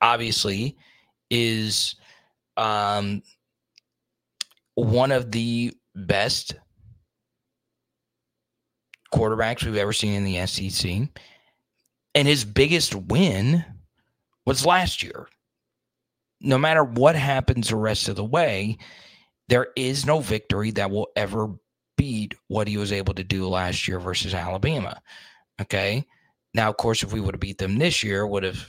obviously, 0.00 0.76
is 1.30 1.96
um, 2.56 3.22
one 4.74 5.10
of 5.10 5.32
the 5.32 5.72
best 5.94 6.54
quarterbacks 9.12 9.64
we've 9.64 9.76
ever 9.76 9.92
seen 9.92 10.14
in 10.14 10.24
the 10.24 10.46
SEC. 10.46 11.08
And 12.14 12.28
his 12.28 12.44
biggest 12.44 12.94
win 12.94 13.64
was 14.46 14.66
last 14.66 15.02
year. 15.02 15.28
No 16.40 16.58
matter 16.58 16.82
what 16.82 17.14
happens 17.14 17.68
the 17.68 17.76
rest 17.76 18.08
of 18.08 18.16
the 18.16 18.24
way, 18.24 18.78
there 19.48 19.68
is 19.76 20.04
no 20.04 20.20
victory 20.20 20.70
that 20.72 20.90
will 20.90 21.08
ever 21.14 21.48
beat 21.96 22.34
what 22.48 22.66
he 22.66 22.76
was 22.76 22.92
able 22.92 23.14
to 23.14 23.24
do 23.24 23.48
last 23.48 23.86
year 23.86 24.00
versus 24.00 24.34
Alabama. 24.34 25.00
Okay. 25.60 26.04
Now, 26.54 26.68
of 26.68 26.76
course, 26.76 27.02
if 27.02 27.12
we 27.12 27.20
would 27.20 27.34
have 27.34 27.40
beat 27.40 27.58
them 27.58 27.78
this 27.78 28.02
year, 28.02 28.26
would 28.26 28.42
have 28.42 28.66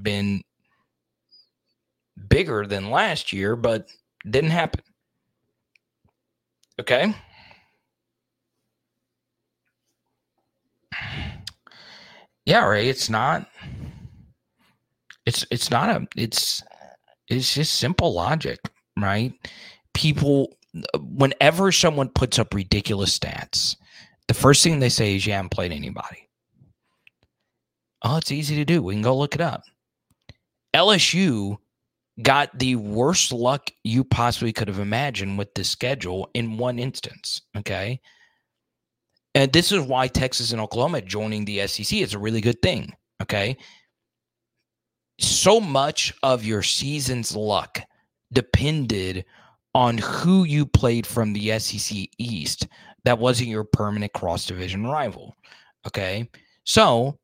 been 0.00 0.42
bigger 2.28 2.66
than 2.66 2.90
last 2.90 3.32
year, 3.32 3.56
but 3.56 3.88
didn't 4.28 4.50
happen. 4.50 4.82
Okay. 6.80 7.14
Yeah, 12.48 12.64
right. 12.64 12.86
It's 12.86 13.10
not. 13.10 13.46
It's 15.26 15.44
it's 15.50 15.70
not 15.70 15.90
a. 15.90 16.08
It's 16.16 16.62
it's 17.28 17.52
just 17.52 17.74
simple 17.74 18.14
logic, 18.14 18.58
right? 18.98 19.34
People, 19.92 20.56
whenever 20.98 21.70
someone 21.72 22.08
puts 22.08 22.38
up 22.38 22.54
ridiculous 22.54 23.18
stats, 23.18 23.76
the 24.28 24.34
first 24.34 24.64
thing 24.64 24.78
they 24.80 24.88
say 24.88 25.14
is, 25.14 25.26
"You 25.26 25.34
haven't 25.34 25.50
played 25.50 25.72
anybody." 25.72 26.26
Oh, 28.00 28.16
it's 28.16 28.32
easy 28.32 28.56
to 28.56 28.64
do. 28.64 28.82
We 28.82 28.94
can 28.94 29.02
go 29.02 29.14
look 29.14 29.34
it 29.34 29.42
up. 29.42 29.64
LSU 30.74 31.58
got 32.22 32.58
the 32.58 32.76
worst 32.76 33.30
luck 33.30 33.70
you 33.84 34.04
possibly 34.04 34.54
could 34.54 34.68
have 34.68 34.78
imagined 34.78 35.36
with 35.36 35.52
this 35.52 35.68
schedule 35.68 36.30
in 36.32 36.56
one 36.56 36.78
instance. 36.78 37.42
Okay. 37.58 38.00
And 39.38 39.52
this 39.52 39.70
is 39.70 39.82
why 39.82 40.08
Texas 40.08 40.50
and 40.50 40.60
Oklahoma 40.60 41.00
joining 41.00 41.44
the 41.44 41.64
SEC 41.68 41.96
is 41.96 42.12
a 42.12 42.18
really 42.18 42.40
good 42.40 42.60
thing. 42.60 42.92
Okay. 43.22 43.56
So 45.20 45.60
much 45.60 46.12
of 46.24 46.44
your 46.44 46.64
season's 46.64 47.36
luck 47.36 47.78
depended 48.32 49.24
on 49.76 49.98
who 49.98 50.42
you 50.42 50.66
played 50.66 51.06
from 51.06 51.32
the 51.32 51.56
SEC 51.60 52.08
East 52.18 52.66
that 53.04 53.20
wasn't 53.20 53.48
your 53.48 53.62
permanent 53.62 54.12
cross 54.12 54.44
division 54.44 54.88
rival. 54.88 55.36
Okay. 55.86 56.28
So 56.64 57.16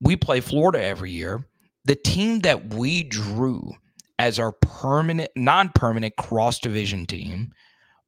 we 0.00 0.14
play 0.14 0.40
Florida 0.40 0.80
every 0.80 1.10
year. 1.10 1.44
The 1.84 1.96
team 1.96 2.42
that 2.42 2.74
we 2.74 3.02
drew 3.02 3.72
as 4.20 4.38
our 4.38 4.52
permanent, 4.52 5.32
non 5.34 5.70
permanent 5.70 6.14
cross 6.14 6.60
division 6.60 7.06
team 7.06 7.50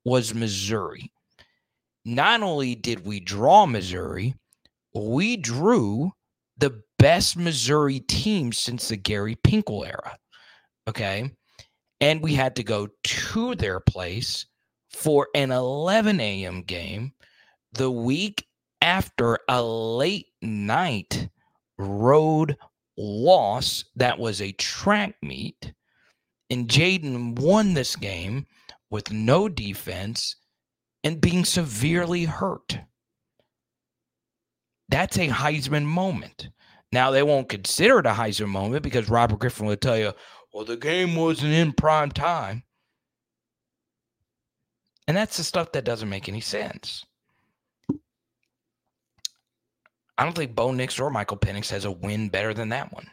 was 0.04 0.32
Missouri. 0.32 1.10
Not 2.04 2.42
only 2.42 2.74
did 2.74 3.06
we 3.06 3.20
draw 3.20 3.66
Missouri, 3.66 4.34
we 4.94 5.36
drew 5.36 6.12
the 6.58 6.82
best 6.98 7.36
Missouri 7.36 8.00
team 8.00 8.52
since 8.52 8.88
the 8.88 8.96
Gary 8.96 9.36
Pinkel 9.36 9.86
era. 9.86 10.16
Okay. 10.88 11.30
And 12.00 12.20
we 12.20 12.34
had 12.34 12.56
to 12.56 12.64
go 12.64 12.88
to 13.04 13.54
their 13.54 13.78
place 13.80 14.46
for 14.90 15.28
an 15.34 15.52
11 15.52 16.20
a.m. 16.20 16.62
game 16.62 17.12
the 17.72 17.90
week 17.90 18.46
after 18.80 19.38
a 19.48 19.62
late 19.62 20.26
night 20.42 21.28
road 21.78 22.56
loss 22.98 23.84
that 23.96 24.18
was 24.18 24.40
a 24.42 24.52
track 24.52 25.14
meet. 25.22 25.72
And 26.50 26.68
Jayden 26.68 27.38
won 27.38 27.74
this 27.74 27.96
game 27.96 28.46
with 28.90 29.10
no 29.10 29.48
defense 29.48 30.36
and 31.04 31.20
being 31.20 31.44
severely 31.44 32.24
hurt. 32.24 32.78
That's 34.88 35.16
a 35.16 35.28
Heisman 35.28 35.84
moment. 35.84 36.48
Now, 36.92 37.10
they 37.10 37.22
won't 37.22 37.48
consider 37.48 38.00
it 38.00 38.06
a 38.06 38.10
Heisman 38.10 38.48
moment 38.48 38.82
because 38.82 39.08
Robert 39.08 39.38
Griffin 39.38 39.66
will 39.66 39.76
tell 39.76 39.96
you, 39.96 40.12
well, 40.52 40.64
the 40.64 40.76
game 40.76 41.16
wasn't 41.16 41.54
in 41.54 41.72
prime 41.72 42.10
time. 42.10 42.64
And 45.08 45.16
that's 45.16 45.38
the 45.38 45.44
stuff 45.44 45.72
that 45.72 45.84
doesn't 45.84 46.08
make 46.08 46.28
any 46.28 46.40
sense. 46.40 47.04
I 50.18 50.24
don't 50.24 50.36
think 50.36 50.54
Bo 50.54 50.72
Nix 50.72 51.00
or 51.00 51.10
Michael 51.10 51.38
Penix 51.38 51.70
has 51.70 51.84
a 51.84 51.90
win 51.90 52.28
better 52.28 52.54
than 52.54 52.68
that 52.68 52.92
one. 52.92 53.10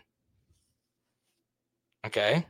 Okay. 2.06 2.46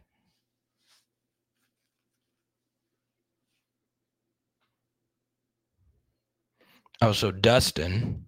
Oh, 7.01 7.13
so 7.13 7.31
Dustin 7.31 8.25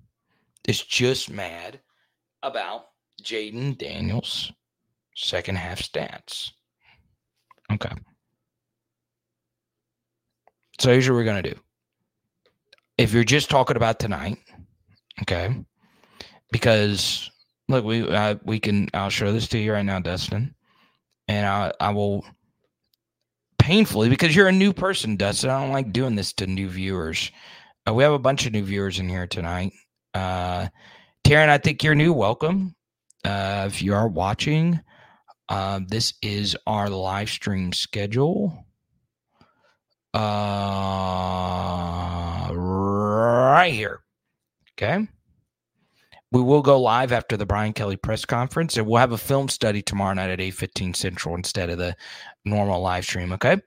is 0.67 0.81
just 0.81 1.29
mad 1.29 1.79
about 2.43 2.85
Jayden 3.21 3.77
Daniels' 3.77 4.51
second 5.15 5.55
half 5.57 5.79
stats. 5.81 6.51
Okay. 7.71 7.91
So 10.79 10.91
here's 10.91 11.09
what 11.09 11.15
we're 11.15 11.25
going 11.25 11.43
to 11.43 11.53
do. 11.53 11.59
If 12.97 13.13
you're 13.13 13.23
just 13.23 13.49
talking 13.49 13.75
about 13.75 13.99
tonight, 13.99 14.37
okay, 15.21 15.55
because 16.51 17.29
look, 17.67 17.83
we 17.83 18.07
uh, 18.07 18.35
we 18.43 18.59
can. 18.59 18.89
I'll 18.93 19.09
show 19.09 19.31
this 19.31 19.47
to 19.49 19.57
you 19.57 19.73
right 19.73 19.85
now, 19.85 19.99
Dustin, 19.99 20.53
and 21.27 21.45
I 21.45 21.71
I 21.79 21.91
will 21.91 22.25
painfully 23.59 24.09
because 24.09 24.35
you're 24.35 24.47
a 24.47 24.51
new 24.51 24.73
person, 24.73 25.17
Dustin. 25.17 25.49
I 25.49 25.61
don't 25.61 25.71
like 25.71 25.93
doing 25.93 26.15
this 26.15 26.33
to 26.33 26.47
new 26.47 26.67
viewers. 26.69 27.31
Uh, 27.87 27.93
we 27.93 28.03
have 28.03 28.13
a 28.13 28.19
bunch 28.19 28.45
of 28.45 28.53
new 28.53 28.63
viewers 28.63 28.99
in 28.99 29.09
here 29.09 29.25
tonight. 29.27 29.73
Uh, 30.13 30.67
Taryn, 31.23 31.49
I 31.49 31.57
think 31.57 31.83
you're 31.83 31.95
new. 31.95 32.13
Welcome. 32.13 32.75
Uh, 33.23 33.65
if 33.67 33.81
you 33.81 33.93
are 33.93 34.07
watching, 34.07 34.79
uh, 35.49 35.79
this 35.87 36.13
is 36.21 36.55
our 36.67 36.89
live 36.89 37.29
stream 37.29 37.73
schedule. 37.73 38.65
Uh, 40.13 40.19
right 42.53 43.71
here. 43.73 44.01
Okay. 44.73 45.07
We 46.31 46.41
will 46.41 46.61
go 46.61 46.79
live 46.79 47.11
after 47.11 47.35
the 47.35 47.45
Brian 47.45 47.73
Kelly 47.73 47.97
press 47.97 48.23
conference, 48.25 48.77
and 48.77 48.87
we'll 48.87 48.99
have 48.99 49.11
a 49.11 49.17
film 49.17 49.49
study 49.49 49.81
tomorrow 49.81 50.13
night 50.13 50.29
at 50.29 50.39
8.15 50.39 50.95
Central 50.95 51.35
instead 51.35 51.69
of 51.69 51.77
the 51.77 51.95
normal 52.45 52.79
live 52.81 53.03
stream, 53.03 53.33
okay? 53.33 53.57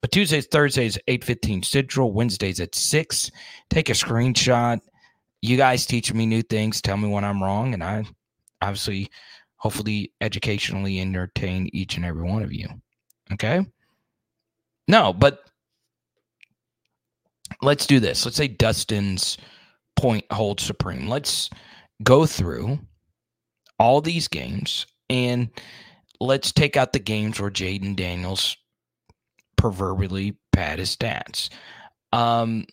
But 0.00 0.12
Tuesdays, 0.12 0.46
Thursdays, 0.46 0.98
8.15 1.08 1.64
Central, 1.64 2.12
Wednesdays 2.12 2.60
at 2.60 2.74
6. 2.74 3.30
Take 3.68 3.88
a 3.88 3.94
screenshot. 3.94 4.80
You 5.42 5.56
guys 5.56 5.86
teach 5.86 6.12
me 6.12 6.26
new 6.26 6.42
things. 6.42 6.80
Tell 6.80 6.96
me 6.96 7.08
when 7.08 7.24
I'm 7.24 7.42
wrong, 7.42 7.74
and 7.74 7.82
I 7.82 8.04
obviously, 8.62 9.10
hopefully, 9.56 10.12
educationally 10.20 11.00
entertain 11.00 11.68
each 11.72 11.96
and 11.96 12.04
every 12.04 12.22
one 12.22 12.42
of 12.42 12.52
you, 12.52 12.68
okay? 13.32 13.64
No, 14.86 15.12
but 15.12 15.44
let's 17.62 17.86
do 17.86 18.00
this. 18.00 18.24
Let's 18.24 18.36
say 18.36 18.48
Dustin's 18.48 19.36
point 19.96 20.24
holds 20.30 20.62
supreme. 20.62 21.08
Let's 21.08 21.50
go 22.02 22.24
through 22.26 22.78
all 23.78 24.00
these 24.00 24.28
games 24.28 24.86
and 25.10 25.48
let's 26.20 26.52
take 26.52 26.76
out 26.76 26.92
the 26.92 26.98
games 26.98 27.40
where 27.40 27.50
Jayden 27.50 27.96
Daniels 27.96 28.56
proverbially 29.58 30.36
pad 30.52 30.78
his 30.78 30.96
stats. 30.96 31.50
Um, 32.12 32.64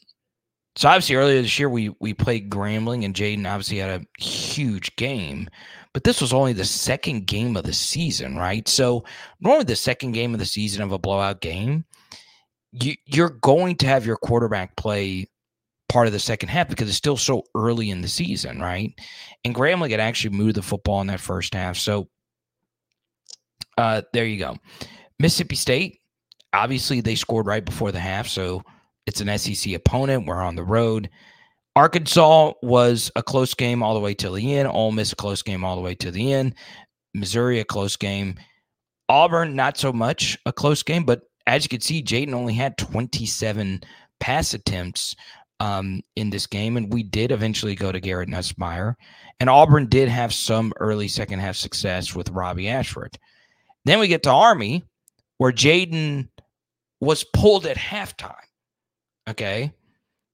so 0.78 0.88
obviously 0.90 1.16
earlier 1.16 1.41
this 1.41 1.60
year 1.60 1.70
we 1.70 1.94
we 1.99 2.14
played 2.14 2.49
Grambling 2.49 3.03
and 3.03 3.14
Jayden 3.14 3.49
obviously 3.49 3.78
had 3.78 4.02
a 4.02 4.22
huge 4.24 4.95
game, 4.95 5.49
but 5.94 6.03
this 6.03 6.22
was 6.22 6.34
only 6.34 6.53
the 6.53 6.66
second 6.66 7.28
game 7.28 7.57
of 7.57 7.64
the 7.64 7.74
season, 7.74 8.38
right? 8.38 8.68
So 8.68 9.03
normally 9.40 9.66
the 9.66 9.76
second 9.76 10.14
game 10.14 10.34
of 10.34 10.40
the 10.40 10.45
season 10.45 10.82
of 10.84 10.91
a 10.91 10.99
blowout 10.99 11.41
game, 11.41 11.86
you 12.72 12.95
you're 13.06 13.30
going 13.41 13.76
to 13.78 13.88
have 13.88 14.06
your 14.06 14.18
quarterback 14.18 14.76
play 14.76 15.28
part 15.88 16.07
of 16.07 16.14
the 16.14 16.20
second 16.20 16.49
half 16.49 16.68
because 16.68 16.90
it's 16.90 16.98
still 16.98 17.18
so 17.18 17.44
early 17.56 17.90
in 17.90 18.02
the 18.02 18.07
season, 18.07 18.60
right? 18.60 18.94
And 19.44 19.56
Grambling 19.56 19.91
had 19.91 19.99
actually 19.99 20.36
moved 20.36 20.56
the 20.56 20.62
football 20.62 20.99
in 21.02 21.07
that 21.07 21.20
first 21.20 21.53
half. 21.53 21.78
So 21.78 22.10
uh, 23.78 24.02
there 24.14 24.26
you 24.26 24.40
go. 24.40 24.57
Mississippi 25.20 25.56
State, 25.56 25.99
obviously 26.56 27.02
they 27.02 27.15
scored 27.15 27.45
right 27.45 27.64
before 27.64 27.91
the 27.91 27.99
half, 27.99 28.27
so 28.27 28.64
it's 29.06 29.22
an 29.22 29.38
SEC 29.38 29.73
opponent. 29.73 30.26
We're 30.26 30.41
on 30.41 30.56
the 30.56 30.64
road. 30.64 31.10
Arkansas 31.76 32.53
was 32.64 33.11
a 33.15 33.23
close 33.23 33.53
game 33.53 33.84
all 33.84 33.94
the 33.94 33.99
way 33.99 34.14
to 34.15 34.30
the 34.32 34.56
end. 34.56 34.68
Ole 34.69 34.91
Miss 34.91 35.11
a 35.11 35.15
close 35.15 35.41
game 35.41 35.64
all 35.64 35.76
the 35.76 35.82
way 35.82 35.94
to 35.95 36.10
the 36.10 36.34
end. 36.34 36.56
Missouri 37.14 37.60
a 37.60 37.65
close 37.65 37.95
game. 37.95 38.36
Auburn 39.10 39.56
not 39.56 39.77
so 39.77 39.91
much 39.94 40.38
a 40.45 40.53
close 40.53 40.84
game, 40.84 41.03
but 41.03 41.22
as 41.48 41.64
you 41.64 41.69
can 41.69 41.82
see, 41.82 42.02
Jayden 42.02 42.34
only 42.34 42.53
had 42.53 42.77
27 42.77 43.82
pass 44.19 44.53
attempts 44.53 45.15
um, 45.60 46.02
in 46.15 46.30
this 46.30 46.48
game, 46.48 46.77
and 46.77 46.91
we 46.91 47.03
did 47.03 47.32
eventually 47.32 47.76
go 47.76 47.91
to 47.91 47.99
Garrett 47.99 48.30
Nussmeier. 48.30 48.95
And 49.40 49.49
Auburn 49.49 49.88
did 49.88 50.10
have 50.10 50.34
some 50.34 50.73
early 50.80 51.07
second 51.07 51.40
half 51.40 51.56
success 51.56 52.15
with 52.15 52.30
Robby 52.30 52.69
Ashford. 52.69 53.18
Then 53.84 53.99
we 53.99 54.07
get 54.07 54.23
to 54.23 54.32
Army, 54.32 54.84
where 55.38 55.52
Jayden 55.52 56.30
was 57.06 57.23
pulled 57.23 57.65
at 57.65 57.77
halftime. 57.77 58.36
Okay. 59.30 59.72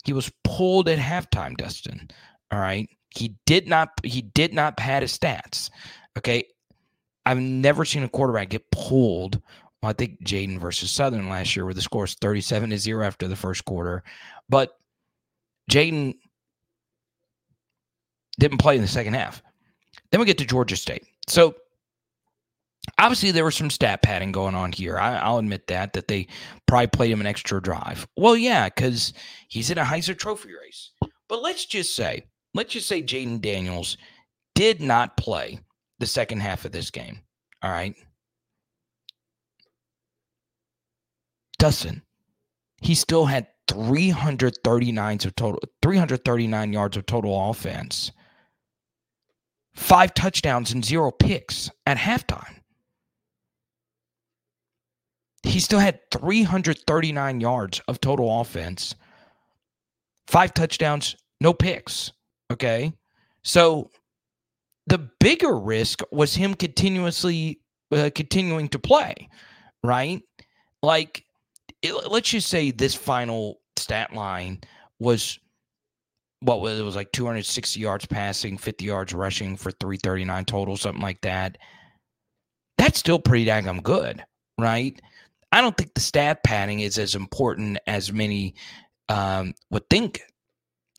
He 0.04 0.14
was 0.14 0.32
pulled 0.44 0.90
at 0.90 0.98
halftime, 0.98 1.56
Dustin. 1.56 2.10
All 2.52 2.60
right. 2.60 2.90
He 3.10 3.36
did 3.46 3.68
not 3.68 3.90
he 4.04 4.22
did 4.22 4.54
not 4.54 4.78
pad 4.78 5.04
his 5.04 5.18
stats. 5.18 5.70
Okay. 6.18 6.46
I've 7.26 7.38
never 7.38 7.86
seen 7.86 8.04
a 8.04 8.10
quarterback 8.10 8.50
get 8.50 8.72
pulled. 8.72 9.42
Well, 9.82 9.90
I 9.90 9.94
think 9.94 10.24
Jayden 10.24 10.60
versus 10.60 10.92
Southern 10.92 11.30
last 11.30 11.56
year 11.56 11.66
where 11.66 11.74
the 11.74 11.82
score 11.82 12.06
is 12.06 12.16
37 12.16 12.72
to 12.72 12.78
0 12.78 13.06
after 13.06 13.28
the 13.28 13.36
first 13.36 13.66
quarter. 13.66 14.04
But 14.50 14.78
Jayden 15.70 16.16
didn't 18.40 18.58
play 18.58 18.76
in 18.76 18.82
the 18.82 18.88
second 18.88 19.14
half. 19.14 19.44
Then 20.12 20.20
we 20.20 20.26
get 20.26 20.38
to 20.40 20.46
Georgia 20.46 20.76
State. 20.76 21.06
So 21.28 21.56
obviously 22.98 23.32
there 23.32 23.46
was 23.46 23.56
some 23.56 23.70
stat 23.70 24.02
padding 24.02 24.32
going 24.32 24.56
on 24.56 24.72
here. 24.72 24.98
I, 24.98 25.30
will 25.30 25.40
admit 25.40 25.68
that 25.68 25.94
that 25.94 26.08
they 26.08 26.28
probably 26.68 26.88
played 26.88 27.12
him 27.12 27.22
an 27.22 27.28
extra 27.28 27.62
drive. 27.62 28.08
Well, 28.18 28.38
yeah, 28.38 28.70
because 28.70 29.14
he's 29.48 29.70
in 29.70 29.78
a 29.78 29.84
Heisman 29.84 30.18
Trophy 30.18 30.54
race. 30.54 30.92
But 31.28 31.42
let's 31.42 31.66
just 31.66 31.96
say, 31.96 32.26
let's 32.54 32.74
just 32.74 32.88
say 32.88 33.02
Jayden 33.02 33.42
Daniels 33.42 33.98
did 34.56 34.82
not 34.82 35.18
play 35.18 35.60
the 36.00 36.06
second 36.06 36.42
half 36.42 36.66
of 36.66 36.72
this 36.72 36.92
game. 36.92 37.20
All 37.64 37.72
right. 37.72 37.96
Dustin, 41.60 42.02
he 42.82 42.96
still 42.96 43.26
had 43.26 43.48
339 43.68 45.20
of 45.24 45.36
total 45.36 45.60
339 45.82 46.74
yards 46.74 46.98
of 46.98 47.06
total 47.06 47.50
offense. 47.50 48.12
Five 49.76 50.14
touchdowns 50.14 50.72
and 50.72 50.84
zero 50.84 51.12
picks 51.12 51.70
at 51.86 51.98
halftime. 51.98 52.61
He 55.44 55.60
still 55.60 55.80
had 55.80 56.00
339 56.12 57.42
yards 57.42 57.82
of 57.88 58.00
total 58.00 58.42
offense, 58.42 58.96
five 60.28 60.54
touchdowns, 60.54 61.16
no 61.40 61.54
picks. 61.54 62.12
Okay. 62.52 62.94
So 63.44 63.90
the 64.88 65.10
bigger 65.20 65.58
risk 65.58 66.02
was 66.12 66.36
him 66.36 66.54
continuously 66.54 67.60
uh, 67.92 68.10
continuing 68.14 68.70
to 68.70 68.80
play, 68.80 69.30
right? 69.84 70.22
Like, 70.84 71.26
it, 71.82 71.94
let's 72.10 72.30
just 72.30 72.50
say 72.50 72.72
this 72.72 72.94
final 72.94 73.60
stat 73.78 74.14
line 74.14 74.62
was 75.00 75.40
what 76.42 76.62
was 76.62 76.80
it 76.80 76.84
was 76.84 76.96
like 76.96 77.12
260 77.12 77.80
yards 77.80 78.06
passing, 78.06 78.58
50 78.58 78.86
yards 78.86 79.14
rushing 79.14 79.56
for 79.56 79.72
339 79.72 80.46
total, 80.46 80.78
something 80.78 81.02
like 81.02 81.22
that. 81.22 81.58
That's 82.78 83.00
still 83.00 83.20
pretty 83.20 83.46
dang 83.46 83.80
good, 83.84 84.24
right? 84.60 85.00
I 85.52 85.62
don't 85.62 85.76
think 85.76 85.94
the 85.94 86.02
stat 86.02 86.44
padding 86.44 86.80
is 86.80 86.98
as 86.98 87.16
important 87.16 87.78
as 87.88 88.12
many 88.12 88.56
um, 89.10 89.54
would 89.70 89.90
think 89.90 90.22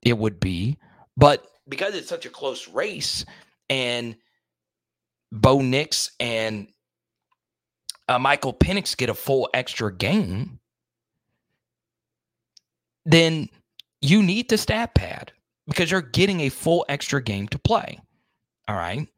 it 0.02 0.18
would 0.18 0.38
be. 0.40 0.78
But 1.16 1.46
because 1.68 1.94
it's 1.94 2.08
such 2.08 2.26
a 2.26 2.30
close 2.30 2.68
race 2.68 3.24
and 3.70 4.16
Bo 5.30 5.62
Nix 5.62 6.10
and 6.20 6.68
uh, 8.08 8.18
Michael 8.18 8.52
Penix 8.52 8.96
get 8.96 9.08
a 9.08 9.14
full 9.14 9.48
extra 9.54 9.94
game, 9.94 10.58
then 13.06 13.48
you 14.00 14.22
need 14.22 14.48
the 14.48 14.58
stat 14.58 14.94
pad 14.94 15.32
because 15.66 15.90
you're 15.90 16.02
getting 16.02 16.40
a 16.40 16.48
full 16.48 16.84
extra 16.88 17.22
game 17.22 17.48
to 17.48 17.58
play. 17.58 17.98
All 18.68 18.76
right. 18.76 19.08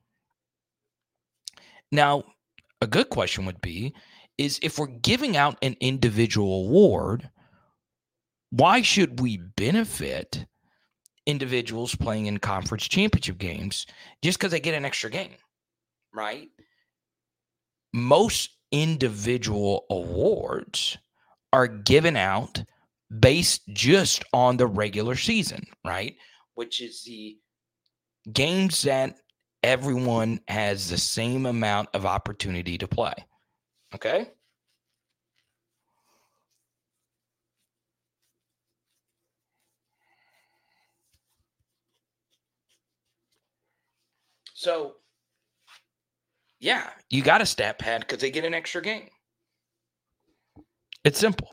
Now, 1.91 2.25
a 2.81 2.87
good 2.87 3.09
question 3.09 3.47
would 3.47 3.61
be 3.61 3.95
is 4.39 4.59
if 4.63 4.79
we're 4.79 4.87
giving 4.87 5.37
out 5.37 5.57
an 5.63 5.77
individual 5.81 6.67
award, 6.67 7.31
why 8.51 8.83
should 8.83 9.21
we 9.21 9.37
benefit 9.37 10.47
individuals 11.27 11.95
playing 11.95 12.27
in 12.27 12.39
conference 12.39 12.87
championship 12.87 13.39
games 13.39 13.87
just 14.23 14.39
because 14.39 14.53
they 14.53 14.61
get 14.61 14.75
an 14.75 14.85
extra 14.85 15.11
game, 15.11 15.35
right? 16.13 16.49
Most 17.93 18.51
individual 18.71 19.87
awards 19.91 20.99
are 21.53 21.69
given 21.69 22.17
out 22.17 22.63
based 23.21 23.63
just 23.69 24.25
on 24.33 24.57
the 24.57 24.67
regular 24.67 25.15
season, 25.15 25.65
right? 25.85 26.17
Which 26.55 26.81
is 26.81 27.05
the 27.05 27.37
games 28.33 28.83
that 28.83 29.17
everyone 29.63 30.41
has 30.49 30.91
the 30.91 30.99
same 30.99 31.47
amount 31.47 31.89
of 31.95 32.05
opportunity 32.05 32.77
to 32.79 32.89
play. 32.89 33.15
Okay. 33.95 34.27
So, 44.55 44.95
yeah, 46.59 46.91
you 47.11 47.23
got 47.23 47.43
a 47.43 47.47
stat 47.47 47.79
pad 47.79 48.01
because 48.01 48.19
they 48.19 48.31
get 48.31 48.45
an 48.45 48.55
extra 48.55 48.83
game. 48.83 49.09
It's 51.05 51.19
simple. 51.19 51.51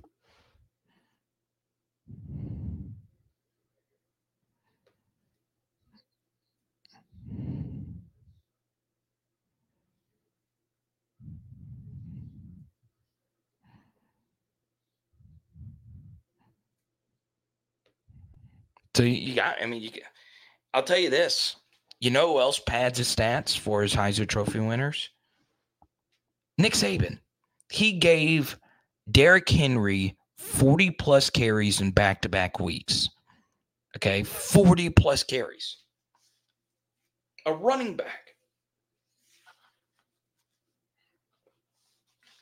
So 19.02 19.06
you 19.06 19.34
got, 19.34 19.56
I 19.60 19.66
mean, 19.66 19.82
you. 19.82 19.90
I'll 20.76 20.84
tell 20.84 21.00
you 21.00 21.10
this. 21.10 21.56
You 22.00 22.12
know 22.12 22.34
who 22.34 22.40
else 22.40 22.60
pads 22.60 23.00
his 23.00 23.08
stats 23.08 23.58
for 23.58 23.82
his 23.82 23.96
Heisman 23.96 24.28
Trophy 24.28 24.60
winners? 24.60 25.10
Nick 26.60 26.74
Saban. 26.74 27.18
He 27.72 27.94
gave 27.94 28.60
Derrick 29.10 29.50
Henry 29.50 30.16
40 30.38 30.92
plus 30.92 31.32
carries 31.32 31.82
in 31.82 31.90
back 31.90 32.22
to 32.22 32.30
back 32.30 32.60
weeks. 32.60 33.10
Okay, 33.98 34.22
40 34.22 34.92
plus 34.92 35.24
carries. 35.24 35.78
A 37.48 37.54
running 37.56 37.96
back. 37.96 38.36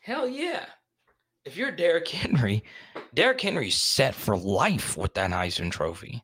Hell 0.01 0.27
yeah. 0.27 0.65
If 1.45 1.55
you're 1.55 1.71
Derrick 1.71 2.09
Henry, 2.09 2.65
Derrick 3.13 3.39
Henry's 3.39 3.77
set 3.77 4.13
for 4.13 4.35
life 4.35 4.97
with 4.97 5.13
that 5.13 5.31
Heisman 5.31 5.71
Trophy. 5.71 6.21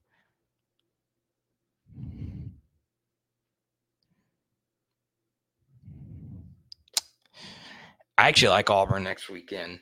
I 8.18 8.30
actually 8.30 8.50
like 8.50 8.70
Auburn 8.70 9.04
next 9.04 9.30
weekend. 9.30 9.80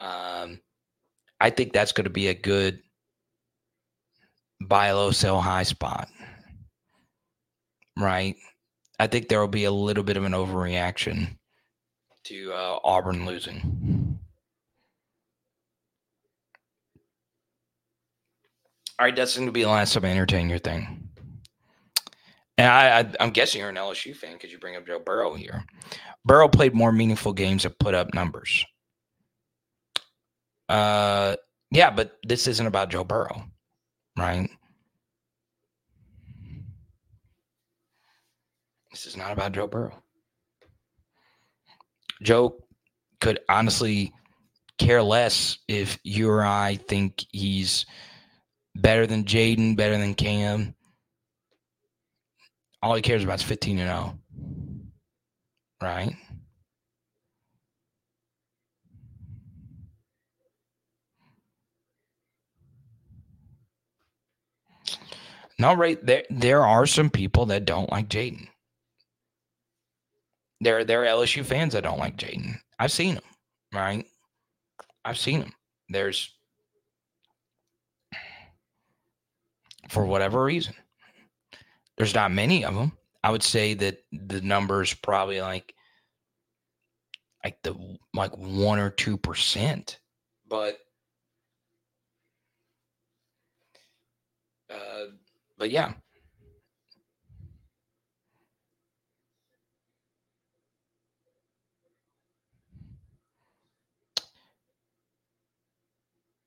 Um, 0.00 0.60
I 1.40 1.50
think 1.50 1.72
that's 1.72 1.92
going 1.92 2.04
to 2.04 2.10
be 2.10 2.28
a 2.28 2.34
good 2.34 2.80
buy 4.60 4.92
low, 4.92 5.10
sell 5.10 5.40
high 5.40 5.64
spot. 5.64 6.08
Right. 7.98 8.36
I 8.98 9.06
think 9.06 9.28
there 9.28 9.40
will 9.40 9.48
be 9.48 9.64
a 9.64 9.70
little 9.70 10.04
bit 10.04 10.16
of 10.16 10.24
an 10.24 10.32
overreaction 10.32 11.36
to 12.24 12.52
uh, 12.52 12.78
Auburn 12.84 13.26
losing. 13.26 14.18
All 18.98 19.04
right, 19.04 19.14
that's 19.14 19.36
going 19.36 19.46
to 19.46 19.52
be 19.52 19.62
the 19.62 19.68
last 19.68 19.92
time 19.92 20.06
I 20.06 20.10
entertain 20.10 20.48
your 20.48 20.58
thing. 20.58 21.05
And 22.58 22.68
I, 22.68 23.00
I, 23.00 23.24
am 23.24 23.30
guessing 23.30 23.60
you're 23.60 23.70
an 23.70 23.76
LSU 23.76 24.16
fan 24.16 24.32
because 24.32 24.50
you 24.50 24.58
bring 24.58 24.76
up 24.76 24.86
Joe 24.86 24.98
Burrow 24.98 25.34
here. 25.34 25.64
Burrow 26.24 26.48
played 26.48 26.74
more 26.74 26.92
meaningful 26.92 27.32
games 27.32 27.64
and 27.64 27.78
put 27.78 27.94
up 27.94 28.14
numbers. 28.14 28.64
Uh, 30.68 31.36
yeah, 31.70 31.90
but 31.90 32.16
this 32.26 32.46
isn't 32.46 32.66
about 32.66 32.90
Joe 32.90 33.04
Burrow, 33.04 33.44
right? 34.18 34.48
This 38.90 39.06
is 39.06 39.16
not 39.16 39.32
about 39.32 39.52
Joe 39.52 39.66
Burrow. 39.66 40.02
Joe 42.22 42.64
could 43.20 43.40
honestly 43.48 44.12
care 44.78 45.02
less 45.02 45.58
if 45.68 45.98
you 46.02 46.30
or 46.30 46.44
I 46.44 46.76
think 46.76 47.24
he's 47.30 47.84
better 48.74 49.06
than 49.06 49.24
Jayden, 49.24 49.76
better 49.76 49.98
than 49.98 50.14
Cam. 50.14 50.74
All 52.86 52.94
he 52.94 53.02
cares 53.02 53.24
about 53.24 53.40
is 53.40 53.42
15 53.42 53.80
and 53.80 53.88
0. 53.88 54.18
Right? 55.82 56.14
No, 65.58 65.74
right 65.74 65.98
there. 66.06 66.22
There 66.30 66.64
are 66.64 66.86
some 66.86 67.10
people 67.10 67.46
that 67.46 67.64
don't 67.64 67.90
like 67.90 68.08
Jayden. 68.08 68.46
There, 70.60 70.84
there 70.84 71.02
are 71.02 71.06
LSU 71.06 71.44
fans 71.44 71.72
that 71.72 71.82
don't 71.82 71.98
like 71.98 72.16
Jayden. 72.16 72.60
I've 72.78 72.92
seen 72.92 73.16
them, 73.16 73.24
right? 73.74 74.06
I've 75.04 75.18
seen 75.18 75.40
them. 75.40 75.52
There's, 75.88 76.32
for 79.88 80.06
whatever 80.06 80.44
reason, 80.44 80.76
there's 81.96 82.14
not 82.14 82.30
many 82.32 82.64
of 82.64 82.74
them. 82.74 82.92
I 83.22 83.30
would 83.30 83.42
say 83.42 83.74
that 83.74 83.98
the 84.12 84.40
numbers 84.40 84.94
probably 84.94 85.40
like, 85.40 85.74
like 87.44 87.62
the 87.62 87.98
like 88.14 88.36
one 88.36 88.78
or 88.78 88.90
two 88.90 89.16
percent, 89.16 90.00
but, 90.48 90.78
uh, 94.70 95.06
but 95.58 95.70
yeah, 95.70 95.92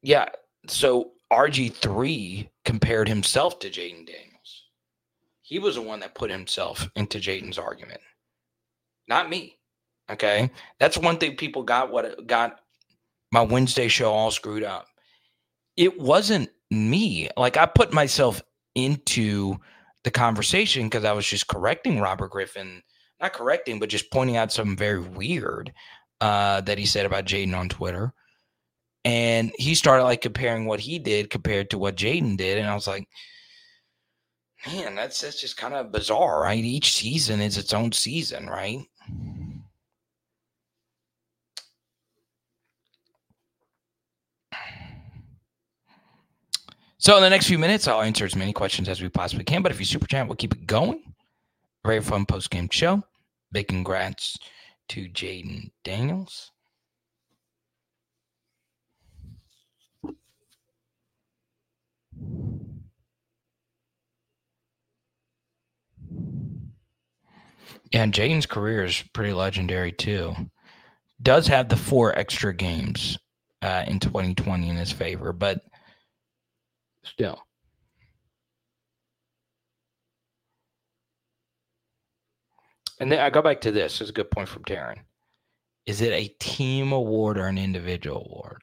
Yeah. 0.01 0.29
So 0.67 1.11
RG3 1.31 2.49
compared 2.65 3.07
himself 3.07 3.59
to 3.59 3.69
Jayden 3.69 4.05
Daniels. 4.05 4.28
He 5.49 5.57
was 5.57 5.73
the 5.73 5.81
one 5.81 6.01
that 6.01 6.13
put 6.13 6.29
himself 6.29 6.87
into 6.95 7.17
Jayden's 7.17 7.57
argument, 7.57 8.01
not 9.07 9.31
me. 9.31 9.57
Okay. 10.07 10.51
That's 10.79 10.95
one 10.95 11.17
thing 11.17 11.37
people 11.37 11.63
got 11.63 11.91
what 11.91 12.27
got 12.27 12.59
my 13.31 13.41
Wednesday 13.41 13.87
show 13.87 14.11
all 14.11 14.29
screwed 14.29 14.61
up. 14.61 14.85
It 15.75 15.99
wasn't 15.99 16.51
me. 16.69 17.29
Like 17.35 17.57
I 17.57 17.65
put 17.65 17.91
myself 17.91 18.43
into 18.75 19.55
the 20.03 20.11
conversation 20.11 20.83
because 20.83 21.03
I 21.03 21.13
was 21.13 21.25
just 21.25 21.47
correcting 21.47 21.99
Robert 21.99 22.29
Griffin, 22.29 22.83
not 23.19 23.33
correcting, 23.33 23.79
but 23.79 23.89
just 23.89 24.11
pointing 24.11 24.37
out 24.37 24.51
something 24.51 24.77
very 24.77 24.99
weird 24.99 25.73
uh, 26.21 26.61
that 26.61 26.77
he 26.77 26.85
said 26.85 27.07
about 27.07 27.25
Jayden 27.25 27.57
on 27.57 27.69
Twitter. 27.69 28.13
And 29.03 29.51
he 29.57 29.73
started 29.73 30.03
like 30.03 30.21
comparing 30.21 30.67
what 30.67 30.79
he 30.79 30.99
did 30.99 31.31
compared 31.31 31.71
to 31.71 31.79
what 31.79 31.95
Jayden 31.95 32.37
did. 32.37 32.59
And 32.59 32.67
I 32.67 32.75
was 32.75 32.85
like, 32.85 33.07
man, 34.67 34.95
that's 34.95 35.21
that's 35.21 35.39
just 35.39 35.57
kind 35.57 35.73
of 35.73 35.91
bizarre, 35.91 36.41
right? 36.41 36.63
Each 36.63 36.93
season 36.93 37.41
is 37.41 37.57
its 37.57 37.73
own 37.73 37.91
season, 37.91 38.47
right? 38.47 38.79
So 47.01 47.15
in 47.15 47.23
the 47.23 47.29
next 47.29 47.47
few 47.47 47.57
minutes, 47.57 47.87
I'll 47.87 48.01
answer 48.01 48.25
as 48.25 48.35
many 48.35 48.51
questions 48.51 48.89
as 48.89 49.01
we 49.01 49.07
possibly 49.07 49.45
can. 49.45 49.61
But 49.61 49.71
if 49.71 49.79
you 49.79 49.85
super 49.85 50.05
chat, 50.05 50.27
we'll 50.27 50.35
keep 50.35 50.53
it 50.53 50.67
going. 50.67 51.01
Very 51.85 52.01
fun 52.01 52.25
post 52.25 52.49
game 52.49 52.67
show. 52.69 53.01
Big 53.53 53.69
congrats 53.69 54.37
to 54.89 55.07
Jayden 55.07 55.71
Daniels. 55.85 56.51
Yeah, 67.91 68.03
and 68.03 68.13
Jayden's 68.13 68.45
career 68.45 68.83
is 68.83 69.03
pretty 69.13 69.33
legendary 69.33 69.91
too. 69.91 70.35
Does 71.21 71.47
have 71.47 71.69
the 71.69 71.75
four 71.75 72.17
extra 72.17 72.53
games 72.53 73.17
uh, 73.61 73.83
in 73.87 73.99
2020 73.99 74.69
in 74.69 74.75
his 74.75 74.91
favor, 74.91 75.33
but 75.33 75.61
still. 77.03 77.43
And 82.99 83.11
then 83.11 83.19
I 83.19 83.29
go 83.29 83.41
back 83.41 83.61
to 83.61 83.71
this. 83.71 84.01
Is 84.01 84.09
a 84.09 84.13
good 84.13 84.29
point 84.29 84.49
from 84.49 84.63
Taryn. 84.63 84.99
Is 85.85 86.01
it 86.01 86.11
a 86.11 86.27
team 86.39 86.91
award 86.91 87.37
or 87.37 87.47
an 87.47 87.57
individual 87.57 88.27
award? 88.29 88.61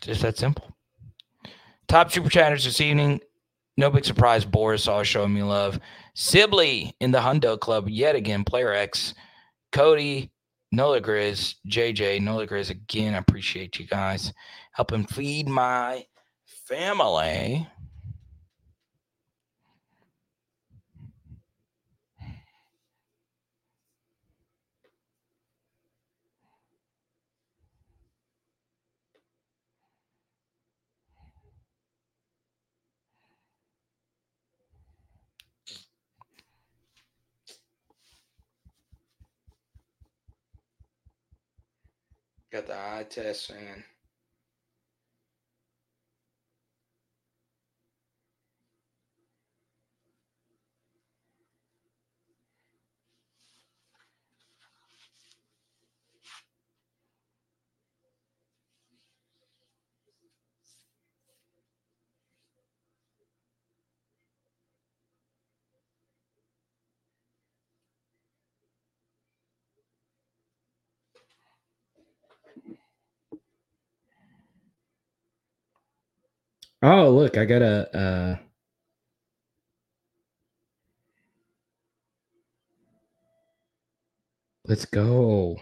Just 0.00 0.22
that 0.22 0.38
simple. 0.38 0.76
Top 1.86 2.10
super 2.10 2.30
chatters 2.30 2.64
this 2.64 2.80
evening. 2.80 3.20
No 3.76 3.90
big 3.90 4.04
surprise. 4.04 4.44
Boris 4.44 4.88
always 4.88 5.08
showing 5.08 5.32
me 5.32 5.42
love. 5.42 5.80
Sibley 6.14 6.94
in 7.00 7.10
the 7.10 7.20
Hundo 7.20 7.58
Club 7.58 7.88
yet 7.88 8.14
again. 8.14 8.44
Player 8.44 8.72
X. 8.72 9.14
Cody. 9.72 10.30
Nola 10.72 11.00
Grizz. 11.00 11.54
JJ. 11.68 12.20
Nola 12.20 12.46
Grizz 12.46 12.70
again. 12.70 13.14
I 13.14 13.18
appreciate 13.18 13.78
you 13.78 13.86
guys 13.86 14.32
helping 14.72 15.06
feed 15.06 15.48
my 15.48 16.04
family. 16.46 17.66
Got 42.52 42.66
the 42.66 42.74
eye 42.74 43.06
test, 43.08 43.50
man. 43.50 43.82
Oh, 76.82 77.10
look, 77.10 77.36
I 77.36 77.44
got 77.44 77.62
a. 77.62 77.96
Uh... 77.96 78.36
Let's 84.66 84.84
go. 84.86 85.58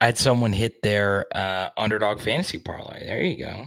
I 0.00 0.06
had 0.06 0.18
someone 0.18 0.52
hit 0.52 0.82
their 0.82 1.26
uh, 1.34 1.70
underdog 1.76 2.20
fantasy 2.20 2.58
parlay. 2.58 3.06
There 3.06 3.22
you 3.22 3.38
go. 3.44 3.66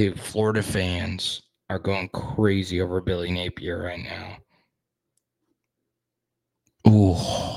Dude, 0.00 0.18
Florida 0.18 0.62
fans 0.62 1.42
are 1.68 1.78
going 1.78 2.08
crazy 2.08 2.80
over 2.80 3.02
Billy 3.02 3.30
Napier 3.30 3.82
right 3.82 4.02
now. 4.02 4.38
Ooh. 6.90 7.49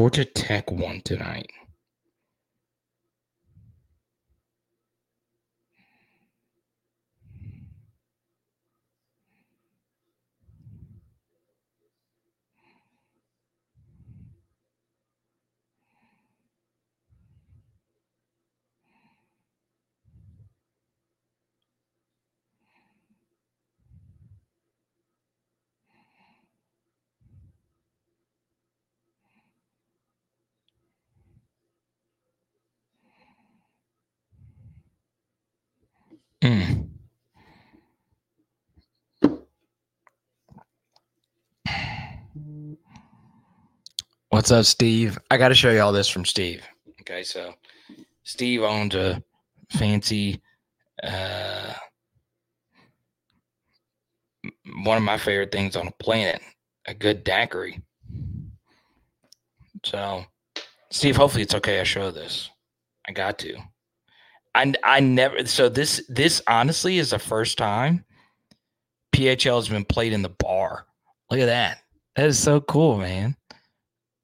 Georgia 0.00 0.24
Tech 0.24 0.70
won 0.70 1.02
tonight. 1.02 1.52
Mm. 36.42 36.88
What's 44.30 44.50
up, 44.50 44.64
Steve? 44.64 45.18
I 45.30 45.36
got 45.36 45.48
to 45.48 45.54
show 45.54 45.70
you 45.70 45.80
all 45.80 45.92
this 45.92 46.08
from 46.08 46.24
Steve. 46.24 46.62
Okay, 47.02 47.22
so 47.22 47.52
Steve 48.22 48.62
owns 48.62 48.94
a 48.94 49.22
fancy, 49.70 50.40
uh, 51.02 51.74
one 54.84 54.96
of 54.96 55.02
my 55.02 55.18
favorite 55.18 55.52
things 55.52 55.76
on 55.76 55.86
the 55.86 55.92
planet, 55.92 56.40
a 56.86 56.94
good 56.94 57.22
daiquiri. 57.22 57.82
So, 59.84 60.24
Steve, 60.90 61.16
hopefully 61.16 61.42
it's 61.42 61.54
okay. 61.56 61.80
I 61.80 61.84
show 61.84 62.10
this. 62.10 62.50
I 63.06 63.12
got 63.12 63.38
to. 63.40 63.56
I 64.54 64.74
I 64.84 65.00
never. 65.00 65.46
So 65.46 65.68
this 65.68 66.02
this 66.08 66.42
honestly 66.46 66.98
is 66.98 67.10
the 67.10 67.18
first 67.18 67.58
time 67.58 68.04
PHL 69.14 69.56
has 69.56 69.68
been 69.68 69.84
played 69.84 70.12
in 70.12 70.22
the 70.22 70.30
bar. 70.30 70.86
Look 71.30 71.40
at 71.40 71.46
that. 71.46 71.78
That 72.16 72.26
is 72.26 72.38
so 72.38 72.60
cool, 72.60 72.98
man. 72.98 73.36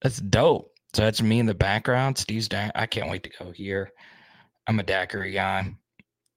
That's 0.03 0.19
dope. 0.19 0.71
So 0.95 1.03
that's 1.03 1.23
me 1.23 1.39
in 1.39 1.47
the 1.47 1.55
background. 1.55 2.19
Steve's 2.19 2.49
down. 2.49 2.73
I 2.75 2.87
can't 2.87 3.11
wait 3.11 3.23
to 3.25 3.31
go 3.39 3.51
here. 3.51 3.93
I'm 4.67 4.81
a 4.81 4.83
daiquiri 4.83 5.33
guy. 5.33 5.73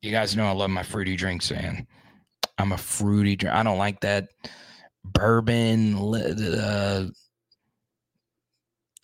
You 0.02 0.12
guys 0.12 0.36
know 0.36 0.48
I 0.48 0.52
love 0.52 0.70
my 0.70 0.84
fruity 0.84 1.16
drinks, 1.16 1.52
man. 1.52 1.88
I'm 2.58 2.74
a 2.74 2.78
fruity 2.78 3.36
drink. 3.36 3.56
I 3.56 3.64
don't 3.64 3.78
like 3.78 4.02
that 4.02 4.30
bourbon, 5.04 5.96
uh, 5.96 7.08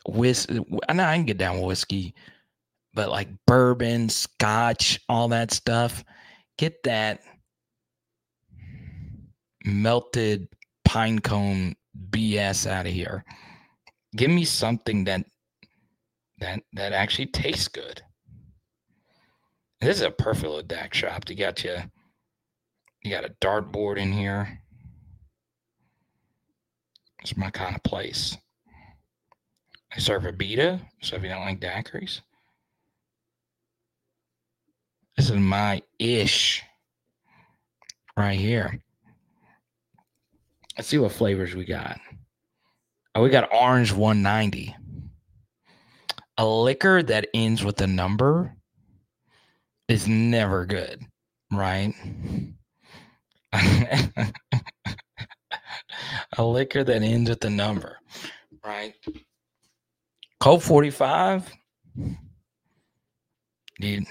whiskey. 0.08 0.60
I 0.88 0.94
know 0.94 1.04
I 1.04 1.16
can 1.16 1.26
get 1.26 1.38
down 1.38 1.58
with 1.58 1.66
whiskey, 1.66 2.16
but 2.96 3.10
like 3.10 3.28
bourbon, 3.46 4.10
scotch, 4.10 5.00
all 5.10 5.28
that 5.28 5.52
stuff, 5.52 6.04
get 6.58 6.82
that 6.84 7.22
melted 9.66 10.48
pine 10.86 11.20
cone 11.20 11.76
BS 12.10 12.66
out 12.66 12.88
of 12.88 12.94
here. 12.94 13.26
Give 14.16 14.32
me 14.32 14.46
something 14.46 15.04
that 15.04 15.26
that 16.40 16.62
that 16.74 16.94
actually 16.94 17.28
tastes 17.28 17.68
good. 17.68 18.02
This 19.82 19.98
is 19.98 20.04
a 20.04 20.12
perfect 20.12 20.48
little 20.48 20.64
DAC 20.64 20.94
shop. 20.94 21.30
You 21.30 21.36
got 21.36 21.64
you, 21.64 21.76
you 23.04 23.12
got 23.12 23.26
a 23.26 23.36
dartboard 23.42 23.98
in 23.98 24.12
here. 24.14 24.62
It's 27.22 27.36
my 27.36 27.50
kind 27.50 27.76
of 27.76 27.84
place. 27.84 28.38
I 29.94 30.00
serve 30.00 30.24
Abita, 30.24 30.80
so 31.02 31.16
if 31.16 31.24
you 31.24 31.30
don't 31.30 31.42
like 31.42 31.60
daiquiris, 31.60 32.22
this 35.18 35.30
is 35.30 35.38
my 35.38 35.82
ish 36.00 36.64
right 38.18 38.40
here. 38.40 38.82
Let's 40.78 40.90
see 40.90 40.98
what 40.98 41.14
flavors 41.14 41.56
we 41.56 41.64
got. 41.66 42.00
Oh, 43.14 43.22
we 43.22 43.30
got 43.30 43.54
orange 43.54 43.94
190. 43.94 44.76
A 46.38 46.46
liquor 46.46 47.02
that 47.04 47.30
ends 47.34 47.64
with 47.64 47.80
a 47.80 47.88
number 47.88 48.54
is 49.88 50.06
never 50.06 50.66
good, 50.66 51.02
right? 51.50 51.94
a 53.54 54.34
liquor 56.44 56.84
that 56.84 57.04
ends 57.04 57.30
with 57.30 57.46
a 57.46 57.50
number, 57.50 58.00
right? 58.66 58.96
Colt 60.42 60.62
45. 60.62 61.50
Dude, 63.80 64.06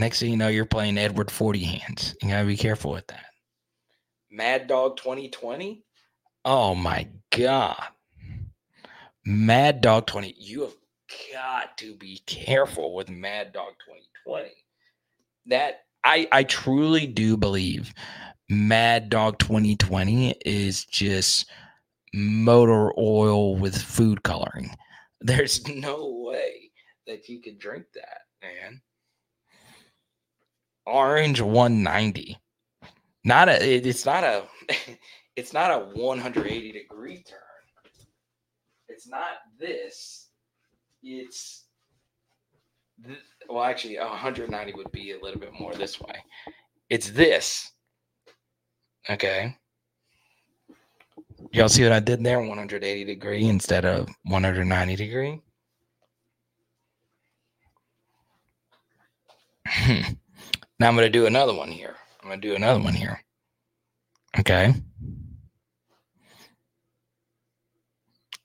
next 0.00 0.20
thing 0.20 0.30
you 0.30 0.36
know, 0.36 0.48
you're 0.48 0.64
playing 0.64 0.98
Edward 0.98 1.30
40 1.30 1.62
hands. 1.62 2.16
You 2.22 2.30
gotta 2.30 2.46
be 2.46 2.56
careful 2.56 2.92
with 2.92 3.06
that. 3.08 3.26
Mad 4.30 4.66
Dog 4.66 4.96
2020. 4.96 5.84
Oh 6.44 6.74
my 6.74 7.08
God. 7.36 7.82
Mad 9.24 9.80
Dog 9.80 10.06
20. 10.06 10.34
You 10.38 10.62
have 10.62 10.74
got 11.32 11.76
to 11.78 11.94
be 11.94 12.20
careful 12.26 12.94
with 12.94 13.10
Mad 13.10 13.52
Dog 13.52 13.74
2020. 14.24 14.50
That 15.46 15.80
I 16.04 16.28
I 16.32 16.44
truly 16.44 17.06
do 17.06 17.36
believe 17.36 17.92
Mad 18.48 19.10
Dog 19.10 19.38
2020 19.38 20.32
is 20.44 20.84
just 20.84 21.50
motor 22.14 22.92
oil 22.98 23.56
with 23.56 23.80
food 23.80 24.22
coloring. 24.22 24.70
There's 25.20 25.66
no 25.74 26.24
way 26.26 26.70
that 27.06 27.28
you 27.28 27.40
could 27.42 27.58
drink 27.58 27.84
that, 27.94 28.20
man. 28.42 28.80
Orange 30.90 31.40
190. 31.40 32.38
Not 33.24 33.48
a 33.48 33.62
it- 33.64 33.86
it's 33.86 34.04
not 34.04 34.24
a 34.24 34.44
it's 35.36 35.52
not 35.52 35.70
a 35.70 35.78
180 35.94 36.72
degree 36.72 37.22
turn. 37.22 37.38
It's 38.88 39.08
not 39.08 39.38
this. 39.58 40.28
It's 41.02 41.64
th- 43.04 43.18
well, 43.48 43.64
actually, 43.64 43.98
190 43.98 44.72
would 44.74 44.92
be 44.92 45.12
a 45.12 45.20
little 45.20 45.40
bit 45.40 45.52
more 45.58 45.74
this 45.74 46.00
way. 46.00 46.14
It's 46.88 47.10
this. 47.10 47.72
Okay. 49.08 49.56
Y'all 51.52 51.68
see 51.68 51.82
what 51.82 51.92
I 51.92 52.00
did 52.00 52.22
there? 52.22 52.40
180 52.40 53.04
degree 53.04 53.44
instead 53.48 53.84
of 53.84 54.08
190 54.24 54.96
degree. 54.96 55.40
Now 60.80 60.88
I'm 60.88 60.96
going 60.96 61.06
to 61.06 61.10
do 61.10 61.26
another 61.26 61.54
one 61.54 61.70
here. 61.70 61.94
I'm 62.22 62.28
going 62.30 62.40
to 62.40 62.48
do 62.48 62.54
another 62.54 62.80
one 62.80 62.94
here. 62.94 63.22
Okay. 64.38 64.72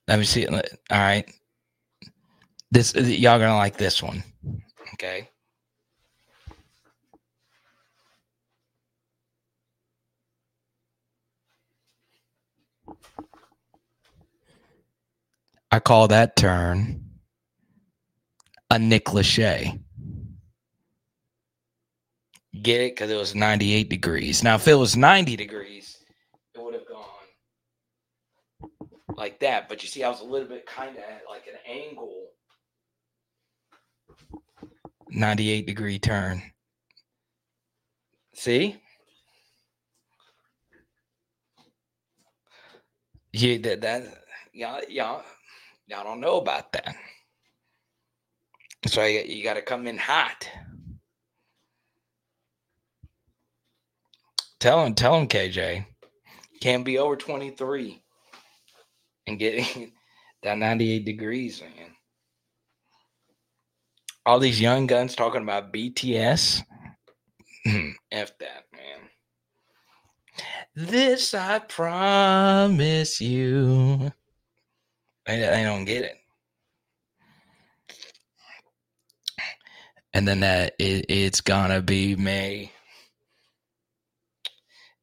Let 0.09 0.19
me 0.19 0.25
see. 0.25 0.45
All 0.45 0.61
right. 0.91 1.25
This 2.71 2.93
y'all 2.93 3.39
going 3.39 3.49
to 3.49 3.55
like 3.55 3.77
this 3.77 4.03
one. 4.03 4.21
Okay. 4.95 5.29
I 15.71 15.79
call 15.79 16.09
that 16.09 16.35
turn 16.35 17.01
a 18.69 18.77
Nick 18.77 19.05
Lachey. 19.05 19.79
Get 22.61 22.81
it? 22.81 22.95
Because 22.95 23.11
it 23.11 23.15
was 23.15 23.35
98 23.35 23.89
degrees. 23.89 24.43
Now, 24.43 24.55
if 24.55 24.67
it 24.67 24.75
was 24.75 24.95
90 24.95 25.35
degrees, 25.35 25.97
it 26.53 26.61
would 26.61 26.73
have 26.73 26.87
gone 26.87 27.05
like 29.15 29.39
that. 29.39 29.67
But 29.67 29.81
you 29.81 29.89
see, 29.89 30.03
I 30.03 30.09
was 30.09 30.21
a 30.21 30.25
little 30.25 30.47
bit 30.47 30.65
kind 30.65 30.95
of 30.95 31.03
at 31.03 31.23
like 31.29 31.47
an 31.47 31.59
angle. 31.67 32.27
98 35.09 35.67
degree 35.67 35.99
turn. 35.99 36.41
See? 38.33 38.81
Yeah, 43.31 43.57
that, 43.59 43.81
that 43.81 44.03
y'all, 44.53 44.81
y'all, 44.89 45.23
y'all 45.87 46.03
don't 46.03 46.19
know 46.21 46.37
about 46.37 46.71
that. 46.73 46.95
So 48.87 49.03
you, 49.03 49.21
you 49.21 49.43
got 49.43 49.55
to 49.55 49.61
come 49.61 49.87
in 49.87 49.97
hot. 49.97 50.49
Tell 54.59 54.85
him, 54.85 54.95
tell 54.95 55.19
him, 55.19 55.27
KJ, 55.27 55.85
can't 56.61 56.85
be 56.85 56.97
over 56.97 57.15
23 57.15 58.01
and 59.27 59.39
getting 59.39 59.91
that 60.43 60.57
98 60.57 61.05
degrees, 61.05 61.61
man. 61.61 61.91
All 64.25 64.39
these 64.39 64.59
young 64.59 64.87
guns 64.87 65.15
talking 65.15 65.43
about 65.43 65.71
BTS. 65.71 66.63
Hmm, 67.65 67.89
F 68.11 68.37
that, 68.39 68.65
man. 68.73 69.09
This 70.75 71.33
I 71.33 71.59
promise 71.59 73.21
you. 73.21 74.11
I 75.27 75.63
don't 75.63 75.85
get 75.85 76.03
it. 76.03 76.17
And 80.13 80.27
then 80.27 80.41
that 80.41 80.75
it, 80.79 81.05
it's 81.09 81.41
gonna 81.41 81.81
be 81.81 82.15
May. 82.15 82.71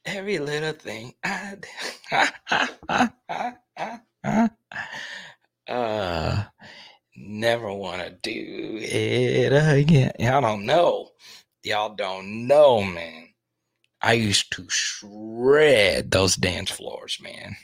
Every 0.04 0.38
little 0.38 0.72
thing 0.72 1.14
I 1.24 1.56
do. 2.88 3.08
uh, 5.72 6.44
never 7.16 7.72
want 7.72 8.02
to 8.02 8.10
do 8.22 8.78
it 8.80 9.52
again. 9.52 10.12
Y'all 10.18 10.40
don't 10.40 10.66
know. 10.66 11.10
Y'all 11.62 11.94
don't 11.94 12.48
know, 12.48 12.82
man. 12.82 13.28
I 14.00 14.14
used 14.14 14.50
to 14.52 14.66
shred 14.68 16.10
those 16.10 16.34
dance 16.34 16.70
floors, 16.70 17.18
man. 17.22 17.56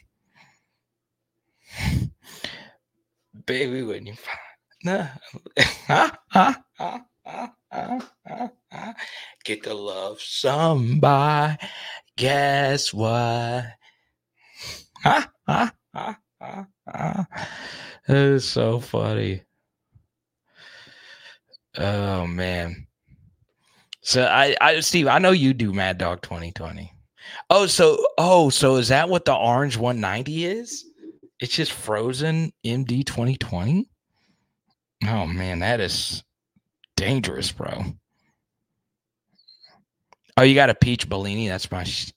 Baby, 3.46 3.82
when 3.82 4.06
you 4.06 4.14
find 4.14 4.38
get 9.44 9.62
to 9.64 9.74
love 9.74 10.20
somebody, 10.20 11.56
guess 12.18 12.92
what? 12.92 13.64
It's 18.08 18.44
so 18.44 18.80
funny. 18.80 19.42
Oh 21.76 22.26
man. 22.26 22.86
So 24.00 24.24
I, 24.24 24.56
I, 24.60 24.80
Steve, 24.80 25.06
I 25.06 25.18
know 25.18 25.32
you 25.32 25.52
do 25.52 25.72
Mad 25.72 25.98
Dog 25.98 26.22
2020. 26.22 26.92
Oh, 27.50 27.66
so, 27.66 27.98
oh, 28.16 28.48
so 28.48 28.76
is 28.76 28.88
that 28.88 29.08
what 29.10 29.26
the 29.26 29.34
orange 29.34 29.76
190 29.76 30.46
is? 30.46 30.84
It's 31.40 31.54
just 31.54 31.72
frozen 31.72 32.52
MD 32.64 33.04
2020. 33.04 33.86
Oh 35.06 35.26
man, 35.26 35.58
that 35.58 35.80
is 35.80 36.24
dangerous, 36.96 37.52
bro. 37.52 37.84
Oh, 40.38 40.42
you 40.42 40.54
got 40.54 40.70
a 40.70 40.74
peach 40.74 41.08
Bellini. 41.08 41.48
That's 41.48 41.68
my. 41.68 41.82
Sh- 41.82 42.12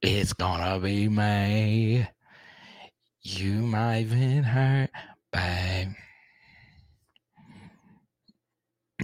it's 0.00 0.32
gonna 0.32 0.78
be 0.78 1.08
May. 1.08 2.08
You 3.22 3.54
might 3.54 4.02
even 4.02 4.44
hurt 4.44 4.90
babe. 5.32 5.88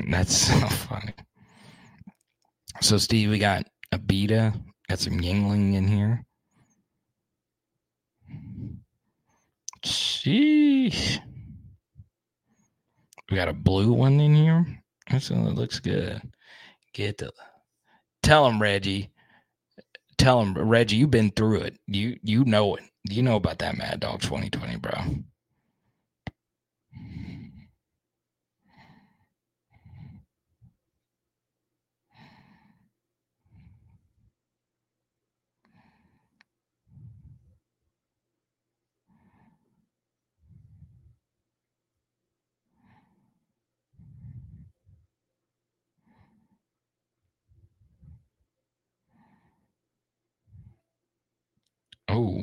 That's 0.09 0.36
so 0.36 0.55
funny. 0.68 1.14
So, 2.80 2.96
Steve, 2.96 3.30
we 3.30 3.40
got 3.40 3.66
Abita, 3.92 4.55
got 4.88 5.00
some 5.00 5.18
Yuengling 5.18 5.74
in 5.74 5.88
here. 5.88 6.24
Sheesh. 9.84 11.20
We 13.30 13.36
got 13.36 13.48
a 13.48 13.52
blue 13.52 13.92
one 13.92 14.20
in 14.20 14.34
here. 14.34 14.66
That's 15.10 15.30
it 15.30 15.36
looks 15.36 15.80
good. 15.80 16.20
Get 16.94 17.18
the 17.18 17.32
tell 18.22 18.46
him, 18.46 18.60
Reggie. 18.60 19.10
Tell 20.16 20.42
him, 20.42 20.56
Reggie, 20.56 20.96
you've 20.96 21.10
been 21.10 21.30
through 21.30 21.60
it. 21.60 21.78
You 21.86 22.18
you 22.22 22.44
know 22.44 22.74
it. 22.76 22.84
You 23.09 23.22
know 23.22 23.36
about 23.36 23.59
that 23.60 23.78
Mad 23.78 24.00
Dog 24.00 24.20
2020, 24.20 24.76
bro. 24.76 24.92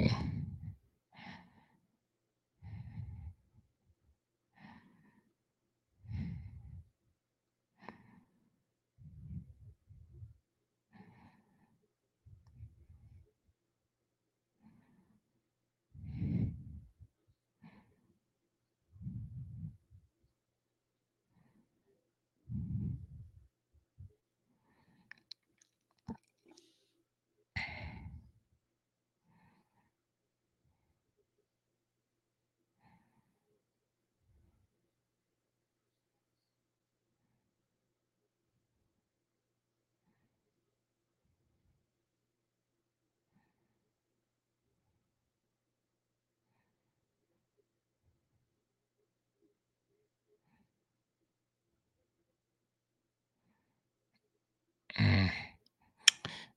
Oh. 0.07 0.34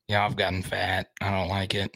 Yeah, 0.09 0.25
I've 0.25 0.37
gotten 0.37 0.63
fat. 0.63 1.11
I 1.21 1.31
don't 1.31 1.49
like 1.49 1.75
it. 1.75 1.95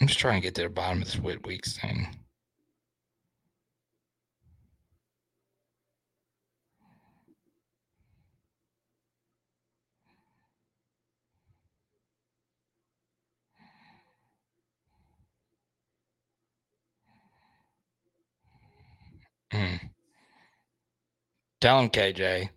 I'm 0.00 0.06
just 0.06 0.18
trying 0.18 0.40
to 0.40 0.46
get 0.46 0.54
to 0.56 0.62
the 0.62 0.68
bottom 0.68 1.02
of 1.02 1.04
this 1.04 1.18
Whit 1.18 1.46
Weeks 1.46 1.78
thing. 1.78 2.08
Mm. 19.56 19.80
Tell 21.60 21.80
him, 21.80 21.88
KJ. 21.88 22.50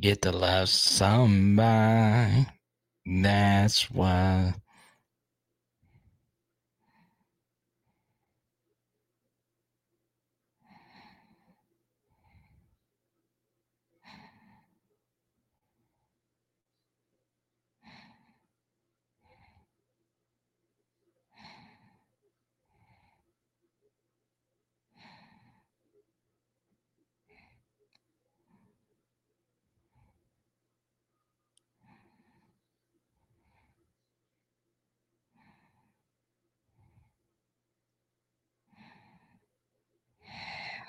Get 0.00 0.22
to 0.22 0.32
love 0.32 0.68
somebody. 0.68 2.46
That's 3.06 3.88
why. 3.90 4.54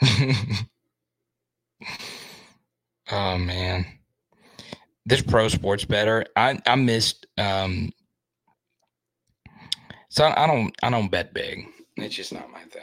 oh 3.12 3.38
man. 3.38 3.86
This 5.06 5.22
pro 5.22 5.48
sports 5.48 5.86
better. 5.86 6.26
I 6.36 6.60
I 6.66 6.76
missed 6.76 7.28
um 7.38 7.92
so 10.10 10.26
I 10.26 10.48
don't 10.48 10.74
I 10.82 10.90
don't 10.90 11.12
bet 11.12 11.34
big. 11.34 11.66
It's 11.98 12.16
just 12.16 12.34
not 12.34 12.50
my 12.52 12.64
thing. 12.64 12.82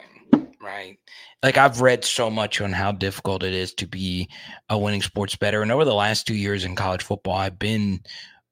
Right. 0.61 0.97
Like 1.41 1.57
I've 1.57 1.81
read 1.81 2.05
so 2.05 2.29
much 2.29 2.61
on 2.61 2.71
how 2.71 2.91
difficult 2.93 3.43
it 3.43 3.53
is 3.53 3.73
to 3.75 3.87
be 3.87 4.29
a 4.69 4.77
winning 4.77 5.01
sports 5.01 5.35
better. 5.35 5.61
And 5.61 5.71
over 5.71 5.83
the 5.83 5.93
last 5.93 6.25
two 6.25 6.35
years 6.35 6.63
in 6.63 6.75
college 6.75 7.03
football, 7.03 7.35
I've 7.35 7.59
been 7.59 8.01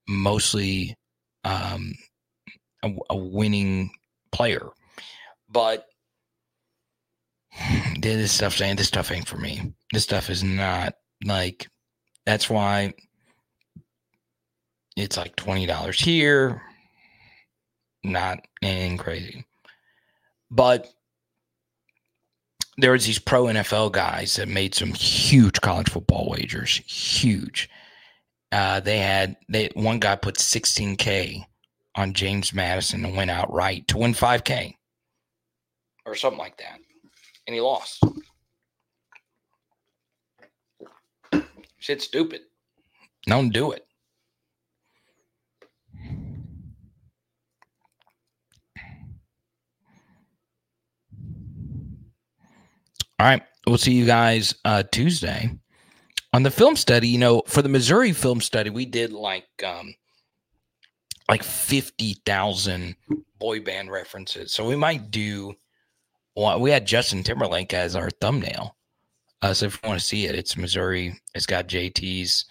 mostly 0.08 0.96
um 1.44 1.94
a, 2.82 2.92
a 3.10 3.16
winning 3.16 3.90
player. 4.30 4.68
But 5.48 5.86
this 8.00 8.32
stuff 8.32 8.60
ain't 8.60 8.78
this 8.78 8.88
stuff 8.88 9.10
ain't 9.10 9.28
for 9.28 9.38
me. 9.38 9.72
This 9.92 10.04
stuff 10.04 10.30
is 10.30 10.42
not 10.42 10.94
like 11.24 11.68
that's 12.26 12.48
why 12.48 12.94
it's 14.96 15.16
like 15.16 15.36
twenty 15.36 15.66
dollars 15.66 16.00
here. 16.00 16.62
Not 18.04 18.40
anything 18.62 18.98
crazy. 18.98 19.44
But 20.50 20.92
there 22.78 22.92
was 22.92 23.06
these 23.06 23.18
pro 23.18 23.44
NFL 23.44 23.92
guys 23.92 24.36
that 24.36 24.48
made 24.48 24.74
some 24.74 24.92
huge 24.92 25.60
college 25.60 25.90
football 25.90 26.28
wagers. 26.30 26.78
Huge. 26.86 27.68
Uh, 28.50 28.80
they 28.80 28.98
had 28.98 29.36
they 29.48 29.70
one 29.74 29.98
guy 29.98 30.16
put 30.16 30.36
16k 30.36 31.44
on 31.96 32.12
James 32.12 32.52
Madison 32.52 33.04
and 33.04 33.16
went 33.16 33.30
outright 33.30 33.86
to 33.88 33.98
win 33.98 34.14
5k 34.14 34.74
or 36.04 36.14
something 36.14 36.38
like 36.38 36.56
that 36.58 36.78
and 37.52 37.56
he 37.56 37.60
lost. 37.60 38.02
Shit's 41.78 42.04
stupid. 42.04 42.40
Don't 43.26 43.50
do 43.50 43.72
it. 43.72 43.86
All 53.18 53.28
right. 53.28 53.42
We'll 53.66 53.78
see 53.78 53.92
you 53.92 54.06
guys 54.06 54.54
uh, 54.64 54.82
Tuesday. 54.90 55.50
On 56.32 56.42
the 56.42 56.50
film 56.50 56.74
study, 56.74 57.08
you 57.08 57.18
know, 57.18 57.42
for 57.46 57.60
the 57.60 57.68
Missouri 57.68 58.12
film 58.12 58.40
study, 58.40 58.70
we 58.70 58.86
did 58.86 59.12
like 59.12 59.46
um 59.64 59.94
like 61.28 61.42
50,000 61.42 62.96
boy 63.38 63.60
band 63.60 63.90
references. 63.90 64.52
So 64.52 64.66
we 64.66 64.76
might 64.76 65.10
do 65.10 65.54
we 66.34 66.70
had 66.70 66.86
Justin 66.86 67.22
Timberlake 67.22 67.74
as 67.74 67.94
our 67.96 68.10
thumbnail. 68.10 68.76
Uh, 69.42 69.52
so 69.52 69.66
if 69.66 69.80
you 69.82 69.88
want 69.88 70.00
to 70.00 70.06
see 70.06 70.26
it, 70.26 70.34
it's 70.34 70.56
Missouri. 70.56 71.20
It's 71.34 71.46
got 71.46 71.68
JT's 71.68 72.46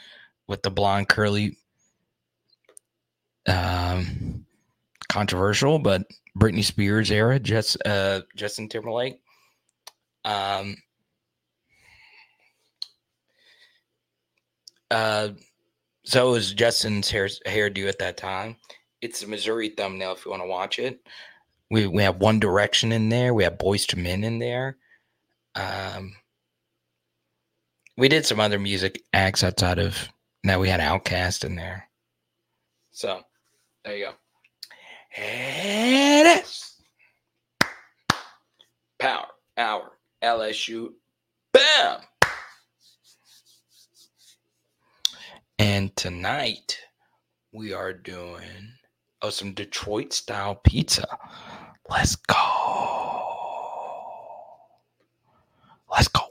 with 0.47 0.61
the 0.61 0.71
blonde 0.71 1.07
curly. 1.07 1.57
Um, 3.47 4.45
controversial, 5.09 5.79
but 5.79 6.03
Britney 6.37 6.63
Spears 6.63 7.11
era, 7.11 7.39
uh, 7.85 8.21
Justin 8.35 8.69
Timberlake. 8.69 9.19
Um, 10.23 10.75
uh, 14.91 15.29
so 16.03 16.29
it 16.29 16.31
was 16.31 16.53
Justin's 16.53 17.09
hair 17.09 17.27
hairdo 17.47 17.87
at 17.87 17.99
that 17.99 18.17
time. 18.17 18.57
It's 19.01 19.23
a 19.23 19.27
Missouri 19.27 19.69
thumbnail 19.69 20.13
if 20.13 20.25
you 20.25 20.31
want 20.31 20.43
to 20.43 20.47
watch 20.47 20.77
it. 20.79 20.99
We 21.71 21.87
we 21.87 22.03
have 22.03 22.17
One 22.17 22.41
Direction 22.41 22.91
in 22.91 23.07
there. 23.07 23.33
We 23.33 23.45
have 23.45 23.57
Boyz 23.57 23.95
II 23.95 24.03
Men 24.03 24.25
in 24.25 24.39
there. 24.39 24.75
Um, 25.55 26.17
we 27.95 28.09
did 28.09 28.25
some 28.25 28.41
other 28.41 28.59
music 28.59 29.01
acts 29.13 29.41
outside 29.41 29.79
of 29.79 30.09
now. 30.43 30.59
We 30.59 30.67
had 30.67 30.81
OutKast 30.81 31.45
in 31.45 31.55
there. 31.55 31.87
So 32.91 33.21
there 33.85 33.95
you 33.95 34.05
go. 34.07 34.11
It 35.15 36.43
is 36.43 36.73
power 38.99 39.27
hour 39.57 39.91
LSU. 40.21 40.89
Bam. 41.53 42.01
And 45.57 45.95
tonight 45.95 46.79
we 47.53 47.71
are 47.71 47.93
doing 47.93 48.73
of 49.21 49.33
some 49.33 49.53
Detroit 49.53 50.13
style 50.13 50.55
pizza. 50.55 51.07
Let's 51.89 52.15
go. 52.15 52.35
Let's 55.91 56.07
go. 56.07 56.30